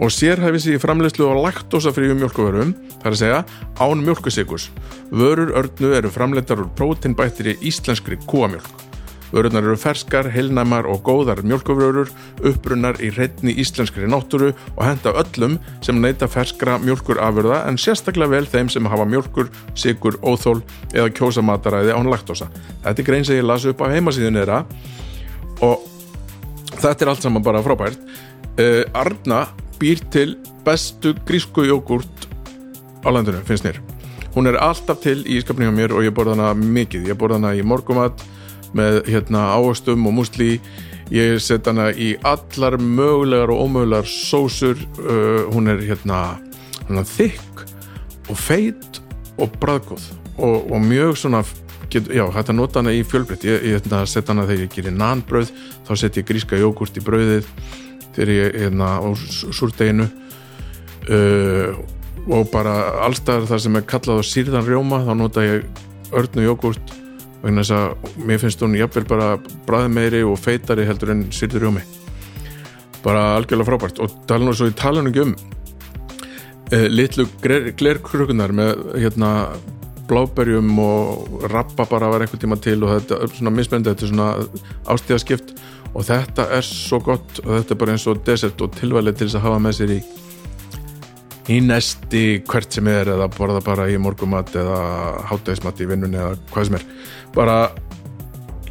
og 0.00 0.10
sérhæfi 0.10 0.62
sig 0.62 0.78
í 0.78 0.82
framleiðslu 0.82 1.28
á 1.30 1.34
laktósafríum 1.44 2.18
mjölkuvörum, 2.22 2.72
það 3.02 3.10
er 3.10 3.14
að 3.14 3.20
segja 3.20 3.42
án 3.78 4.02
mjölkusikurs. 4.06 4.70
Vörur 5.12 5.54
örnu 5.60 5.92
eru 5.94 6.10
framleitar 6.10 6.64
úr 6.64 6.72
prótinbættiri 6.78 7.58
íslenskri 7.62 8.18
kúamjölk. 8.26 8.83
Vörurnar 9.34 9.64
eru 9.66 9.74
ferskar, 9.80 10.28
heilnæmar 10.30 10.86
og 10.86 11.00
góðar 11.02 11.40
mjölkuvörur, 11.42 12.10
upprunnar 12.46 13.00
í 13.02 13.08
reyndni 13.10 13.56
íslenskri 13.58 14.06
náttúru 14.06 14.52
og 14.76 14.82
henda 14.86 15.10
öllum 15.18 15.56
sem 15.82 15.98
neyta 15.98 16.28
ferskra 16.30 16.76
mjölkurafurða 16.78 17.64
en 17.66 17.78
sérstaklega 17.80 18.30
vel 18.30 18.46
þeim 18.46 18.70
sem 18.70 18.86
hafa 18.86 19.06
mjölkur, 19.10 19.50
sigur, 19.74 20.20
óþól 20.22 20.60
eða 20.92 21.10
kjósamataræði 21.18 21.96
án 21.96 22.10
laktósa. 22.12 22.46
Þetta 22.84 23.02
er 23.02 23.08
grein 23.08 23.26
sem 23.26 23.40
ég 23.40 23.48
las 23.48 23.66
upp 23.66 23.82
á 23.82 23.90
heimasíðun 23.90 24.38
þeirra 24.38 24.60
og 25.66 25.82
þetta 26.78 26.94
er 26.94 27.10
allt 27.10 27.26
saman 27.26 27.42
bara 27.42 27.62
frábært. 27.64 27.98
Uh, 28.54 28.84
Arna 28.94 29.48
býr 29.80 30.04
til 30.14 30.36
bestu 30.62 31.16
grísku 31.26 31.66
jógurt 31.66 32.28
á 33.02 33.10
landinu, 33.10 33.42
finnst 33.48 33.66
mér. 33.66 33.82
Hún 34.34 34.46
er 34.46 34.60
alltaf 34.62 35.02
til 35.02 35.24
í 35.26 35.40
skapni 35.42 35.66
hjá 35.66 35.74
mér 35.74 35.94
og 35.94 36.06
ég 36.06 36.14
borða 36.14 36.38
hana 36.38 36.54
mikið. 36.54 37.10
Ég 37.10 37.18
borða 37.18 37.40
hana 37.40 37.52
í 37.58 37.66
morgumat 37.66 38.22
með 38.76 39.00
hérna 39.08 39.46
ávöxtum 39.54 40.06
og 40.08 40.16
musli. 40.18 40.58
Ég 41.12 41.38
set 41.42 41.68
hana 41.68 41.90
í 41.92 42.14
allar 42.24 42.78
mögulegar 42.80 43.52
og 43.52 43.66
ómögulegar 43.66 44.08
sósur. 44.08 44.78
Uh, 44.98 45.44
hún 45.52 45.70
er 45.72 45.82
hérna 45.84 46.38
er 46.88 47.08
þykk 47.08 47.64
og 48.30 48.38
feit 48.40 49.00
og 49.40 49.52
bræðgóð 49.60 50.08
og, 50.38 50.72
og 50.72 50.80
mjög 50.82 51.16
svona 51.18 51.42
get, 51.90 52.08
já, 52.08 52.24
hægt 52.32 52.50
að 52.50 52.58
nota 52.58 52.80
hana 52.80 52.94
í 52.94 53.04
fjölbreytt. 53.06 53.46
Ég, 53.46 53.62
ég 53.62 53.78
hérna, 53.78 54.04
set 54.08 54.30
hana 54.32 54.46
þegar 54.48 54.66
ég 54.66 54.74
gerir 54.74 54.96
nanbröð 54.96 55.52
þá 55.86 55.94
set 56.00 56.20
ég 56.20 56.28
gríska 56.28 56.60
jógurt 56.60 56.96
í 56.98 57.04
bröðið 57.04 57.48
þegar 58.14 58.34
ég 58.34 58.60
hérna 58.64 58.90
á 59.02 59.08
súrdeginu 59.18 60.08
uh, 61.10 61.74
og 62.24 62.48
bara 62.52 62.74
allstaðar 63.04 63.48
þar 63.50 63.64
sem 63.66 63.78
er 63.78 63.88
kallað 63.88 64.22
á 64.22 64.24
sírðan 64.24 64.68
rjóma 64.68 65.02
þá 65.04 65.12
nota 65.18 65.44
ég 65.44 65.66
örnu 66.14 66.46
jógurt 66.46 66.94
vegna 67.44 67.64
þess 67.64 67.76
að 67.76 68.24
mér 68.28 68.40
finnst 68.42 68.64
hún 68.64 68.76
jafnvel 68.78 69.04
bara 69.08 69.28
bræði 69.68 69.92
meiri 69.92 70.22
og 70.26 70.38
feitari 70.40 70.86
heldur 70.88 71.14
en 71.14 71.26
sýrður 71.34 71.66
rjómi. 71.66 71.84
Bara 73.04 73.34
algjörlega 73.36 73.68
frábært. 73.68 74.00
Og 74.00 74.14
tala 74.28 74.48
nú 74.48 74.56
svo 74.56 74.70
í 74.70 74.76
talanum 74.76 75.20
um 75.22 75.34
uh, 76.72 76.88
litlu 76.88 77.28
glerkrukunar 77.44 78.54
með 78.56 78.84
hérna 79.02 79.30
bláberjum 80.08 80.72
og 80.84 81.46
rappa 81.52 81.86
bara 81.88 82.10
var 82.12 82.24
eitthvað 82.24 82.42
tíma 82.44 82.58
til 82.60 82.82
og 82.84 82.92
þetta 82.92 83.20
er 83.24 83.32
svona 83.32 83.54
mismennið, 83.56 83.92
þetta 83.92 84.04
er 84.04 84.12
svona 84.12 84.66
ástíðaskipt 84.92 85.54
og 85.94 86.04
þetta 86.04 86.48
er 86.58 86.66
svo 86.66 87.00
gott 87.04 87.40
og 87.44 87.54
þetta 87.54 87.74
er 87.74 87.80
bara 87.80 87.94
eins 87.94 88.04
og 88.10 88.20
desert 88.26 88.60
og 88.64 88.74
tilvæli 88.76 89.14
til 89.14 89.28
þess 89.28 89.38
að 89.40 89.46
hafa 89.46 89.62
með 89.64 89.78
sér 89.78 89.94
í 89.96 90.00
í 91.52 91.60
næsti 91.60 92.24
hvert 92.48 92.72
sem 92.72 92.88
er 92.88 93.10
eða 93.14 93.28
borða 93.32 93.60
bara 93.64 93.88
í 93.92 93.98
morgumat 94.00 94.54
eða 94.56 94.78
hátægismat 95.28 95.82
í 95.84 95.88
vinnunni 95.90 96.20
eða 96.20 96.38
hvað 96.52 96.68
sem 96.68 96.78
er. 96.78 96.86
Bara 97.34 97.58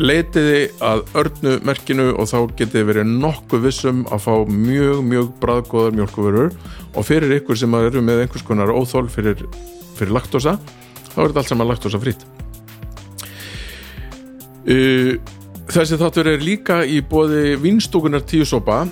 leitiði 0.01 0.61
að 0.81 1.03
örnu 1.21 1.57
merkinu 1.67 2.07
og 2.17 2.29
þá 2.31 2.37
getið 2.57 2.87
verið 2.89 3.11
nokkuð 3.11 3.67
vissum 3.67 4.01
að 4.09 4.23
fá 4.25 4.33
mjög, 4.49 5.03
mjög 5.05 5.27
bræðgóðar 5.43 5.97
mjölkuvörur 5.99 6.55
og 6.93 7.05
fyrir 7.05 7.35
ykkur 7.37 7.59
sem 7.59 7.77
eru 7.77 8.01
með 8.01 8.23
einhvers 8.23 8.45
konar 8.47 8.73
óþól 8.73 9.05
fyrir, 9.13 9.45
fyrir 9.97 10.15
laktosa 10.15 10.57
þá 11.11 11.19
er 11.19 11.27
þetta 11.27 11.43
allt 11.43 11.51
saman 11.51 11.69
laktosa 11.69 12.01
frýtt 12.01 12.25
Þessi 15.73 15.97
þáttur 15.99 16.29
er 16.31 16.43
líka 16.43 16.81
í 16.87 17.01
bóði 17.03 17.57
vinstúkunar 17.59 18.23
tíu 18.27 18.45
sopa 18.47 18.83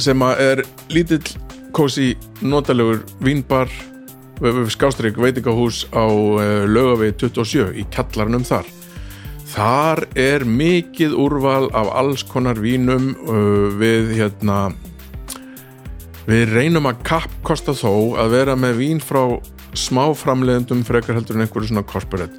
sem 0.00 0.22
er 0.32 0.64
lítill 0.92 1.22
kósi 1.72 2.12
notalegur 2.44 3.02
vínbar 3.24 3.70
skástrík 4.68 5.16
veitingahús 5.16 5.86
á 5.94 6.04
lögavi 6.66 7.12
27 7.14 7.76
í 7.78 7.86
kallarnum 7.94 8.44
þar. 8.46 8.66
Þar 9.52 10.06
er 10.16 10.44
mikið 10.48 11.12
úrval 11.20 11.68
af 11.76 11.90
alls 11.92 12.22
konar 12.24 12.56
vínum 12.56 13.12
uh, 13.28 13.68
við 13.76 14.14
hérna 14.16 14.72
við 16.24 16.54
reynum 16.54 16.88
að 16.88 17.02
kappkosta 17.04 17.74
þó 17.76 18.16
að 18.22 18.32
vera 18.38 18.56
með 18.56 18.78
vín 18.80 19.02
frá 19.02 19.36
smá 19.76 20.06
framleiðendum 20.16 20.84
frekar 20.88 21.18
heldur 21.18 21.36
en 21.36 21.44
einhverju 21.44 21.68
svona 21.68 21.84
corporate. 21.88 22.32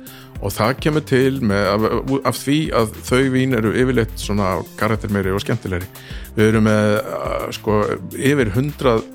Og 0.44 0.52
það 0.52 0.74
kemur 0.84 1.06
til 1.08 1.38
með, 1.46 1.68
af, 1.70 1.86
af 2.34 2.40
því 2.42 2.58
að 2.76 2.98
þau 3.06 3.22
vín 3.34 3.58
eru 3.58 3.74
yfirleitt 3.78 4.18
svona 4.20 4.56
karaktermeiri 4.80 5.34
og 5.34 5.44
skemmtilegri. 5.46 5.88
Við 6.36 6.50
erum 6.50 6.66
með 6.68 6.98
uh, 6.98 7.46
sko 7.54 7.82
yfir 8.18 8.54
hundrað 8.58 9.06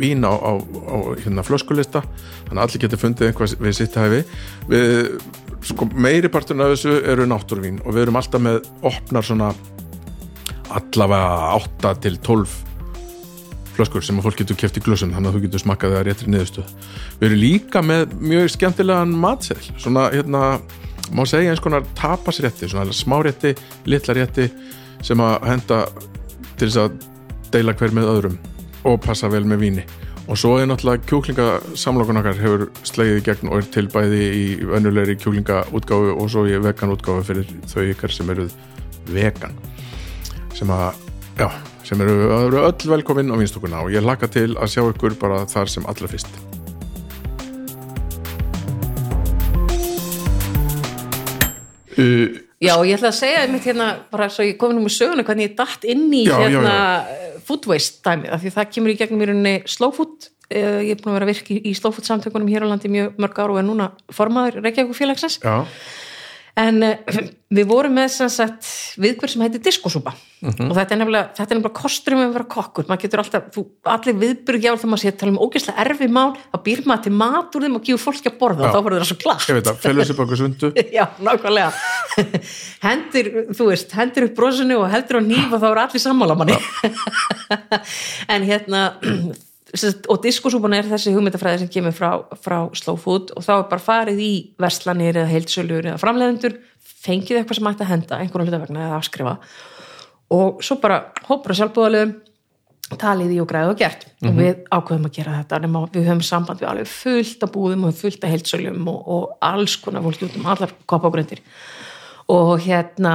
vín 0.00 0.24
á, 0.24 0.32
á, 0.32 0.52
á 0.58 0.96
hérna 1.22 1.44
flöskulista. 1.46 2.04
Þannig 2.48 2.58
að 2.58 2.64
allir 2.66 2.84
getur 2.86 3.02
fundið 3.02 3.30
einhvað 3.30 3.56
við 3.62 3.78
sitt 3.78 3.98
hæfi. 3.98 4.24
Við, 4.70 5.14
sko 5.66 5.86
meiri 5.94 6.30
partun 6.32 6.62
af 6.64 6.74
þessu 6.74 6.98
eru 7.12 7.28
náttúrvín 7.30 7.80
og 7.84 7.94
við 7.94 8.06
erum 8.06 8.18
alltaf 8.18 8.42
með 8.42 8.60
opnar 8.88 9.26
svona 9.26 9.52
allavega 10.72 11.56
8 11.58 11.96
til 12.02 12.18
12 12.24 12.54
flöskur 13.76 14.04
sem 14.04 14.18
að 14.20 14.26
fólk 14.26 14.40
getur 14.42 14.58
kæft 14.60 14.78
í 14.80 14.84
glössum 14.84 15.12
þannig 15.14 15.30
að 15.30 15.36
þú 15.36 15.42
getur 15.46 15.62
smakkað 15.62 15.96
það 15.96 16.06
réttri 16.08 16.32
niðurstöð 16.32 16.72
við 17.20 17.26
erum 17.28 17.40
líka 17.40 17.82
með 17.84 18.14
mjög 18.20 18.52
skemmtilegan 18.56 19.14
matseðl 19.22 19.68
svona 19.80 20.06
hérna 20.12 20.42
má 21.12 21.24
segja 21.28 21.52
eins 21.52 21.62
konar 21.62 21.86
tapasrétti 21.98 22.68
svona 22.70 22.92
smárétti, 22.96 23.54
litlarétti 23.88 24.48
sem 25.04 25.22
að 25.24 25.48
henda 25.48 25.82
til 26.60 26.68
þess 26.68 26.80
að 26.84 26.98
deila 27.52 27.76
hver 27.76 27.96
með 27.96 28.10
öðrum 28.12 28.38
og 28.88 29.00
passa 29.04 29.30
vel 29.32 29.44
með 29.48 29.62
víni. 29.62 29.84
Og 30.30 30.38
svo 30.38 30.54
er 30.60 30.68
náttúrulega 30.70 31.02
kjúklingasamlokun 31.10 32.20
okkar 32.20 32.38
hefur 32.38 32.68
slegið 32.86 33.18
í 33.18 33.24
gegn 33.26 33.50
og 33.50 33.58
er 33.58 33.68
til 33.74 33.88
bæði 33.90 34.20
í 34.38 34.44
önnulegri 34.78 35.16
kjúklingaútgáfu 35.18 36.14
og 36.14 36.30
svo 36.30 36.44
í 36.46 36.60
veganútgáfu 36.62 37.26
fyrir 37.26 37.50
þau 37.72 37.82
ykkar 37.90 38.14
sem 38.14 38.30
eru 38.30 38.46
vegan. 39.10 39.56
Sem 40.54 40.70
að, 40.70 41.00
já, 41.40 41.48
sem 41.82 42.00
eru, 42.04 42.16
eru 42.38 42.62
öll 42.62 42.88
velkominn 42.94 43.34
á 43.34 43.36
vinstokuna 43.40 43.82
og 43.82 43.90
ég 43.94 44.06
laka 44.06 44.30
til 44.30 44.52
að 44.54 44.70
sjá 44.76 44.84
ykkur 44.86 45.18
bara 45.18 45.42
þar 45.50 45.74
sem 45.74 45.90
allra 45.90 46.10
fyrst. 46.14 46.30
Uh, 51.92 52.30
Já, 52.62 52.76
ég 52.86 52.94
ætla 52.94 53.10
að 53.10 53.18
segja 53.18 53.40
einmitt 53.42 53.64
hérna, 53.66 53.88
bara 54.12 54.28
svo 54.30 54.44
ég 54.46 54.58
komið 54.60 54.78
nú 54.78 54.84
með 54.84 54.94
söguna 54.94 55.24
hvernig 55.26 55.48
ég 55.48 55.56
dætt 55.58 55.86
inn 55.90 56.04
í 56.14 56.22
Já, 56.28 56.36
já, 56.36 56.44
hérna 56.46 56.76
food 57.48 57.66
waste 57.70 58.04
dæmið, 58.06 58.30
af 58.36 58.44
því 58.44 58.52
það 58.54 58.70
kemur 58.76 58.92
í 58.92 58.98
gegnum 59.00 59.24
í 59.24 59.28
rauninni 59.30 59.54
slow 59.72 59.94
food, 59.96 60.28
uh, 60.52 60.78
ég 60.78 60.94
er 60.94 61.00
búin 61.02 61.14
að 61.14 61.18
vera 61.18 61.30
virk 61.32 61.50
í, 61.50 61.58
í 61.66 61.74
slow 61.74 61.94
food 61.96 62.06
samtökunum 62.06 62.52
hér 62.52 62.68
á 62.68 62.70
landi 62.70 62.92
mjög 62.92 63.18
mörg 63.22 63.40
ára 63.42 63.56
og 63.56 63.58
er 63.62 63.66
núna 63.66 63.90
formaður 64.14 64.60
Reykjavík 64.62 64.94
félagsins 64.94 65.40
Já, 65.42 65.56
en 66.58 66.82
uh, 66.84 67.22
við 67.56 67.68
vorum 67.68 67.96
með 67.96 68.12
viðbjörn 69.00 69.32
sem 69.32 69.42
heitir 69.44 69.62
diskosúpa. 69.64 70.12
Og 70.42 70.72
þetta 70.74 70.96
er 70.96 70.98
nefnilega, 70.98 71.28
þetta 71.36 71.44
er 71.54 71.58
nefnilega 71.58 71.78
kostur 71.78 72.16
um 72.16 72.22
að 72.24 72.32
vera 72.34 72.46
kokkur, 72.50 72.86
maður 72.88 73.02
getur 73.04 73.22
alltaf, 73.22 73.44
þú, 73.54 73.62
allir 73.92 74.16
viðbjörn 74.18 74.64
jáfnir 74.64 74.80
þegar 74.82 74.92
maður 74.92 75.02
sé 75.02 75.12
að 75.12 75.18
tala 75.20 75.32
um 75.32 75.38
ógeðslega 75.44 75.84
erfi 75.84 76.08
mál 76.10 76.32
þá 76.40 76.58
býr 76.66 76.82
maður 76.88 77.04
til 77.06 77.12
mat 77.20 77.56
úr 77.58 77.66
þeim 77.66 77.78
og 77.78 77.86
gefur 77.86 78.02
fólki 78.02 78.32
að 78.32 78.38
borða 78.40 78.64
Já. 78.64 78.66
og 78.66 78.74
þá 78.74 78.86
verður 78.88 79.04
það 79.04 79.10
svo 79.12 79.18
klart 79.22 79.46
ég 79.52 79.58
veit 79.60 79.70
að 79.70 79.78
fellur 79.84 80.08
sér 80.08 80.18
baka 80.18 80.40
sundu. 80.40 80.72
Já, 80.98 81.04
nákvæmlega. 81.28 81.70
Hendur, 82.88 83.30
þú 83.52 83.68
veist, 83.70 83.96
hendur 84.00 84.28
upp 84.28 84.36
brosinu 84.40 84.80
og 84.82 84.90
heldur 84.92 85.20
á 85.20 85.22
nýf 85.28 85.54
og 85.54 85.62
þá 85.62 85.70
eru 85.70 85.84
allir 85.86 86.06
sammála 86.08 86.38
manni. 86.40 86.58
En 88.32 88.44
hérna 88.48 88.86
og 89.72 90.18
diskosúpan 90.20 90.74
er 90.76 90.88
þessi 90.90 91.14
hugmyndafræði 91.14 91.62
sem 91.62 91.70
kemur 91.72 91.94
frá, 91.96 92.10
frá 92.36 92.58
slow 92.76 92.98
food 93.00 93.30
og 93.36 93.44
þá 93.44 93.52
er 93.54 93.68
bara 93.70 93.84
farið 93.86 94.18
í 94.20 94.32
verslanir 94.60 95.16
eða 95.16 95.30
heildsölur 95.30 95.86
eða 95.86 96.00
framleiðendur 96.02 96.58
fengið 97.02 97.40
eitthvað 97.40 97.58
sem 97.58 97.70
ætti 97.70 97.86
að 97.86 97.92
henda 97.92 98.18
einhverjum 98.20 98.50
hlutavegna 98.50 98.84
eða 98.88 98.98
afskrifa. 98.98 99.38
Og 100.32 100.60
svo 100.64 100.76
bara 100.82 101.00
hópur 101.28 101.54
að 101.54 101.62
sjálfbúðalögum 101.62 102.14
talið 103.00 103.32
í 103.32 103.38
og 103.40 103.48
græði 103.48 103.72
og 103.72 103.78
gert. 103.80 104.06
Og 104.22 104.34
við 104.36 104.64
ákveðum 104.68 105.08
að 105.08 105.14
gera 105.16 105.36
þetta 105.38 105.60
nema 105.64 105.84
við 105.92 106.08
höfum 106.08 106.24
samband 106.26 106.60
við 106.60 106.68
alveg 106.68 106.90
fullt 106.92 107.46
af 107.46 107.52
búðum 107.54 107.86
og 107.88 107.96
fullt 107.96 108.26
af 108.26 108.34
heildsölum 108.34 108.90
og, 108.92 108.98
og 109.14 109.46
alls 109.48 109.78
konar 109.80 110.04
fólki 110.04 110.28
út 110.28 110.36
um 110.36 110.50
allar 110.52 110.74
koppagröndir 110.90 111.40
og 112.32 112.60
hérna 112.62 113.14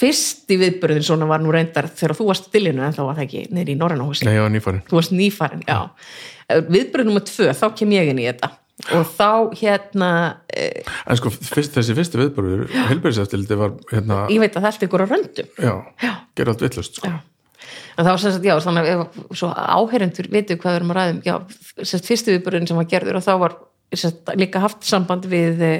fyrsti 0.00 0.58
viðbörðin 0.58 1.06
svona 1.06 1.28
var 1.30 1.42
nú 1.42 1.52
reyndar 1.54 1.86
þegar 1.92 2.16
þú 2.18 2.28
varst 2.32 2.48
stilinu 2.50 2.82
en 2.82 2.94
þá 2.96 3.02
var 3.04 3.18
það 3.18 3.24
ekki 3.28 3.42
neyri 3.54 3.76
í 3.76 3.78
Norrannahúsi 3.78 4.26
Nei, 4.26 4.34
ég 4.36 4.44
var 4.46 4.54
nýfarin 4.54 4.82
þú 4.88 4.98
varst 4.98 5.14
nýfarin, 5.14 5.64
já 5.68 5.78
viðbörðin 6.68 7.10
nummer 7.10 7.24
tvö, 7.28 7.50
þá 7.56 7.66
kem 7.78 7.94
ég 7.94 8.10
inn 8.12 8.22
í 8.22 8.26
þetta 8.28 8.50
og 8.94 9.04
þá 9.14 9.28
hérna 9.54 10.08
eh, 10.50 10.82
En 11.06 11.18
sko, 11.20 11.30
fyrst, 11.30 11.76
þessi 11.76 11.94
fyrsti 11.94 12.20
viðbörður 12.20 12.64
helbæriseftildi 12.90 13.58
var 13.60 13.76
hérna, 13.92 14.24
ég 14.32 14.42
veit 14.42 14.56
að 14.58 14.66
það 14.66 14.72
er 14.72 14.88
ykkur 14.88 15.04
á 15.04 15.06
röndum 15.12 15.52
já, 15.62 15.74
Já. 16.02 16.10
gera 16.34 16.54
allt 16.54 16.64
villust 16.66 16.98
sko. 16.98 17.12
já. 17.12 17.20
en 17.94 18.02
það 18.02 18.10
var 18.10 18.24
sagt, 18.24 18.48
já, 18.50 18.54
þannig 18.66 18.90
að 18.96 19.04
svo 19.30 19.52
áherendur 19.54 20.30
vitu 20.34 20.58
hvað 20.58 20.74
við 20.74 20.80
erum 20.80 20.92
að 20.94 20.98
ræðum 21.00 21.22
já, 21.28 21.36
sem 21.78 21.92
sagt, 21.92 22.10
fyrsti 22.10 22.34
viðbörðin 22.34 22.68
sem 22.72 22.82
var 22.82 22.90
gerður 22.90 23.20
og 23.20 23.26
þá 23.28 23.32
var 23.44 23.56
sagt, 23.94 24.34
líka 24.42 24.64
haft 24.64 24.82
samband 24.88 25.30
við 25.30 25.62
e, 25.62 25.72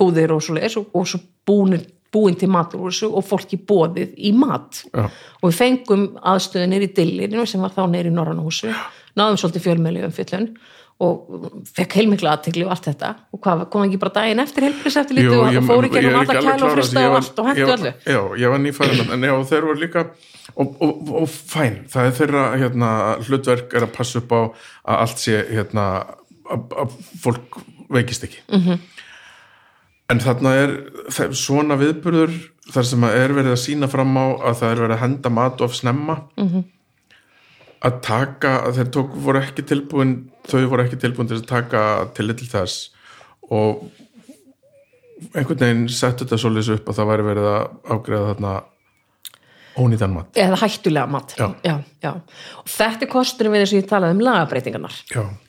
búðir 0.00 0.32
og 0.32 0.42
svo 0.46 0.56
og, 0.56 1.04
svo 1.04 1.20
búin, 1.48 1.76
búin 2.12 2.36
til 2.38 2.48
matur 2.48 2.80
úr 2.86 2.92
þessu 2.94 3.10
og 3.14 3.24
fólki 3.28 3.58
bóðið 3.68 4.14
í 4.16 4.32
mat. 4.32 4.84
Já. 4.94 5.08
og 5.42 5.50
við 5.50 5.58
fengum 5.58 6.08
aðstöðu 6.22 6.66
neyri 6.68 6.88
dillinu 6.96 7.46
sem 7.46 7.60
var 7.60 7.70
þá 7.76 7.84
neyri 7.90 8.08
í 8.10 8.16
Norrannahúsu 8.16 8.72
náðum 9.18 9.36
svolítið 9.40 9.64
fjölmjölu 9.66 10.04
um 10.08 10.12
fyllun 10.14 10.48
og 10.98 11.28
fekk 11.76 11.92
heilmikla 11.94 12.32
aðtegli 12.34 12.64
og 12.66 12.72
allt 12.74 12.88
þetta. 12.88 13.12
Og 13.32 13.38
hvað, 13.44 13.60
kom 13.70 13.84
ekki 13.86 13.98
bara 14.02 14.10
daginn 14.16 14.40
eftir 14.42 14.64
heilbríseftiliti 14.66 15.28
Jú, 15.28 15.36
og 15.44 15.52
ég- 15.54 15.66
fóru 15.68 15.86
ekki 15.86 16.00
um 16.02 16.16
alla 16.18 16.22
alveg 16.24 16.42
kæla 16.42 16.66
og 16.66 16.72
frista 16.74 17.04
og 17.08 17.16
allt 17.20 17.38
og 17.38 17.46
var- 17.46 17.60
öllu. 17.76 17.92
Já, 18.02 18.20
ég 18.42 18.50
var 18.50 18.58
nýfærin 18.58 19.12
en 19.14 19.20
já, 19.22 19.34
þeir 19.46 19.62
voru 19.68 19.78
líka 19.78 20.04
og, 20.56 20.74
og, 20.82 21.12
og 21.22 21.28
fæn, 21.28 21.76
það 21.92 22.06
er 22.08 22.16
þeirra 22.18 22.42
hérna, 22.58 22.90
hlutverk 23.28 23.74
er 23.78 23.86
að 23.86 23.92
passa 23.94 24.18
upp 24.18 24.32
á 24.34 24.40
að 24.90 24.96
allt 25.04 25.18
sé 25.22 25.38
hérna, 25.52 25.86
að, 26.50 26.66
að 26.82 26.98
fólk 27.22 27.60
veikist 27.94 28.24
ekki. 28.26 28.42
-hmm. 28.48 28.78
En 30.08 30.20
þarna 30.24 30.54
er 30.56 30.70
svona 31.36 31.76
viðburður 31.76 32.32
þar 32.72 32.86
sem 32.88 33.04
að 33.04 33.16
er 33.20 33.34
verið 33.36 33.52
að 33.52 33.62
sína 33.62 33.88
fram 33.92 34.16
á 34.16 34.26
að 34.50 34.58
það 34.60 34.70
er 34.70 34.82
verið 34.82 34.96
að 34.96 35.02
henda 35.02 35.32
mat 35.32 35.60
of 35.64 35.76
snemma 35.76 36.16
-hmm. 36.36 36.44
Mhm. 36.44 36.64
að 37.80 38.00
taka 38.02 38.52
að 38.66 38.78
þeir 38.78 38.90
tók, 38.96 39.14
voru 39.14 39.38
ekki 39.38 39.62
tilbúin 39.62 40.30
þau 40.48 40.66
voru 40.68 40.84
ekki 40.84 40.96
tilbúin 40.98 41.28
til 41.28 41.36
að 41.38 41.46
taka 41.46 42.08
til 42.14 42.34
til 42.34 42.48
þess 42.48 42.90
og 43.50 43.90
einhvern 45.34 45.58
veginn 45.60 45.88
settu 45.88 46.24
þetta 46.24 46.38
svolítið 46.38 46.74
upp 46.74 46.88
að 46.88 46.98
það 46.98 47.10
væri 47.12 47.22
verið 47.28 47.46
að 47.52 47.70
ágreða 47.90 48.34
þarna 48.34 48.52
ónýtan 49.78 50.12
mat 50.14 50.36
eða 50.36 50.58
hættulega 50.58 51.06
mat 51.06 51.34
Já. 51.38 51.54
Já, 51.64 51.76
já. 52.02 52.12
og 52.58 52.66
þetta 52.66 53.02
er 53.06 53.12
kosturinn 53.12 53.52
við 53.52 53.64
þess 53.64 53.72
að 53.72 53.80
ég 53.82 53.88
talaði 53.88 54.16
um 54.16 54.24
lagabreitingarnar 54.26 54.98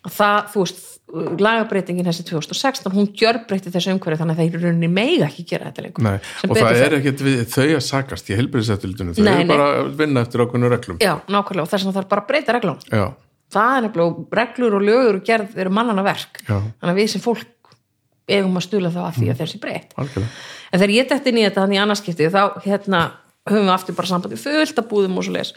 það, 0.10 0.52
þú 0.54 0.64
veist, 0.66 0.99
lagabreitingin 1.40 2.06
þessi 2.06 2.26
2016, 2.28 2.92
hún 2.94 3.08
gjörbreytti 3.18 3.72
þessu 3.74 3.94
umhverju 3.96 4.20
þannig 4.20 4.36
að 4.36 4.42
það 4.42 4.50
í 4.50 4.62
rauninni 4.64 4.90
mega 4.94 5.30
ekki 5.30 5.46
gera 5.50 5.70
þetta 5.70 5.86
lengur. 5.86 6.10
Og 6.50 6.60
það 6.60 6.82
er 6.84 6.98
ekkert 7.00 7.24
við 7.26 7.40
þau 7.54 7.66
að 7.66 7.86
sakast 7.88 8.30
í 8.30 8.38
helbriðseftilitinu, 8.40 9.16
þau 9.18 9.24
eru 9.32 9.48
bara 9.50 9.70
að 9.80 9.94
vinna 10.02 10.26
eftir 10.26 10.44
ákveðnu 10.46 10.72
reglum. 10.74 11.00
Já, 11.02 11.16
nákvæmlega, 11.26 11.66
og 11.66 11.72
þess 11.74 11.90
það 11.90 12.02
er 12.04 12.10
bara 12.14 12.26
að 12.26 12.30
breyta 12.30 12.56
reglum 12.58 12.84
já, 12.90 13.06
það 13.56 13.78
er 13.78 13.88
nefnilega, 13.88 14.28
reglur 14.42 14.78
og 14.78 14.86
lögur 14.86 15.18
og 15.22 15.26
gerð 15.32 15.58
eru 15.64 15.74
mannana 15.74 16.06
verk, 16.06 16.44
Já. 16.46 16.60
þannig 16.60 16.94
að 16.94 17.02
við 17.02 17.10
sem 17.16 17.24
fólk 17.24 17.74
eigum 18.30 18.60
að 18.60 18.68
stula 18.68 18.94
þá 18.94 19.00
að 19.08 19.16
því 19.18 19.32
að 19.34 19.40
þessi 19.42 19.60
breytt. 19.64 19.96
En 19.98 20.78
þegar 20.78 20.94
ég 20.94 21.10
dætti 21.10 21.34
í 21.34 21.44
þetta 21.48 21.64
þannig 21.64 21.80
í 21.80 21.82
annarskipti 21.82 22.30
þá 22.30 22.42
hérna 22.62 23.00
höfum 23.50 23.66
við 23.66 23.74
aftur 23.74 23.98
bara 23.98 24.12
sambandi 24.12 24.38
fullt 24.38 24.82
af 24.82 24.90
búðum 24.90 25.18
og 25.18 25.26
svo 25.26 25.34
leis 25.34 25.54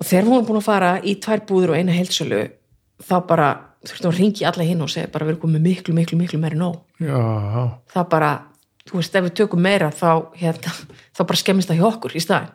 og 0.00 0.08
þegar 0.08 0.24
við 0.24 0.32
vorum 0.32 0.46
búin 0.48 0.60
að 0.60 0.66
fara 0.66 0.92
í 1.04 1.16
tvær 1.22 1.44
búður 1.48 1.74
og 1.74 1.80
eina 1.80 1.94
heilsölu 1.94 2.40
þá 3.04 3.14
bara 3.28 3.48
þurftum 3.86 4.10
að 4.12 4.18
ringi 4.20 4.44
alla 4.48 4.66
hinn 4.68 4.82
og 4.84 4.90
segja 4.92 5.08
bara 5.12 5.24
við 5.28 5.34
erum 5.36 5.42
komið 5.46 5.62
miklu, 5.68 5.94
miklu, 5.96 6.18
miklu 6.20 6.40
meiri 6.42 6.58
nóg. 6.60 6.80
Já, 7.00 7.20
það 7.94 8.08
bara, 8.12 8.32
þú 8.90 8.98
veist, 9.00 9.14
ef 9.16 9.24
við 9.28 9.36
tökum 9.40 9.62
meira 9.64 9.88
þá, 9.94 10.10
hérna, 10.40 10.74
þá 11.16 11.22
bara 11.24 11.40
skemmist 11.44 11.70
það 11.72 11.80
hjá 11.80 11.88
okkur 11.94 12.16
í 12.18 12.24
staðin 12.26 12.52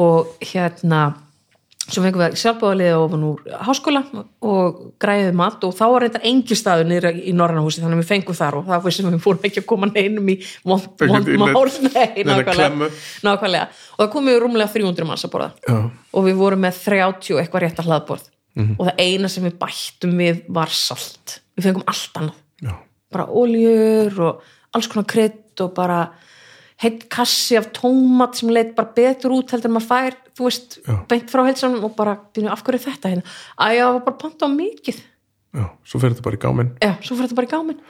og 0.00 0.30
hérna 0.40 1.02
svo 1.82 2.00
fengum 2.04 2.22
við 2.22 2.36
sjálfbóðaliði 2.38 2.92
ofan 2.96 3.24
úr 3.26 3.40
háskóla 3.66 4.00
og 4.46 4.76
græðið 5.02 5.34
mat 5.36 5.64
og 5.66 5.72
þá 5.76 5.82
var 5.90 6.04
þetta 6.06 6.20
engi 6.30 6.56
staður 6.56 6.86
niður 6.88 7.08
í 7.18 7.32
Norrannahúsi 7.36 7.82
þannig 7.82 7.98
að 7.98 8.02
við 8.04 8.08
fengum 8.12 8.38
þar 8.38 8.56
og 8.60 8.68
það 8.70 8.84
var 8.86 8.94
sem 8.96 9.08
við 9.10 9.18
fórum 9.24 9.48
ekki 9.50 9.60
að 9.60 9.66
koma 9.72 9.88
neinum 9.90 10.30
í 10.32 10.36
vond 10.62 10.86
vond 10.86 11.02
Fengið 11.02 11.34
í 11.34 11.40
mál. 11.42 11.50
neinn- 11.50 11.90
Nei, 11.98 12.24
neina 12.24 12.88
nákvæmlega, 13.26 13.66
og 13.98 14.04
það 14.04 14.12
komið 14.14 14.38
rúmlega 14.46 14.72
300 14.78 15.08
manns 15.10 15.26
að 15.26 15.34
borða. 15.34 15.50
Já. 15.66 15.76
og 16.14 16.24
við 16.30 16.38
vorum 16.40 16.62
með 16.64 16.78
30 16.86 17.34
og 17.36 17.42
eitthvað 17.42 17.64
rétt 17.66 17.82
að 17.82 17.90
hlaðborð 17.90 18.28
Mhm. 18.54 18.76
og 18.78 18.86
það 18.86 18.98
eina 19.00 19.28
sem 19.28 19.44
við 19.44 19.58
bættum 19.58 20.16
við 20.18 20.42
var 20.48 20.68
salt. 20.68 21.40
Við 21.56 21.64
fengum 21.68 21.86
allt 21.86 22.18
annað. 22.20 22.38
Já. 22.62 22.74
bara 23.12 23.26
oljur 23.28 24.20
og 24.24 24.42
alls 24.72 24.86
konar 24.88 25.04
krydd 25.04 25.60
og 25.60 25.74
bara 25.76 26.12
heitt 26.80 27.08
kassi 27.12 27.58
af 27.58 27.66
tómat 27.76 28.34
sem 28.38 28.48
leit 28.48 28.74
bara 28.74 28.88
betur 28.96 29.34
út 29.36 29.50
heldur 29.52 29.68
en 29.68 29.74
maður 29.76 29.88
fær, 29.90 30.16
þú 30.34 30.46
veist, 30.48 30.78
Já. 30.86 30.96
beint 31.08 31.28
frá 31.30 31.44
heilsanum 31.44 31.84
og 31.84 31.94
bara, 31.96 32.12
af 32.50 32.62
hverju 32.64 32.78
er 32.80 32.86
þetta 32.86 33.10
hérna? 33.12 33.22
Að 33.58 33.76
ég 33.76 33.92
var 33.92 34.00
bara 34.06 34.16
panta 34.16 34.46
á 34.46 34.50
mikið. 34.50 35.02
Já, 35.52 35.66
svo 35.84 36.00
fer 36.00 36.10
þetta 36.14 36.22
bara 36.24 36.36
í 36.36 36.40
gáminn. 36.40 36.70
Já, 36.80 36.92
svo 37.04 37.16
fyrir 37.16 37.28
þetta 37.28 37.36
bara 37.36 37.46
í 37.46 37.52
gáminn. 37.52 37.80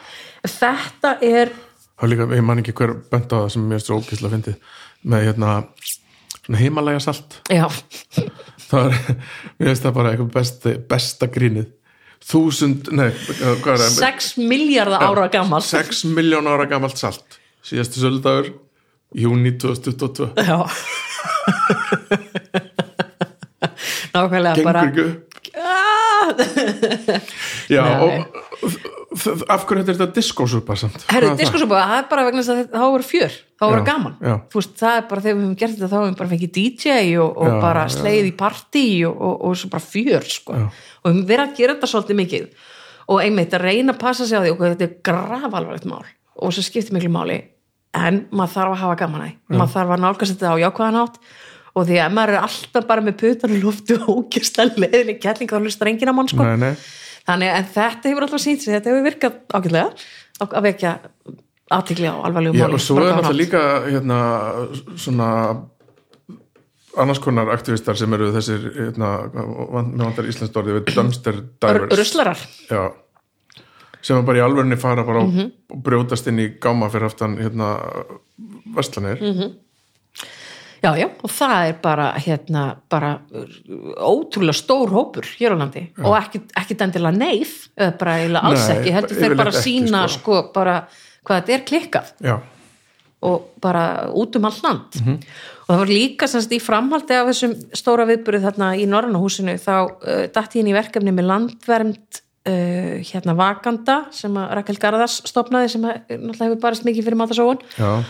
Þetta 0.42 1.12
er, 1.22 1.52
Það 1.92 2.08
er 2.08 2.10
líka, 2.16 2.26
ég 2.34 2.44
man 2.44 2.58
ekki 2.58 2.72
hver 2.74 2.94
bent 3.12 3.30
á 3.30 3.36
það 3.44 3.50
sem 3.54 3.68
mér 3.68 3.78
er 3.78 3.84
svo 3.86 4.00
ókýrslega 4.00 4.34
fyndið. 4.34 4.56
Með 5.06 5.26
hérna 5.28 5.50
svona 6.46 6.58
heimalæga 6.62 7.00
salt 7.04 7.38
já. 7.50 7.66
Það 8.72 8.88
er, 8.88 8.92
mér 9.58 9.68
finnst 9.68 9.84
það 9.86 9.94
bara 9.98 10.12
eitthvað 10.12 10.32
besta, 10.34 10.74
besta 10.88 11.28
grínið. 11.32 11.70
Þúsund, 12.22 12.92
nei, 12.94 13.10
hvað 13.64 13.72
er 13.74 13.80
það? 13.82 13.96
6 13.98 14.28
miljardar 14.46 15.02
ára 15.08 15.26
gammal 15.32 15.64
6 15.66 16.04
miljón 16.14 16.46
ára 16.50 16.68
gamalt 16.70 17.00
salt. 17.00 17.38
Síðastu 17.66 18.02
söldagur 18.02 18.52
júni 19.14 19.52
2022 19.58 20.32
já. 20.38 20.58
Nákvæmlega 24.12 24.54
gengur 24.54 24.72
bara 24.72 24.82
Ah! 26.22 27.22
já, 27.72 27.82
Nei. 27.82 28.18
og 28.62 29.46
af 29.52 29.64
hverju 29.66 29.82
þetta 29.82 29.92
er 29.92 29.98
þetta 29.98 30.06
diskósupa 30.16 30.76
samt 30.78 31.02
Herru, 31.10 31.32
Hvað 31.34 31.42
er 31.42 31.64
það? 31.68 31.94
er 31.98 32.06
bara 32.10 32.24
vegna 32.28 32.44
þess 32.44 32.52
að 32.54 32.60
þá 32.72 32.84
voru 32.94 33.06
fjör, 33.08 33.34
þá 33.58 33.64
voru 33.66 33.80
Já, 33.82 33.86
gaman 33.88 34.14
já. 34.22 34.34
þú 34.52 34.60
veist, 34.60 34.74
það 34.80 34.98
er 34.98 35.06
bara 35.10 35.24
þegar 35.24 35.36
við 35.38 35.42
höfum 35.44 35.56
gert 35.62 35.74
þetta 35.76 35.90
þá 35.90 35.96
höfum 35.98 36.12
við 36.12 36.20
bara 36.22 36.32
fengið 36.32 36.52
DJ 36.58 36.94
og, 37.22 37.30
og 37.42 37.50
Já, 37.50 37.56
bara 37.66 37.84
sleið 37.92 38.28
í 38.30 38.34
partí 38.42 38.84
og, 39.08 39.16
og, 39.28 39.34
og 39.50 39.58
svo 39.60 39.72
bara 39.74 39.86
fjör 39.92 40.28
sko. 40.36 40.58
Já. 40.58 40.66
og 40.70 41.04
við 41.08 41.12
höfum 41.12 41.26
verið 41.32 41.44
að 41.46 41.56
gera 41.60 41.76
þetta 41.76 41.92
svolítið 41.92 42.20
mikið 42.22 42.48
og 43.12 43.22
einmitt 43.26 43.56
að 43.58 43.66
reyna 43.66 43.96
að 43.96 44.02
passa 44.06 44.28
sig 44.28 44.38
á 44.38 44.42
því 44.46 44.54
og 44.54 44.64
þetta 44.66 44.88
er 44.88 44.96
grafalvarlegt 45.10 45.88
mál 45.90 46.04
og 46.42 46.54
svo 46.54 46.64
skiptir 46.64 46.96
miklu 46.96 47.12
máli 47.12 47.40
en 47.92 48.22
maður 48.32 48.54
þarf 48.56 48.76
að 48.76 48.82
hafa 48.86 49.00
gaman 49.02 49.24
að 49.26 49.32
því 49.32 49.58
maður 49.58 49.74
þarf 49.76 49.96
að 49.96 50.04
nálgast 50.06 50.36
þetta 50.36 50.52
á 50.54 50.62
jákvæðan 50.62 51.00
átt 51.02 51.18
og 51.74 51.86
því 51.88 51.96
að 52.04 52.12
maður 52.12 52.34
er 52.36 52.42
alltaf 52.46 52.86
bara 52.86 53.00
með 53.00 53.16
putan 53.22 53.54
í 53.56 53.60
loftu 53.62 53.96
og 54.02 54.26
ógjast 54.26 54.58
leðinni 54.76 55.18
kettling 55.22 55.48
þá 55.50 55.58
hlustar 55.62 55.88
enginn 55.88 56.12
á 56.12 56.14
mann 56.14 56.28
sko. 56.28 56.42
nei, 56.44 56.56
nei, 56.56 56.74
Þannig 57.22 57.52
en 57.54 57.64
þetta 57.74 58.08
hefur 58.10 58.22
alltaf 58.26 58.40
sínt 58.42 58.60
sig, 58.64 58.74
þetta 58.74 58.90
hefur 58.90 59.04
virkað 59.06 59.34
ágætlega 59.54 59.88
á- 60.42 60.54
að 60.58 60.62
vekja 60.66 60.98
aðtikli 61.70 62.08
á 62.10 62.14
alvarlegum 62.18 62.58
já, 62.58 62.64
málum. 62.66 62.74
og 62.74 62.80
svo 62.82 62.96
er 62.98 63.12
náttúrulega 63.14 63.38
líka 63.38 63.62
hérna, 63.86 64.18
svona 64.98 65.28
annars 66.98 67.20
konar 67.24 67.48
aktivistar 67.54 67.96
sem 67.96 68.12
eru 68.12 68.32
þessir 68.34 68.66
hérna, 68.76 69.12
með 69.32 70.02
vantar 70.02 70.26
íslenskt 70.28 70.58
orðið 70.60 70.80
við 70.80 70.94
dumpster 70.98 71.38
R- 71.38 71.46
divers 71.62 71.98
Ruslarar, 72.02 72.42
já, 72.68 72.82
sem 74.02 74.18
að 74.18 74.26
bara 74.28 74.42
í 74.42 74.44
alvörunni 74.44 74.76
fara 74.82 75.04
bara 75.06 75.22
Mhm. 75.24 75.46
og, 75.46 75.76
og 75.78 75.82
brjótast 75.86 76.26
inn 76.28 76.38
í 76.42 76.58
gáma 76.60 76.90
fyrir 76.90 77.06
aftan 77.08 77.38
hérna, 77.38 77.70
vestlanir 78.76 79.22
Mhm. 79.22 79.54
Já, 80.82 80.90
já, 80.98 81.06
og 81.22 81.30
það 81.30 81.68
er 81.68 81.76
bara 81.82 82.08
hérna, 82.18 82.62
bara 82.90 83.12
ótrúlega 84.02 84.56
stór 84.58 84.90
hópur 84.92 85.28
hér 85.38 85.54
á 85.54 85.56
landi. 85.60 85.84
Og 86.02 86.16
ekki, 86.18 86.42
ekki 86.58 86.78
endilega 86.82 87.14
neyð 87.18 87.52
eða 87.76 87.92
bara 88.00 88.16
eiginlega 88.20 88.50
alls 88.50 88.64
Nei, 88.66 88.72
ekki, 88.76 88.94
heldur 88.96 89.20
þeir 89.22 89.36
bara 89.38 89.52
sína 89.56 90.02
sko. 90.08 90.18
sko. 90.18 90.40
bara 90.54 90.80
hvað 91.22 91.38
þetta 91.40 91.54
er 91.56 91.66
klikkað. 91.70 92.10
Já, 92.26 92.34
og 93.22 93.52
bara 93.62 93.84
út 94.18 94.36
um 94.36 94.48
all 94.50 94.60
land. 94.64 94.98
Mhm. 94.98 95.20
og 95.62 95.68
það 95.68 95.78
var 95.78 95.92
líka 95.94 96.26
semst 96.28 96.52
í 96.52 96.58
framhaldi 96.60 97.14
af 97.14 97.28
þessum 97.30 97.52
stóra 97.78 98.04
viðburð 98.08 98.42
þarna 98.48 98.72
í 98.76 98.88
Norrannahúsinu 98.90 99.54
þá 99.62 99.76
uh, 99.86 100.26
datt 100.34 100.56
ég 100.56 100.64
inn 100.64 100.72
í 100.72 100.74
verkefni 100.74 101.14
með 101.14 101.28
landvernd 101.30 102.18
uh, 102.50 102.98
hérna 103.06 103.36
Vakanda 103.38 103.96
sem 104.10 104.34
að 104.36 104.50
Rakel 104.58 104.76
Garðars 104.82 105.20
stopnaði 105.30 105.70
sem 105.76 105.86
að, 105.86 106.02
náttúrulega 106.10 106.48
hefur 106.50 106.60
barist 106.66 106.84
mikið 106.84 107.06
fyrir 107.06 107.20
matasóun 107.22 107.62
já 107.78 108.02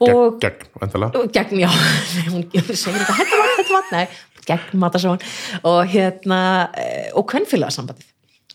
og 0.00 0.38
gegn, 0.40 0.68
og 0.80 1.32
gegn, 1.34 1.60
já, 1.60 1.70
hún 2.32 2.46
segir 2.50 3.00
þetta 3.00 3.18
hættu 3.18 3.40
vatn, 3.40 3.56
hættu 3.58 3.76
vatn, 3.76 3.92
nei, 3.96 4.06
gegn 4.48 4.80
matasón 4.80 5.20
og 5.62 5.82
hérna 5.90 6.40
eh, 6.74 7.10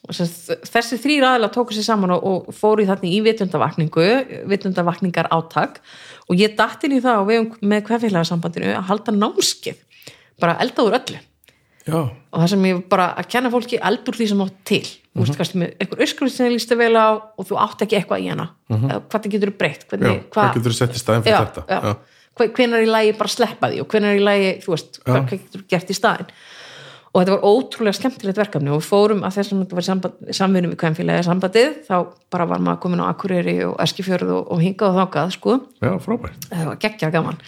og 0.06 0.14
sagt, 0.14 0.52
þessi 0.70 1.00
þrýr 1.02 1.26
aðeila 1.26 1.50
tóku 1.54 1.74
sér 1.76 1.88
saman 1.88 2.14
og, 2.16 2.26
og 2.26 2.56
fóru 2.56 2.84
í 2.84 2.90
þarna 2.90 3.10
í 3.10 3.22
vitundavakningu 3.26 4.10
vitundavakningar 4.52 5.32
átak 5.34 5.80
og 6.30 6.38
ég 6.38 6.54
datt 6.58 6.86
inn 6.86 6.98
í 6.98 7.02
það 7.04 7.22
og 7.22 7.30
við 7.32 7.56
með 7.66 7.86
kvennfélagasambandinu 7.90 8.74
að 8.76 8.90
halda 8.92 9.16
námskið 9.16 9.82
bara 10.42 10.60
elda 10.62 10.86
úr 10.86 10.98
öllu 11.00 11.22
já, 11.86 11.98
og 12.02 12.42
það 12.42 12.50
sem 12.54 12.66
ég 12.70 12.82
bara 12.92 13.08
að 13.20 13.30
kenna 13.36 13.52
fólki 13.54 13.80
eldur 13.92 14.18
því 14.18 14.28
sem 14.32 14.42
átt 14.46 14.58
til. 14.68 14.84
Þú 15.16 15.24
veist, 15.24 15.38
kannski 15.40 15.62
með 15.62 15.78
einhver 15.80 16.04
öskur 16.04 16.32
sem 16.32 16.48
þið 16.50 16.54
líst 16.58 16.72
þér 16.74 16.80
vel 16.82 16.98
á 17.00 17.08
og 17.16 17.46
þú 17.48 17.60
átt 17.64 17.86
ekki 17.86 17.96
eitthvað 18.02 18.26
í 18.26 18.28
hana. 18.34 18.50
Eða 18.68 18.98
hvað 19.06 19.22
það 19.22 19.32
getur 19.38 19.54
breytt 19.62 19.88
hvað 19.88 20.58
getur 20.58 20.74
þú 20.74 20.76
sett 20.82 20.98
í 20.98 21.00
staðin 21.00 21.24
fyrir 21.24 21.38
já, 21.38 21.46
þetta? 21.46 21.64
já. 21.72 21.96
Hve- 22.36 22.52
hvenær 22.58 22.84
í 22.84 22.90
lagi 22.90 23.14
bara 23.16 23.32
sleppa 23.32 23.70
því 23.72 23.80
og 23.86 23.88
hvenær 23.94 24.18
í 24.20 24.24
lagi, 24.26 24.50
þú 24.66 24.74
veist, 24.74 25.00
hvað, 25.06 25.30
getur 25.32 25.64
gert 25.72 25.94
í 25.94 25.96
staðin 25.96 26.34
og 27.16 27.22
þetta 27.24 27.36
var 27.38 27.46
ótrúlega 27.48 27.96
skemmtilegt 27.96 28.40
verkefni. 28.42 28.72
Og 28.76 28.82
við 28.82 28.88
fórum 28.90 29.22
að 29.24 29.38
þessum 29.38 29.62
þetta 29.64 29.78
var 29.80 30.34
samvinni 30.36 30.72
við 30.74 30.80
kvænfélagi 30.82 31.24
sambandið 31.30 31.70
þá 31.88 31.94
bara 32.36 32.48
var 32.50 32.60
maður 32.66 32.82
komin 32.84 33.00
á 33.00 33.08
Akureyri 33.08 33.54
og 33.70 33.78
Eskifjörð 33.86 34.34
og, 34.36 34.50
og 34.52 34.60
hingað 34.60 34.92
og 34.92 35.00
þákað 35.00 35.32
sko. 35.38 35.56
Það 35.80 36.66
var 36.68 36.82
geggja 36.84 37.12
gaman. 37.16 37.40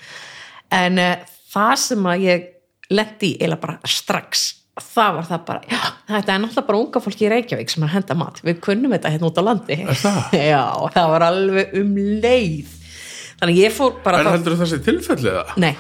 En 0.72 1.02
uh, 1.04 1.18
það 1.52 1.74
sem 1.84 2.08
að 2.14 2.24
ég 2.30 2.48
lendi 2.94 3.34
í 3.34 3.44
eila 3.44 3.60
bara 3.62 3.78
strax. 3.88 4.48
Það 4.78 5.16
var 5.16 5.26
það 5.26 5.46
bara, 5.48 5.62
já, 5.74 5.80
þetta 6.06 6.34
er 6.34 6.42
náttúrulega 6.44 6.68
bara 6.68 6.80
unga 6.84 7.00
fólki 7.02 7.26
í 7.26 7.30
Reykjavík 7.34 7.72
sem 7.74 7.84
er 7.84 7.90
að 7.90 7.96
henda 7.96 8.18
mat. 8.20 8.42
Við 8.46 8.60
kunnum 8.68 8.94
þetta 8.94 9.14
hérna 9.16 9.30
út 9.32 9.40
á 9.42 9.44
landi. 9.48 9.78
Það? 9.90 10.36
já, 10.52 10.64
það 10.94 11.14
var 11.16 11.26
alveg 11.32 11.78
um 11.82 11.94
leið. 12.26 12.74
Þannig 13.40 13.62
ég 13.64 13.74
fór 13.74 13.96
bara 14.06 14.22
en 14.22 14.28
þá, 14.30 14.34
heldur 14.36 14.58
þú 14.58 14.60
þessi 14.64 14.84
tilfellið 14.86 15.40
það? 15.40 15.56
nei, 15.62 15.74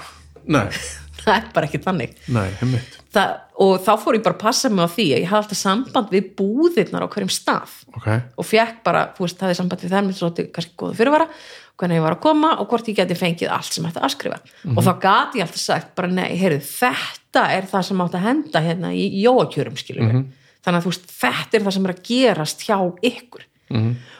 nei, 0.49 0.66
það 1.22 1.36
er 1.36 1.45
bara 1.53 1.70
ekki 1.70 1.82
þannig. 1.86 2.18
Nei, 2.34 2.82
það, 3.14 3.38
og 3.68 3.76
þá 3.86 3.91
fór 4.01 4.18
ég 4.18 4.26
bara 4.26 4.38
að 4.38 4.43
passa 4.47 4.74
mig 4.74 4.86
á 4.86 4.89
því 4.93 5.08
að 5.12 5.22
ég 5.22 5.30
hafði 5.30 5.43
alltaf 5.43 5.62
samband 5.62 6.12
við 6.14 6.34
búðirnar 6.41 7.05
á 7.05 7.12
hverjum 7.14 7.34
stað. 7.34 7.78
Ok, 7.97 8.10
og 8.34 8.49
fekk 8.49 8.84
bara, 8.86 9.08
þú 9.18 9.26
veist, 9.28 9.39
það 9.41 9.53
er 9.53 9.62
samband 9.62 9.86
við 9.86 9.93
þær 9.93 10.05
með 10.10 10.20
svolítið 10.22 10.51
kannski 10.58 10.78
góða 10.82 10.99
fyrirvara 11.01 11.30
hvernig 11.78 12.00
ég 12.00 12.06
var 12.06 12.16
að 12.18 12.24
koma 12.24 12.54
og 12.62 12.70
hvort 12.72 12.88
ég 12.90 12.98
geti 12.98 13.18
fengið 13.18 13.52
allt 13.54 13.76
sem 13.76 13.86
ætti 13.86 14.02
að 14.02 14.14
skrifa. 14.16 14.40
Og 14.74 14.80
þá 14.86 14.92
gati 15.04 15.42
ég 15.42 15.46
alltaf 15.48 15.62
sagt 15.62 15.92
bara 15.98 16.10
nei, 16.12 16.32
heyrðu, 16.40 16.62
þetta 16.66 17.44
er 17.54 17.68
það 17.70 17.86
sem 17.90 18.02
átti 18.06 18.18
að 18.20 18.26
henda 18.28 18.64
hérna 18.66 18.94
í 18.98 19.06
jóakjörum 19.22 19.78
skilur 19.78 20.08
við, 20.08 20.24
þannig 20.66 20.80
að 20.80 20.88
þú 20.88 20.94
veist 20.94 21.12
þetta 21.20 21.58
er 21.60 21.68
það 21.68 21.76
sem 21.78 21.86
er 21.90 21.94
að 21.94 22.02
gerast 22.10 22.66
hjá 22.68 22.78
ykkur. 23.12 23.46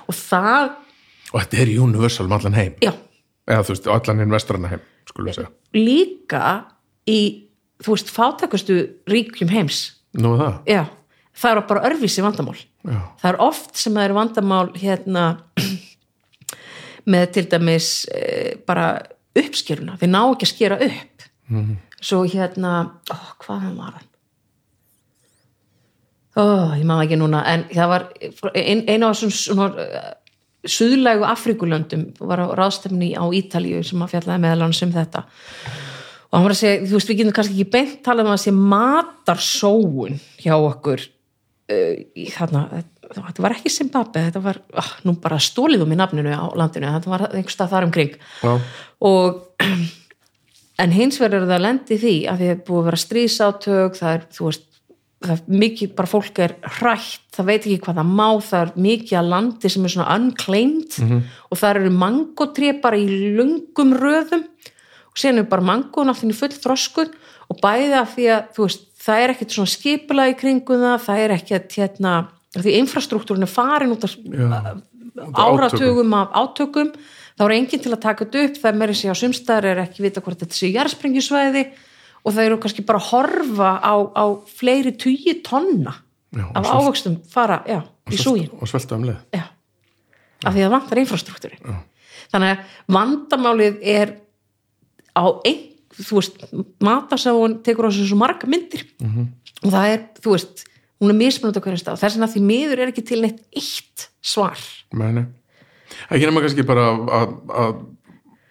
Og 0.08 0.20
það, 0.20 0.70
og 1.32 1.42
þetta 1.42 1.62
er 1.64 1.74
universal 1.82 2.28
um 2.30 2.38
allan 2.38 2.60
heim. 2.60 2.78
Já. 2.84 2.94
Eða 3.48 3.64
þú 3.64 3.74
veist, 3.76 3.90
allan 3.98 4.22
hinn 4.24 4.36
vestrana 4.36 4.74
heim 4.76 4.86
líka 5.74 6.66
í, 7.08 7.48
þú 7.84 7.96
veist, 7.96 8.12
fátækustu 8.14 8.78
ríkjum 9.10 9.52
heims, 9.52 9.82
nú 10.18 10.36
er 10.36 10.44
það? 10.44 10.56
Já. 10.68 10.84
Það 11.38 11.52
eru 11.54 11.64
bara 11.70 11.86
örvísi 11.86 12.24
vandamál. 12.26 12.58
Já, 12.88 12.98
það 13.22 13.30
er 13.30 13.40
oft 13.46 13.78
sem 13.78 13.94
það 13.94 14.08
eru 14.08 14.16
vandamál 14.18 14.70
hérna 14.78 15.26
með 17.08 17.30
til 17.38 17.46
dæmis 17.52 17.90
e, 18.12 18.58
bara 18.68 18.98
uppskeruna, 19.38 19.98
þeir 20.00 20.12
ná 20.12 20.22
ekki 20.26 20.48
að 20.48 20.54
skera 20.54 20.78
upp. 20.84 21.26
Svo 22.04 22.22
hérna 22.28 22.74
ó, 23.10 23.18
hvað 23.42 23.68
var 23.78 23.98
hann? 23.98 24.08
Ó, 26.38 26.44
ég 26.78 26.86
maður 26.86 27.08
ekki 27.08 27.18
núna 27.18 27.42
en 27.50 27.66
það 27.72 27.92
var 27.94 28.04
ein, 28.54 28.84
eina 28.86 29.10
af 29.10 29.22
svona 29.24 29.70
uh, 29.82 30.10
suðlægu 30.68 31.26
Afrikulöndum 31.26 32.04
var 32.20 32.44
á 32.46 32.48
ráðstefni 32.60 33.16
á 33.18 33.26
Ítalíu 33.34 33.82
sem 33.86 34.04
að 34.04 34.14
fjallaði 34.14 34.44
meðal 34.44 34.68
hans 34.68 34.84
um 34.86 34.94
þetta. 34.94 35.24
Og 36.28 36.36
hann 36.36 36.46
var 36.46 36.54
að 36.54 36.60
segja, 36.60 36.84
þú 36.84 37.00
veist, 37.00 37.10
við 37.10 37.20
getum 37.22 37.36
kannski 37.38 37.56
ekki 37.56 37.74
beint 37.74 37.98
talað 38.06 38.28
um 38.28 38.36
að 38.36 38.44
sé 38.44 38.54
matarsóun 38.54 40.20
hjá 40.44 40.54
okkur 40.58 41.08
uh, 41.08 41.94
í 42.14 42.28
þarna, 42.36 42.68
þetta 42.76 42.97
var 43.44 43.56
ekki 43.56 43.72
Zimbabwe 43.74 44.26
þetta 44.28 44.44
var, 44.44 44.62
ah, 44.78 44.92
nú 45.08 45.16
bara 45.22 45.40
stólið 45.42 45.86
um 45.86 45.94
í 45.94 46.00
nafninu 46.00 46.34
á 46.36 46.48
landinu, 46.58 46.92
þetta 46.98 47.14
var 47.14 47.28
einhver 47.30 47.54
stað 47.54 47.74
þar 47.76 47.88
umkring 47.90 48.18
já, 48.44 48.54
og 49.08 49.68
en 50.84 50.96
hins 50.96 51.20
er 51.22 51.38
það 51.38 51.58
að 51.58 51.66
lendi 51.66 52.00
því 52.02 52.16
að 52.32 52.42
því 52.42 52.50
að 52.54 52.64
búið 52.68 52.82
að 52.82 52.90
vera 52.90 53.04
strísátök 53.04 54.02
það 54.02 54.18
er, 54.18 54.26
þú 54.38 54.50
veist 54.50 54.68
það 55.18 55.34
er 55.34 55.60
mikið, 55.64 55.94
bara 55.98 56.12
fólk 56.12 56.42
er 56.44 56.54
hrætt 56.78 57.38
það 57.38 57.50
veit 57.50 57.60
ekki 57.64 57.80
hvað 57.86 58.00
það 58.00 58.12
má, 58.20 58.28
það 58.46 58.60
er 58.62 58.74
mikið 58.86 59.20
að 59.20 59.32
landi 59.34 59.72
sem 59.74 59.88
er 59.88 59.94
svona 59.94 60.18
unclaimed 60.18 60.98
og 61.50 61.60
það 61.62 61.70
eru 61.72 61.94
mangotré 61.96 62.74
bara 62.82 63.00
í 63.00 63.08
lungum 63.38 63.96
röðum. 63.98 64.46
Og 65.10 65.22
síðan 65.22 65.42
er 65.42 65.50
bara 65.50 65.66
mangon 65.66 66.14
allir 66.14 66.38
full 66.38 66.54
þroskuð 66.54 67.16
og 67.48 67.62
bæði 67.64 67.98
af 67.98 68.14
því 68.14 68.28
að 68.36 68.50
þú 68.54 68.68
veist, 68.68 68.84
það 69.08 69.24
er 69.24 69.34
ekkert 69.34 69.56
svona 69.56 69.74
skipula 69.74 70.28
í 70.30 70.36
kringum 70.38 70.84
það, 70.84 70.98
það 71.08 71.24
er 71.24 71.36
ekkert 71.38 71.78
hérna, 71.80 72.14
því 72.66 72.76
infrastruktúrin 72.82 73.46
er 73.46 73.52
farin 73.52 73.94
út 73.94 74.06
af 74.08 74.16
Já, 75.18 75.34
áratugum 75.34 76.14
af 76.14 76.34
átökum. 76.38 76.92
Þá 77.38 77.44
er 77.46 77.54
enginn 77.56 77.82
til 77.82 77.94
að 77.94 78.02
taka 78.04 78.26
þetta 78.26 78.44
upp. 78.46 78.58
Það 78.62 78.70
er 78.70 78.78
meiri 78.78 78.96
sig 78.98 79.14
á 79.14 79.16
sumstæðar 79.18 79.70
er 79.72 79.82
ekki 79.84 80.06
vita 80.06 80.22
hvort 80.22 80.42
þetta 80.42 80.58
sé 80.58 80.70
jarðsprengjusvæði 80.74 81.64
og 82.24 82.34
það 82.36 82.44
eru 82.44 82.58
kannski 82.62 82.86
bara 82.86 83.02
að 83.02 83.10
horfa 83.12 83.72
á, 83.82 83.94
á 84.14 84.26
fleiri 84.58 84.94
tugi 85.00 85.38
tonna 85.46 85.94
Já, 86.36 86.46
af 86.60 86.66
ávöxtum 86.68 87.22
fara 87.32 87.62
já, 87.70 87.80
í 88.12 88.18
súgin 88.20 88.52
og 88.58 88.68
svelta 88.68 88.98
um 88.98 89.06
leið. 89.08 89.22
Já. 89.32 89.46
af 90.44 90.54
því 90.54 90.60
að 90.60 90.66
það 90.66 90.74
vantar 90.76 91.02
infrastruktúrin. 91.02 91.78
Þannig 92.34 92.52
að 92.52 92.76
vandamálið 92.98 93.80
er 93.96 94.14
á 95.16 95.26
einn 95.48 95.64
þú 95.98 96.20
veist, 96.20 96.42
matasáun 96.84 97.62
tekur 97.66 97.88
á 97.88 97.92
svo 97.96 98.18
marga 98.20 98.50
myndir. 98.50 98.84
Mhm. 99.02 99.28
og 99.64 99.72
það 99.74 99.94
er, 99.94 100.02
þú 100.22 100.34
veist 100.36 100.66
hún 101.02 101.14
er 101.14 101.20
mismunandi 101.20 101.60
á 101.60 101.64
hverjum 101.66 101.82
stað. 101.82 102.00
Þess 102.02 102.18
vegna 102.18 102.32
því 102.34 102.42
miður 102.48 102.82
er 102.84 102.92
ekki 102.94 103.06
til 103.06 103.22
neitt 103.24 103.44
eitt 103.56 104.08
svar. 104.22 104.58
Meni. 104.94 105.26
ekki 106.12 106.26
nema 106.28 106.42
kannski 106.44 106.66
bara 106.68 106.90
að- 106.96 107.86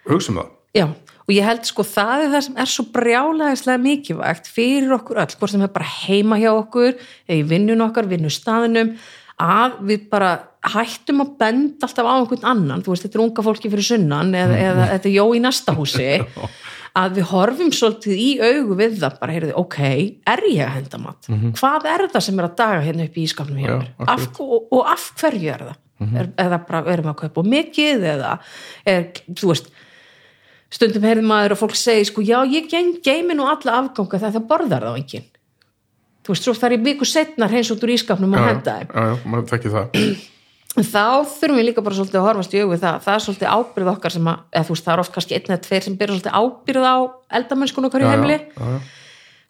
hugsa 0.07 0.31
um 0.31 0.39
það. 0.41 0.49
Já, 0.77 0.85
og 1.27 1.31
ég 1.35 1.43
held 1.43 1.65
sko 1.67 1.83
það 1.83 2.23
er 2.23 2.29
það 2.33 2.43
sem 2.47 2.57
er 2.57 2.71
svo 2.71 2.83
brjálæðislega 2.95 3.83
mikilvægt 3.83 4.47
fyrir 4.51 4.91
okkur 4.97 5.21
öll, 5.23 5.35
hvort 5.39 5.51
sem 5.51 5.61
er 5.65 5.71
bara 5.73 5.85
heima 5.85 6.37
hjá 6.39 6.51
okkur 6.53 6.93
eða 7.27 7.37
í 7.39 7.47
vinnun 7.47 7.81
okkar, 7.87 8.07
vinnustaðinum 8.07 8.93
að 9.37 9.75
við 9.85 10.07
bara 10.09 10.31
hættum 10.67 11.21
að 11.21 11.33
benda 11.37 11.85
alltaf 11.85 12.07
á 12.09 12.13
einhvern 12.17 12.47
annan. 12.49 12.81
Þú 12.83 12.93
veist, 12.93 13.05
þetta 13.05 13.19
er 13.19 13.23
unga 13.27 13.43
fólki 13.45 13.69
fyrir 13.69 13.85
sunnan 13.85 14.31
eða, 14.33 14.55
eða 14.57 14.87
þetta 14.95 15.09
er 15.11 15.15
jó 15.17 15.25
í 15.37 15.41
næsta 15.43 15.75
húsi 15.77 16.07
að 16.97 17.17
við 17.19 17.27
horfum 17.31 17.73
svolítið 17.75 18.21
í 18.21 18.29
augu 18.41 18.77
við 18.79 18.95
það, 19.01 19.17
bara 19.21 19.35
heyrðu, 19.35 19.55
ok, 19.61 19.81
er 20.33 20.45
ég 20.49 20.63
að 20.65 20.77
henda 20.79 21.01
mat? 21.03 21.27
Hvað 21.59 21.89
er 21.93 22.07
það 22.13 22.23
sem 22.25 22.39
er 22.39 22.47
að 22.47 22.55
daga 22.61 22.85
hérna 22.85 23.05
upp 23.05 23.17
í 23.17 23.25
ískapnum 23.27 23.59
hjá 23.61 23.69
Já, 23.69 23.75
mér? 23.83 23.91
Af, 24.15 24.25
og, 24.41 24.55
og 24.73 24.89
af 24.95 25.11
hverju 25.19 25.51
er 25.53 25.67
það? 25.67 25.83
er, 26.05 26.29
er 26.37 26.51
það 26.53 26.63
bara, 26.67 26.81
erum 26.93 27.11
að 27.11 27.19
kaupa 27.23 27.43
mikið 27.47 28.05
eða 28.13 28.33
er, 28.87 29.09
þú 29.31 29.51
veist 29.51 29.71
stundum 30.73 31.05
heyrðum 31.07 31.29
maður 31.31 31.55
og 31.55 31.61
fólk 31.63 31.77
segi 31.79 32.09
sko, 32.09 32.23
já, 32.25 32.37
ég 32.51 32.69
geng, 32.71 32.97
geimi 33.05 33.37
nú 33.37 33.47
alla 33.47 33.79
afganga 33.81 34.19
þegar 34.19 34.35
það 34.35 34.47
borðar 34.51 34.87
þá 34.87 34.93
enginn 34.93 35.27
þú 36.27 36.33
veist, 36.33 36.47
svo 36.47 36.55
þar 36.57 36.75
í 36.75 36.81
viku 36.89 37.07
setnar 37.07 37.53
hreins 37.53 37.71
út 37.73 37.85
úr 37.87 37.93
ískapnum 37.95 38.35
já, 38.35 38.43
henda 38.49 38.79
þeim 38.81 38.91
já, 38.91 39.05
já, 39.11 39.15
maður 39.31 39.47
þekki 39.53 39.73
það 39.77 40.01
þá 40.85 41.25
þurfum 41.31 41.57
við 41.57 41.67
líka 41.69 41.83
bara 41.85 41.97
svolítið 41.97 42.19
að 42.19 42.27
horfast 42.27 42.53
í 42.53 42.61
augu 42.61 42.73
við 42.73 42.83
það. 42.83 42.99
Það 43.05 43.15
er 43.15 43.23
svolítið 43.25 43.55
ábyrð 43.55 43.91
okkar 43.93 44.13
sem 44.13 44.29
að 44.29 44.43
eða 44.51 44.67
þú 44.67 44.75
veist, 44.75 44.85
það 44.85 44.93
er 44.93 45.01
oft 45.03 45.15
kannski 45.15 45.37
einn 45.37 45.49
eða 45.49 45.63
tveir 45.65 45.85
sem 45.85 45.97
byrja 45.97 46.17
svolítið 46.17 46.37
ábyrð 46.37 46.87
á 46.87 46.97
eldamennskunum 47.39 47.89
okkar 47.89 48.05
í 48.05 48.11
heimili. 48.11 48.37
já, 48.37 48.67
já. 48.75 48.79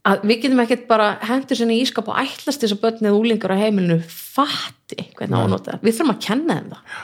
að 0.08 0.26
við 0.32 0.42
getum 0.46 0.64
ekkert 0.64 0.88
bara 0.88 1.10
hendur 1.28 1.60
sinni 1.60 1.78
í 1.78 1.84
ískap 1.84 2.08
og 2.08 2.20
ætlast 2.22 2.64
þess 2.64 2.78
að 2.78 2.84
börn 2.86 3.10
eða 3.10 3.20
úlingar 3.20 3.54
á 3.54 3.58
heimilinu 3.60 4.00
fatti 4.08 5.10
hvernig 5.18 5.36
á 5.36 5.44
að 5.44 5.52
nota 5.52 5.74
það, 5.74 5.84
við 5.84 5.98
þurfum 5.98 6.14
að 6.16 6.22
kenna 6.28 6.60
þeim 6.60 6.70
það. 6.76 7.00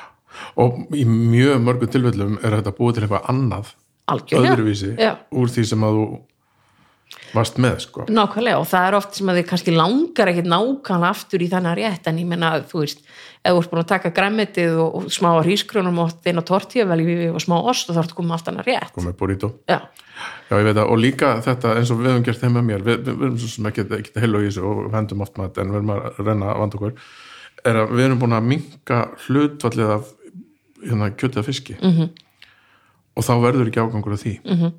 Og 0.63 0.78
í 0.95 1.03
mjög 1.09 1.63
mörgum 1.65 1.91
tilfellum 1.91 2.38
er 2.39 2.55
þetta 2.59 2.76
búið 2.78 2.95
til 2.95 3.03
eitthvað 3.05 3.28
annað 3.34 3.74
algjörlega, 4.11 4.55
öðruvísi 4.55 4.93
Já. 4.99 5.11
úr 5.32 5.51
því 5.51 5.65
sem 5.67 5.84
að 5.84 5.97
þú 5.99 6.05
varst 7.34 7.59
með 7.61 7.79
sko. 7.86 8.05
Nákvæmlega 8.09 8.61
og 8.61 8.67
það 8.69 8.88
er 8.88 8.97
oft 8.99 9.17
sem 9.17 9.31
að 9.31 9.39
þið 9.39 9.47
kannski 9.49 9.75
langar 9.75 10.31
ekkert 10.31 10.49
nákvæmlega 10.53 11.09
aftur 11.09 11.43
í 11.43 11.49
þannig 11.51 11.79
rétt 11.79 12.09
en 12.09 12.21
ég 12.21 12.29
menna, 12.29 12.53
þú 12.69 12.84
veist, 12.84 13.03
ef 13.43 13.51
þú 13.51 13.63
ert 13.63 13.73
búin 13.73 13.84
að 13.84 13.91
taka 13.91 14.13
græmitið 14.15 14.79
og, 14.84 14.95
og 14.99 15.09
smá 15.13 15.29
hrískrjónum 15.41 15.99
og 16.03 16.29
inn 16.29 16.41
á 16.41 16.49
tortíðavelgi 16.49 17.31
og 17.34 17.43
smá 17.43 17.57
ost 17.59 17.89
og 17.89 17.97
þá 17.97 18.03
ertu 18.05 18.19
komið 18.21 18.38
allt 18.38 18.53
annað 18.53 18.71
rétt. 18.71 18.95
Komið 18.95 19.19
burrito. 19.19 19.51
Já, 19.69 19.81
Já, 20.49 20.59
ég 20.59 20.67
veit 20.67 20.77
að, 20.77 20.89
og 20.93 20.99
líka 21.01 21.29
þetta 21.43 21.73
eins 21.79 21.91
og 21.91 21.99
við 21.99 22.11
höfum 22.11 22.25
gert 22.27 22.41
þeim 22.41 22.57
með 22.57 22.65
mér, 22.67 22.84
við, 22.86 22.99
við, 23.01 23.15
við 23.17 23.27
erum 23.27 23.38
svo 23.41 23.49
sem 23.49 23.69
ekki, 23.69 23.86
ekki 23.97 24.21
heil 24.21 24.38
og 24.38 24.43
í 24.43 24.49
þessu 24.49 24.65
og 24.69 24.81
hendum 24.93 25.23
oft 25.25 25.39
mat 25.39 25.57
en 25.57 25.71
við 25.73 25.79
erum 25.79 25.93
að 25.95 26.19
renna 26.19 26.51
að 26.51 26.59
vanda 26.61 26.79
okkur 26.79 26.93
er 27.63 27.79
að 27.79 27.93
við 27.93 28.05
erum 28.07 28.21
búin 28.21 28.38
að 28.38 28.49
minka 28.51 28.99
hlutvallið 29.25 29.93
af 29.95 30.11
hérna, 30.84 31.09
kjötið 31.15 31.41
af 31.41 31.49
fiski. 31.49 31.75
-hmm. 31.79 32.09
og 33.15 33.23
þá 33.23 33.34
verður 33.41 33.69
ekki 33.71 33.81
ágangur 33.81 34.13
af 34.13 34.23
því. 34.23 34.34
-hmm. 34.43 34.71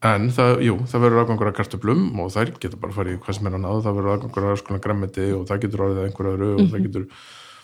En 0.00 0.30
það, 0.32 0.62
jú, 0.64 0.76
það 0.88 1.02
verður 1.04 1.24
ágangur 1.24 1.50
af 1.50 1.56
kartöflum 1.58 2.04
og 2.22 2.30
þær 2.32 2.54
getur 2.60 2.80
bara 2.80 2.96
farið 2.96 3.16
í 3.16 3.20
hvað 3.24 3.36
sem 3.36 3.50
er 3.50 3.56
að 3.58 3.64
náðu, 3.66 3.82
það 3.84 3.98
verður 3.98 4.14
ágangur 4.16 4.48
af 4.48 4.60
skoðan 4.62 4.84
græmmiti 4.86 5.26
og 5.36 5.42
það 5.50 5.62
getur 5.64 5.84
orðið 5.86 6.00
að 6.00 6.08
einhver 6.08 6.30
öðru 6.30 6.52
og 6.54 6.70
það 6.70 6.86
getur 6.86 7.04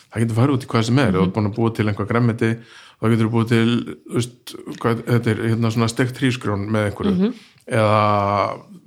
það 0.07 0.23
getur 0.25 0.39
farið 0.41 0.57
út 0.57 0.67
í 0.67 0.71
hvað 0.73 0.85
sem 0.87 0.99
er, 0.99 1.07
mm 1.07 1.17
-hmm. 1.17 1.17
þú 1.17 1.27
ert 1.27 1.35
búin 1.37 1.51
að 1.51 1.57
búa 1.57 1.71
til 1.77 1.89
einhver 1.89 2.11
græmmiti 2.11 2.51
þá 2.97 3.11
getur 3.13 3.29
þú 3.29 3.33
búið 3.35 3.51
til 3.53 3.71
veist, 4.15 4.55
hvað, 4.81 5.03
þetta 5.11 5.33
er 5.33 5.43
hérna 5.51 5.73
svona 5.75 5.91
stekt 5.93 6.21
hrísgrjón 6.21 6.65
með 6.73 6.89
einhverju. 6.91 7.31
Eða 7.67 8.01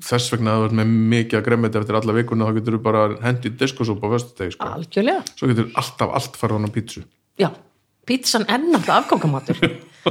þess 0.07 0.31
vegna 0.33 0.53
að 0.55 0.61
þú 0.61 0.67
ert 0.69 0.75
með 0.79 0.91
mikið 1.13 1.39
að 1.39 1.45
gremmiti 1.49 1.79
eftir 1.81 1.97
alla 1.99 2.15
vikuna 2.15 2.47
þá 2.47 2.57
getur 2.57 2.77
þú 2.77 2.81
bara 2.85 3.01
hendi 3.25 3.51
diskosúpa 3.59 4.07
á 4.07 4.13
föstudegi 4.15 4.55
sko. 4.55 4.69
algjörlega. 4.79 5.23
Svo 5.35 5.49
getur 5.51 5.67
alltaf 5.73 6.13
allt 6.15 6.39
farið 6.39 6.55
er 6.55 6.63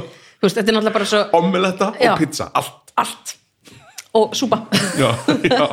er 0.69 1.33
omeletta 1.35 1.89
og 1.91 2.21
pizza, 2.21 2.51
allt 2.53 2.88
allt. 3.03 3.35
Og 4.17 4.33
súpa. 4.37 4.63
Já, 4.97 5.11
já, 5.45 5.65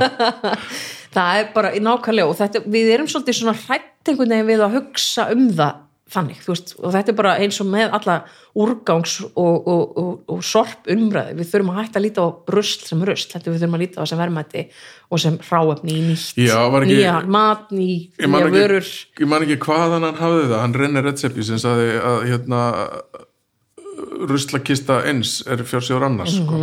það 1.17 1.39
er 1.41 1.51
bara 1.57 1.71
nákvæmlega 1.81 2.29
og 2.29 2.37
þetta, 2.37 2.61
við 2.69 2.91
erum 2.99 3.09
svolítið 3.09 3.39
svona 3.41 3.57
hrætt 3.57 4.11
einhvern 4.13 4.35
veginn 4.37 4.51
við 4.53 4.65
að 4.67 4.75
hugsa 4.81 5.31
um 5.33 5.47
það 5.57 5.83
þannig, 6.07 6.37
þú 6.45 6.53
veist, 6.53 6.69
og 6.79 6.93
þetta 6.95 7.11
er 7.11 7.17
bara 7.19 7.31
eins 7.43 7.57
og 7.65 7.67
með 7.67 7.95
alla 7.97 8.15
úrgangs 8.63 9.15
og, 9.27 9.57
og, 9.67 9.97
og, 9.99 10.11
og 10.31 10.45
sorp 10.47 10.87
umræði, 10.93 11.33
við 11.41 11.49
þurfum 11.51 11.73
að 11.73 11.81
hætta 11.81 11.99
að 11.99 12.05
líta 12.05 12.23
á 12.23 12.29
rusl 12.55 12.85
sem 12.87 13.03
rusl, 13.09 13.27
þetta 13.33 13.51
við 13.51 13.57
þurfum 13.65 13.75
að 13.79 13.83
líta 13.83 13.99
á 13.99 14.11
sem 14.13 14.21
verðmætti 14.21 14.63
og 15.11 15.23
sem 15.25 15.39
hráefni 15.49 15.97
í 15.97 16.05
nýtt 16.13 16.39
Já, 16.45 16.61
ekki- 16.63 16.93
nýja 16.93 17.17
mat, 17.27 17.65
ný, 17.75 17.89
nýja 18.21 18.43
ekki, 18.45 18.55
vörur. 18.55 18.93
ég 19.19 19.33
man 19.33 19.49
ekki 19.49 19.59
hvaðan 19.67 20.07
hann 20.07 20.21
hafði 20.23 20.45
það. 20.53 20.61
Hann 20.63 20.79
reynir 20.79 21.09
Redzepi 21.09 21.49
sem 21.51 21.59
sagði 21.65 21.91
að 22.13 22.23
hérna 22.31 22.63
ruslakista 24.31 25.01
eins 25.11 25.41
er 25.51 25.63
fjársjóður 25.67 26.07
annars 26.11 26.37
sko. 26.39 26.63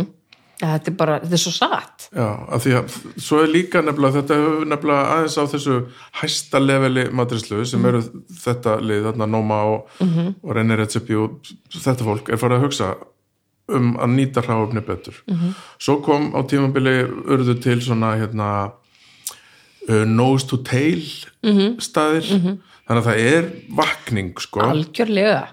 Ja, 0.60 0.74
þetta 0.76 0.90
er 0.90 0.96
bara, 0.98 1.16
þetta 1.22 1.38
er 1.38 1.42
svo 1.42 1.52
satt. 1.54 2.08
Já, 2.14 2.28
af 2.56 2.64
því 2.64 2.74
að 2.78 2.98
svo 3.26 3.40
er 3.42 3.50
líka 3.52 3.82
nefnilega 3.84 4.20
þetta 4.20 4.38
hefur 4.40 4.68
nefnilega 4.70 5.16
aðeins 5.16 5.38
á 5.40 5.44
þessu 5.54 5.78
hæsta 6.20 6.60
leveli 6.62 7.06
matrislu 7.10 7.64
sem 7.68 7.88
eru 7.90 8.02
þetta 8.44 8.76
lið, 8.82 9.08
þarna 9.08 9.28
Noma 9.30 9.58
og, 9.72 9.98
og 10.04 10.54
René 10.56 10.78
Redzepi 10.78 11.18
og 11.18 11.50
þetta 11.74 12.06
fólk 12.06 12.30
er 12.30 12.40
farið 12.40 12.60
að 12.60 12.66
hugsa 12.68 12.92
um 13.74 13.94
að 13.96 14.16
nýta 14.18 14.44
hráöfni 14.44 14.82
betur. 14.84 15.16
Svo 15.80 15.98
kom 16.04 16.32
á 16.36 16.44
tímabili 16.44 16.98
urðu 17.08 17.56
til 17.64 17.80
svona 17.80 18.14
hérna 18.20 18.48
uh, 19.88 20.04
nose 20.04 20.46
to 20.50 20.60
tail 20.60 21.00
staðir. 21.80 22.28
Þannig 22.84 23.00
að 23.00 23.06
það 23.08 23.20
er 23.24 23.46
vakning 23.78 24.34
sko. 24.44 24.60
Algjörlega. 24.60 25.44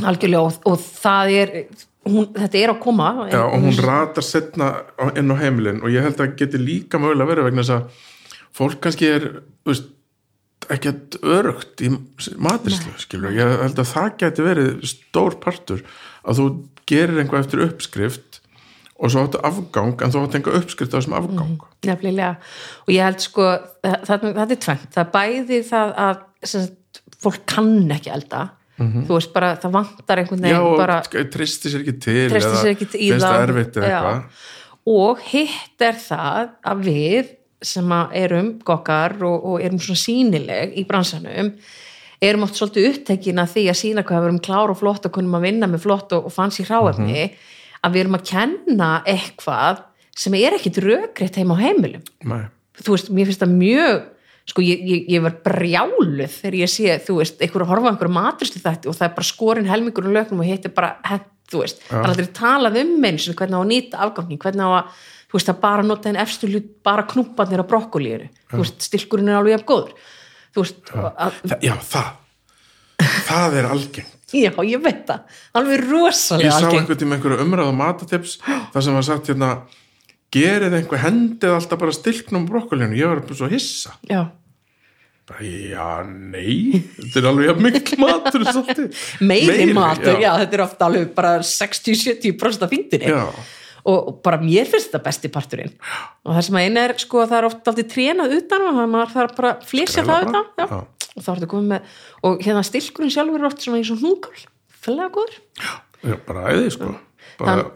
Algjörlega 0.00 0.46
og, 0.48 0.54
og 0.64 0.78
það 0.80 1.34
er 1.42 1.52
hún, 2.06 2.28
þetta 2.36 2.60
er 2.60 2.72
að 2.74 2.80
koma. 2.84 3.08
Já, 3.32 3.40
og 3.46 3.64
hún 3.64 3.80
ratar 3.84 4.26
setna 4.26 4.70
inn 5.18 5.32
á 5.32 5.36
heimilin 5.40 5.82
og 5.82 5.92
ég 5.92 6.04
held 6.04 6.20
að 6.22 6.36
geti 6.40 6.60
líka 6.60 7.00
mögulega 7.02 7.32
verið 7.32 7.48
vegna 7.48 7.64
þess 7.64 7.76
að 7.78 8.06
fólk 8.54 8.80
kannski 8.84 9.10
er 9.10 9.26
veist, 9.66 9.90
ekkert 10.72 11.18
örugt 11.20 11.82
í 11.84 11.90
matrislu, 12.40 12.94
skilur 13.00 13.34
ég 13.36 13.58
held 13.64 13.80
að 13.80 13.90
það 13.90 14.14
geti 14.22 14.46
verið 14.46 14.86
stór 14.88 15.36
partur 15.42 15.82
að 16.24 16.40
þú 16.40 16.46
gerir 16.88 17.20
einhvað 17.20 17.44
eftir 17.44 17.64
uppskrift 17.66 18.40
og 18.94 19.10
svo 19.10 19.24
áttu 19.26 19.40
afgang 19.44 20.00
en 20.00 20.12
þú 20.14 20.22
áttu 20.24 20.38
einhver 20.38 20.58
uppskrift 20.60 20.94
á 20.94 20.96
þessum 20.96 21.16
afgang. 21.18 21.54
Nefnilega, 21.84 22.36
og 22.86 22.92
ég 22.94 23.08
held 23.08 23.24
sko 23.24 23.48
það, 23.82 24.28
það 24.30 24.44
er 24.44 24.60
tvennt, 24.66 24.90
það 24.94 25.12
bæði 25.16 25.60
það 25.68 25.94
að 26.04 26.20
sagt, 26.54 27.00
fólk 27.24 27.46
kann 27.50 27.94
ekki 27.96 28.12
elda, 28.14 28.44
þú 28.80 29.14
veist 29.14 29.32
bara 29.34 29.54
það 29.62 29.76
vantar 29.78 30.22
einhvern. 30.22 30.44
Já, 30.44 30.58
veginn 30.58 30.72
og 30.72 30.80
bara 30.80 30.98
tristi 31.36 31.72
sér 31.72 31.84
ekki 31.84 31.96
til 32.02 32.26
treysti 32.32 32.50
eða 32.50 32.60
sér 32.64 32.72
ekki 32.74 32.88
í 32.98 33.08
finnst 33.12 33.78
það 33.78 34.22
og 34.94 35.24
hitt 35.30 35.86
er 35.86 35.98
það 36.02 36.52
að 36.72 36.84
við 36.84 37.32
sem 37.64 37.94
að 37.96 38.16
erum 38.20 38.50
gokkar 38.66 39.16
og, 39.24 39.46
og 39.48 39.64
erum 39.64 39.80
svona 39.80 40.02
sínileg 40.02 40.74
í 40.76 40.84
bransanum 40.88 41.54
erum 42.24 42.44
oft 42.46 42.58
svolítið 42.58 42.90
upptekin 42.90 43.40
að 43.40 43.54
því 43.54 43.64
að 43.70 43.78
sína 43.80 44.04
hvað 44.04 44.20
við 44.20 44.28
erum 44.28 44.42
klár 44.44 44.72
og 44.72 44.80
flott 44.80 45.08
og 45.08 45.14
kunum 45.14 45.38
að 45.38 45.46
vinna 45.48 45.68
með 45.70 45.84
flott 45.86 46.12
og, 46.16 46.28
og 46.28 46.34
fanns 46.34 46.60
í 46.60 46.66
hráefni 46.68 47.30
að 47.84 47.94
við 47.94 48.04
erum 48.04 48.18
að 48.18 48.26
kenna 48.28 48.90
eitthvað 49.08 49.84
sem 50.14 50.36
er 50.38 50.56
ekkit 50.56 50.82
rökrétt 50.84 51.38
heima 51.40 51.56
á 51.58 51.64
heimilum. 51.64 52.04
Nei. 52.30 52.44
þú 52.78 52.94
veist, 52.94 53.10
mér 53.10 53.28
finnst 53.28 53.42
það 53.42 53.56
mjög 53.58 54.04
sko, 54.50 54.64
ég, 54.64 54.82
ég, 54.84 55.04
ég 55.14 55.24
var 55.24 55.38
brjáluð 55.44 56.32
þegar 56.38 56.58
ég 56.60 56.72
sé, 56.72 56.98
þú 57.06 57.18
veist, 57.20 57.38
einhver 57.42 57.64
að 57.64 57.72
horfa 57.72 57.92
einhverju 57.92 58.16
maturistu 58.16 58.62
þetta 58.64 58.90
og 58.90 58.98
það 58.98 59.06
er 59.08 59.14
bara 59.18 59.30
skorin 59.30 59.70
helmingur 59.70 60.08
og 60.08 60.16
lögnum 60.18 60.42
og 60.44 60.50
hitt 60.50 60.68
er 60.68 60.74
bara, 60.76 60.94
hent, 61.08 61.30
þú 61.52 61.62
veist 61.62 61.80
það 61.88 62.00
er 62.00 62.10
aldrei 62.12 62.30
talað 62.36 62.80
um 62.82 62.94
og 63.04 63.38
hvernig 63.40 63.56
á 63.56 63.60
að 63.60 63.70
nýta 63.70 64.02
afgangning, 64.04 64.42
hvernig 64.42 64.64
á 64.64 64.70
að, 64.80 64.98
þú 65.30 65.38
veist, 65.38 65.52
að 65.54 65.62
bara 65.64 65.86
nota 65.86 66.10
einn 66.10 66.20
efstu 66.24 66.50
hlut, 66.50 66.68
bara 66.84 67.06
knúpanir 67.08 67.64
á 67.64 67.70
brokkolíinu 67.72 68.28
þú 68.52 68.60
veist, 68.60 68.84
stilkurinn 68.88 69.32
er 69.32 69.40
alveg 69.40 69.64
góður. 69.68 69.96
Þú 70.54 70.62
veist, 70.66 70.92
að, 70.94 71.40
Þa, 71.44 71.58
Já, 71.64 71.74
það. 71.90 72.12
Það 73.24 73.56
er 73.58 73.68
algengt. 73.68 74.12
Já, 74.34 74.50
ég 74.66 74.82
veit 74.82 75.02
það. 75.06 75.40
Alveg 75.58 75.78
ég 75.78 75.88
rosalega 75.90 76.50
sá 76.50 76.64
algengt. 76.64 76.80
einhvern 76.80 77.00
tíma 77.00 77.16
einhverju 77.18 77.44
umræð 77.44 77.70
og 77.70 77.76
matatips 77.78 78.36
þar 78.74 78.84
sem 78.86 78.96
var 78.96 79.06
sagt 79.06 79.30
hérna 79.30 79.50
gerið 80.34 80.78
einhver 80.78 81.02
hendið 81.04 81.56
alltaf 81.56 81.80
bara 81.80 81.94
stilknum 81.94 82.46
brokkolínu, 82.48 82.96
ég 82.98 83.10
var 83.10 83.22
bara 83.24 83.38
svo 83.38 83.50
hissa. 83.50 83.94
Já, 84.10 84.26
bara, 85.28 85.44
já, 85.44 85.88
nei 86.10 86.80
þetta 86.98 87.20
er 87.20 87.28
alveg 87.30 87.60
mikil 87.64 88.00
matur 88.02 88.46
meiri, 89.24 89.68
matur, 89.76 90.18
já. 90.20 90.32
þetta 90.42 90.58
er 90.58 90.64
ofta 90.66 90.88
alveg 90.88 91.12
bara 91.16 91.36
60-70% 91.40 92.66
af 92.66 92.72
fíndinni. 92.72 93.12
Já, 93.12 93.22
og, 93.84 94.10
bara 94.24 94.40
mér 94.42 94.68
finnst 94.70 94.90
þetta 94.90 95.02
besti 95.04 95.30
parturinn. 95.32 95.76
Og 96.24 96.34
það 96.34 96.48
sem 96.48 96.58
að 96.60 96.66
eina 96.68 96.88
er 96.88 96.96
sko 97.00 97.22
að 97.22 97.30
það 97.32 97.38
er 97.40 97.48
ofta 97.50 97.72
aldrei 97.72 97.88
trénað 97.94 98.36
utan 98.40 98.66
og 98.66 98.82
það 98.82 99.14
þarf 99.14 99.38
bara 99.38 99.54
Skræla 99.68 100.04
það 100.10 100.28
utan 100.28 100.50
já. 100.58 100.66
já. 100.66 101.08
og 101.14 101.22
þá 101.22 101.30
er 101.30 101.38
þetta 101.38 101.52
komið 101.54 101.70
með 101.72 101.96
og 102.24 102.44
hérna 102.44 102.66
stilkurinn 102.66 103.14
sjálfur 103.14 103.42
er 103.42 103.48
oft 103.50 103.64
svona 103.64 103.80
eins 103.80 103.92
og 103.94 104.02
hnúkal 104.02 104.44
fælega 104.84 105.10
góður 105.14 105.40
já, 106.04 106.18
bara 106.26 106.46
æði 106.52 106.70
sko. 106.74 106.92
Bara 107.40 107.66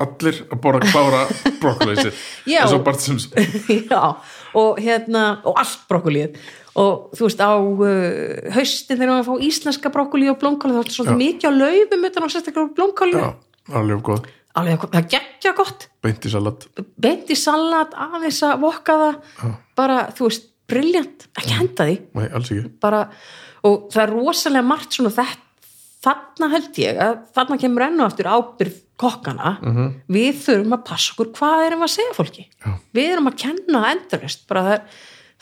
allir 0.00 0.40
að 0.48 0.60
borða 0.64 0.90
klára 0.90 1.22
brokkolísi 1.62 2.10
Já. 2.52 2.62
eins 2.62 2.74
og 2.76 2.84
Bart 2.86 3.02
Simpson. 3.04 3.48
Já, 3.92 4.02
og 4.58 4.82
hérna 4.82 5.24
og 5.44 5.58
allt 5.62 5.86
brokkolíð 5.90 6.38
og 6.80 7.10
þú 7.18 7.26
veist 7.28 7.42
á 7.44 7.52
uh, 7.52 8.52
haustin 8.56 9.00
þegar 9.00 9.18
við 9.18 9.28
fá 9.28 9.48
íslenska 9.48 9.92
brokkoli 9.92 10.30
og 10.32 10.38
blómkáli 10.40 10.78
þá 10.78 10.82
er 10.84 10.94
svolítið 10.96 11.18
Já. 11.18 11.22
mikið 11.24 11.48
á 11.48 11.52
laufum 11.58 12.06
utan 12.08 12.24
á 12.24 12.28
sérstaklega 12.32 12.76
blómkáli 12.78 13.26
alveg 13.72 14.30
alveg, 14.52 14.82
það 14.92 15.06
geggja 15.14 15.52
gott. 15.56 15.86
Beint 16.04 16.26
í 16.28 16.32
salat. 16.32 16.66
Beint 17.00 17.30
í 17.32 17.36
salat, 17.38 17.94
aðeins 17.96 18.40
að 18.44 18.58
vokka 18.66 18.96
það. 19.00 19.54
Bara, 19.78 20.02
þú 20.12 20.26
veist, 20.28 20.50
briljant 20.68 21.24
ekki 21.40 21.56
henda 21.56 21.86
því, 21.88 21.94
nei, 22.18 22.26
alls 22.36 22.50
ekki. 22.52 22.72
Bara 22.82 23.06
og 23.68 23.88
það 23.92 24.02
er 24.04 24.12
rosalega 24.16 24.66
margt 24.66 24.96
svona 24.96 25.12
þetta 25.14 25.51
þarna 26.02 26.48
held 26.52 26.78
ég 26.82 27.00
að 27.02 27.18
þarna 27.36 27.58
kemur 27.62 27.86
enn 27.86 28.00
og 28.02 28.08
aftur 28.10 28.30
ábyrð 28.32 28.78
kokkana. 29.02 29.56
Við 30.12 30.38
þurfum 30.44 30.76
að 30.76 30.84
passa 30.86 31.12
okkur 31.14 31.32
hvað 31.38 31.66
erum 31.66 31.84
að 31.86 31.92
segja 31.96 32.14
fólki. 32.16 32.46
Já. 32.62 32.72
við 32.94 33.12
erum 33.16 33.30
að 33.30 33.38
kenna 33.42 33.82
endurist 33.90 34.46
bara 34.50 34.62
það 34.66 34.74
er, 34.76 34.82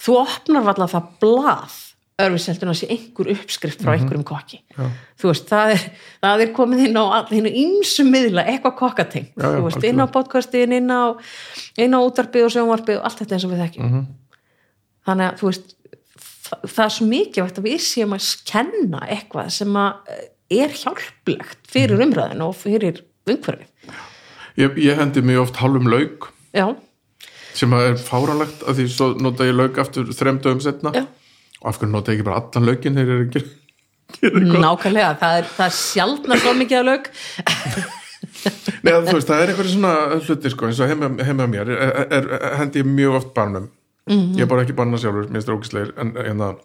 þú 0.00 0.18
opnar 0.22 0.66
valla 0.68 0.86
það 0.88 1.08
blað 1.20 1.78
örfiseldur 2.20 2.68
að 2.68 2.76
sé 2.76 2.86
einhver 2.92 3.30
uppskrift 3.32 3.80
frá 3.84 3.94
einhverjum 3.94 4.24
kokki. 4.28 4.58
Já. 4.76 4.88
þú 5.20 5.30
veist, 5.30 5.46
það 5.48 5.74
er, 5.74 5.84
það 6.20 6.42
er 6.44 6.50
komið 6.56 6.82
inn 6.86 6.98
á 7.00 7.04
hinn 7.30 7.48
ímsu 7.48 8.04
miðla, 8.08 8.44
eitthvað 8.44 8.74
kokkateng 8.80 9.28
Já, 9.32 9.46
þú 9.46 9.62
veist, 9.64 9.86
inn 9.88 10.04
á 10.04 10.06
podcastin, 10.12 10.74
inn 10.76 10.92
á 10.92 11.16
inn 11.80 11.96
á 11.96 12.00
útarpið 12.04 12.48
og 12.48 12.52
sjónvarpið 12.56 13.00
og 13.00 13.08
allt 13.08 13.22
þetta 13.22 13.36
eins 13.38 13.46
og 13.48 13.54
við 13.54 13.62
þekkjum. 13.64 13.88
Mhm. 13.88 14.02
þannig 15.08 15.30
að 15.30 15.40
þú 15.40 15.48
veist 15.48 15.72
það, 16.20 16.66
það 16.74 16.84
er 16.84 16.94
svo 16.98 17.08
mikið 17.14 17.46
að 17.46 17.64
við 17.70 17.80
séum 17.86 18.16
að 18.16 18.28
kenna 18.52 19.00
eitthvað 19.08 19.50
sem 19.56 19.80
að 19.80 20.14
er 20.50 20.68
hjálplegt 20.74 21.66
fyrir 21.70 21.98
Mhm. 21.98 22.10
umræðin 22.12 22.42
og 22.42 22.54
fyrir 22.58 23.02
umhverfi 23.26 23.66
ég, 24.58 24.74
ég 24.76 24.96
hendi 24.98 25.22
mjög 25.22 25.42
oft 25.46 25.56
hálfum 25.62 25.86
lauk. 25.88 26.30
Já, 26.54 26.74
sem 27.54 27.72
er 27.72 27.94
fáralegt 27.96 28.62
að 28.66 28.80
því 28.80 28.88
svo 28.90 29.06
nota 29.20 29.44
ég 29.46 29.54
lauk 29.56 29.78
aftur 29.78 30.04
þrem 30.14 30.40
dögum 30.42 30.60
setna 30.60 30.92
já, 30.94 31.06
og 31.62 31.68
af 31.68 31.78
hverju 31.78 31.90
nota 31.92 32.12
ég 32.12 32.18
ekki 32.20 32.24
bara 32.26 32.40
allan 32.42 32.66
laukin 32.66 32.94
þegar 32.94 33.20
ég 33.20 33.20
er 33.20 33.26
eitthvað? 33.30 34.60
Nákvæmlega 34.66 35.18
það 35.20 35.38
er, 35.38 35.44
það 35.56 35.66
er 35.66 35.76
sjaldnar 35.78 36.38
svo 36.42 36.52
mikið 36.58 36.78
að 36.80 36.88
lög 36.90 37.10
Nei, 38.84 38.92
þú 38.92 39.14
veist, 39.16 39.28
það 39.28 39.42
er 39.42 39.50
eitthvað 39.52 39.68
svona 39.72 39.92
hluti 40.24 40.50
sko, 40.52 40.66
eins 40.68 40.80
og 40.80 40.88
heima, 40.90 41.08
heima 41.24 41.46
mér. 41.50 41.70
Er, 41.72 41.92
er, 42.10 42.26
er, 42.36 42.56
hendi 42.60 42.82
ég 42.82 42.88
mjög 42.88 43.14
oft 43.20 43.34
barnum 43.36 43.68
Mhm. 44.10 44.32
ég 44.34 44.42
er 44.42 44.46
bara 44.50 44.62
ekki 44.64 44.74
barna 44.74 44.98
sjálfur, 44.98 45.28
minnst 45.30 45.46
það 45.46 45.58
ógisleir 45.60 45.90
en, 46.00 46.08
en 46.18 46.40
að 46.42 46.56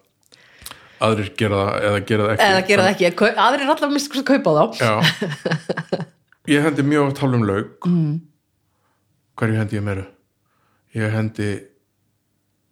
aðrir 1.03 1.31
gera 1.39 1.61
það 1.61 1.87
eða 1.89 2.01
gera 2.09 2.25
það 2.25 2.33
ekki. 2.35 2.47
Eða 2.47 2.65
gera 2.69 2.87
það 2.87 2.91
ekki, 2.95 3.29
aðrir 3.45 3.65
er 3.65 3.73
allavega 3.73 3.93
mist 3.95 4.15
að 4.15 4.27
kaupa 4.31 4.55
þá. 4.55 4.63
Já. 4.79 4.93
Ég 6.55 6.61
hendi 6.61 6.85
mjög 6.85 7.07
oft 7.09 7.21
hálfum 7.23 7.45
lauk. 7.49 7.87
Mm. 7.89 8.19
Hverju 9.35 9.57
hendi 9.59 9.79
ég 9.79 9.83
meira? 9.83 10.03
Ég 10.95 11.11
hendi 11.11 11.47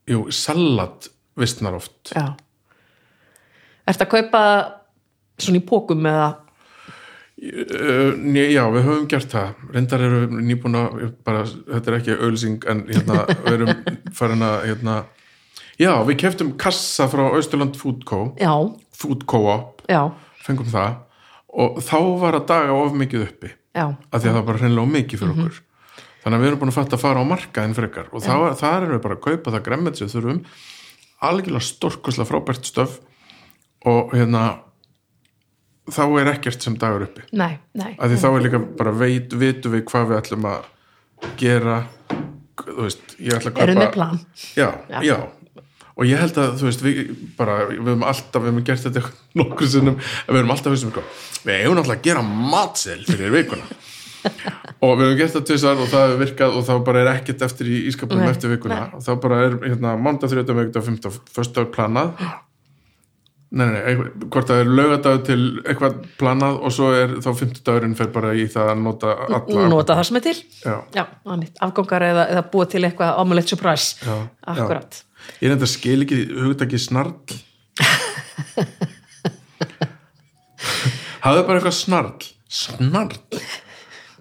Jú, 0.07 0.27
salat 0.35 1.07
vistnar 1.39 1.77
oft. 1.77 2.11
Já. 2.11 2.33
Ertu 3.87 4.03
að 4.05 4.11
kaupa 4.11 4.41
svona 5.39 5.59
í 5.61 5.67
pókum 5.67 6.07
eða? 6.07 6.31
Uh, 7.43 8.13
né, 8.19 8.45
já, 8.53 8.61
við 8.71 8.85
höfum 8.87 9.07
gert 9.11 9.31
það. 9.31 9.63
Reyndar 9.73 10.03
eru 10.05 10.27
nýbúna 10.43 10.83
bara, 11.25 11.43
þetta 11.47 11.91
er 11.91 11.97
ekki 11.97 12.17
ölsing 12.27 12.67
en 12.71 12.83
hérna, 12.91 13.23
við 13.45 13.55
erum 13.57 13.71
farin 14.15 14.45
að 14.47 14.57
hérna, 14.69 14.97
já, 15.79 15.91
við 16.07 16.19
keftum 16.23 16.53
kassa 16.59 17.07
frá 17.11 17.25
Austurland 17.29 17.77
Food 17.79 18.05
Co. 18.09 18.21
Já, 18.41 18.53
Food 18.97 19.25
Co-op, 19.29 19.83
já, 19.89 20.01
fengum 20.45 20.69
það. 20.69 20.99
Og 21.53 21.77
þá 21.85 21.97
var 22.21 22.39
að 22.39 22.47
daga 22.49 22.73
of 22.81 22.97
mikið 22.97 23.27
uppi. 23.27 23.53
Já. 23.73 23.85
Af 23.93 24.21
því 24.21 24.27
að 24.27 24.31
það 24.31 24.37
var 24.39 24.47
bara 24.49 24.61
hreinlega 24.61 24.85
of 24.85 24.93
mikið 24.93 25.21
fyrir 25.21 25.33
okkur. 25.35 25.61
Þannig 26.23 26.37
að 26.37 26.43
við 26.43 26.49
erum 26.49 26.59
búin 26.61 26.71
að 26.71 26.77
fatta 26.77 26.97
að 26.97 27.03
fara 27.03 27.23
á 27.23 27.25
markaðin 27.27 27.75
frekar. 27.77 28.07
Og 28.13 28.23
þá, 28.23 28.35
þar 28.57 28.85
erum 28.85 28.95
við 28.95 29.01
bara 29.03 29.17
að 29.17 29.23
kaupa 29.25 29.53
það 29.53 29.65
gremmið 29.67 29.97
sem 29.99 30.07
við 30.07 30.15
þurfum. 30.15 30.39
Algjörlega 31.29 31.67
stórkoslega 31.67 32.29
frábært 32.29 32.69
stöf. 32.69 32.95
Og 33.91 34.15
hérna 34.15 34.43
þá 35.91 36.03
er 36.21 36.31
ekkert 36.31 36.63
sem 36.63 36.77
dagur 36.79 37.05
uppi. 37.09 37.25
Nei, 37.35 37.57
nei, 37.75 37.91
að 37.99 38.13
því 38.13 38.19
þá 38.23 38.27
er 38.29 38.45
líka 38.47 38.63
bara 38.79 38.95
veit, 39.03 39.35
vitum 39.35 39.75
við 39.75 39.85
hvað 39.91 40.09
við 40.11 40.19
ætlum 40.21 40.49
að 40.53 40.69
gera. 41.41 41.77
Þú 42.63 42.79
veist, 42.79 43.15
ég 43.19 43.35
ætla 43.35 43.51
að 43.51 43.57
kaupa 43.59 44.03
og 45.93 46.09
ég 46.09 46.21
held 46.23 46.37
að 46.41 46.53
þú 46.59 46.67
veist, 46.69 46.83
við 46.83 46.99
bara, 47.37 47.57
við 47.69 47.81
höfum 47.85 48.05
alltaf 48.09 48.41
við 48.41 48.49
höfum 48.49 48.67
gert 48.69 48.85
þetta 48.87 49.03
nokkur 49.41 49.69
sinnum 49.69 49.97
við 50.01 50.39
höfum 50.39 50.53
alltaf 50.55 50.75
við, 50.75 51.01
við 51.45 51.57
eigum 51.59 51.81
alltaf 51.81 51.97
að 51.97 52.05
gera 52.07 52.23
matsel 52.27 53.01
fyrir 53.09 53.35
vikuna. 53.35 53.67
Og 54.83 54.95
við 54.97 55.05
höfum 55.05 55.19
gert 55.19 55.35
það 55.35 55.45
tvisar 55.49 55.83
og 55.83 55.91
það 55.91 56.05
hefur 56.07 56.23
virkað 56.23 56.55
og 56.57 56.65
þá 56.67 56.73
bara 56.87 57.03
er 57.03 57.11
ekkert 57.17 57.43
eftir 57.45 57.69
í 57.69 57.83
ískapunum 57.91 58.23
Nei, 58.25 58.31
eftir 58.33 58.51
vikuna. 58.53 58.79
nei. 58.79 58.95
og 58.97 59.03
þá 59.05 59.11
bara 59.25 59.43
er 59.49 59.59
hérna 59.67 59.93
mánda, 59.99 60.29
þrjóta, 60.31 60.55
mjögta, 60.57 60.83
fymta, 60.83 61.11
fösta 61.35 61.65
planað. 61.71 62.17
Nei, 63.53 63.67
nei, 63.69 63.81
nei, 63.85 64.23
hvort 64.33 64.49
það 64.49 64.63
er 64.63 64.69
lögadagur 64.79 65.19
til 65.27 65.41
eitthvað 65.61 65.97
planað 66.17 66.55
og 66.65 66.71
svo 66.73 66.87
er 66.97 67.11
þá 67.21 67.27
fymtudagurinn 67.37 67.93
fer 67.99 68.09
bara 68.15 68.31
í 68.33 68.47
það 68.49 68.71
að 68.71 68.79
nota 68.81 69.11
alla 69.27 69.67
nota 69.69 69.97
það 69.99 70.07
sem 70.09 70.17
er 70.17 70.23
til. 70.25 70.35
Já, 70.63 70.75
já, 70.97 71.03
annir, 71.35 71.51
afgangar 71.67 72.07
eða, 72.07 72.23
eða 72.33 72.43
búa 72.55 72.65
til 72.71 72.81
eitthvað 72.87 73.19
omelette 73.21 73.53
surprise. 73.53 73.99
Já, 74.01 74.15
akkurat. 74.55 75.03
já. 75.03 75.12
Ég 75.43 75.49
reynda 75.51 75.69
skil 75.69 76.01
ekki 76.05 76.21
hugtaki 76.37 76.79
snarl. 76.81 77.15
Hafðu 81.23 81.43
bara 81.47 81.59
eitthvað 81.59 81.75
snarl. 81.77 82.29
Snarl, 82.53 83.15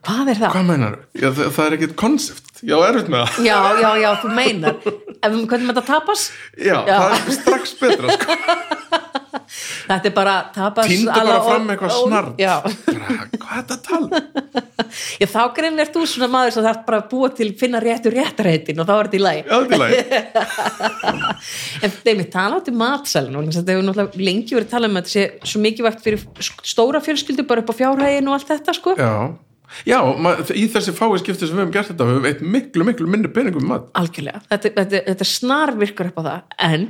hvað 0.06 0.30
er 0.32 0.38
það? 0.40 0.52
hvað 0.54 0.68
meinar? 0.70 0.94
Já, 1.18 1.28
það, 1.36 1.48
það 1.52 1.66
er 1.66 1.74
ekkit 1.76 1.94
konsept, 2.00 2.52
já, 2.64 2.76
erfitt 2.86 3.10
með 3.12 3.24
það. 3.26 3.42
Já, 3.48 3.56
já, 3.82 3.90
já, 4.00 4.08
þú 4.22 4.30
meinar. 4.38 4.78
Við 5.22 5.42
hvernig 5.50 5.68
þetta 5.70 5.82
tapas 5.86 6.22
já, 6.58 6.76
Já. 6.88 6.96
það 6.96 7.12
er 7.18 7.34
strax 7.36 7.74
betra 7.82 8.16
sko. 8.16 8.36
þetta 9.90 10.08
er 10.08 10.14
bara 10.16 10.36
tapas 10.54 10.88
Tíndu 10.90 11.12
a 11.12 11.18
la 11.20 11.26
bara 11.28 11.42
fram 11.46 11.68
eitthvað 11.74 11.92
snarl. 11.98 12.32
hvað 12.38 13.52
er 13.52 13.60
þetta 13.60 13.76
að 13.76 13.84
tala 13.90 14.22
já 15.20 15.26
þá 15.30 15.40
grein 15.56 15.82
er 15.82 15.90
þú 15.94 16.04
svona 16.08 16.28
maður 16.32 16.56
sem 16.56 16.66
þarf 16.66 16.82
bara 16.88 17.00
að 17.02 17.08
búa 17.12 17.30
til 17.36 17.50
finna 17.58 17.82
réttu 17.82 18.12
réttarheitin 18.12 18.82
og 18.82 18.88
þá 18.88 18.94
er 18.96 19.10
þetta 19.10 19.18
í 19.18 19.22
lagi. 19.26 19.44
Já, 19.46 19.54
þetta 19.60 19.76
er 19.76 19.82
læg 19.82 19.92
en 21.84 21.94
þeim 21.98 22.22
við 22.22 22.28
tala 22.34 22.58
átti 22.60 22.76
matsalinn 22.82 23.38
og 23.38 23.48
þetta 23.48 23.76
hefur 23.76 23.88
náttúrulega 23.88 24.26
lengi 24.28 24.58
verið 24.58 24.68
að 24.68 24.74
tala 24.74 24.90
um 24.90 24.98
að 24.98 25.08
þetta 25.08 25.14
sé 25.14 25.52
svo 25.52 25.62
mikilvægt 25.62 26.04
fyrir 26.04 26.26
stóra 26.72 27.02
fjölskyldu 27.04 27.46
bara 27.48 27.64
upp 27.64 27.72
á 27.72 27.80
fjárhægin 27.80 28.30
og 28.30 28.38
allt 28.38 28.52
þetta 28.52 28.76
sko. 28.76 28.96
Já, 28.98 29.14
já 29.88 29.98
í 30.56 30.66
þessi 30.72 30.94
fái 30.96 31.08
skipti 31.22 31.48
sem 31.48 31.56
við 31.56 31.64
hefum 31.64 31.76
gert 31.76 31.92
þetta 31.92 32.08
við 32.08 32.18
hefum 32.18 32.28
eitt 32.32 32.44
miklu, 32.56 32.88
miklu 32.88 33.08
minni 33.10 33.32
peningum 33.32 33.68
mat. 33.70 33.88
Algjörlega, 33.98 34.42
þetta, 34.50 34.74
þetta, 34.80 35.02
þetta 35.10 35.30
snar 35.32 35.74
virkar 35.80 36.12
upp 36.12 36.20
á 36.20 36.22
það. 36.28 36.44
En 36.68 36.86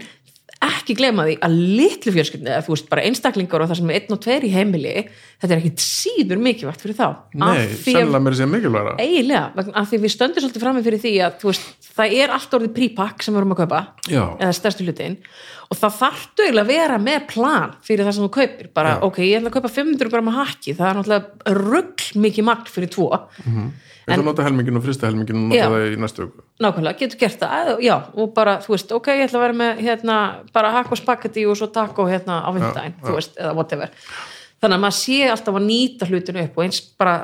ekki 0.83 0.97
glema 0.99 1.24
því 1.28 1.37
að 1.47 1.55
litlu 1.78 2.12
fjölskyldinu 2.16 2.51
eða 2.53 2.64
þú 2.66 2.74
veist 2.74 2.89
bara 2.93 3.05
einstaklingar 3.09 3.62
og 3.64 3.70
það 3.70 3.78
sem 3.80 3.91
er 3.93 3.99
einn 4.01 4.14
og 4.16 4.20
tveir 4.26 4.45
í 4.47 4.51
heimili 4.53 4.95
þetta 5.07 5.49
er 5.55 5.61
ekkit 5.62 5.83
síður 5.87 6.43
mikilvægt 6.43 6.83
fyrir 6.85 6.99
þá. 6.99 7.07
Nei, 7.39 7.62
sennilega 7.80 8.22
mér 8.26 8.37
sé 8.39 8.47
mikilværa 8.51 8.95
eiginlega, 9.03 9.45
vegna- 9.57 9.76
af 9.83 9.89
því 9.91 10.01
við 10.05 10.14
stöndum 10.16 10.45
svolítið 10.45 10.64
frammi 10.66 10.83
fyrir 10.87 11.03
því 11.03 11.12
að 11.26 11.39
þú 11.43 11.51
veist, 11.53 11.70
það 11.97 12.16
er 12.22 12.35
allt 12.37 12.57
orðið 12.59 12.74
prípakk 12.76 13.22
sem 13.26 13.35
við 13.35 13.41
erum 13.43 13.55
að 13.57 13.61
kaupa 13.62 13.80
Já. 14.11 14.24
eða 14.39 14.53
stærstu 14.61 14.87
hlutin 14.87 15.16
og 15.72 15.78
það 15.80 15.97
þarftu 16.03 16.45
eiginlega 16.47 16.66
að 16.66 16.72
vera 16.74 16.99
með 17.01 17.20
plan 17.33 17.70
fyrir 17.87 18.05
það 18.05 18.12
sem 18.18 18.24
þú 18.26 18.33
kaupir. 18.37 18.68
Bara, 18.76 18.97
Já. 18.99 19.03
ok, 19.09 19.18
ég 19.24 19.39
ætla 19.41 19.49
að 19.53 19.57
kaupa 19.57 19.72
500 19.72 20.11
gram 20.12 20.28
að 20.33 20.39
hakki 20.43 20.74
það 20.76 20.91
er 20.91 20.99
náttúrulega 21.01 21.57
rugl 21.62 22.20
mikið 22.26 22.45
magn 22.51 22.68
fyrir 22.68 22.91
tvo 22.93 23.09
Við 24.03 24.14
ætlum 24.16 24.24
að 24.24 24.30
nota 24.32 24.44
helmingin 24.46 24.78
og 24.78 24.82
frista 24.82 25.07
helmingin 25.07 25.38
og 25.38 25.44
nota 25.53 25.59
Já. 25.61 25.66
það 25.70 25.84
í 25.86 25.98
næstu 26.03 26.24
viku. 26.24 26.44
nákvæmlega, 26.64 26.98
getur 26.98 27.18
gert 27.20 27.42
það, 27.42 27.68
já, 27.84 27.94
og 28.18 28.32
bara 28.34 28.57
þú 28.64 28.72
veist, 28.74 28.94
ok, 28.96 29.11
ég 29.14 29.28
ætla 29.28 29.38
að 29.38 29.44
vera 29.46 29.59
með 29.61 29.82
hérna, 29.86 30.16
bara 30.57 30.72
hakk 30.74 30.94
og 30.94 30.98
spagetti 30.98 31.44
og 31.46 31.59
svo 31.59 31.68
taco 31.70 32.07
hérna 32.11 32.40
á 32.42 32.50
vindaginn, 32.57 32.96
þú 33.03 33.14
veist, 33.14 33.36
eða 33.38 33.53
whatever 33.55 33.92
þannig 34.62 34.78
að 34.78 34.82
maður 34.82 34.98
sé 34.98 35.20
alltaf 35.28 35.59
að 35.59 35.68
nýta 35.68 36.09
hlutinu 36.11 36.42
upp 36.42 36.59
og 36.59 36.64
eins 36.66 36.80
bara, 36.98 37.14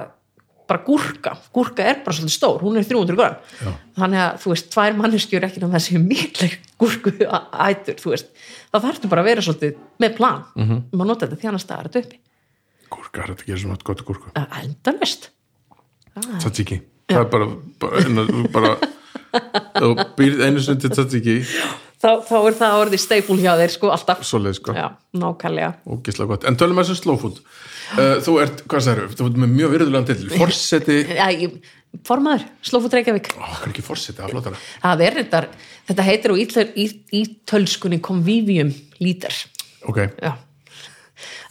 bara 0.71 0.85
gúrka, 0.87 1.35
gúrka 1.55 1.87
er 1.87 1.99
bara 2.05 2.19
svolítið 2.19 2.37
stór, 2.37 2.63
hún 2.63 2.79
er 2.79 2.87
300 2.87 3.19
gram 3.19 3.37
Já. 3.59 3.73
þannig 3.99 4.23
að, 4.27 4.39
þú 4.45 4.55
veist, 4.55 4.71
tvær 4.75 4.99
manneskjur 4.99 5.49
ekki 5.49 5.63
náttúrulega 5.65 5.83
þessi 5.83 6.03
mikleg 6.05 6.57
gúrku 6.79 7.15
ætur, 7.69 7.99
þú 7.99 8.15
veist, 8.15 8.31
þá 8.71 8.79
þarftu 8.87 9.11
bara 9.11 9.27
að 9.27 9.33
vera 9.33 9.47
svolítið 9.49 9.83
með 9.99 10.17
plan, 10.19 10.47
mm. 10.55 10.65
-hmm. 10.69 10.87
maður 10.95 11.11
nota 11.13 11.27
þetta 11.27 11.43
þjánast 11.43 11.75
að 11.75 11.89
þetta 11.89 12.05
uppi, 12.07 12.23
Gúrka, 12.89 13.27
þetta 13.29 13.45
gerir 13.45 13.61
svona 13.61 13.83
gott 13.85 14.01
gúrku. 14.07 14.31
endalist 14.33 15.29
Tzatziki. 16.39 16.81
það 17.09 17.21
er 17.23 17.29
bara, 17.33 17.49
bara, 17.81 18.73
bara, 19.75 20.07
býrð 20.19 20.45
einu 20.47 20.63
sinni 20.65 20.83
til 20.83 21.05
ekki 21.05 21.37
þá, 21.99 22.11
þá 22.29 22.37
er 22.39 22.59
það 22.59 22.77
orðið 22.83 23.03
steipul 23.03 23.39
hjá 23.41 23.53
þeir 23.59 23.73
sko 23.75 23.91
alltaf. 23.95 24.23
Svoleið 24.27 24.59
sko, 24.61 24.75
já, 24.77 24.87
en 26.49 26.59
tölum 26.61 26.79
að 26.81 26.87
þessu 26.89 27.01
slow 27.03 27.19
food. 27.21 27.43
Uh, 27.97 28.19
þú 28.21 28.35
ert, 28.45 28.63
hvað 28.69 28.85
sagður, 28.85 29.13
þú 29.17 29.29
ert 29.31 29.39
með 29.43 29.53
mjög 29.57 29.75
virðulegan 29.75 30.09
til 30.11 30.19
forseti, 30.43 30.99
formaður, 32.05 32.45
Slófut 32.69 32.97
Reykjavík. 32.99 33.31
Ó, 33.33 33.45
hvað 33.49 33.63
er 33.65 33.73
ekki 33.73 33.85
forseti 33.87 34.25
aflátana, 34.25 34.61
það 34.83 35.05
er 35.07 35.17
þetta, 35.23 35.41
þetta 35.89 36.09
heitir 36.11 36.35
ítl- 36.45 36.75
í, 36.77 37.23
tölskunni 37.49 38.03
convivium 38.05 38.75
lítar 39.01 39.33
ok. 39.89 40.03
Já, 40.21 40.35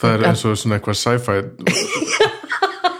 það 0.01 0.13
er 0.13 0.25
eins 0.29 0.45
og 0.45 0.57
svona 0.61 0.77
eitthvað 0.77 0.99
sci-fi 1.01 1.41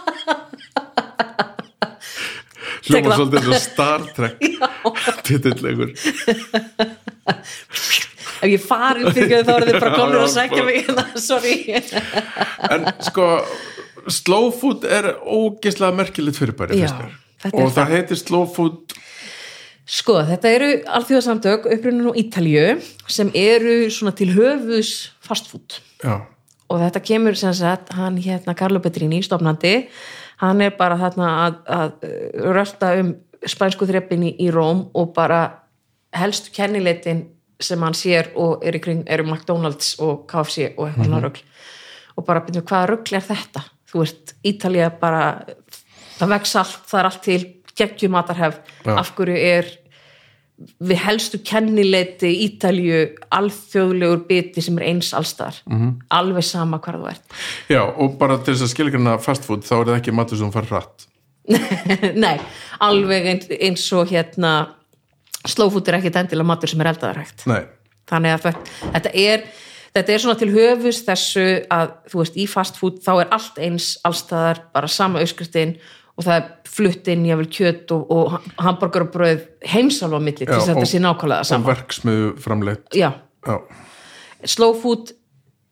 hljóma 2.88 3.16
svolítið 3.16 3.38
eins 3.38 3.50
og 3.54 3.60
Star 3.64 4.00
Trek 4.16 4.36
titillegur 5.28 5.90
ef 8.38 8.52
ég 8.52 8.62
farin 8.62 9.10
fyrir 9.14 9.44
þá 9.46 9.52
er 9.56 9.66
þið 9.68 9.80
bara 9.80 9.96
konur 9.96 10.22
að 10.22 10.30
sækja 10.34 10.64
mig 10.66 10.76
hérna, 10.82 11.04
sorry. 11.28 11.54
En 12.70 12.88
sko 13.06 13.26
slow 14.08 14.50
food 14.54 14.86
er 14.88 15.04
ógislega 15.24 15.96
merkilegt 15.96 16.40
fyrirbæri 16.40 16.80
Já, 16.80 16.92
og 17.52 17.70
það 17.74 17.94
heitir 17.96 18.20
slow 18.20 18.46
food. 18.50 18.96
Sko, 19.88 20.18
þetta 20.28 20.50
eru 20.52 20.70
alþjóðasamtök 20.98 21.68
upprunnin 21.72 22.10
á 22.12 22.18
Ítalju 22.20 22.66
sem 23.08 23.30
eru 23.32 23.76
svona 23.92 24.12
til 24.16 24.34
höfus 24.34 24.90
fastfood 25.24 25.78
já, 26.02 26.26
og 26.68 26.82
þetta 26.82 27.00
kemur 27.00 27.38
sem 27.40 27.54
sagt, 27.56 27.94
hann 27.96 28.18
hérna 28.20 28.52
Carlo 28.58 28.82
Petrini, 28.84 29.22
stofnandi 29.24 29.88
hann 30.42 30.62
er 30.64 30.76
bara 30.78 30.98
þarna 31.00 31.30
að, 31.46 31.56
að 31.78 32.06
uh, 32.08 32.52
rölda 32.56 32.92
um 33.00 33.14
spænsku 33.48 33.86
þreppin 33.88 34.26
í, 34.26 34.34
í 34.46 34.50
Róm 34.54 34.86
og 34.98 35.12
bara 35.16 35.42
helstu 36.16 36.52
kennileitin 36.54 37.26
sem 37.62 37.82
hann 37.82 37.96
sér 37.96 38.32
og 38.38 38.62
er 38.66 38.78
í 38.78 38.82
kring 38.82 39.04
eru 39.10 39.26
McDonalds 39.26 39.96
og 40.02 40.26
KFC 40.30 40.72
og 40.76 40.86
eitthvað 40.86 41.08
svona 41.08 41.22
rugl. 41.24 41.42
Og 42.18 42.26
bara 42.26 42.42
byrjum 42.46 42.66
hvaða 42.66 42.90
rugl 42.92 43.18
er 43.18 43.26
þetta? 43.26 43.64
Þú 43.88 44.02
veist, 44.02 44.34
Ítalja 44.46 44.90
bara 45.00 45.22
það 46.18 46.34
vex 46.34 46.54
allt, 46.60 46.80
það 46.90 47.00
er 47.00 47.08
allt 47.10 47.22
til 47.24 47.40
geggjum 47.78 48.14
matarhef, 48.14 48.58
Já. 48.82 48.94
af 48.98 49.12
hverju 49.14 49.38
er 49.38 49.70
við 50.58 50.98
helstu 51.04 51.38
kennileiti 51.46 52.30
Ítalju 52.44 53.02
alþjóðlegur 53.30 54.24
biti 54.28 54.62
sem 54.64 54.78
er 54.78 54.88
eins 54.90 55.12
allstar 55.14 55.54
-hmm. 55.66 55.92
alveg 56.10 56.44
sama 56.44 56.78
hvar 56.78 56.98
þú 56.98 57.10
ert. 57.10 57.22
Já, 57.68 57.82
og 57.82 58.18
bara 58.18 58.38
til 58.38 58.54
þess 58.54 58.62
að 58.66 58.74
skilgrana 58.74 59.18
fast 59.18 59.44
food 59.44 59.62
þá 59.62 59.80
er 59.80 59.84
það 59.86 59.96
ekki 59.98 60.12
matur 60.12 60.38
sem 60.38 60.52
far 60.52 60.64
hratt. 60.64 61.06
Nei, 62.24 62.40
alveg 62.80 63.26
eins, 63.26 63.46
eins 63.60 63.92
og 63.92 64.08
hérna 64.10 64.78
slowfood 65.46 65.88
er 65.88 65.98
ekkit 65.98 66.18
endilega 66.20 66.48
matur 66.48 66.70
sem 66.70 66.82
er 66.82 66.92
eldaðarægt 66.92 67.46
nei, 67.48 67.62
þannig 68.10 68.34
að 68.34 68.44
þetta- 68.48 68.92
þetta 68.92 69.12
er 69.14 69.44
þetta 69.96 70.14
er 70.14 70.22
svona 70.22 70.38
til 70.38 70.50
höfus 70.52 71.02
þessu 71.06 71.46
að 71.74 71.92
þú 72.10 72.22
veist, 72.22 72.36
í 72.36 72.46
fast 72.50 72.80
food 72.80 73.00
þá 73.04 73.12
er 73.22 73.32
allt 73.34 73.58
eins 73.58 73.92
allstaðar, 74.04 74.62
bara 74.74 74.90
sama 74.90 75.22
auskristin 75.22 75.76
og 76.18 76.26
það 76.26 76.34
er 76.34 76.46
flutt 76.66 77.10
inn 77.12 77.26
jáfnvel 77.28 77.50
kjöt 77.54 77.92
og, 77.94 78.08
og 78.10 78.48
hambúrgar 78.58 79.06
og 79.06 79.12
bröð 79.14 79.44
heimsálfa 79.70 80.18
milli 80.22 80.44
til 80.44 80.50
þess 80.50 80.66
að 80.66 80.74
og- 80.74 80.80
þetta 80.82 80.90
sé 80.90 81.02
nákvæmlega 81.04 81.44
og 81.44 81.50
sama. 81.50 81.68
verksmiðu 81.70 82.30
framleitt 82.42 82.98
já, 82.98 83.12
já, 83.46 83.58
slow 84.44 84.74
food 84.74 85.12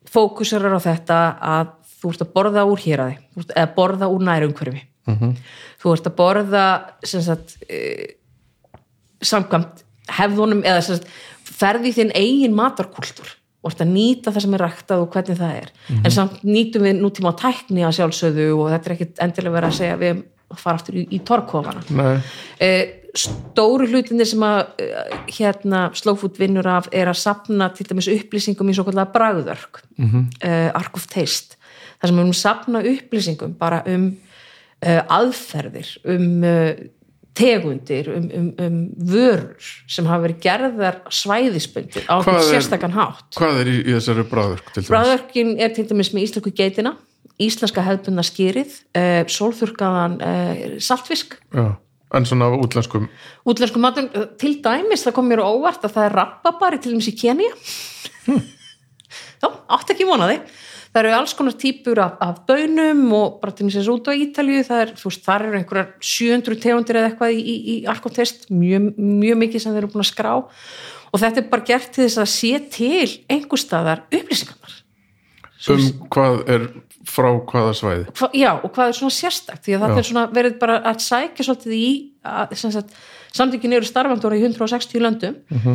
fókusarar 0.07 0.78
á 0.78 0.80
þetta 0.80 1.20
að 1.42 1.72
þú 1.97 2.12
ert 2.12 2.22
að 2.22 2.34
borða 2.36 2.66
úr 2.70 2.84
ert 2.86 3.57
að 3.57 3.74
borða 3.74 4.07
úr 4.12 4.22
nærumhverfi. 4.22 4.82
-hmm. 5.07 5.36
þú 5.82 5.92
ert 5.92 6.07
að 6.07 6.16
borða 6.16 6.66
sem 7.03 7.22
sagt 7.22 7.57
e, 7.68 8.14
samkvæmt 9.22 9.82
hefðunum 10.09 10.62
eða 10.62 10.82
sem 10.82 10.97
sagt 10.97 11.09
ferði 11.42 11.92
þinn 11.92 12.12
eigin 12.14 12.55
matarkúltúr 12.55 13.34
og 13.62 13.72
ert 13.72 13.80
að 13.82 13.92
nýta 13.94 14.30
það 14.30 14.44
sem 14.44 14.55
er 14.55 14.62
ræktað 14.62 15.03
og 15.03 15.11
hvernig 15.11 15.38
það 15.40 15.55
er. 15.57 15.70
En 16.05 16.11
samt 16.11 16.42
nýtum 16.44 16.84
við 16.86 17.01
nútíma 17.01 17.32
á 17.34 17.38
tækni 17.40 17.82
að 17.82 17.97
sjálfsögðu 17.99 18.49
og 18.55 18.70
þetta 18.70 18.86
er 18.86 18.94
ekkit 18.94 19.22
endilega 19.24 19.57
verið 19.57 19.68
að 19.72 19.78
segja 19.80 19.97
við 19.97 20.24
að 20.53 20.62
fara 20.62 20.80
aftur 20.80 21.01
í, 21.01 21.07
í 21.11 21.20
torkofana 21.26 21.82
nei, 21.90 22.16
Eh, 22.62 23.03
stóru 23.16 23.86
hlutinni 23.88 24.26
sem 24.28 24.42
að 24.44 24.82
eh, 24.84 25.14
hérna 25.38 25.86
Slowfood 25.97 26.36
vinnur 26.40 26.66
af 26.68 26.90
er 26.92 27.09
að 27.09 27.20
sapna 27.20 27.70
til 27.74 27.86
dæmis 27.88 28.11
upplýsingum 28.12 28.70
í 28.70 28.76
svo 28.76 28.84
kallega 28.84 29.12
bragðörk 29.14 29.82
mm 29.97 30.11
-hmm. 30.11 30.70
Ark 30.74 30.97
of 30.97 31.07
Taste. 31.07 31.57
Þar 32.01 32.09
sem 32.09 32.16
við 32.16 32.20
erum 32.20 32.32
sapna 32.32 32.82
upplýsingum 32.82 33.57
bara 33.59 33.82
um 33.86 34.16
uh, 34.84 35.03
aðferðir 35.09 35.97
um 36.05 36.44
uh, 36.44 36.74
tegundir 37.36 38.09
um, 38.09 38.28
um, 38.32 38.47
um 38.64 38.76
vörur 38.97 39.72
sem 39.90 40.07
hafa 40.09 40.24
verið 40.24 40.38
gerðar 40.44 41.01
svæðisbundir 41.12 42.07
á 42.09 42.24
sérstakann 42.24 42.97
hátt. 42.97 43.28
hvað 43.36 43.61
er 43.61 43.72
í, 43.72 43.76
í 43.82 43.97
þessari 43.97 44.24
dæmis? 44.30 44.88
Bræðverkin 44.88 45.53
er 45.61 45.74
til 45.76 45.84
dæmis 45.90 46.12
með 46.14 46.28
íslensku 46.28 46.53
geitina, 46.57 46.94
íslenska 47.43 47.84
hefðbundna 47.84 48.24
skýrið, 48.26 48.78
uh, 48.97 49.22
sólþurkaðan 49.30 50.20
uh, 50.24 50.62
saltfisk, 50.82 51.39
já, 51.53 51.66
en 52.16 52.28
svona 52.28 52.53
útlenskum 52.57 53.09
útlensku 53.49 53.82
matum, 53.82 54.09
uh, 54.16 54.28
til 54.41 54.57
dæmis, 54.64 55.05
það 55.07 55.18
kom 55.18 55.28
mér 55.30 55.45
óvart 55.45 55.84
að 55.84 55.99
það 55.99 56.09
er 56.09 56.16
rappabari 56.20 56.80
til 56.80 56.95
dæmis 56.95 57.11
í 57.12 57.18
Kenya. 57.18 57.53
Já, 59.37 59.51
átt 59.76 59.91
ekki 59.93 60.07
vonaði. 60.09 60.39
Það 60.97 61.03
eru 61.03 61.11
alls 61.12 61.34
konar 61.37 61.55
típur 61.61 61.99
af, 62.01 62.14
af 62.24 62.39
bönum 62.49 63.03
og 63.12 63.34
bara 63.43 63.53
til 63.53 63.66
dæmis 63.66 63.89
út 63.93 64.09
á 64.09 64.16
Ítalju, 64.16 64.62
það 64.64 64.80
er, 64.80 64.93
þú 64.97 65.11
veist, 65.11 65.24
þar 65.26 65.45
eru 65.45 65.59
einhverjar 65.59 65.91
700 66.01 66.61
tegundir 66.62 66.99
eða 67.01 67.11
eitthvað 67.11 67.37
í, 67.37 67.43
í, 67.43 67.57
í 67.74 67.74
arkotest, 67.93 68.49
mjög, 68.49 68.95
mjög 68.97 69.41
mikið 69.43 69.64
sem 69.64 69.76
þeir 69.76 69.82
eru 69.82 69.93
búin 69.93 70.07
að 70.07 70.09
skrá 70.14 70.32
og 70.37 71.20
þetta 71.22 71.43
er 71.43 71.51
bara 71.53 71.66
gert 71.68 71.93
til 71.93 72.07
þess 72.07 72.22
að 72.22 72.32
sé 72.32 72.53
til 72.72 73.12
einhver 73.32 73.61
staðar 73.61 74.03
upplýsingarnar. 74.09 74.78
um 75.74 75.87
hvað 76.12 76.41
er 76.55 76.66
frá 77.07 77.28
hvaða 77.50 77.74
svæði? 77.76 78.07
Hva, 78.18 78.28
já, 78.36 78.50
og 78.57 78.72
hvað 78.74 78.90
er 78.90 78.96
svona 78.98 79.16
sérstakt? 79.16 79.62
Því 79.66 79.72
að 79.76 79.84
það 79.84 80.00
er 80.00 80.09
svona 80.11 80.24
verið 80.34 80.54
bara 80.62 80.76
að 80.90 80.96
sækja 81.04 81.42
svolítið 81.46 81.72
í 81.76 81.78
samtökin 83.36 83.76
eru 83.76 83.86
starfandur 83.88 84.36
í 84.36 84.42
160 84.42 85.04
löndum. 85.04 85.34
Mhm. 85.50 85.74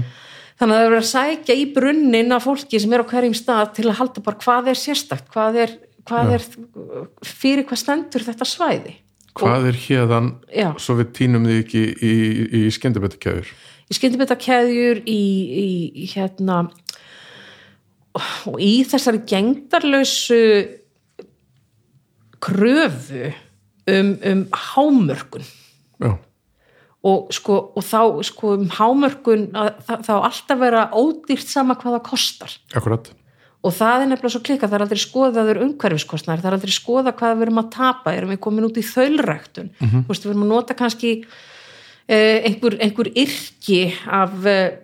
þannig 0.61 0.75
að 0.75 0.77
það 0.77 0.86
er 0.86 0.91
verið 0.91 1.01
að 1.01 1.15
sækja 1.15 1.53
í 1.57 1.63
brunnin 1.73 2.34
af 2.36 2.43
fólki 2.45 2.77
sem 2.79 2.91
er 2.93 3.01
á 3.01 3.09
hverjum 3.09 3.34
stað 3.34 3.67
til 3.73 3.88
að 3.89 3.97
halda 3.97 4.21
bara 4.21 4.41
hvað 4.43 4.67
er 4.69 4.77
sérstakt 4.77 5.32
hvað 5.34 5.55
er, 5.57 5.71
hvað 6.05 6.34
er 6.36 6.41
fyrir 7.25 7.65
hvað 7.65 7.82
stendur 7.82 8.21
þetta 8.27 8.45
svæði? 8.45 8.93
Hvað 9.34 9.65
er 9.71 9.77
hérðan 9.88 10.27
Já. 10.53 10.69
svo 10.77 10.93
við 10.99 11.07
tínum 11.17 11.47
því 11.47 11.55
ekki 11.63 11.82
í, 11.82 11.84
í, 12.11 12.13
í 12.61 12.69
skendibettakæður 12.69 13.49
í 15.01 15.03
í, 15.09 15.21
í, 15.63 15.65
í 16.03 16.05
hérna 16.13 16.57
og 18.45 18.61
í 18.61 18.86
þessari 18.86 19.25
gengdarlausu 19.25 20.38
kröfu 22.41 23.31
um, 23.87 24.11
um 24.31 24.43
hámörkun. 24.51 25.47
Já, 26.01 26.17
og, 27.01 27.31
sko, 27.33 27.57
og 27.77 27.85
þá 27.85 28.01
sko, 28.27 28.55
um 28.59 28.67
hámörkun 28.69 29.49
þá 29.87 30.13
alltaf 30.19 30.59
vera 30.61 30.85
ódýrt 30.93 31.49
sama 31.49 31.77
hvað 31.79 31.97
það 31.97 32.05
kostar. 32.09 32.55
Akkurat. 32.77 33.09
Og 33.61 33.73
það 33.77 34.03
er 34.03 34.09
nefnilega 34.09 34.33
svo 34.33 34.41
klika, 34.45 34.67
það 34.69 34.77
er 34.77 34.83
aldrei 34.87 35.01
skoðaður 35.01 35.61
umhverfiskostnar, 35.67 36.41
það 36.41 36.49
er 36.49 36.57
aldrei 36.57 36.73
skoða 36.73 37.13
hvað 37.17 37.35
við 37.35 37.45
erum 37.45 37.61
að 37.61 37.71
tapa, 37.75 38.13
erum 38.17 38.33
við 38.33 38.39
komin 38.41 38.65
út 38.65 38.77
í 38.81 38.85
þaulræktun? 38.85 39.69
Mm 39.77 39.89
-hmm. 39.89 40.05
við 40.09 40.29
erum 40.31 40.45
að 40.45 40.53
nota 40.53 40.77
kannski 40.77 41.11
eh, 42.07 42.41
einhver, 42.47 42.77
einhver 42.81 43.11
yrki 43.13 43.81
af 44.09 44.45
eh, 44.45 44.79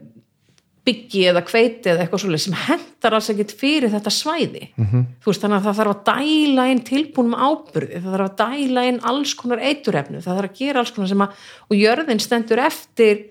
byggi 0.87 1.23
eða 1.31 1.41
kveiti 1.45 1.91
eða 1.91 2.03
eitthvað 2.05 2.21
svolítið 2.23 2.43
sem 2.45 2.57
hendar 2.63 3.15
alls 3.17 3.29
ekkert 3.33 3.53
fyrir 3.59 3.91
þetta 3.93 4.13
svæði. 4.15 4.63
-hmm. 4.77 5.05
þú 5.23 5.31
veist 5.31 5.43
þannig 5.43 5.57
að 5.59 5.65
það 5.67 5.79
þarf 5.79 5.93
að 5.93 6.03
dæla 6.11 6.67
inn 6.71 6.83
tilbúnum 6.87 7.35
ábyrði, 7.37 8.01
það 8.03 8.13
þarf 8.15 8.27
að 8.27 8.37
dæla 8.43 8.85
inn 8.91 8.99
alls 9.11 9.33
konar 9.35 9.59
eiturefnu, 9.63 10.21
það 10.23 10.37
þarf 10.39 10.49
að 10.51 10.59
gera 10.61 10.79
alls 10.83 10.91
konar 10.95 11.09
sem 11.11 11.21
að, 11.27 11.29
og 11.69 11.75
jörðin 11.77 12.19
stendur 12.23 12.59
eftir 12.63 13.25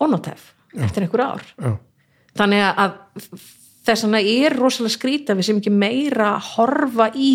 onotef, 0.00 0.52
eftir 0.78 1.02
einhver 1.06 1.24
ár. 1.24 1.42
Já, 1.58 1.72
þannig 2.38 2.62
að 2.68 2.92
þess 3.88 4.04
vegna 4.04 4.20
er 4.20 4.56
rosalega 4.58 4.92
skrýta 4.94 5.34
við 5.34 5.48
sem 5.48 5.58
ekki 5.62 5.72
meira 5.72 6.34
að 6.36 6.48
horfa 6.54 7.06
í 7.16 7.32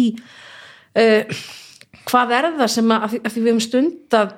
uh, 0.96 1.24
hvað 2.06 2.32
er 2.38 2.50
það 2.60 2.68
sem 2.70 2.92
að, 2.94 3.04
að 3.04 3.10
því- 3.16 3.22
að 3.26 3.32
því 3.34 3.42
við 3.42 3.50
hefum 3.52 3.64
stundað 3.68 4.34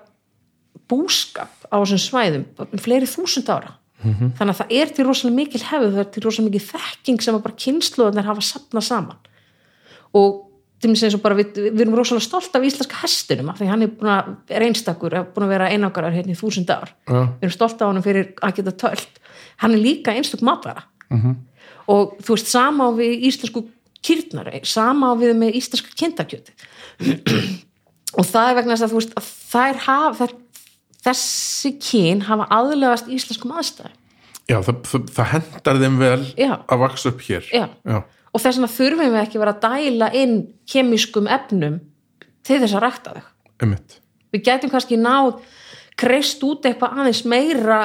búskap 0.90 1.66
á 1.72 1.76
þessum 1.82 2.02
svæðum 2.04 2.46
um 2.62 2.82
fleiri 2.82 3.08
þúsund 3.10 3.50
ára 3.50 3.74
þannig 4.38 4.54
að 4.54 4.60
það 4.62 4.74
er 4.80 4.92
til 4.96 5.06
rosalega 5.08 5.36
mikil 5.36 5.62
hefð 5.66 5.88
það 5.92 6.02
er 6.04 6.10
til 6.14 6.24
rosalega 6.26 6.50
mikil 6.52 6.68
þekking 6.72 7.22
sem 7.22 7.38
að 7.38 7.46
bara 7.46 7.62
kynsluðarnir 7.66 8.30
hafa 8.30 8.46
sapnað 8.46 8.88
saman. 8.90 9.32
Og 10.16 10.42
til 10.82 10.92
mér 10.92 11.06
eins 11.08 11.16
og 11.18 11.24
bara 11.24 11.38
við, 11.40 11.60
við 11.72 11.82
erum 11.86 11.96
rosalega 11.98 12.26
stolt 12.26 12.56
af 12.56 12.66
íslenska 12.68 13.02
hestinum 13.02 13.50
af 13.50 13.60
því 13.60 13.70
hann 13.72 13.86
er 13.86 13.94
búin 13.96 14.12
að 14.12 14.34
er 14.50 14.66
einstakur, 14.68 15.16
búin 15.34 15.48
að 15.48 15.54
vera 15.56 15.70
einangarar 15.72 16.14
hérna 16.14 16.36
í 16.36 16.40
þúsund 16.40 16.70
ár. 16.70 16.92
Já, 17.08 17.22
við 17.40 17.48
erum 17.48 17.56
stolt 17.56 17.82
af 17.82 17.90
honum 17.90 18.06
fyrir 18.06 18.34
að 18.44 18.60
geta 18.60 18.76
tölt. 18.86 19.22
Hann 19.64 19.74
er 19.74 19.82
líka 19.82 20.14
einstök 20.14 20.44
matvara. 20.46 20.84
-hmm. 21.10 21.36
og 21.88 22.18
þú 22.22 22.36
veist 22.36 22.52
sama 22.52 22.90
á 22.90 22.92
við 22.98 23.28
íslensku 23.30 23.66
kýrnar, 24.06 24.50
sama 24.66 25.14
á 25.14 25.14
við 25.18 25.36
með 25.38 25.58
íslenska 25.60 25.94
kindakjöti 25.98 26.54
og 28.18 28.26
það 28.26 28.50
er 28.50 28.58
vegna 28.60 28.76
þess 28.76 28.86
að 28.86 28.94
þú 28.94 29.00
veist 29.00 29.16
að 29.20 29.30
þær 29.52 29.82
hafa 29.86 30.28
þessi 31.06 31.72
kyn 31.82 32.26
hafa 32.28 32.48
aðlegast 32.54 33.10
íslenskum 33.14 33.56
aðstæðum 33.56 34.02
Já, 34.46 34.60
það, 34.62 34.76
það, 34.86 35.06
það 35.16 35.30
hendar 35.32 35.80
þeim 35.82 35.96
vel 36.02 36.24
Já. 36.38 36.52
að 36.70 36.82
vaksa 36.84 37.12
upp 37.12 37.24
hér 37.26 37.48
Já. 37.50 37.66
Já. 37.82 37.98
og 38.06 38.44
þess 38.44 38.60
vegna 38.60 38.72
þurfum 38.76 39.14
við 39.16 39.22
ekki 39.24 39.42
vera 39.42 39.56
að 39.56 39.64
dæla 39.66 40.10
inn 40.22 40.36
kemískum 40.70 41.30
efnum 41.34 41.80
til 42.46 42.60
þess 42.62 42.78
að 42.78 42.86
rækta 42.86 43.16
þau 43.16 43.24
einmitt 43.66 44.00
við 44.36 44.46
gætum 44.46 44.74
kannski 44.74 45.00
náð 45.02 45.40
kreist 45.98 46.44
út 46.46 46.68
eitthvað 46.68 47.00
aðeins 47.02 47.24
meira 47.32 47.80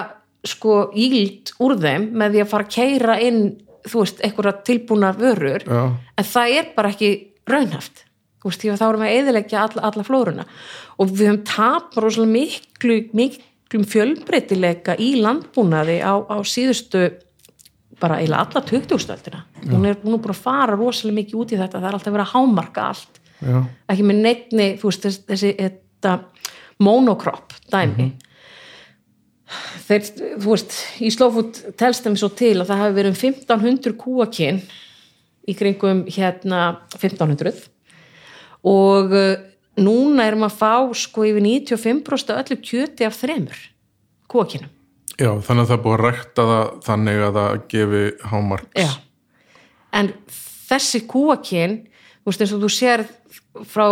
sko 0.45 0.91
íld 0.97 1.53
úr 1.61 1.77
þeim 1.81 2.11
með 2.17 2.37
því 2.37 2.45
að 2.45 2.53
fara 2.53 2.67
að 2.67 2.75
keira 2.77 3.17
inn 3.23 3.43
þú 3.87 4.03
veist, 4.03 4.21
einhverja 4.25 4.55
tilbúna 4.67 5.15
vörur 5.17 5.65
Já. 5.65 5.83
en 5.97 6.29
það 6.29 6.57
er 6.59 6.71
bara 6.77 6.93
ekki 6.93 7.11
raunhaft 7.49 8.05
þú 8.41 8.51
veist, 8.51 8.63
því 8.63 8.73
að 8.73 8.81
þá 8.81 8.87
erum 8.89 9.05
við 9.05 9.11
að 9.11 9.19
eðilegja 9.21 9.65
alla, 9.67 9.87
alla 9.91 10.07
flóruna. 10.07 10.47
Og 10.99 11.11
við 11.13 11.31
höfum 11.31 11.43
tapar 11.49 12.07
rosalega 12.07 12.35
miklu, 12.35 13.01
miklum 13.17 13.89
fjölbreytileika 13.95 14.97
í 15.01 15.13
landbúnaði 15.21 16.01
á, 16.01 16.15
á 16.17 16.37
síðustu 16.43 17.09
bara 18.01 18.21
eiginlega 18.23 18.47
alla 18.47 18.65
20-stöldina 18.65 19.45
hún 19.69 19.87
er 19.89 19.99
búin 20.01 20.19
að 20.21 20.39
fara 20.39 20.77
rosalega 20.79 21.19
mikið 21.21 21.41
út 21.41 21.53
í 21.53 21.59
þetta. 21.61 21.81
Það 21.81 21.89
er 21.89 21.99
alltaf 21.99 22.15
verið 22.15 22.27
að 22.27 22.35
hámarka 22.35 22.87
allt. 22.93 23.21
Já. 23.41 23.57
ekki 23.89 24.05
með 24.05 24.19
neittni, 24.21 24.67
þú 24.77 24.91
veist, 24.91 25.07
þessi, 25.29 25.51
þetta 25.57 26.11
monokropp 26.85 27.55
dæmi. 27.73 28.11
Þeir, 29.87 30.11
þú 30.37 30.53
veist 30.53 30.77
í 31.01 31.09
slófút 31.11 31.63
telst 31.81 32.05
þeim 32.05 32.19
svo 32.21 32.29
til 32.37 32.59
að 32.59 32.69
það 32.69 32.83
hafi 32.85 32.97
verið 32.99 33.15
um 33.15 33.19
1500 33.19 33.97
kúakinn 33.99 34.61
í 35.49 35.57
kringum 35.57 36.05
hérna 36.13 36.61
1500 36.99 37.65
og 38.67 39.15
uh, 39.15 39.37
núna 39.81 40.27
erum 40.29 40.47
að 40.49 40.59
fá 40.61 40.75
sko 40.97 41.25
yfir 41.29 41.45
95% 41.45 42.35
af 42.35 42.43
öllu 42.45 42.59
kjöti 42.65 43.07
af 43.07 43.17
þremur 43.21 43.63
kúakinnum 44.31 44.73
Já, 45.21 45.35
þannig 45.45 45.67
að 45.67 45.69
það 45.69 45.77
er 45.77 45.85
búið 45.85 45.95
að 45.95 46.05
rækta 46.07 46.45
það 46.49 46.69
þannig 46.87 47.23
að 47.27 47.35
það 47.37 47.57
gefi 47.69 48.05
hámarks. 48.31 48.81
Já. 48.81 48.91
en 50.01 50.13
þessi 50.71 51.01
kúakinn 51.11 51.81
þú 52.21 52.31
veist 52.31 52.45
eins 52.45 52.55
og 52.57 52.63
þú 52.63 52.71
sér 52.73 53.03
frá 53.67 53.85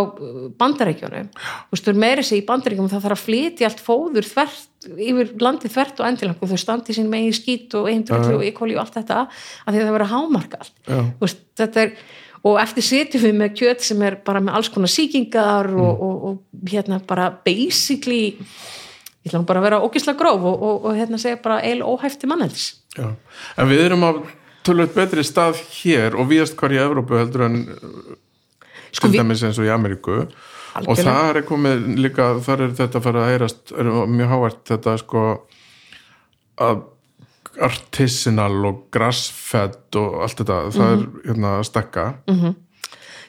bandarækjunum 0.59 1.27
þú 1.35 1.75
veist 1.75 1.85
þú 1.85 1.91
er 1.91 1.99
meiri 2.01 2.23
sig 2.25 2.41
í 2.41 2.45
bandarækjunum 2.47 2.91
það 2.91 3.05
þarf 3.05 3.17
að 3.17 3.25
flytja 3.25 3.67
allt 3.67 3.83
fóður 3.83 4.27
þvert 4.29 4.87
yfir 4.95 5.33
landið 5.43 5.73
þvert 5.75 5.99
og 5.99 6.07
endilang 6.07 6.39
og 6.39 6.51
þau 6.53 6.61
standi 6.61 6.95
sín 6.95 7.11
megin 7.11 7.35
skít 7.35 7.75
og 7.75 7.89
eindröldu 7.91 8.37
og 8.37 8.45
ekoli 8.47 8.77
og 8.77 8.85
allt 8.85 8.99
þetta 9.01 9.25
að 9.25 9.73
því 9.73 9.81
að 9.81 9.83
það 9.83 9.95
verður 9.97 10.05
að 10.07 10.13
hámarka 10.13 10.61
allt 10.63 10.75
Já. 10.85 10.99
Þú 11.01 11.25
veist, 11.25 11.43
þetta 11.59 11.83
er 11.83 11.93
og 12.47 12.59
eftir 12.61 12.85
sitjum 12.85 13.25
við 13.25 13.39
með 13.41 13.55
kjöt 13.59 13.85
sem 13.85 14.01
er 14.07 14.19
bara 14.25 14.41
með 14.43 14.59
alls 14.59 14.69
konar 14.73 14.91
sýkingar 14.91 15.71
og, 15.75 16.03
og, 16.07 16.27
og 16.29 16.69
hérna 16.71 17.01
bara 17.07 17.29
basically 17.45 18.37
ég 19.25 19.31
ætla 19.31 19.43
bara 19.47 19.61
að 19.61 19.67
vera 19.67 19.81
ógislega 19.83 20.19
gróf 20.21 20.45
og, 20.47 20.61
og, 20.63 20.85
og 20.89 20.99
hérna 20.99 21.19
segja 21.21 21.41
bara 21.43 21.61
eil 21.65 21.83
óhæfti 21.83 22.29
mannheldis 22.29 22.71
Já. 22.97 23.11
En 23.59 23.69
við 23.69 23.85
erum 23.85 24.05
á 24.07 24.11
tölvöld 24.65 24.95
betri 24.95 25.23
stað 25.27 25.59
hér 25.79 26.15
og 26.19 26.29
viðast 26.31 26.57
hvar 26.59 26.73
í 26.73 26.79
Evrópu 26.81 27.19
heldur 27.19 27.45
en 27.47 27.59
Sko, 28.89 29.07
til 29.07 29.19
dæmis 29.19 29.43
eins 29.45 29.59
og 29.61 29.67
í 29.67 29.73
Ameríku 29.73 30.15
og 30.23 30.31
Algjörlega. 30.79 31.11
þar 31.11 31.37
er 31.39 31.45
komið 31.45 31.83
líka 31.99 32.29
þar 32.45 32.63
er 32.65 32.71
þetta 32.77 32.99
að 32.99 33.05
fara 33.05 33.21
að 33.25 33.31
heyrast 33.33 33.73
er 33.75 33.89
mjög 34.15 34.31
hávært 34.33 34.63
þetta 34.69 34.95
sko 35.01 35.25
að 36.59 36.81
artisanal 37.65 38.65
og 38.69 38.85
grassfed 38.93 39.97
og 39.99 40.19
allt 40.25 40.41
þetta, 40.41 40.59
það 40.75 40.93
er 40.93 41.05
hérna 41.27 41.55
að 41.57 41.65
stekka 41.69 42.05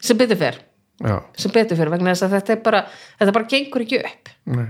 sem 0.01 0.21
betur 0.21 0.41
já, 1.01 1.17
sem 1.37 1.55
betur 1.55 1.81
fyrir 1.81 1.93
vegna 1.95 2.15
þess 2.15 2.27
að 2.27 2.37
þetta 2.39 2.55
er 2.55 2.63
bara 2.65 2.85
þetta 3.19 3.37
bara 3.37 3.51
gengur 3.51 3.85
ekki 3.85 4.01
upp. 4.05 4.33
Nei, 4.51 4.67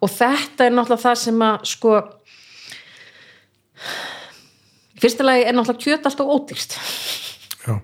og 0.00 0.12
þetta 0.12 0.66
er 0.66 0.76
náttúrulega 0.76 1.04
það 1.06 1.18
sem 1.22 1.46
að 1.48 1.66
sko 1.72 1.96
lagi 5.24 5.48
er 5.48 5.56
náttúrulega 5.56 5.82
kjöt 5.84 6.06
alltaf 6.10 6.32
ódýrst 6.36 6.78
já, 7.66 7.74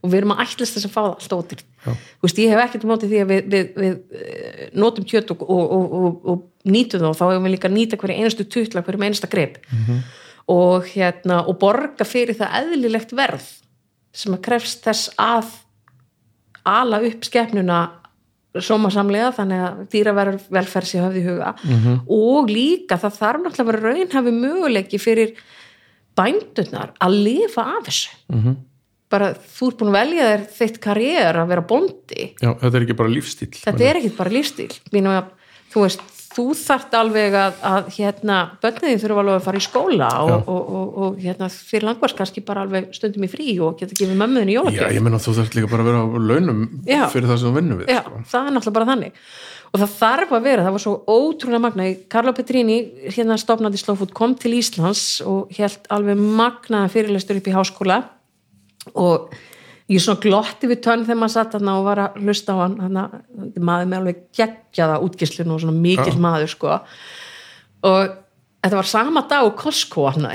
og 0.00 0.12
við 0.12 0.20
erum 0.22 0.36
að 0.36 0.44
ætlast 0.46 0.78
þess 0.78 0.88
að 0.88 0.94
fá 0.94 1.02
það 1.02 1.12
alltaf 1.16 1.66
þú 1.80 2.26
veist, 2.26 2.40
ég 2.40 2.52
hef 2.52 2.62
ekkert 2.64 2.86
mótið 2.88 3.12
því 3.12 3.20
að 3.22 3.30
við, 3.30 3.50
við, 3.52 3.68
við 3.80 4.20
eh, 4.20 4.64
notum 4.76 5.06
kjöt 5.08 5.32
og, 5.34 5.44
og, 5.48 5.74
og, 5.74 6.24
og, 6.32 6.46
nýtum 6.68 7.00
það 7.00 7.08
og 7.08 7.16
þá 7.16 7.22
hefum 7.24 7.46
við 7.46 7.54
líka 7.54 7.70
nýta 7.72 7.96
hverju 8.00 8.16
einustu 8.20 8.44
tutla, 8.44 8.82
hverju 8.84 9.00
einasta 9.00 9.30
greip 9.32 9.56
-hmm. 9.64 10.02
Og 10.50 10.86
hérna 10.90 11.42
og 11.46 11.58
borga 11.62 12.06
fyrir 12.08 12.38
það 12.38 12.56
eðlilegt 12.60 13.14
verð 13.16 13.46
sem 14.12 14.34
að 14.34 14.44
krefst 14.48 14.84
þess 14.84 15.12
að 15.20 15.52
ala 16.66 17.00
upp 17.06 17.24
skepnuna 17.24 17.80
sómasamlega 18.58 19.30
þannig 19.36 19.60
að 19.62 19.82
dýraverð 19.92 20.48
velferð 20.50 20.88
sé 20.90 21.02
höfði 21.02 21.20
í 21.20 21.28
huga. 21.28 21.52
-hmm. 21.62 22.00
og 22.10 22.50
líka 22.50 22.98
það 22.98 23.18
þarf 23.20 23.44
náttúrulega 23.44 23.62
að 23.62 23.70
vera 23.70 23.92
raunhafi 23.92 24.32
möguleiki 24.34 24.98
fyrir 24.98 25.36
bændurnar 26.18 26.90
að 26.98 27.14
lifa 27.26 27.62
af 27.62 27.86
þessu. 27.86 28.10
-hmm. 28.32 28.56
bara 29.10 29.34
þú 29.34 29.68
ert 29.68 29.78
búin 29.78 29.94
að 29.94 30.00
velja 30.00 30.24
þér 30.30 30.42
þitt 30.58 30.80
karriér 30.80 31.36
að 31.36 31.48
vera 31.48 31.62
bóndi. 31.62 32.24
Já, 32.42 32.50
þetta 32.58 32.76
er 32.76 32.82
ekki 32.82 32.98
bara 32.98 33.14
lífstíl 33.14 33.50
þetta 33.54 33.84
er 33.84 33.96
ekkit 33.96 34.16
bara 34.16 34.30
lífstíl 34.30 34.72
að, 35.06 35.24
þú 35.70 35.80
veist, 35.86 36.02
þú 36.30 36.44
þart 36.54 36.94
alveg 36.94 37.34
að, 37.34 37.56
að 37.66 37.88
hérna, 37.96 38.38
börniði 38.62 39.00
þurfa 39.02 39.22
alveg 39.22 39.36
að 39.36 39.46
fara 39.46 39.60
í 39.60 39.64
skóla 39.64 40.10
og, 40.22 40.32
og, 40.50 40.68
og, 40.80 40.98
og 41.04 41.20
hérna, 41.24 41.48
fyrir 41.50 41.88
langvars 41.88 42.14
kannski 42.18 42.44
bara 42.46 42.64
alveg 42.66 42.90
stundum 42.94 43.26
í 43.26 43.30
frí 43.32 43.56
og 43.58 43.80
geta 43.80 43.96
gefið 43.98 44.20
mömmuðin 44.20 44.52
í 44.52 44.54
Já, 44.54 44.60
jólagjöf 44.60 44.94
ég 44.94 45.06
menna 45.06 45.20
þú 45.22 45.34
þarf 45.40 45.56
líka 45.58 45.70
bara 45.72 45.86
að 45.86 45.90
vera 45.90 46.02
á 46.02 46.06
launum 46.30 46.62
Já. 46.86 47.02
fyrir 47.10 47.30
það 47.30 47.40
sem 47.42 47.50
þú 47.50 47.54
vinnur 47.58 47.80
við 47.82 47.90
Já, 47.90 48.00
sko. 48.04 48.22
það 48.30 48.46
er 48.50 48.56
náttúrulega 48.56 48.78
bara 48.78 48.90
þannig. 48.92 49.20
Og 49.70 49.78
það 49.78 49.92
þarf 49.98 50.32
að 50.34 50.46
vera, 50.46 50.62
það 50.66 50.74
var 50.76 50.82
svo 50.82 50.94
ótrúlega 51.06 51.62
magna 51.66 51.90
Karlo 52.10 52.32
Petrini, 52.34 52.78
hérna 53.06 53.36
stofnandi 53.38 53.78
Slowfood 53.78 54.14
kom 54.18 54.34
til 54.38 54.56
Íslands 54.58 55.04
og 55.26 55.52
held 55.54 55.86
alveg 55.94 56.18
magnaða 56.18 56.90
fyrirlestur 56.94 57.38
upp 57.38 57.50
í 57.50 57.54
háskóla. 57.54 58.00
Og 58.98 59.30
ég 59.90 60.02
svona 60.02 60.22
glotti 60.22 60.70
við 60.70 60.82
tönn 60.86 61.04
þegar 61.06 61.20
maður 61.20 61.34
satt 61.34 61.54
þarna 61.56 61.76
og 61.78 61.86
var 61.88 62.02
að 62.04 62.18
hlusta 62.22 62.54
á 62.54 62.56
hann 62.62 62.76
hana, 62.84 63.04
maður 63.58 63.90
með 63.90 63.98
alveg 64.00 64.24
geggjaða 64.38 65.00
útgislun 65.06 65.54
og 65.54 65.62
svona 65.64 65.84
mikill 65.86 66.18
maður 66.22 66.52
sko 66.54 66.76
og 67.90 68.12
þetta 68.60 68.76
var 68.76 68.90
sama 68.90 69.24
dag 69.30 69.48
og 69.48 69.56
Costco 69.58 70.06
hann 70.10 70.28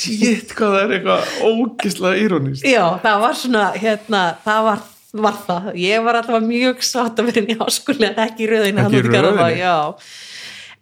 Shit, 0.00 0.54
hvað 0.56 0.74
það 0.74 0.80
er 0.80 0.94
eitthvað 0.96 1.34
ógislega 1.44 2.22
írónist 2.24 2.64
Já, 2.66 2.84
það 3.02 3.24
var 3.24 3.36
svona, 3.38 3.64
hérna, 3.76 4.22
það 4.44 4.60
var, 4.66 4.84
var 5.26 5.38
það. 5.46 5.68
Ég 5.80 6.06
var 6.06 6.18
alltaf 6.20 6.46
mjög 6.46 6.84
sátt 6.86 7.20
að 7.20 7.30
vera 7.30 7.42
inn 7.42 7.52
í 7.52 7.58
háskóli 7.60 8.08
en 8.08 8.22
ekki 8.24 8.46
í 8.46 8.50
röðinu. 8.50 8.86
Ekki 8.86 9.02
þarna 9.04 9.22
röðinni? 9.26 9.58
Já, 9.60 9.76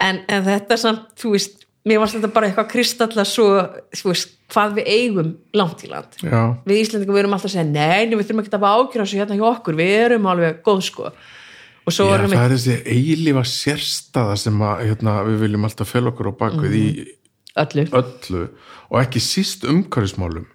en, 0.07 0.21
en 0.31 0.47
þetta 0.47 0.77
er 0.77 0.83
samt, 0.85 1.09
þú 1.19 1.35
veist, 1.35 1.58
mér 1.89 2.03
varst 2.03 2.19
þetta 2.19 2.31
bara 2.35 2.49
eitthvað 2.49 2.69
kristalla 2.73 3.25
svo, 3.29 3.49
þú 3.97 4.13
veist, 4.13 4.37
hvað 4.53 4.79
við 4.79 4.93
eigum 4.95 5.33
langt 5.57 5.83
í 5.85 5.91
land. 5.91 6.21
Já, 6.23 6.41
Við 6.69 6.83
Íslandingum 6.85 7.17
við 7.17 7.23
erum 7.25 7.37
alltaf 7.37 7.51
að 7.51 7.57
segja, 7.57 7.67
nei, 7.73 8.15
við 8.15 8.25
þurfum 8.29 8.45
ekki 8.45 8.55
að 8.55 8.63
hafa 8.63 8.85
ákjörða 8.85 9.09
svo 9.11 9.21
hérna 9.23 9.39
hjá 9.39 9.47
okkur, 9.51 9.79
við 9.79 9.95
erum 10.05 10.31
alveg 10.33 10.63
góð, 10.67 10.85
sko. 10.89 11.13
Og 11.89 11.95
svo 11.97 12.05
Já 12.05 12.13
það 12.19 12.27
við 12.29 12.43
er 12.43 12.55
þessi 12.55 12.77
eilífa 12.93 13.45
sérstaða 13.49 14.37
sem 14.41 14.65
að, 14.69 14.85
hérna, 14.91 15.17
við 15.25 15.41
viljum 15.47 15.69
alltaf 15.69 15.89
fel 15.89 16.05
okkur 16.11 16.29
á 16.29 16.33
bakvið 16.43 16.77
í 16.77 16.87
öllu. 17.59 17.85
öllu 17.97 18.45
og 18.89 19.01
ekki 19.01 19.23
síst 19.25 19.65
umhverfismálum 19.69 20.47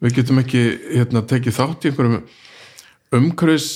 við 0.00 0.16
getum 0.20 0.40
ekki 0.40 0.62
hérna, 0.94 1.22
tekið 1.28 1.56
þátt 1.58 1.84
í 1.84 1.90
einhverjum 1.90 2.20
umhverfis 3.20 3.70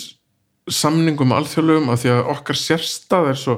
samningum 0.72 1.34
alþjóðlegum 1.36 1.90
af 1.92 2.00
því 2.00 2.12
að 2.14 2.30
okkar 2.32 2.60
sérstað 2.60 3.30
er 3.32 3.40
svo 3.40 3.56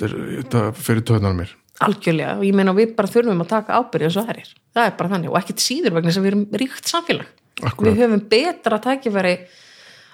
þetta 0.00 0.66
fyrir 0.76 1.06
töðnar 1.08 1.36
mér 1.38 1.54
Algjörlega, 1.82 2.36
og 2.38 2.44
ég 2.46 2.54
meina 2.54 2.74
við 2.76 2.92
bara 2.94 3.10
þurfum 3.10 3.42
að 3.42 3.50
taka 3.50 3.80
ábyrði 3.80 4.06
eins 4.06 4.18
og 4.20 4.28
það 4.28 4.40
er. 4.44 4.50
Það 4.76 4.88
er 4.88 4.96
bara 5.00 5.10
þannig 5.10 5.32
og 5.32 5.38
ekkit 5.40 5.64
síður 5.64 5.96
vegna 5.96 6.14
sem 6.14 6.22
við 6.22 6.30
erum 6.30 6.44
ríkt 6.60 6.90
samfélag. 6.90 7.32
Akkúrat. 7.62 7.88
Við 7.88 8.00
höfum 8.04 8.22
betra 8.30 8.78
tækifæri 8.84 9.34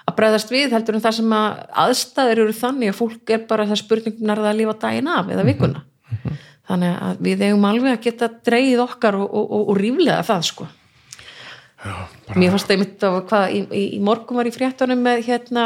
að 0.09 0.17
bregðast 0.17 0.51
við 0.53 0.73
heldur 0.73 0.97
en 0.97 1.03
það 1.03 1.17
sem 1.19 1.35
að 1.37 1.61
aðstæður 1.83 2.43
eru 2.45 2.57
þannig 2.57 2.91
að 2.91 2.97
fólk 2.97 3.33
er 3.35 3.45
bara 3.49 3.67
það 3.69 3.81
spurningum 3.83 4.33
það 4.33 4.49
að 4.49 4.59
lifa 4.59 4.75
daginn 4.81 5.11
af 5.13 5.31
eða 5.35 5.47
vikuna. 5.47 5.83
Þannig 6.71 6.99
að 7.07 7.23
við 7.27 7.45
eigum 7.45 7.65
alveg 7.67 7.97
að 7.97 8.03
geta 8.07 8.29
dreigið 8.47 8.83
okkar 8.85 9.17
og, 9.19 9.27
og, 9.29 9.45
og, 9.45 9.71
og 9.73 9.81
ríflega 9.81 10.21
það 10.25 10.45
sko. 10.49 10.67
Já, 11.81 11.95
bara, 12.27 12.37
Mér 12.37 12.53
fannst 12.53 12.69
það 12.69 12.75
einmitt 12.75 13.05
að 13.07 13.15
hvað 13.31 13.45
í, 13.53 13.61
í, 13.73 13.83
í 13.97 13.99
morgun 14.05 14.37
var 14.37 14.49
í 14.49 14.53
fréttunum 14.53 15.01
með 15.01 15.23
hérna 15.25 15.63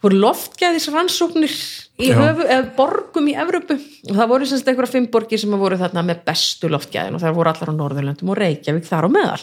voru 0.00 0.20
loftgæðis 0.24 0.88
rannsóknir 0.94 1.54
í 2.00 2.10
höfu, 2.16 2.46
borgum 2.76 3.28
í 3.28 3.34
Evrópu. 3.38 3.76
Og 4.08 4.14
það 4.16 4.30
voru 4.32 4.48
semst 4.48 4.70
einhverja 4.70 4.94
fimm 4.94 5.10
borgir 5.12 5.40
sem 5.42 5.58
voru 5.60 5.78
þarna 5.80 6.04
með 6.06 6.22
bestu 6.30 6.70
loftgæðin 6.72 7.18
og 7.18 7.24
það 7.24 7.36
voru 7.36 7.52
allar 7.52 7.72
á 7.72 7.74
Norðurlöndum 7.76 8.32
og 8.32 8.40
Reykjavík 8.40 8.88
þar 8.88 9.08
á 9.08 9.10
meðal. 9.12 9.42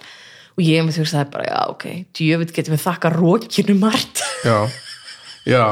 Og 0.58 0.66
ég 0.66 0.82
með 0.82 0.98
þú 0.98 1.04
veist 1.04 1.14
það 1.14 1.24
er 1.24 1.32
bara, 1.36 1.48
já 1.52 1.60
ok, 1.70 1.86
djöfitt 2.18 2.54
getum 2.56 2.74
við 2.74 2.84
þakka 2.88 3.14
rókinu 3.14 3.76
margt 3.78 4.24
já, 4.42 4.58
já, 5.48 5.64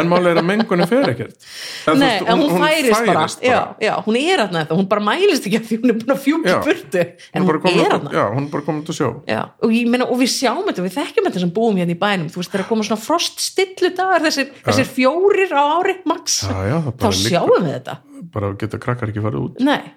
en 0.00 0.10
máli 0.10 0.32
er 0.32 0.40
að 0.40 0.48
mengunin 0.48 0.88
fer 0.90 1.10
ekkert. 1.12 1.48
En 1.88 2.00
Nei, 2.02 2.14
en 2.24 2.42
hún, 2.42 2.54
færist, 2.56 2.94
bara, 2.94 3.22
færist 3.22 3.44
Já, 3.44 3.58
já, 3.84 3.92
hún 4.06 4.18
er 4.20 4.44
aðna 4.44 4.64
þetta, 4.64 4.78
hún 4.80 4.88
bara 4.90 5.04
mælist 5.10 5.48
ekki 5.48 5.60
að 5.60 5.68
því 5.68 5.80
hún 5.82 5.92
er 5.92 5.98
búin 6.00 6.14
að 6.14 6.22
fjúki 6.24 6.52
Já. 6.52 6.58
burtu. 6.66 7.04
En 7.32 7.44
hún 7.44 7.52
er 7.52 7.60
bara 7.60 7.74
hún 7.74 7.84
er 7.84 7.96
aðna 7.98 8.14
já, 8.16 8.24
hún 8.34 8.48
er 8.48 8.52
bara 8.56 8.66
komin 8.68 8.82
að 8.88 8.98
sjó. 8.98 9.10
Já, 9.28 9.40
og, 9.60 9.76
meina, 9.94 10.08
og 10.08 10.22
við 10.22 10.32
sjáum 10.34 10.64
þetta, 10.68 10.86
við 10.88 10.96
þekkjum 10.98 11.28
þetta 11.28 11.44
sem 11.44 11.54
búum 11.58 11.80
hérna 11.80 11.94
í 11.96 12.00
bænum, 12.00 12.32
þú 12.32 12.42
veist, 12.42 12.54
þegar 12.54 12.68
koma 12.72 12.88
svona 12.88 13.04
froststillu 13.04 13.92
dagar, 13.98 14.26
þessir, 14.26 14.52
þessir 14.66 14.90
fjórir 14.96 15.54
á 15.54 15.62
ári 15.78 15.98
það 16.08 16.84
þá 16.84 16.90
bara 17.00 17.16
sjáum 17.16 17.54
við 17.64 17.72
þetta. 17.72 17.96
bara 18.34 18.50
geta 18.60 18.80
krakkar 18.82 19.12
ekki 19.12 19.24
farið 19.24 19.44
út. 19.46 19.62
Nei, 19.64 19.92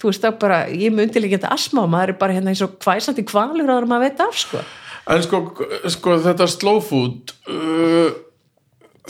þú 0.00 0.10
veist, 0.10 0.24
það 0.24 0.38
bara, 0.42 0.58
ég 0.72 0.94
myndi 0.94 1.22
líka 1.22 1.38
þetta 1.38 1.54
asma 1.56 1.84
og 1.84 1.92
maður 1.92 2.14
er 2.14 2.20
bara 2.20 2.36
hérna 2.36 2.52
eins 2.52 2.64
og 2.64 2.76
hvæsandi 2.82 3.24
kvalur 3.26 3.72
en 3.76 3.88
maður 3.90 4.08
veit 4.08 4.22
af, 4.24 4.38
sko. 4.40 4.62
En 5.06 5.22
sko, 5.22 5.42
sko 5.92 6.16
þetta 6.24 6.48
slow 6.50 6.80
food 6.82 7.34
uh, 7.46 8.08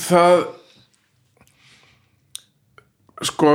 það 0.01 0.45
sko 3.27 3.53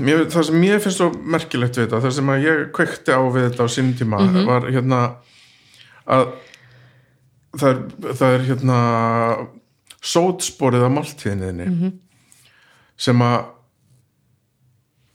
mér, 0.00 0.26
það 0.32 0.46
sem 0.48 0.60
mér 0.60 0.82
finnst 0.82 1.00
svo 1.00 1.10
merkilegt 1.14 1.78
við 1.78 1.86
þetta 1.86 2.02
það 2.04 2.16
sem 2.18 2.32
að 2.32 2.44
ég 2.46 2.66
kveikti 2.76 3.16
á 3.16 3.20
við 3.26 3.46
þetta 3.48 3.66
á 3.66 3.68
sínum 3.74 3.96
tíma 3.98 4.20
var 4.48 4.68
hérna 4.68 5.00
að 6.10 6.26
það 7.56 7.70
er, 7.70 7.80
það 8.10 8.34
er 8.34 8.44
hérna 8.48 8.78
sótsporið 10.00 10.86
af 10.86 10.94
máltíðinni 10.96 11.94
sem 13.00 13.24
að 13.24 13.38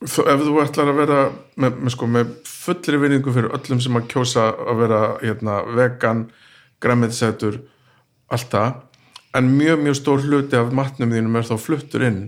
ef 0.06 0.44
þú 0.46 0.58
ætlar 0.62 0.92
að 0.92 1.00
vera 1.00 1.20
með, 1.58 1.78
með, 1.80 1.94
sko, 1.96 2.10
með 2.12 2.34
fullri 2.50 3.00
vinningu 3.02 3.34
fyrir 3.34 3.54
öllum 3.56 3.82
sem 3.82 3.98
að 3.98 4.10
kjósa 4.12 4.50
að 4.54 4.82
vera 4.84 5.00
hérna, 5.22 5.62
vegan, 5.78 6.26
græmiðsætur 6.84 7.62
allt 8.34 8.52
það 8.54 8.76
en 9.36 9.52
mjög 9.58 9.84
mjög 9.84 10.00
stór 10.00 10.24
hluti 10.24 10.58
af 10.60 10.74
matnum 10.76 11.14
þínum 11.14 11.40
er 11.40 11.48
þá 11.48 11.56
fluttur 11.62 12.06
inn 12.08 12.24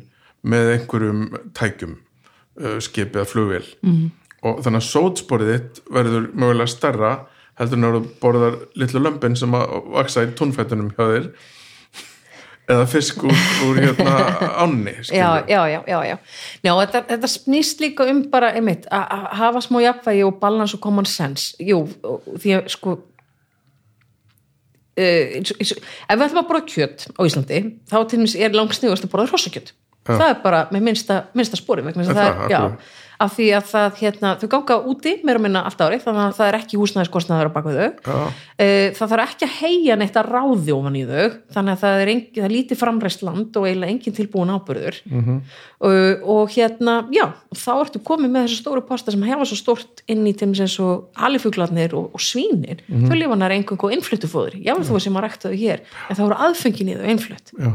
með 0.47 0.73
einhverjum 0.75 1.25
tækjum 1.57 1.97
uh, 1.97 2.77
skipið 2.83 3.23
að 3.23 3.31
flugvél 3.31 3.65
mm. 3.81 4.05
og 4.47 4.63
þannig 4.65 4.83
að 4.83 4.89
sótsporið 4.91 5.53
þitt 5.53 5.83
verður 5.97 6.31
mögulega 6.33 6.73
stærra 6.73 7.13
heldur 7.57 7.79
en 7.79 7.89
að 7.89 8.09
borðar 8.21 8.57
litlu 8.77 9.01
lömpin 9.01 9.37
sem 9.39 9.55
að 9.57 9.77
vaksa 9.95 10.25
í 10.27 10.33
tónfættunum 10.37 10.91
hjá 10.93 11.03
þér 11.05 11.29
eða 12.75 12.87
fisk 12.91 13.23
úr, 13.25 13.43
úr 13.65 13.81
hérna 13.81 14.15
ánni 14.63 14.97
já, 15.07 15.43
já, 15.47 15.61
já, 15.71 15.79
já, 15.87 15.99
já. 16.11 16.15
Já, 16.61 16.71
þetta, 16.83 17.03
þetta 17.13 17.33
snýst 17.33 17.83
líka 17.83 18.07
um 18.11 18.25
bara 18.31 18.53
að 18.53 19.29
hafa 19.41 19.63
smá 19.65 19.81
jafnvægi 19.85 20.25
og 20.27 20.41
balans 20.43 20.75
og 20.77 20.83
common 20.83 21.07
sense 21.09 21.55
jú, 21.63 21.85
því 22.35 22.59
að 22.59 22.73
sko 22.75 22.99
eins, 24.97 25.51
og- 25.51 25.57
eins, 25.61 25.71
og- 25.71 25.83
ef 26.09 26.19
við 26.19 26.25
ætlum 26.27 26.41
að 26.43 26.47
borða 26.49 26.63
kjöt 26.73 27.07
á 27.13 27.21
Íslandi 27.27 27.59
þá 27.91 27.97
til 28.09 28.19
dæmis 28.19 28.35
er 28.35 28.49
langsnýgast 28.57 29.05
að 29.05 29.11
borða 29.13 29.29
hrossakjöt. 29.31 29.71
Það 30.07 30.29
er 30.29 30.37
bara 30.43 30.67
með 30.71 30.81
minnsta, 30.87 31.23
minnsta 31.35 31.57
spori 31.59 31.81
vegna 31.83 32.03
þess 32.03 32.13
að 32.13 32.19
það, 32.21 32.45
er, 32.45 32.49
já. 32.49 32.61
Af 33.19 33.33
því 33.37 33.47
að 33.57 33.63
það 33.71 34.01
hérna, 34.01 34.31
þau 34.41 34.47
ganga 34.53 34.77
úti 34.91 35.13
meira 35.25 35.39
og 35.39 35.45
minna 35.47 35.63
allt 35.65 35.81
árið 35.81 36.03
þannig 36.05 36.23
að 36.23 36.35
það 36.37 36.47
er 36.51 36.57
ekki 36.59 36.79
húsnæðiskostnaður 36.81 37.49
á 37.49 37.55
baku 37.55 37.73
þau 37.77 37.87
Já. 37.87 38.17
Eh, 38.57 38.87
það 38.97 39.11
þarf 39.13 39.23
ekki 39.31 39.47
að 39.47 39.55
heia 39.61 39.95
neitt 39.97 40.19
að 40.19 40.29
ráði 40.33 40.75
ofan 40.75 40.99
í 40.99 41.03
þau 41.07 41.25
þannig 41.55 41.73
að 41.73 41.81
það 41.83 42.01
er, 42.01 42.11
engin, 42.13 42.29
það 42.37 42.47
er 42.49 42.55
lítið 42.55 42.81
framræst 42.81 43.25
land 43.25 43.57
og 43.57 43.67
eiginlega 43.67 43.93
engin 43.95 44.17
tilbúin 44.17 44.53
ábyrður 44.53 45.01
mm. 45.05 45.23
-hmm. 45.25 45.41
og 46.25 46.53
hérna 46.53 46.95
já, 47.13 47.25
og 47.51 47.57
þá 47.57 47.71
ertu 47.81 48.03
komið 48.03 48.31
með 48.33 48.47
þessu 48.47 48.61
stóru 48.61 48.81
pasta 48.87 49.11
sem 49.13 49.23
hefa 49.23 49.45
svo 49.45 49.57
stórt 49.57 50.03
inn 50.07 50.25
í 50.27 50.33
til 50.37 50.49
eins 50.53 50.79
og 50.79 51.09
alifuglarnir 51.15 51.93
og, 51.93 52.13
og 52.13 52.21
svínir 52.21 52.81
Mhm. 52.87 53.09
þau 53.09 53.17
lifa 53.17 53.35
nær 53.35 53.51
einhvern 53.51 53.83
og 53.83 53.93
innfluttufóðri 53.93 54.63
já, 54.63 54.73
þú 54.77 54.99
sem 55.01 55.17
að 55.17 55.25
rækta 55.27 55.49
þau 55.51 55.57
hér 55.57 55.79
en 56.09 56.15
það 56.15 56.25
voru 56.25 56.39
aðfengin 56.47 56.89
í 56.89 56.97
þau 56.97 57.09
innflutt 57.11 57.51
Já. 57.57 57.71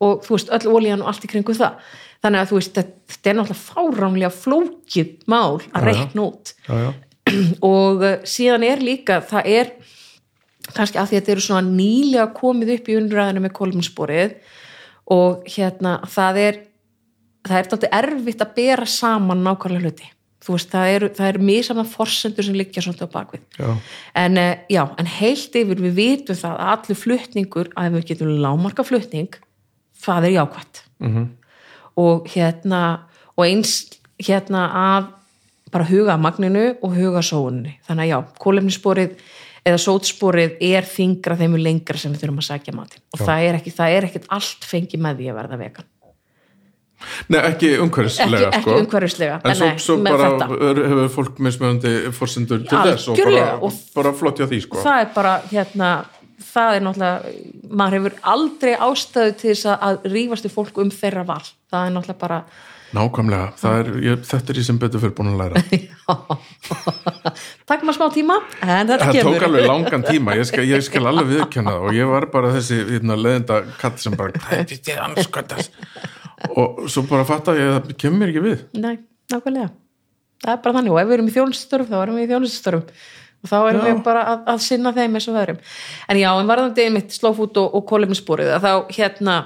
Og 0.00 0.24
þú 0.24 0.36
veist, 0.36 0.52
öll 0.56 0.72
ólíjan 0.72 1.04
og 1.04 1.12
allt 1.12 1.26
í 1.26 1.30
kringu 1.30 1.54
það. 1.56 1.78
Þannig 2.20 2.42
að 2.42 2.50
þú 2.50 2.58
veist, 2.58 2.80
þetta 2.80 3.30
er 3.30 3.38
náttúrulega 3.38 3.64
fáránlega 3.64 4.32
flókið 4.34 5.12
mál 5.30 5.60
að 5.72 5.86
reikna 5.88 6.26
út. 6.26 6.54
Já, 6.68 6.74
já. 6.86 6.90
og 7.74 8.04
uh, 8.04 8.16
síðan 8.28 8.64
er 8.66 8.84
líka 8.84 9.20
það 9.24 9.50
er 9.50 9.74
kannski 10.70 11.00
að 11.00 11.14
þetta 11.14 11.34
eru 11.34 11.44
svona 11.44 11.66
nýlega 11.66 12.30
komið 12.36 12.74
upp 12.76 12.88
í 12.90 12.96
unnræðinu 13.00 13.42
með 13.44 13.54
kolumnsporið 13.56 14.34
og 15.10 15.44
hérna 15.50 15.98
það 16.10 16.40
er 16.44 16.62
það 17.46 17.58
er 17.58 17.68
þetta 17.72 17.92
erfitt 18.00 18.42
að 18.44 18.56
bera 18.58 18.88
saman 18.88 19.44
nákvæmlega 19.44 19.88
hluti. 19.88 20.10
Þú 20.40 20.54
veist, 20.54 20.70
það 20.72 20.90
eru, 20.94 21.08
það 21.18 21.26
eru 21.30 21.42
misaman 21.44 21.88
forsendur 21.88 22.46
sem 22.46 22.54
liggja 22.56 22.82
svolítið 22.84 23.10
á 23.12 23.14
bakvið. 23.16 23.42
Já. 23.60 23.70
en 24.22 24.40
uh, 24.40 24.52
já, 24.72 24.82
en 24.96 25.10
heilt 25.18 25.56
yfir 25.60 25.82
við 25.84 25.96
vitum 25.98 26.38
það 26.38 26.56
að 26.56 26.70
allur 26.74 27.00
flutningur 27.02 27.72
að 27.76 27.96
við 27.96 28.06
getum 28.12 28.34
lámarka 28.40 28.86
flutning 28.86 29.36
það 30.04 30.24
er 30.30 30.34
jákvætt 30.38 30.82
Mhm. 31.00 31.28
og 31.96 32.26
hérna 32.28 32.80
og 33.36 33.44
eins 33.46 33.72
hérna 34.22 34.66
að 34.76 35.06
bara 35.72 35.84
huga 35.88 36.16
magninu 36.18 36.76
og 36.82 36.94
huga 36.96 37.22
sóunni 37.22 37.76
þannig 37.88 38.04
að 38.04 38.10
já, 38.10 38.18
kólefnissporið 38.42 39.14
eða 39.66 39.78
sótsporið 39.78 40.56
er 40.60 40.82
þingra 40.88 41.36
þeim 41.38 41.56
lengra 41.62 41.96
sem 42.00 42.12
við 42.12 42.22
þurfum 42.24 42.40
að 42.42 42.48
sækja 42.50 42.74
matinn 42.74 43.02
og 43.14 43.20
það 43.20 43.42
er, 43.48 43.54
ekki, 43.60 43.72
það 43.76 43.96
er 43.96 44.04
ekkit 44.08 44.26
allt 44.28 44.64
fengið 44.66 45.00
með 45.04 45.16
því 45.20 45.30
að 45.30 45.38
verða 45.40 45.58
vegan 45.58 45.84
Nei, 47.32 47.38
ekki 47.48 47.68
umhverfislega 47.80 48.50
ekki, 48.50 48.60
sko. 48.60 48.70
ekki 48.74 48.80
umhverfislega 48.84 49.36
En 49.48 49.54
svo, 49.56 49.66
nei, 49.70 49.78
svo 49.80 49.94
bara 50.04 50.26
hefur 50.84 51.08
fólk 51.14 51.38
mismöðandi 51.46 51.92
fórsendur 52.12 52.64
til 52.68 52.76
þess 52.90 53.08
og 53.08 53.16
bara, 53.24 53.70
bara 53.96 54.12
flott 54.18 54.36
hjá 54.42 54.48
því 54.50 54.58
sko. 54.66 54.82
það 54.84 55.00
er 55.00 55.08
bara 55.14 55.32
hérna 55.48 55.92
það 56.50 56.76
er 56.76 56.84
náttúrulega 56.86 57.70
maður 57.80 57.96
hefur 57.98 58.18
aldrei 58.34 58.74
ástæðu 58.88 59.36
til 59.40 59.54
þess 59.54 59.70
að, 59.76 60.02
við 60.10 60.52
fólk 60.54 60.82
um 60.82 60.92
þeirra 60.94 61.24
val. 61.28 61.42
Það 61.70 61.86
er 61.86 61.96
náttúrulega 61.96 62.22
bara 62.24 62.42
Nákvæmlega, 62.90 63.52
er, 63.70 63.88
ég, 64.02 64.22
þetta 64.26 64.50
er 64.50 64.58
ég 64.58 64.64
sem 64.66 64.78
betur 64.82 64.98
fyrir 64.98 65.12
búin 65.14 65.28
að 65.30 65.42
læra. 65.44 65.60
Takk 67.70 67.84
maður 67.86 67.96
smá 68.00 68.06
tíma. 68.16 68.38
Það 68.58 69.12
tók 69.14 69.44
alveg 69.46 69.68
langan 69.68 70.06
tíma, 70.08 70.34
ég 70.34 70.48
skal, 70.48 70.64
ég 70.66 70.82
skal 70.82 71.04
alveg 71.06 71.28
viðkjanna 71.36 71.76
það. 71.76 71.86
Og 71.86 71.98
ég 72.00 72.10
var 72.10 72.26
bara 72.32 72.50
þessi 72.56 72.80
hérna, 72.88 73.14
leðenda 73.14 73.60
kall 73.78 73.94
sem 74.02 74.16
bara 74.18 74.42
"Þetta 74.48 74.96
er 74.96 75.04
anskotas." 75.06 75.70
og 76.56 76.82
svo 76.90 77.04
bara 77.06 77.28
fatta 77.28 77.54
ég 77.54 77.70
að 77.70 77.76
það 77.76 77.96
kemur 78.02 78.32
ekki 78.32 78.44
við. 78.48 78.66
Nei, 78.82 78.96
nákvæmlega. 79.30 79.70
Það 80.40 80.52
er 80.56 80.60
bara 80.64 80.78
þannig. 80.80 80.94
Og 80.94 81.00
ef 81.00 81.08
við 81.08 81.16
erum 81.18 81.30
í 81.30 81.36
þjónustörf 81.36 81.90
þá 81.90 81.96
erum 82.00 82.18
við 82.18 82.26
í 82.26 82.30
þjónustörf 82.32 83.08
og 83.40 83.48
þá 83.52 83.56
erum 83.60 83.80
Já. 83.80 83.86
við 83.88 84.02
bara 84.04 84.24
að, 84.32 84.42
að 84.52 84.64
sinna 84.66 84.92
þeim 84.96 85.14
eins 85.16 85.28
og 85.30 85.36
við 85.36 85.44
erum 85.46 85.60
en 86.08 86.20
já, 86.20 86.30
en 86.32 86.50
varðandi 86.50 86.84
einmitt 86.86 87.14
slófút 87.16 87.60
og, 87.62 87.78
og 87.78 87.86
kólefnissporið 87.88 88.52
að 88.56 88.66
þá 88.66 88.72
hérna 88.98 89.36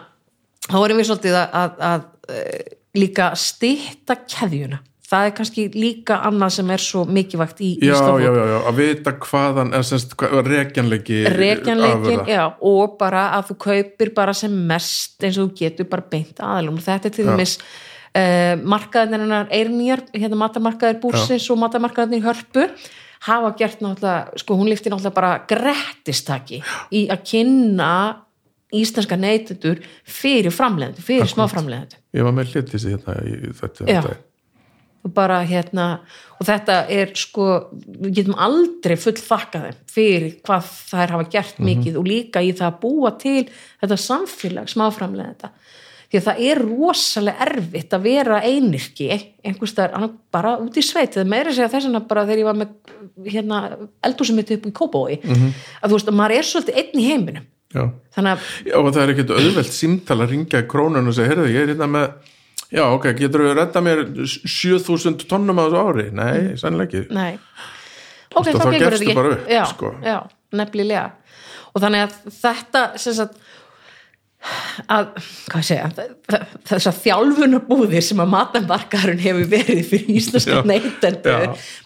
þá 0.70 0.80
erum 0.84 0.98
við 1.00 1.10
svolítið 1.10 1.38
að, 1.38 1.60
að, 1.60 1.78
að, 1.90 2.08
að 2.34 2.74
líka 2.94 3.30
stýtta 3.38 4.20
keðjuna. 4.22 4.80
Það 5.04 5.26
er 5.28 5.32
kannski 5.36 5.64
líka 5.76 6.16
annað 6.26 6.52
sem 6.56 6.70
er 6.74 6.82
svo 6.82 7.02
mikilvægt 7.04 7.58
í, 7.60 7.74
í 7.76 7.88
Já, 7.90 7.94
slófút 7.98 8.22
já, 8.24 8.30
já, 8.32 8.44
já, 8.48 8.56
að 8.70 8.78
vita 8.80 9.12
hvaðan 9.20 9.72
eða 9.76 9.86
semst, 9.90 10.14
hvað, 10.18 10.48
rekjanleiki 10.48 11.18
rekjanleikin, 11.34 12.22
afurða. 12.22 12.24
já, 12.32 12.44
og 12.70 12.94
bara 12.98 13.24
að 13.36 13.50
þú 13.50 13.56
kaupir 13.66 14.12
bara 14.16 14.34
sem 14.38 14.54
mest 14.70 15.26
eins 15.26 15.38
og 15.38 15.50
þú 15.50 15.58
getur 15.60 15.90
bara 15.92 16.06
beint 16.14 16.40
aðalum 16.40 16.80
og 16.80 16.86
þetta 16.86 17.10
er 17.10 17.16
til 17.18 17.26
dæmis 17.28 17.54
uh, 17.60 18.54
markaðinnar 18.74 19.52
eirnýjar, 19.52 20.06
hérna 20.16 20.40
matamarkaðir 20.40 21.02
búrsins 21.04 21.50
og 21.52 21.60
matamarkaðinir 21.62 22.22
í 22.22 22.24
hörpu 22.24 22.66
hafa 23.28 23.54
gert 23.58 23.80
náttúrulega, 23.84 24.38
sko 24.40 24.58
hún 24.58 24.70
lifti 24.70 24.92
náttúrulega 24.92 25.16
bara 25.16 25.32
grettistaki 25.48 26.60
í 26.92 27.06
að 27.12 27.24
kynna 27.30 27.94
íslenska 28.74 29.16
neytendur 29.20 29.80
fyrir 30.04 30.54
framleiðendur, 30.54 31.06
fyrir 31.06 31.30
smá 31.30 31.46
framleiðendur 31.50 32.00
Ég 32.16 32.26
var 32.26 32.36
með 32.36 32.54
hlutlýsi 32.54 32.94
hérna 32.94 33.18
í 33.22 33.52
þetta, 33.54 33.86
Já. 33.88 34.00
þetta. 34.02 34.16
bara 35.14 35.42
hérna 35.46 35.86
og 36.40 36.48
þetta 36.48 36.78
er 36.92 37.12
sko, 37.18 37.48
við 37.72 38.18
getum 38.18 38.38
aldrei 38.40 38.96
full 39.00 39.16
þakka 39.20 39.62
þeim 39.66 39.80
fyrir 39.94 40.36
hvað 40.44 40.70
þær 40.90 41.16
hafa 41.16 41.28
gert 41.36 41.62
mikið 41.62 42.00
og 42.00 42.08
líka 42.08 42.42
í 42.42 42.52
það 42.56 42.70
að 42.70 42.80
búa 42.82 43.14
til 43.20 43.42
þetta 43.82 44.00
samfélag 44.08 44.72
smáframlega 44.72 45.34
þetta 45.34 45.52
því 46.14 46.20
að 46.20 46.26
það 46.28 46.42
er 46.48 46.60
rosalega 46.64 47.46
erfitt 47.48 47.96
að 47.96 48.04
vera 48.06 48.40
einirki 48.46 49.08
einhverstaðar 49.44 50.10
bara 50.34 50.54
út 50.62 50.78
í 50.78 50.84
sveit. 50.84 51.16
Eða 51.16 51.30
meira 51.32 51.54
segja 51.54 51.70
þess 51.72 51.90
að 51.90 52.06
bara 52.10 52.26
þegar 52.28 52.42
ég 52.42 52.48
var 52.48 52.60
með 52.60 53.32
hérna, 53.34 53.62
eldúsum 54.06 54.38
mitt 54.38 54.52
upp 54.54 54.68
í 54.68 54.74
Kópói 54.74 55.18
að 55.24 55.88
þú 55.88 55.96
veist 55.96 56.12
að 56.12 56.18
maður 56.20 56.36
er 56.38 56.48
svolítið 56.50 56.80
einn 56.82 57.02
í 57.02 57.08
heiminum. 57.08 57.50
Já. 57.74 57.88
að 58.22 58.46
Já, 58.68 58.76
og 58.78 58.92
það 58.94 59.00
er 59.02 59.12
ekkert 59.14 59.32
auðvelt 59.34 59.74
símtal 59.74 60.20
að 60.22 60.30
ringja 60.30 60.62
í 60.62 60.68
krónun 60.70 61.10
og 61.10 61.16
segja, 61.16 61.32
heyrðu, 61.32 61.48
ég 61.50 61.64
er 61.64 61.72
hérna 61.72 61.88
með 61.90 62.06
já, 62.70 62.84
ok, 62.86 63.08
getur 63.18 63.42
þú 63.42 63.54
redda 63.58 63.82
mér 63.82 64.04
7000 64.22 65.26
tonnum 65.30 65.58
á 65.58 65.64
þessu 65.66 65.80
ári? 65.82 66.06
Nei, 66.14 66.54
sannlega 66.60 66.86
ekki. 66.86 67.02
Nei. 67.14 67.32
Ok, 68.34 68.46
Þú 68.46 68.46
veist, 68.46 68.60
þá 68.60 68.64
þá 68.64 68.78
gefstu 68.84 69.16
bara 69.18 69.34
upp, 69.34 69.50
sko. 69.72 69.92
já, 70.06 70.18
nefnilega. 70.54 71.04
Og 71.74 71.82
þannig 71.82 72.04
að 72.06 72.16
þetta 72.38 72.84
sem 73.02 73.16
sagt 73.18 73.40
að, 74.92 75.12
segja 75.64 75.88
þessar 76.68 76.96
þjálfunarbúðir 76.98 78.04
sem 78.04 78.20
að 78.20 78.32
matambarkarun 78.34 79.22
hefur 79.22 79.48
verið 79.52 79.82
fyrir 79.88 80.18
íslenska 80.18 80.60
neytendu 80.68 81.36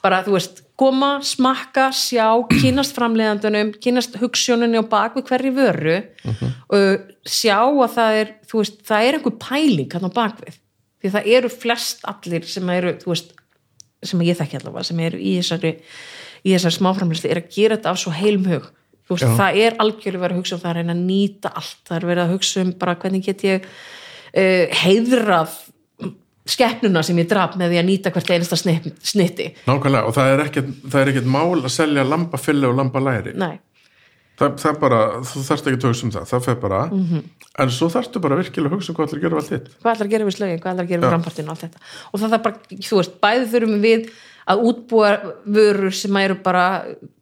bara, 0.02 0.22
þú 0.26 0.36
veist, 0.36 0.62
koma, 0.78 1.10
smakka, 1.26 1.88
sjá 1.94 2.26
kynast 2.52 2.98
framleiðandunum, 2.98 3.74
kynast 3.82 4.18
hugssjónunni 4.20 4.80
og 4.80 4.90
bak 4.92 5.18
við 5.18 5.28
hverju 5.30 5.54
vöru 5.56 5.98
og 6.74 7.10
sjá 7.26 7.58
að 7.60 7.96
það 7.96 8.20
er 8.22 8.32
þú 8.50 8.62
veist, 8.62 8.80
það 8.88 9.08
er 9.08 9.18
einhver 9.18 9.38
pæling 9.42 9.94
hann 9.94 10.08
á 10.08 10.18
bakvið 10.20 10.62
því 10.98 11.14
það 11.14 11.32
eru 11.38 11.52
flest 11.52 12.06
allir 12.10 12.46
sem 12.48 12.74
eru, 12.74 12.94
þú 13.02 13.12
veist 13.14 13.34
sem 14.06 14.22
ég 14.26 14.38
þekki 14.38 14.60
allavega, 14.60 14.86
sem 14.86 15.00
eru 15.02 15.18
í 15.18 15.36
þessari 15.40 15.74
í 16.46 16.54
þessari 16.54 16.78
smáframleiðslu, 16.78 17.30
er 17.32 17.40
að 17.40 17.48
gera 17.54 17.78
þetta 17.78 17.92
af 17.92 18.00
svo 18.02 18.12
heilum 18.14 18.46
hug, 18.46 18.68
þú 18.68 18.77
veist, 19.16 19.38
það 19.38 19.56
er 19.64 19.76
algjörlega 19.84 20.22
verið 20.24 20.36
að 20.36 20.40
hugsa 20.42 20.54
um 20.58 20.60
það 20.64 20.70
að 20.70 20.76
reyna 20.80 20.94
að 20.98 21.04
nýta 21.08 21.52
allt. 21.54 21.78
Það 21.88 21.96
er 22.00 22.06
verið 22.10 22.22
að 22.26 22.32
hugsa 22.36 22.60
um 22.64 22.72
bara 22.82 22.94
hvernig 22.96 23.24
get 23.24 23.44
ég 23.48 23.64
uh, 23.64 24.66
heiðrað 24.82 25.56
skeppnuna 26.48 27.02
sem 27.04 27.18
ég 27.20 27.28
draf 27.28 27.56
með 27.60 27.74
því 27.74 27.78
að 27.82 27.88
nýta 27.90 28.10
hvert 28.14 28.30
einasta 28.32 28.56
snitt, 28.56 28.86
snitti. 29.04 29.50
Nákvæmlega 29.68 30.08
og 30.08 30.14
það 30.16 30.30
er 30.34 30.44
ekkert, 30.46 30.68
það 30.88 31.00
er 31.02 31.10
ekkert 31.12 31.26
mál 31.34 31.58
að 31.60 31.72
selja 31.74 32.04
lambafilli 32.08 32.64
og 32.70 32.78
lambalæri. 32.78 33.34
Nei, 33.36 33.58
það, 34.40 34.54
það 34.62 34.78
bara, 34.80 35.00
þú 35.28 35.42
þarft 35.50 35.68
ekki 35.68 35.80
að 35.82 35.88
hugsa 35.90 36.06
um 36.08 36.14
það 36.16 36.30
það 36.32 36.46
fer 36.48 36.56
bara, 36.62 36.80
Mhm. 36.88 37.20
en 37.58 37.70
svo 37.74 37.88
þarftu 37.92 38.20
bara 38.24 38.36
virkilega 38.40 38.70
að 38.72 38.78
hugsa 38.78 38.90
um 38.92 38.96
hvað 38.96 39.08
allir 39.12 39.20
gera 39.26 39.36
við 39.36 39.42
allt 39.42 39.52
þitt. 39.52 39.68
Hvað 39.82 39.92
ætlar 39.94 40.06
að 40.08 40.10
gera 40.14 40.24
við 40.30 40.36
slögin, 40.38 40.60
hvað 40.62 40.72
ætlar 40.72 40.84
að 40.86 40.88
gera 40.94 41.02
við 41.02 41.12
frampartinu 41.12 41.48
og 41.48 41.50
allt 41.56 41.64
þetta. 41.66 41.78
Og 42.12 42.20
það 42.22 42.32
er 42.38 42.42
bara, 42.48 42.56
þú 42.88 42.96
veist, 43.02 43.20
bæði 43.20 43.46
þurfum 43.52 43.80
við 43.84 44.10
að 44.48 44.62
útbúa 44.70 45.08
vörur 45.44 45.92
sem 45.94 46.16
eru 46.22 46.38
bara 46.44 46.64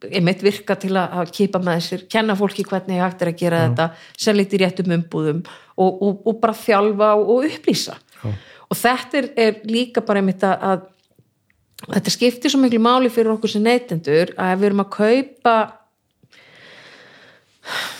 einmitt 0.07 0.43
virka 0.45 0.77
til 0.79 0.93
að 0.95 1.31
kipa 1.35 1.59
með 1.63 1.81
sér, 1.83 2.03
kenna 2.11 2.35
fólki 2.39 2.63
hvernig 2.67 3.01
hægt 3.03 3.23
er 3.25 3.31
að 3.33 3.39
gera 3.41 3.63
þetta, 3.65 3.87
selja 4.17 4.45
þetta 4.45 4.57
í 4.57 4.61
réttum 4.63 4.93
umbúðum 4.97 5.41
og, 5.43 5.89
og, 6.07 6.21
og 6.27 6.37
bara 6.43 6.55
þjálfa 6.57 7.09
og, 7.19 7.33
og 7.35 7.49
upplýsa 7.49 7.97
Já. 8.23 8.31
og 8.69 8.79
þetta 8.79 9.19
er, 9.21 9.29
er 9.47 9.59
líka 9.67 10.03
bara 10.07 10.23
einmitt 10.23 10.45
að, 10.47 10.63
að 10.71 11.91
þetta 11.97 12.15
skiptir 12.15 12.53
svo 12.53 12.61
miklu 12.63 12.79
máli 12.81 13.11
fyrir 13.13 13.35
okkur 13.35 13.53
sem 13.53 13.65
neytendur 13.67 14.31
að 14.37 14.53
ef 14.55 14.61
við 14.63 14.69
erum 14.71 14.85
að 14.85 14.93
kaupa 14.97 15.57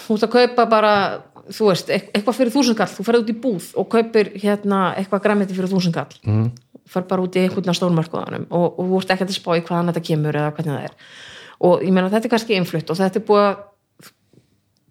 ert 0.07 0.23
að 0.23 0.31
kaupa 0.37 0.65
bara 0.71 0.93
þú 1.47 1.69
veist, 1.69 1.89
eit- 1.91 2.09
eitthvað 2.15 2.37
fyrir 2.39 2.53
þúsundkall 2.55 2.89
þú 2.91 3.05
ferð 3.07 3.21
út 3.23 3.29
í 3.31 3.37
búð 3.43 3.67
og 3.79 3.87
kaupir 3.91 4.31
hérna 4.39 4.79
eitthvað 4.99 5.23
græmiti 5.23 5.55
fyrir 5.55 5.71
þúsundkall 5.71 6.17
mm. 6.23 6.47
Fer 6.91 7.07
bara 7.09 7.23
út 7.23 7.37
í 7.37 7.45
einhvern 7.45 7.71
af 7.71 7.79
stórmarkaðanum 7.79 8.45
og, 8.49 8.67
og 8.67 8.91
þú 8.91 8.99
ert 9.01 9.15
ekki 9.15 9.27
að 9.27 9.33
spá 9.37 9.49
í 9.55 9.63
hvaðan 9.63 9.91
þetta 9.91 10.05
kemur 10.11 10.39
eða 10.41 10.53
hvernig 10.57 10.75
það 10.75 10.89
er. 10.89 10.99
Og 11.67 11.87
ég 11.87 11.95
meina 11.95 12.11
þetta 12.13 12.29
er 12.29 12.35
kannski 12.35 12.57
innflutt 12.57 12.93
og 12.93 12.99
þetta 12.99 13.21
er 13.21 13.27
búið 13.27 13.47
að 13.47 13.65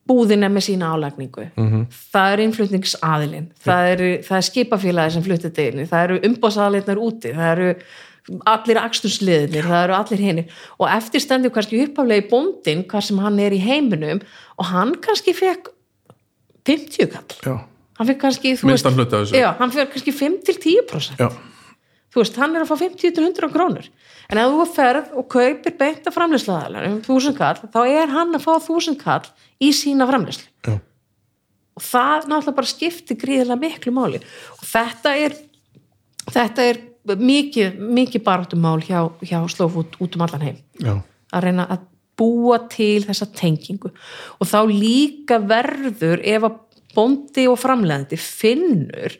búðin 0.07 0.47
er 0.47 0.53
með 0.55 0.69
sína 0.69 0.93
álægningu 0.95 1.49
-hmm. 1.51 1.87
það 2.13 2.33
er 2.33 2.43
innflutningsaðilinn 2.45 3.47
það 3.59 3.89
er, 3.93 4.03
það 4.23 4.37
er 4.37 4.45
skipafélagi 4.49 5.15
sem 5.15 5.23
fluttir 5.23 5.63
inn 5.65 5.87
það 5.87 6.05
eru 6.05 6.19
umbóðsaðalinnar 6.29 7.01
úti 7.03 7.33
það 7.35 7.51
eru 7.57 7.73
allir 8.49 8.81
akstursliðinir 8.81 9.67
það 9.67 9.83
eru 9.85 9.97
allir 9.97 10.23
hinir. 10.23 10.61
Og 10.81 10.91
eftir 10.91 11.23
stendur 11.23 11.53
kannski 11.55 11.81
upphaflega 11.85 12.25
í 12.25 12.29
bóndin 12.31 12.85
hvað 12.91 13.09
sem 13.09 13.23
hann 13.23 13.41
er 13.43 13.55
í 13.55 13.63
heiminum 13.63 14.23
og 14.59 14.71
hann 14.73 14.95
kannski 15.03 15.35
fekk 15.37 15.71
50 16.67 17.13
kall. 17.13 17.37
Já, 17.47 17.55
hann 18.01 18.11
fekk 18.11 18.23
kannski, 18.25 18.57
þessu. 18.57 19.37
já, 19.39 19.51
hann 19.61 19.75
fekk 19.75 19.93
kannski 19.95 20.15
5 20.17 20.41
til 20.49 20.59
10% 20.65 21.23
já, 21.23 21.29
þú 22.17 22.23
veist, 22.25 22.39
hann 22.41 22.57
er 22.57 22.65
að 22.65 22.71
fá 22.71 22.79
50 22.81 23.13
til 23.13 23.25
100 23.27 23.53
krónur. 23.53 23.89
En 24.33 24.41
ef 24.41 24.55
þú 24.57 24.67
ferð 24.73 25.11
og 25.21 25.29
kaupir 25.31 25.75
beint 25.77 26.09
af 26.09 26.17
framleysluðaðalar 26.17 26.89
um 26.89 26.97
1000 27.03 27.37
kall, 27.37 27.61
þá 27.61 27.81
er 27.85 28.13
hann 28.15 28.33
að 28.35 28.47
fá 28.47 28.55
1000 28.57 28.97
kall 29.03 29.29
í 29.61 29.69
sína 29.77 30.09
framleyslu 30.09 30.49
já, 30.67 30.79
og 31.77 31.85
það 31.85 32.31
náttúrulega 32.31 32.57
bara 32.57 32.71
skiptir 32.71 33.19
gríðilega 33.21 33.61
miklu 33.61 33.93
máli. 33.93 34.23
Og 34.57 34.65
þetta 34.65 35.13
er 35.21 35.37
þetta 36.33 36.71
er 36.71 36.81
mikið, 37.21 37.77
mikið 38.01 38.25
baráttumál 38.25 38.81
hjá, 38.83 39.05
hjá 39.21 39.39
slófút 39.53 39.99
út 40.03 40.17
um 40.17 40.25
allan 40.25 40.47
heim. 40.49 40.63
Já, 40.81 40.97
að 41.37 41.47
reyna 41.47 41.69
að 41.77 41.85
búa 42.17 42.63
til 42.73 43.05
þessa 43.05 43.29
tengingu. 43.37 43.93
Og 44.41 44.49
þá 44.49 44.61
líka 44.71 45.39
verður 45.45 46.25
ef 46.25 46.49
að 46.49 46.63
bóndi 46.97 47.45
og 47.51 47.59
framleiðandi 47.61 48.19
finnur 48.21 49.19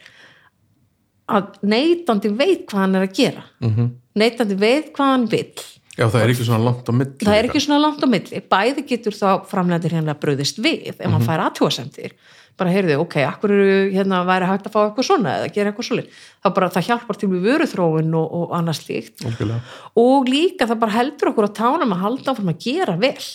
að 1.27 1.57
neytandi 1.67 2.31
veit 2.39 2.67
hvað 2.69 2.83
hann 2.83 2.99
er 2.99 3.07
að 3.07 3.17
gera. 3.17 3.43
Mm 3.61 3.75
-hmm. 3.75 3.91
neytandi 4.15 4.55
veit 4.61 4.93
hvað 4.93 5.13
hann 5.13 5.27
vill. 5.31 5.67
Já, 5.97 6.11
það 6.13 6.23
er 6.23 6.31
ekki 6.31 6.45
svona 6.45 6.65
langt 6.65 6.89
á 6.89 6.93
milli 6.93 7.25
það 7.25 7.39
er 7.39 7.47
ekki 7.49 7.61
svona 7.65 7.81
langt 7.81 8.03
á 8.05 8.09
milli. 8.09 8.41
Bæði 8.53 8.83
getur 8.87 9.15
þá 9.17 9.31
framleiðandi 9.49 9.93
hérna 9.95 10.15
bröðist 10.15 10.59
við 10.61 10.91
ef 10.93 11.01
hann 11.01 11.25
fær 11.25 11.41
aðtjóðsendir 11.47 12.13
bara 12.57 12.73
heyrðu, 12.73 12.97
ok, 13.03 13.17
akkur 13.29 13.53
eru 13.53 13.93
hérna 13.93 14.23
væri 14.25 14.49
hægt 14.49 14.69
að 14.69 14.73
fá 14.73 14.79
eitthvað 14.87 15.09
svona 15.11 15.33
eða 15.41 15.49
gera 15.53 15.73
eitthvað 15.73 15.89
svoleið 15.91 16.21
þá 16.41 16.49
bara 16.57 16.69
það 16.73 16.87
hjálpar 16.89 17.19
til 17.21 17.29
við 17.29 17.49
vöruþróun 17.51 18.15
og, 18.17 18.37
og 18.39 18.55
annað 18.57 18.79
slíkt. 18.81 19.25
Algjörlega. 19.29 19.61
og 20.03 20.31
líka 20.33 20.69
það 20.71 20.83
bara 20.85 20.97
heldur 20.97 21.33
okkur 21.33 21.49
á 21.49 21.59
tánum 21.61 21.93
að 21.97 22.05
halda 22.05 22.33
áfram 22.33 22.53
að 22.55 22.63
gera 22.65 22.97
vel. 22.97 23.27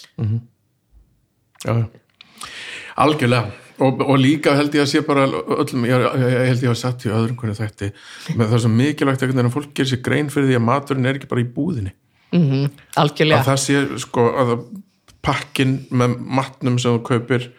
Já, 1.61 1.72
já. 1.77 1.85
algjörlega 3.05 3.61
og, 3.82 4.03
og 4.06 4.20
líka 4.22 4.53
held 4.58 4.76
ég 4.78 4.86
að 4.86 4.91
sé 4.91 5.02
bara 5.06 5.26
öllum, 5.28 5.88
ég, 5.90 6.06
ég, 6.22 6.38
held 6.52 6.64
ég 6.66 6.74
að 6.74 6.80
satt 6.82 7.06
í 7.08 7.12
öðrum 7.12 7.40
hvernig 7.40 7.58
þetta 7.60 7.90
með 8.36 8.45
það 8.45 8.56
er 8.58 8.64
svo 8.66 8.72
mikilvægt 8.76 9.26
að 9.26 9.52
fólk 9.56 9.74
gerir 9.78 9.91
sér 9.91 10.03
grein 10.06 10.32
fyrir 10.34 10.52
því 10.52 10.60
að 10.60 10.66
maturinn 10.68 11.10
er 11.10 11.20
ekki 11.20 11.32
bara 11.32 11.44
í 11.44 11.49
búðinni. 11.56 11.94
Mm 12.32 12.70
algjörlega. 13.02 13.41
Að 13.41 13.49
það 13.49 13.62
sé 13.66 14.02
sko 14.06 14.28
að 14.41 14.56
pakkin 15.26 15.78
með 15.91 16.18
matnum 16.40 16.80
sem 16.82 16.98
þú 16.98 17.03
kaupir 17.10 17.52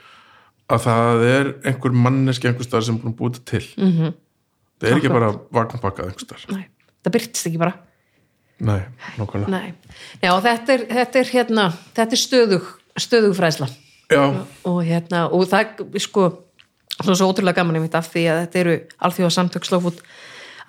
að 0.73 0.85
það 0.86 1.24
er 1.28 1.55
einhver 1.69 1.97
manneski 2.05 2.49
einhver 2.49 2.66
staðar 2.66 2.89
sem 2.89 2.97
er 2.97 3.03
búin 3.03 3.12
að 3.12 3.19
þetta 3.36 3.51
til. 3.51 3.66
Mm 3.77 3.93
-hmm. 3.93 4.15
það 4.81 4.90
er 4.90 4.97
ekki 4.97 5.09
bara 5.09 5.32
vagnpakkað 5.51 6.07
einhver 6.07 6.27
Nei, 6.57 6.66
það 7.05 7.12
byrtist 7.12 7.47
ekki 7.47 7.59
bara. 7.59 7.74
Nei, 8.62 8.82
og 10.31 10.43
þetta 10.43 10.73
þetta 10.89 11.19
er 11.19 11.28
hérna 11.35 11.73
þetta 11.94 12.12
er 12.12 12.23
stöðug, 12.23 12.66
stöðug 12.97 13.35
fræðsla. 13.36 13.69
já, 13.69 13.91
og 14.18 14.82
hérna, 14.86 15.26
og 15.30 15.47
það 15.51 16.01
sko, 16.02 16.28
svo 16.98 17.16
svo 17.16 17.30
ótrúlega 17.30 17.60
gaman 17.60 17.80
einmitt 17.80 17.97
af 17.98 18.10
því 18.12 18.26
að 18.32 18.43
þetta 18.44 18.62
eru 18.62 18.76
alþjóða 19.09 19.34
samtök 19.39 19.68
slófút 19.68 20.05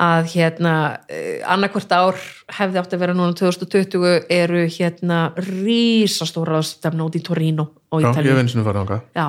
að 0.01 0.29
hérna 0.33 0.73
eh, 1.11 1.41
annarkvort 1.45 1.91
ár 1.93 2.19
hefði 2.57 2.81
átt 2.81 2.95
að 2.95 3.03
vera 3.03 3.15
núna 3.17 3.35
2020 3.37 4.25
eru 4.33 4.65
hérna 4.73 5.19
rísastóra 5.37 6.63
stefna 6.65 7.05
út 7.07 7.17
í 7.17 7.23
Torino 7.23 7.69
og 7.93 8.01
já, 8.03 8.09
ég 8.17 8.31
hef 8.31 8.41
eins 8.41 8.55
og 8.57 8.65
farið 8.65 8.81
þangað. 8.81 9.05
Já, 9.13 9.27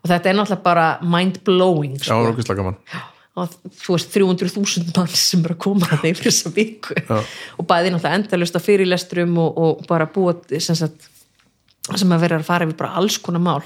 og 0.00 0.10
þetta 0.10 0.30
er 0.30 0.36
náttúrulega 0.38 0.66
bara 0.66 0.88
mind-blowing 1.04 1.96
já, 2.00 2.08
sko. 2.08 2.20
rókislega 2.26 2.62
gaman. 2.62 2.78
Og 3.40 3.52
þú 3.78 3.94
veist 3.94 4.10
300.000 4.16 4.90
mann 4.96 5.12
sem 5.14 5.44
er 5.46 5.54
að 5.54 5.60
koma 5.62 5.86
að 5.86 6.02
þeim 6.04 6.18
fyrir 6.18 6.34
þessa 6.34 6.52
viku. 6.56 6.96
Já. 6.98 7.20
og 7.56 7.68
bæði 7.70 7.94
náttúrulega 7.94 8.20
endalust 8.20 8.58
að 8.58 8.66
fyrirlestrum 8.66 9.38
og, 9.40 9.60
og 9.62 9.84
bara 9.88 10.10
búa 10.10 10.34
sem, 10.58 10.76
sagt, 10.76 11.06
sem 11.88 12.12
að 12.12 12.24
vera 12.26 12.40
að 12.40 12.48
fara 12.48 12.68
við 12.68 12.78
bara 12.80 12.94
alls 13.00 13.18
konar 13.22 13.44
mál. 13.44 13.62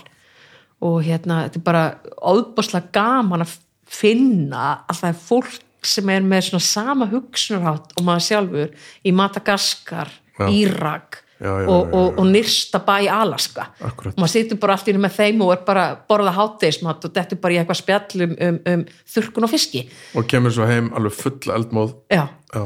Og 0.84 1.00
hérna 1.06 1.44
þetta 1.46 1.60
er 1.60 1.66
bara 1.66 1.84
óbáslega 2.20 2.92
gaman 2.94 3.44
að 3.44 3.56
finna 3.90 4.66
að 4.88 5.00
það 5.00 5.10
er 5.10 5.20
fólk 5.24 5.60
sem 5.84 6.08
er 6.08 6.24
með 6.24 6.46
svona 6.48 6.64
sama 6.64 7.08
hugsunarhátt 7.10 7.92
og 7.98 8.06
maður 8.06 8.26
sjálfur 8.28 8.88
í 9.04 9.12
Madagaskar, 9.12 10.12
Já. 10.34 10.48
Írak 10.50 11.20
Já, 11.44 11.50
já, 11.60 11.66
og, 11.68 11.90
og, 11.92 12.18
og 12.18 12.26
nyrsta 12.30 12.78
bæ 12.86 12.94
í 13.04 13.08
Alaska. 13.10 13.66
Akkúrat. 13.82 14.14
og 14.14 14.22
maður 14.22 14.32
situr 14.32 14.58
bara 14.62 14.76
einu 14.78 15.00
með 15.02 15.16
þeim 15.18 15.42
og 15.44 15.50
er 15.52 15.64
bara 15.66 15.82
að 15.90 16.04
borða 16.08 16.32
hátteismat 16.36 17.04
og 17.04 17.12
þetta 17.16 17.34
er 17.34 17.40
bara 17.42 17.56
í 17.56 17.58
eitthvað 17.60 17.80
spjall 17.80 18.24
um, 18.24 18.36
um, 18.46 18.60
um 18.70 18.84
þurrkun 19.14 19.46
og 19.48 19.52
fiski. 19.52 19.82
Og 20.14 20.28
kemur 20.30 20.54
svo 20.54 20.68
heim 20.70 20.92
alveg 20.94 21.16
full 21.18 21.54
eldmóð. 21.56 21.96
Já, 22.14 22.22
já, 22.54 22.62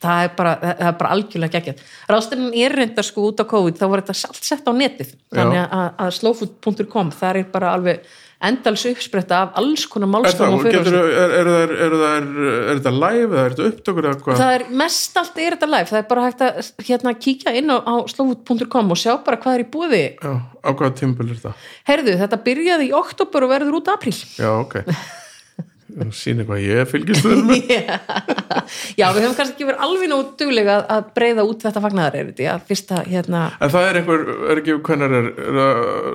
það 0.00 0.24
er 0.24 0.32
bara, 0.38 0.54
það 0.62 0.88
er 0.88 0.96
bara 1.02 1.12
algjörlega 1.16 1.58
geggjað. 1.58 1.84
Ráðstefnin 2.10 2.56
er 2.64 2.76
reyndar 2.78 3.06
sko 3.06 3.28
út 3.28 3.42
á 3.42 3.44
COVID 3.50 3.78
þá 3.80 3.86
var 3.92 4.04
þetta 4.04 4.30
allt 4.30 4.50
sett 4.50 4.66
á 4.68 4.72
netið. 4.76 5.14
Þannig 5.36 5.62
að, 5.66 5.86
að 6.06 6.16
slowfood.com 6.20 7.14
það 7.20 7.40
er 7.42 7.48
bara 7.52 7.76
alveg 7.76 8.10
endals 8.40 8.86
uppspretta 8.88 9.42
af 9.44 9.58
alls 9.60 9.82
konar 9.90 10.08
málstofn 10.08 10.54
og 10.56 10.62
það, 10.62 10.76
getur, 10.78 10.96
fyrir 10.96 11.34
er, 11.36 11.50
er, 11.84 12.78
þetta 12.78 12.92
live 12.94 13.28
eða 13.28 13.42
er 13.42 13.54
þetta 13.54 13.68
upptökur 13.68 14.08
eða 14.08 14.20
hvað? 14.24 14.40
Það 14.40 14.54
er 14.54 14.64
mest 14.80 15.20
allt 15.20 15.40
er 15.44 15.56
þetta 15.56 15.68
live 15.74 15.90
það 15.90 16.00
er 16.00 16.08
bara 16.14 16.24
hægt 16.24 16.44
að 16.46 16.70
hérna 16.88 17.14
kíkja 17.20 17.54
inn 17.60 17.68
á, 17.68 17.76
á 17.84 17.94
slowfood.com 18.08 18.96
og 18.96 19.02
sjá 19.02 19.12
bara 19.26 19.40
hvað 19.44 19.58
er 19.58 19.66
í 19.66 19.70
búði 19.76 20.02
já, 20.16 20.32
á 20.40 20.70
hvaða 20.72 20.92
tímpil 21.02 21.28
er 21.28 21.36
þetta 21.36 21.54
herðu, 21.92 22.18
þetta 22.24 22.42
byrjaði 22.48 22.88
í 22.88 22.94
oktober 22.96 23.44
og 23.44 23.52
verður 23.58 23.82
út 23.82 23.92
apríl. 23.92 24.16
Já, 24.16 24.52
ok 24.56 24.80
síni 26.16 26.46
hvað 26.48 26.62
ég 26.64 26.90
fylgist 26.90 27.26
við 27.26 27.42
með 27.48 27.70
já, 29.00 29.06
við 29.12 29.20
höfum 29.24 29.36
kannski 29.38 29.56
ekki 29.56 29.68
verið 29.68 29.84
alveg 29.86 30.12
nóg 30.12 30.32
duglega 30.40 30.78
að, 30.84 31.10
breyða 31.16 31.46
út 31.48 31.64
þetta 31.66 31.82
fagnaðar 31.84 32.18
er 32.20 32.30
þetta, 32.30 32.56
fyrsta 32.68 33.02
hérna 33.08 33.42
En 33.60 33.72
það 33.72 33.88
er 33.88 34.00
einhver, 34.00 34.24
er 34.50 34.62
ekki, 34.62 34.78
hvernig 34.86 35.16
er, 35.20 35.30
er 35.46 35.60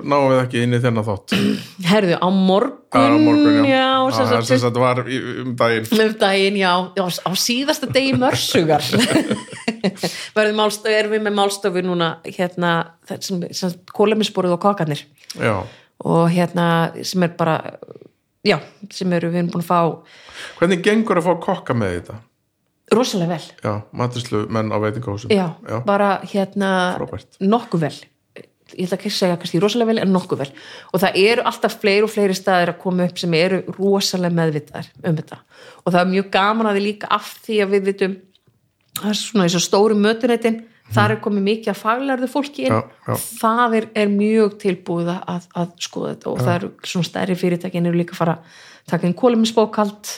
náum 0.05 0.29
við 0.33 0.41
ekki 0.43 0.63
inn 0.65 0.77
í 0.77 0.81
þennan 0.83 1.07
þátt? 1.07 1.37
herðu, 1.91 2.19
á 2.21 2.27
morgun, 2.29 2.85
á 2.95 3.17
morgun, 3.25 3.61
já. 3.65 3.75
já 3.75 3.85
Já, 4.05 4.11
sem 4.11 4.25
það 4.25 4.33
sagt, 4.35 4.47
sem 4.49 4.61
sagt 4.61 4.79
var 4.79 5.01
um 5.05 5.55
daginn. 5.59 5.87
með 5.99 6.17
daginn, 6.21 6.59
já, 6.59 6.71
já, 6.97 7.05
á 7.25 7.31
síðasta 7.39 7.89
degi 7.91 8.13
mörsugar 8.19 8.83
verðum 10.35 10.59
málstofu, 10.59 10.93
erum 10.93 11.15
við 11.15 11.25
með 11.25 11.37
málstofu 11.39 11.83
núna 11.85 12.09
hérna, 12.25 12.73
það 13.07 13.25
sem, 13.27 13.45
sem 13.57 13.75
kólemisborið 13.95 14.55
og 14.57 14.61
kakarnir 14.65 15.05
Já. 15.37 15.55
og 16.05 16.25
hérna, 16.33 16.67
sem 17.07 17.25
er 17.25 17.35
bara 17.37 17.57
já, 18.45 18.57
sem 18.93 19.13
eru 19.17 19.31
við 19.33 19.41
erum 19.43 19.51
búin 19.55 19.63
að 19.65 19.69
fá 19.69 19.79
Hvernig 20.59 20.83
gengur 20.85 21.19
að 21.21 21.27
fá 21.29 21.33
kokka 21.49 21.75
með 21.77 21.95
þetta? 21.99 22.17
rosalega 22.93 23.33
vel. 23.33 23.45
Já, 23.65 23.71
maturslu 23.97 24.43
menn 24.53 24.69
á 24.69 24.77
veitingahúsum. 24.77 25.31
Já, 25.33 25.47
bara 25.87 26.19
hérna 26.29 26.69
Frábært. 26.99 27.39
nokkuð 27.41 27.81
vel. 27.87 27.95
Ég 28.75 28.85
ætla 28.87 28.97
ekki 28.99 29.09
að 29.09 29.15
segja 29.15 29.37
kannski 29.41 29.59
rosalega 29.61 29.89
vel 29.89 30.01
en 30.03 30.13
nokkuð 30.13 30.39
vel. 30.43 30.47
Og 30.93 31.01
það 31.01 31.17
eru 31.21 31.43
alltaf 31.49 31.79
fleiri 31.81 32.05
og 32.05 32.11
fleiri 32.13 32.35
staðir 32.37 32.71
að 32.73 32.79
koma 32.83 33.07
upp 33.09 33.17
sem 33.21 33.33
eru 33.37 33.63
rosalega 33.79 34.37
meðvitaðar 34.37 34.87
um 35.05 35.17
þetta. 35.17 35.39
Og 35.85 35.93
það 35.93 35.99
er 36.03 36.11
mjög 36.13 36.29
gaman 36.37 36.69
að 36.69 36.77
við 36.79 36.85
líka 36.91 37.09
af 37.17 37.31
því 37.45 37.59
að 37.65 37.73
við 37.75 37.89
vitum 37.89 38.15
það 39.01 39.09
er 39.11 39.19
svona 39.21 39.45
eins 39.47 39.57
og 39.59 39.65
stóru 39.65 39.97
mötuneytin 39.99 40.61
þar 40.93 41.15
er 41.15 41.21
komið 41.23 41.45
mikið 41.49 41.71
að 41.71 41.79
faglærðu 41.81 42.31
fólki 42.31 42.65
inn. 42.67 42.75
Já, 42.75 42.97
já. 43.07 43.15
það 43.41 43.77
er, 43.79 43.87
er 44.03 44.11
mjög 44.13 44.57
tilbúið 44.61 45.13
að, 45.15 45.47
að 45.57 45.71
skoða 45.85 46.11
þetta 46.15 46.33
og 46.33 46.43
það 46.43 46.57
eru 46.57 46.73
svona 46.91 47.09
stærri 47.09 47.37
fyrirtækin 47.39 47.89
eru 47.89 48.01
líka 48.01 48.15
að 48.15 48.21
fara 48.21 48.35
að 48.35 48.59
taka 48.91 49.09
inn 49.09 49.17
kóluminsbókald 49.17 50.11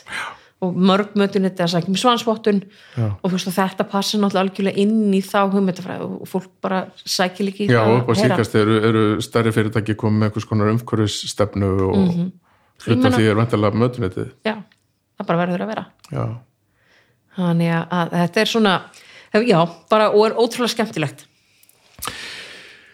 og 0.65 0.73
mörg 0.89 1.13
mötuneytti 1.13 1.61
að 1.61 1.69
sækja 1.75 1.93
með 1.93 2.01
svansvottun 2.01 2.59
Já. 2.97 3.05
og 3.13 3.29
veist, 3.29 3.47
og 3.47 3.53
þetta 3.53 3.85
passir 3.91 4.17
náttúrulega 4.17 4.47
algjörlega 4.47 4.81
inn 4.81 5.13
í 5.13 5.19
þá 5.21 5.51
hugmyndafræði 5.53 6.07
og 6.07 6.31
fólk 6.31 6.47
bara 6.65 6.79
sækja 7.05 7.45
líka 7.45 7.61
í 7.61 7.67
já, 7.69 7.83
það 7.85 7.93
og 7.99 8.09
heyra. 8.09 8.23
síkast 8.23 8.57
eru, 8.57 8.79
eru 8.89 9.03
stærri 9.21 9.53
fyrirtæki 9.53 9.93
komið 10.01 10.17
með 10.17 10.31
einhvers 10.31 10.49
konar 10.49 10.73
umhverfisstefnu 10.73 11.69
og 11.91 11.99
mm 12.01 12.27
Ég 12.85 12.93
hluta 12.93 13.11
því 13.15 13.25
er 13.31 13.37
vantarlega 13.37 13.81
mötunetið. 13.81 14.29
Já, 14.45 14.53
það 15.17 15.29
bara 15.29 15.41
verður 15.41 15.63
að 15.65 15.71
vera. 15.71 15.83
Já, 16.13 16.25
þannig 17.37 17.73
að 17.73 18.13
þetta 18.13 18.41
er 18.43 18.51
svona 18.51 18.73
já, 19.33 19.59
bara 19.91 20.11
og 20.13 20.27
er 20.27 20.37
ótrúlega 20.37 20.73
skemmtilegt 20.75 21.25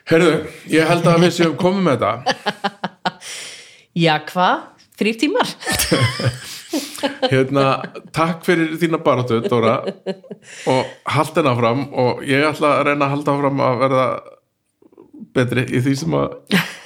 herðu, 0.09 0.33
ég 0.71 0.89
held 0.89 1.07
að 1.07 1.25
við 1.25 1.35
séum 1.37 1.55
komið 1.59 1.87
með 1.87 2.05
þetta 2.05 3.21
já, 4.05 4.15
hvað? 4.31 4.69
Þrýr 4.93 5.15
tímar? 5.17 5.49
hérna, 7.33 7.63
takk 8.13 8.43
fyrir 8.45 8.75
þína 8.81 8.99
baráttu, 9.03 9.39
Dóra 9.45 9.79
og 10.69 10.91
hald 11.15 11.33
hennar 11.37 11.57
fram 11.59 11.83
og 11.91 12.23
ég 12.27 12.45
ætla 12.47 12.77
að 12.77 12.87
reyna 12.89 13.07
að 13.07 13.15
halda 13.15 13.35
fram 13.41 13.63
að 13.65 13.81
verða 13.83 14.05
betri 15.33 15.65
í 15.73 15.81
því 15.83 15.95
sem 15.97 16.15
að 16.17 16.37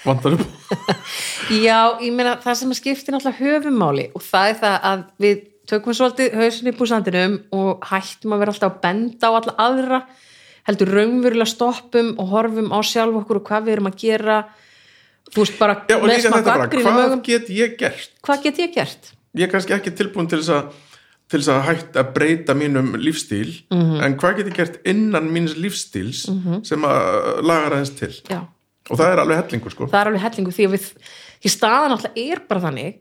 vantar 0.05 0.37
upp 0.37 0.73
já, 1.67 1.79
ég 2.03 2.11
meina 2.15 2.37
það 2.43 2.59
sem 2.61 2.73
að 2.73 2.79
skipti 2.81 3.13
náttúrulega 3.13 3.43
höfumáli 3.43 4.07
og 4.15 4.23
það 4.23 4.51
er 4.51 4.59
það 4.63 4.77
að 4.91 5.05
við 5.23 5.43
tökum 5.67 5.93
svolítið 5.97 6.37
hausinni 6.39 6.71
í 6.73 6.77
búsandinum 6.77 7.35
og 7.57 7.83
hættum 7.89 8.33
að 8.35 8.41
vera 8.43 8.53
alltaf 8.55 8.71
að 8.71 8.79
benda 8.85 9.27
á 9.27 9.31
alla 9.39 9.55
aðra. 9.67 9.99
Heldur 10.67 10.89
raunverulega 10.97 11.47
stoppum 11.47 12.13
og 12.19 12.31
horfum 12.33 12.71
á 12.75 12.79
sjálf 12.83 13.21
okkur 13.21 13.39
og 13.41 13.45
hvað 13.47 13.67
við 13.67 13.75
erum 13.77 13.89
að 13.91 13.99
gera. 14.03 14.39
Þú 15.31 15.43
veist 15.43 15.59
bara 15.59 15.75
já, 15.87 15.97
bara, 15.99 16.67
hvað 16.71 17.15
get 17.27 17.49
ég 17.51 17.77
gert? 17.79 18.11
Hvað 18.23 18.43
get 18.47 18.59
ég 18.63 18.73
gert? 18.75 19.13
ég 19.37 19.43
er 19.45 19.51
kannski 19.51 19.73
ekki 19.75 19.91
tilbúin 19.93 20.25
til 20.31 20.39
þess 20.39 20.49
að 20.55 20.69
til 21.29 21.39
þess 21.43 21.91
að 21.99 22.07
breyta 22.15 22.53
mínum 22.55 22.93
lífstíl 22.97 23.51
Mhm. 23.69 23.99
en 24.01 24.15
hvað 24.17 24.37
get 24.37 24.47
ég 24.47 24.55
gert 24.55 24.77
innan 24.87 25.27
míns 25.29 25.53
lífstíls 25.59 26.23
sem 26.65 26.81
að 26.81 27.43
laga 27.43 27.69
aðeins 27.69 27.91
til? 27.99 28.13
Já, 28.31 28.47
og 28.89 28.97
það 28.97 29.11
er 29.13 29.19
alveg 29.19 29.37
hellingur 29.43 29.71
sko. 29.75 29.87
Það 29.91 29.99
er 30.01 30.07
alveg 30.07 30.21
hellingu 30.23 30.51
því 30.55 30.65
að 30.65 30.71
við, 30.77 30.87
því 31.43 31.49
staðan 31.51 31.91
alltaf 31.97 32.11
er 32.15 32.39
bara 32.47 32.61
þannig 32.61 32.95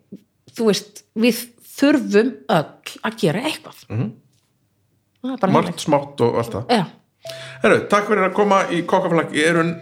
þú 0.56 0.66
veist, 0.66 1.02
við 1.16 1.40
þurfum 1.76 2.32
öll 2.56 2.96
að 3.06 3.18
gera 3.20 3.44
eitthvað. 3.48 3.82
Mm 3.92 4.14
bara 5.34 5.52
margt 5.52 5.80
smátt 5.80 6.20
og 6.20 6.38
allt 6.40 6.52
það. 6.54 6.70
Já, 6.70 6.84
Herru, 7.64 7.80
takk 7.90 8.10
fyrir 8.10 8.28
að 8.28 8.36
koma 8.36 8.60
í 8.70 8.82
kokkaflag 8.86 9.34
í 9.34 9.42
erun 9.42 9.72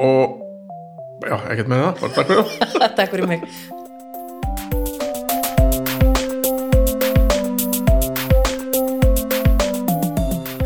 og 0.00 1.26
já, 1.26 1.36
ekkert 1.52 1.68
með 1.68 1.84
það, 1.84 2.00
bara 2.00 2.16
takk 2.16 2.32
fyrir. 2.32 2.56
Það 2.78 2.94
takk 3.00 3.14
fyrir 3.14 3.30
mig. 3.34 3.44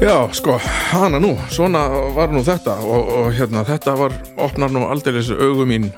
Já, 0.04 0.18
sko, 0.36 0.58
hana 0.92 1.18
nú, 1.22 1.32
svona 1.48 1.86
var 2.12 2.32
nú 2.34 2.42
þetta 2.44 2.76
og, 2.84 3.12
og 3.18 3.28
hérna, 3.32 3.62
þetta 3.64 3.94
var 3.96 4.12
opnar 4.36 4.74
nú 4.74 4.84
aldeilis 4.92 5.30
augum 5.32 5.70
mín 5.70 5.88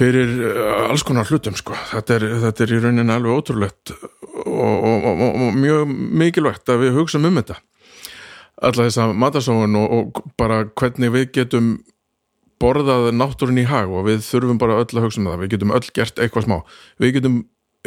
fyrir 0.00 0.32
uh, 0.48 0.88
alls 0.88 1.04
konar 1.06 1.28
hlutum, 1.28 1.56
sko. 1.58 1.76
Þetta 1.92 2.16
er, 2.16 2.26
þetta 2.46 2.64
er 2.64 2.74
í 2.74 2.80
rauninni 2.82 3.14
alveg 3.14 3.36
ótrúlegt 3.36 3.92
og, 3.92 4.48
og, 4.48 5.06
og, 5.12 5.22
og 5.28 5.60
mjög 5.60 5.94
mikilvægt 6.22 6.72
að 6.72 6.86
við 6.86 6.98
hugsaum 6.98 7.28
um 7.28 7.40
þetta. 7.40 7.60
Alla 8.60 8.88
þessa 8.88 9.06
matasóun 9.16 9.78
og, 9.80 10.20
bara 10.40 10.64
hvernig 10.76 11.14
við 11.14 11.30
getum 11.38 11.70
borðað 12.60 13.08
náttúrun 13.16 13.62
í 13.62 13.64
hag 13.68 13.92
og 13.92 14.04
við 14.08 14.20
þurfum 14.26 14.58
bara 14.60 14.82
öll 14.82 14.90
að 14.90 15.06
hugsa 15.06 15.22
um 15.22 15.30
það, 15.30 15.40
við 15.44 15.54
getum 15.54 15.72
öll 15.76 15.86
gert 15.96 16.20
eitthvað 16.20 16.46
smá, 16.48 16.58
við 17.00 17.14
getum 17.16 17.38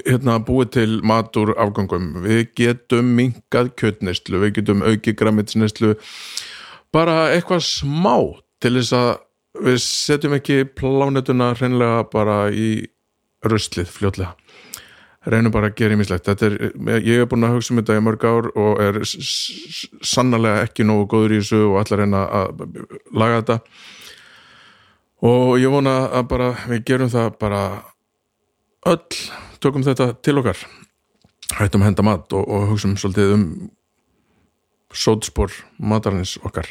hérna 0.01 0.39
búið 0.41 0.71
til 0.73 0.93
mat 1.05 1.37
úr 1.37 1.53
afgangum 1.61 2.23
við 2.23 2.47
getum 2.57 3.11
minkað 3.17 3.69
kjötneyslu. 3.77 4.39
Við 4.41 4.55
getum 4.57 4.81
aukið 4.81 5.17
grammitsneyslu 5.19 5.93
bara 6.93 7.27
eitthvað 7.33 7.61
smá 7.67 8.15
til 8.63 8.73
þess 8.79 8.95
að 8.97 9.11
við 9.61 9.77
setjum 9.83 10.33
ekki 10.37 10.63
plánetuna 10.77 11.51
hreinlega 11.57 12.03
bara 12.13 12.37
í 12.51 12.87
ruslið 13.45 13.91
fljótlega. 13.93 14.33
Reynum 15.23 15.53
bara 15.55 15.69
að 15.69 15.77
gera 15.79 15.95
ímislegt 15.95 16.25
ég 17.05 17.21
er 17.23 17.27
búin 17.31 17.45
að 17.47 17.53
hugsa 17.55 17.71
um 17.71 17.77
þetta 17.79 17.95
í 17.95 18.03
mörg 18.03 18.23
ár 18.27 18.49
og 18.59 18.81
er 18.83 18.97
s- 19.05 19.15
s- 19.23 19.87
sannarlega 20.03 20.65
ekki 20.65 20.83
nógu 20.83 21.05
góður 21.13 21.35
í 21.37 21.39
þessu 21.39 21.61
og 21.69 21.77
að 21.95 22.01
reyna 22.01 22.23
að 22.27 22.63
laga 23.15 23.37
þetta. 23.41 23.59
Og 25.23 25.53
ég 25.61 25.71
vona 25.71 26.09
að 26.11 26.27
bara 26.27 26.49
við 26.67 26.83
gerum 26.89 27.09
það 27.13 27.37
bara 27.39 27.61
öll 28.85 28.99
tökum 29.63 29.83
þetta 29.85 30.09
til 30.21 30.35
okkar. 30.41 30.57
Hættum 31.55 31.81
að 31.85 31.85
henda 31.93 32.03
mat 32.03 32.33
og, 32.35 32.43
og 32.49 32.67
hugsaum 32.73 32.97
svolítið 32.99 33.33
um 33.37 33.45
sótspor 34.93 35.51
matarins 35.79 36.35
okkar 36.43 36.67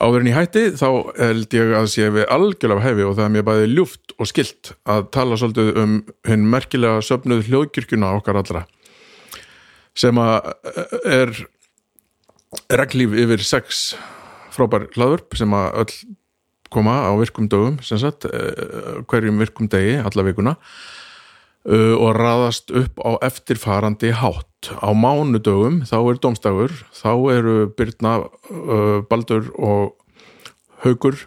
áverðin 0.00 0.30
í 0.30 0.34
hætti 0.34 0.64
þá 0.80 0.88
held 1.18 1.56
ég 1.56 1.72
að 1.76 1.88
sé 1.92 2.08
við 2.14 2.28
algjörlega 2.32 2.84
hefi 2.86 3.06
og 3.06 3.16
það 3.18 3.26
er 3.26 3.32
mér 3.34 3.46
bæði 3.48 3.70
ljúft 3.74 4.14
og 4.16 4.30
skilt 4.30 4.72
að 4.88 5.08
tala 5.16 5.38
svolítið 5.40 5.80
um 5.82 5.96
hinn 6.28 6.46
merkilega 6.52 7.02
söfnuð 7.04 7.48
hljóðkirkjuna 7.50 8.14
okkar 8.20 8.40
allra 8.40 8.64
sem 9.98 10.20
að 10.20 10.52
er 11.04 11.34
reglíf 12.80 13.12
yfir 13.24 13.44
sex 13.44 13.82
frábær 14.54 14.88
hlaðvörp 14.96 15.36
sem 15.38 15.52
að 15.54 15.82
öll 15.82 15.94
koma 16.70 16.96
á 17.06 17.12
virkum 17.18 17.48
dögum 17.50 17.80
sem 17.82 17.98
sagt, 17.98 18.24
eh, 18.24 19.02
hverjum 19.10 19.38
virkum 19.42 19.68
degi 19.68 19.98
alla 19.98 20.26
vikuna 20.26 20.56
og 21.68 22.14
raðast 22.16 22.70
upp 22.72 23.02
á 23.04 23.20
eftirfarandi 23.26 24.14
hátt. 24.16 24.70
Á 24.80 24.90
mánudögum 24.96 25.82
þá 25.88 25.98
er 26.00 26.20
domstagur, 26.22 26.72
þá 26.96 27.12
eru 27.34 27.56
Byrna, 27.76 28.14
Baldur 29.10 29.50
og 29.60 29.96
Haukur 30.80 31.18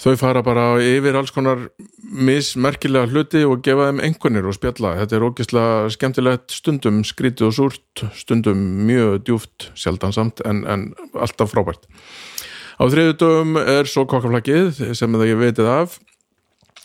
þau 0.00 0.16
fara 0.16 0.40
bara 0.44 0.64
yfir 0.80 1.16
alls 1.18 1.32
konar 1.34 1.66
mismerkilega 2.00 3.10
hluti 3.10 3.42
og 3.44 3.60
gefa 3.64 3.90
þeim 3.90 4.00
einhvernir 4.06 4.48
og 4.48 4.56
spjalla. 4.56 4.94
Þetta 5.02 5.16
er 5.16 5.26
ógislega 5.26 5.90
skemmtilegt 5.92 6.54
stundum 6.56 7.02
skrítið 7.06 7.50
og 7.50 7.56
súrt, 7.56 8.04
stundum 8.16 8.62
mjög 8.88 9.20
djúft 9.28 9.68
sjaldansamt 9.78 10.40
en, 10.48 10.64
en 10.64 10.86
alltaf 11.12 11.52
frábært. 11.52 11.84
Á 12.80 12.88
þriðu 12.88 13.16
dögum 13.20 13.58
er 13.60 13.88
svo 13.88 14.06
kokkaflaggið 14.08 14.94
sem 14.96 15.18
það 15.18 15.28
ég 15.28 15.42
veitið 15.42 15.68
af 15.68 15.98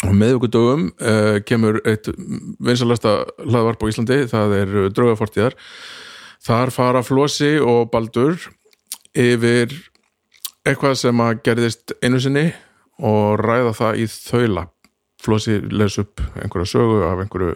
og 0.04 0.14
meðugudögum 0.18 0.90
uh, 1.00 1.40
kemur 1.48 1.80
eitt 1.88 2.10
vinsalasta 2.60 3.18
hlaðvarp 3.46 3.86
á 3.86 3.90
Íslandi, 3.92 4.20
það 4.32 4.56
er 4.60 4.76
draugafortíðar. 4.92 5.56
Þar 6.46 6.72
fara 6.76 7.04
Flósi 7.06 7.56
og 7.64 7.90
Baldur 7.94 8.36
yfir 9.16 9.72
eitthvað 10.66 10.98
sem 11.00 11.22
að 11.24 11.40
gerðist 11.46 11.96
einu 12.04 12.20
sinni 12.22 12.50
og 13.00 13.40
ræða 13.42 13.74
það 13.78 14.02
í 14.04 14.10
þaula. 14.12 14.68
Flósi 15.24 15.58
les 15.72 15.98
upp 16.02 16.22
einhverja 16.36 16.70
sögu 16.76 17.00
af 17.08 17.24
einhverju, 17.24 17.56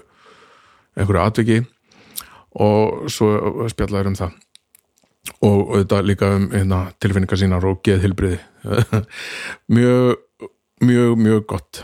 einhverju 0.97 1.25
atviki 1.25 1.59
og 2.57 3.09
svo 3.11 3.67
spjallaður 3.69 4.13
um 4.13 4.17
það 4.17 4.37
og 5.45 5.59
auðvitað 5.75 6.07
líka 6.07 6.31
um 6.35 6.47
hérna, 6.53 6.79
tilfinningar 7.01 7.39
sínar 7.39 7.65
og 7.69 7.83
geðhilbriði 7.85 8.39
mjög, 9.75 10.17
mjög, 10.81 11.13
mjög 11.19 11.45
gott 11.51 11.83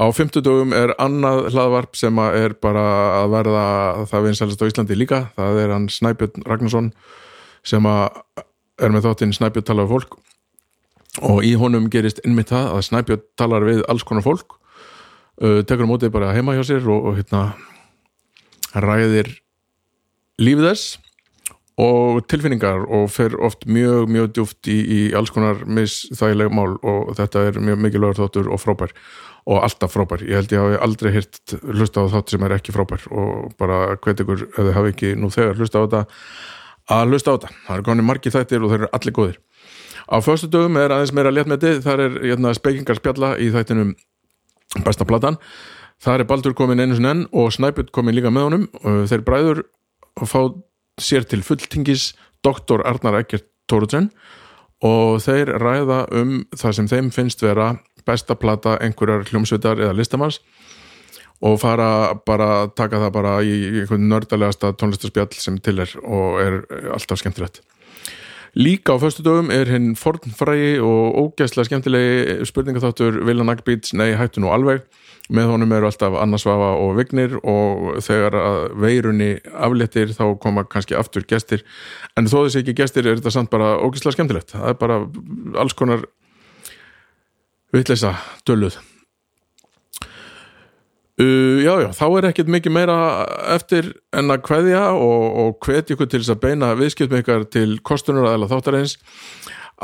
á 0.00 0.04
fimmtudögum 0.16 0.72
er 0.76 0.94
annað 1.02 1.50
hlaðvarp 1.52 1.98
sem 1.98 2.16
er 2.24 2.54
bara 2.62 2.84
að 3.20 3.34
verða 3.34 3.64
það 4.08 4.26
vinsælast 4.26 4.64
á 4.64 4.68
Íslandi 4.70 4.96
líka. 4.96 5.20
Það 5.36 5.60
er 5.64 5.74
hann 5.74 5.88
Snæbjörn 5.92 6.46
Ragnarsson 6.48 6.92
sem 7.66 7.84
er 7.84 8.94
með 8.94 9.04
þáttinn 9.08 9.36
Snæbjörn 9.36 9.68
talar 9.68 9.90
fólk. 9.90 10.16
Og 11.26 11.44
í 11.44 11.52
honum 11.60 11.90
gerist 11.92 12.22
innmitt 12.24 12.52
það 12.54 12.72
að 12.78 12.86
Snæbjörn 12.88 13.28
talar 13.36 13.66
við 13.68 13.84
alls 13.92 14.06
konar 14.08 14.24
fólk 14.24 14.56
uh, 15.42 15.60
tekur 15.66 15.84
á 15.88 15.90
mótið 15.90 16.14
bara 16.14 16.32
heima 16.36 16.56
hjá 16.56 16.64
sér 16.66 16.86
og, 16.88 17.10
og 17.10 17.18
hérna 17.18 17.44
ræðir 18.80 19.32
lífið 20.40 20.70
þess 20.70 20.98
og 21.80 22.20
tilfinningar 22.28 22.84
og 22.92 23.08
fer 23.12 23.34
oft 23.40 23.64
mjög, 23.64 24.10
mjög 24.12 24.30
djúft 24.36 24.68
í, 24.68 24.76
í 24.80 25.00
alls 25.16 25.32
konar 25.32 25.62
misþægileg 25.64 26.52
mál 26.52 26.76
og 26.76 27.14
þetta 27.16 27.46
er 27.48 27.60
mjög 27.62 27.82
mikilvægur 27.86 28.20
þáttur 28.20 28.50
og 28.52 28.60
frábær. 28.60 28.94
Og 29.48 29.62
alltaf 29.64 29.94
frábær, 29.94 30.20
ég 30.26 30.36
held 30.36 30.52
ég 30.52 30.60
hafi 30.60 30.80
aldrei 30.84 31.14
hirt 31.14 31.54
hlusta 31.64 32.04
á 32.04 32.12
þátt 32.12 32.34
sem 32.34 32.44
er 32.44 32.56
ekki 32.58 32.74
frábær. 32.76 33.06
Og 33.08 33.54
bara 33.60 33.96
hvet 33.96 34.20
ykkur, 34.20 34.44
ef 34.50 34.60
þið 34.60 34.74
hafi 34.76 34.92
ekki 34.94 35.14
nú 35.16 35.32
þegar 35.32 35.62
hlusta 35.62 35.80
á 35.80 35.84
þetta, 35.86 36.02
að 36.98 37.14
hlusta 37.14 37.32
á 37.32 37.34
þetta. 37.36 37.54
Það 37.66 37.78
er 37.78 37.86
konið 37.88 38.08
margi 38.10 38.34
þættir 38.36 38.66
og 38.66 38.74
þeir 38.74 38.82
eru 38.82 38.92
allir 38.98 39.16
góðir. 39.16 39.40
Á 40.10 40.16
föstu 40.26 40.50
dögum 40.50 40.78
er 40.80 40.92
aðeins 40.92 41.14
meira 41.14 41.32
léttmeti 41.32 41.76
þar 41.84 42.04
er 42.06 42.16
hérna, 42.24 42.52
spekingarspjalla 42.56 43.36
í 43.40 43.50
þættinum 43.54 43.94
besta 44.84 45.06
platan. 45.08 45.38
Þar 46.00 46.24
er 46.24 46.28
Baldur 46.28 46.56
komin 46.56 46.80
einu 46.80 46.96
sinni 46.96 47.12
enn 47.12 47.26
og 47.36 47.52
Snæpjut 47.54 47.92
komin 47.94 48.16
líka 48.16 48.32
með 48.32 48.48
honum. 48.48 48.66
Þeir 49.08 49.24
bræður 49.24 49.62
fá 50.26 50.50
sér 51.00 51.26
til 51.28 51.42
fulltingis 51.46 52.12
doktor 52.44 52.84
Arnar 52.88 53.20
Ekkert 53.20 53.48
Tóruðsson 53.70 54.10
og 54.86 55.20
þeir 55.24 55.54
ræða 55.60 56.04
um 56.16 56.40
það 56.56 56.76
sem 56.76 56.88
þeim 56.90 57.10
finnst 57.14 57.42
vera 57.44 57.74
besta 58.08 58.36
plata 58.38 58.78
einhverjar 58.80 59.26
hljómsveitar 59.28 59.80
eða 59.82 59.96
listamanns 59.98 60.40
og 61.40 61.56
fara 61.60 62.14
bara 62.26 62.68
taka 62.76 63.00
það 63.00 63.12
bara 63.16 63.34
í 63.44 63.52
einhvern 63.80 64.08
nördalegasta 64.10 64.74
tónlistarspjall 64.80 65.36
sem 65.40 65.58
til 65.64 65.80
er 65.80 65.92
og 66.04 66.40
er 66.42 66.58
alltaf 66.92 67.20
skemmtilegt. 67.20 67.62
Líka 68.58 68.96
á 68.98 68.98
föstu 68.98 69.22
dögum 69.22 69.50
er 69.54 69.68
hinn 69.70 69.94
fornfrægi 69.96 70.80
og 70.82 71.16
ógæslega 71.22 71.68
skemmtilegi 71.68 72.44
spurningaþáttur 72.44 73.22
Vilja 73.24 73.46
Nagbíts, 73.46 73.94
nei 73.94 74.12
hættu 74.18 74.42
nú 74.42 74.50
alveg 74.50 74.82
með 75.30 75.52
honum 75.54 75.74
eru 75.76 75.88
alltaf 75.88 76.16
Annarsvafa 76.20 76.70
og 76.82 76.94
Vignir 76.98 77.36
og 77.40 78.00
þegar 78.04 78.36
veirunni 78.82 79.32
afléttir 79.54 80.14
þá 80.16 80.24
koma 80.42 80.66
kannski 80.68 80.98
aftur 80.98 81.26
gestir. 81.30 81.64
En 82.18 82.28
þó 82.30 82.42
þessi 82.42 82.64
ekki 82.64 82.76
gestir 82.82 83.06
er 83.06 83.20
þetta 83.20 83.34
samt 83.34 83.52
bara 83.54 83.76
ógæslega 83.78 84.18
skemmtilegt. 84.18 84.54
Það 84.56 84.72
er 84.72 84.80
bara 84.80 85.02
alls 85.62 85.76
konar 85.78 86.06
vitleisa 87.74 88.16
döluð 88.46 88.80
Uh, 91.20 91.60
já, 91.60 91.74
já, 91.84 91.90
þá 91.92 92.04
er 92.16 92.26
ekkert 92.30 92.48
mikið 92.48 92.72
meira 92.72 92.96
eftir 93.52 93.90
en 94.16 94.32
að 94.32 94.44
kveðja 94.46 94.84
og, 94.96 95.24
og 95.42 95.66
hvetja 95.66 95.92
ykkur 95.92 96.08
til 96.08 96.22
þess 96.22 96.32
að 96.32 96.38
beina 96.46 96.70
viðskipt 96.78 97.12
með 97.12 97.20
ykkar 97.24 97.44
til 97.52 97.74
kostunar 97.84 98.30
aðeila 98.30 98.48
þáttarins. 98.48 98.94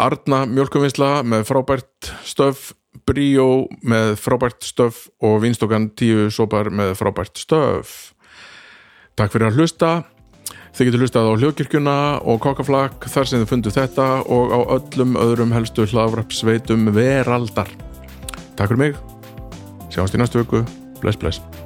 Arna 0.00 0.38
mjölkuvinsla 0.48 1.10
með 1.28 1.44
frábært 1.50 2.08
stöf 2.24 2.70
Bríó 3.08 3.66
með 3.86 4.14
frábært 4.22 4.64
stöf 4.66 5.06
og 5.24 5.40
Vinstokan 5.44 5.90
10 5.98 6.30
sopar 6.34 6.70
með 6.70 6.94
frábært 7.00 7.40
stöf. 7.40 8.14
Takk 9.16 9.34
fyrir 9.34 9.50
að 9.50 9.60
hlusta. 9.60 9.90
Þið 10.76 10.90
getur 10.90 11.04
hlustað 11.04 11.28
á 11.32 11.38
hljókirkjuna 11.40 11.98
og 12.28 12.40
kokkaflak 12.44 13.06
þar 13.08 13.28
sem 13.28 13.40
þið 13.40 13.52
fundu 13.52 13.72
þetta 13.72 14.08
og 14.28 14.52
á 14.52 14.60
öllum 14.76 15.16
öðrum 15.20 15.54
helstu 15.56 15.88
hlaðvrapsveitum 15.88 16.92
veraldar. 16.96 17.70
Takk 18.56 18.72
fyrir 18.72 18.82
mig. 18.82 19.00
Sjáumst 19.88 20.16
í 20.16 20.20
næstu 20.20 20.44
vöku 20.44 20.66
Bless, 21.00 21.16
bless. 21.16 21.65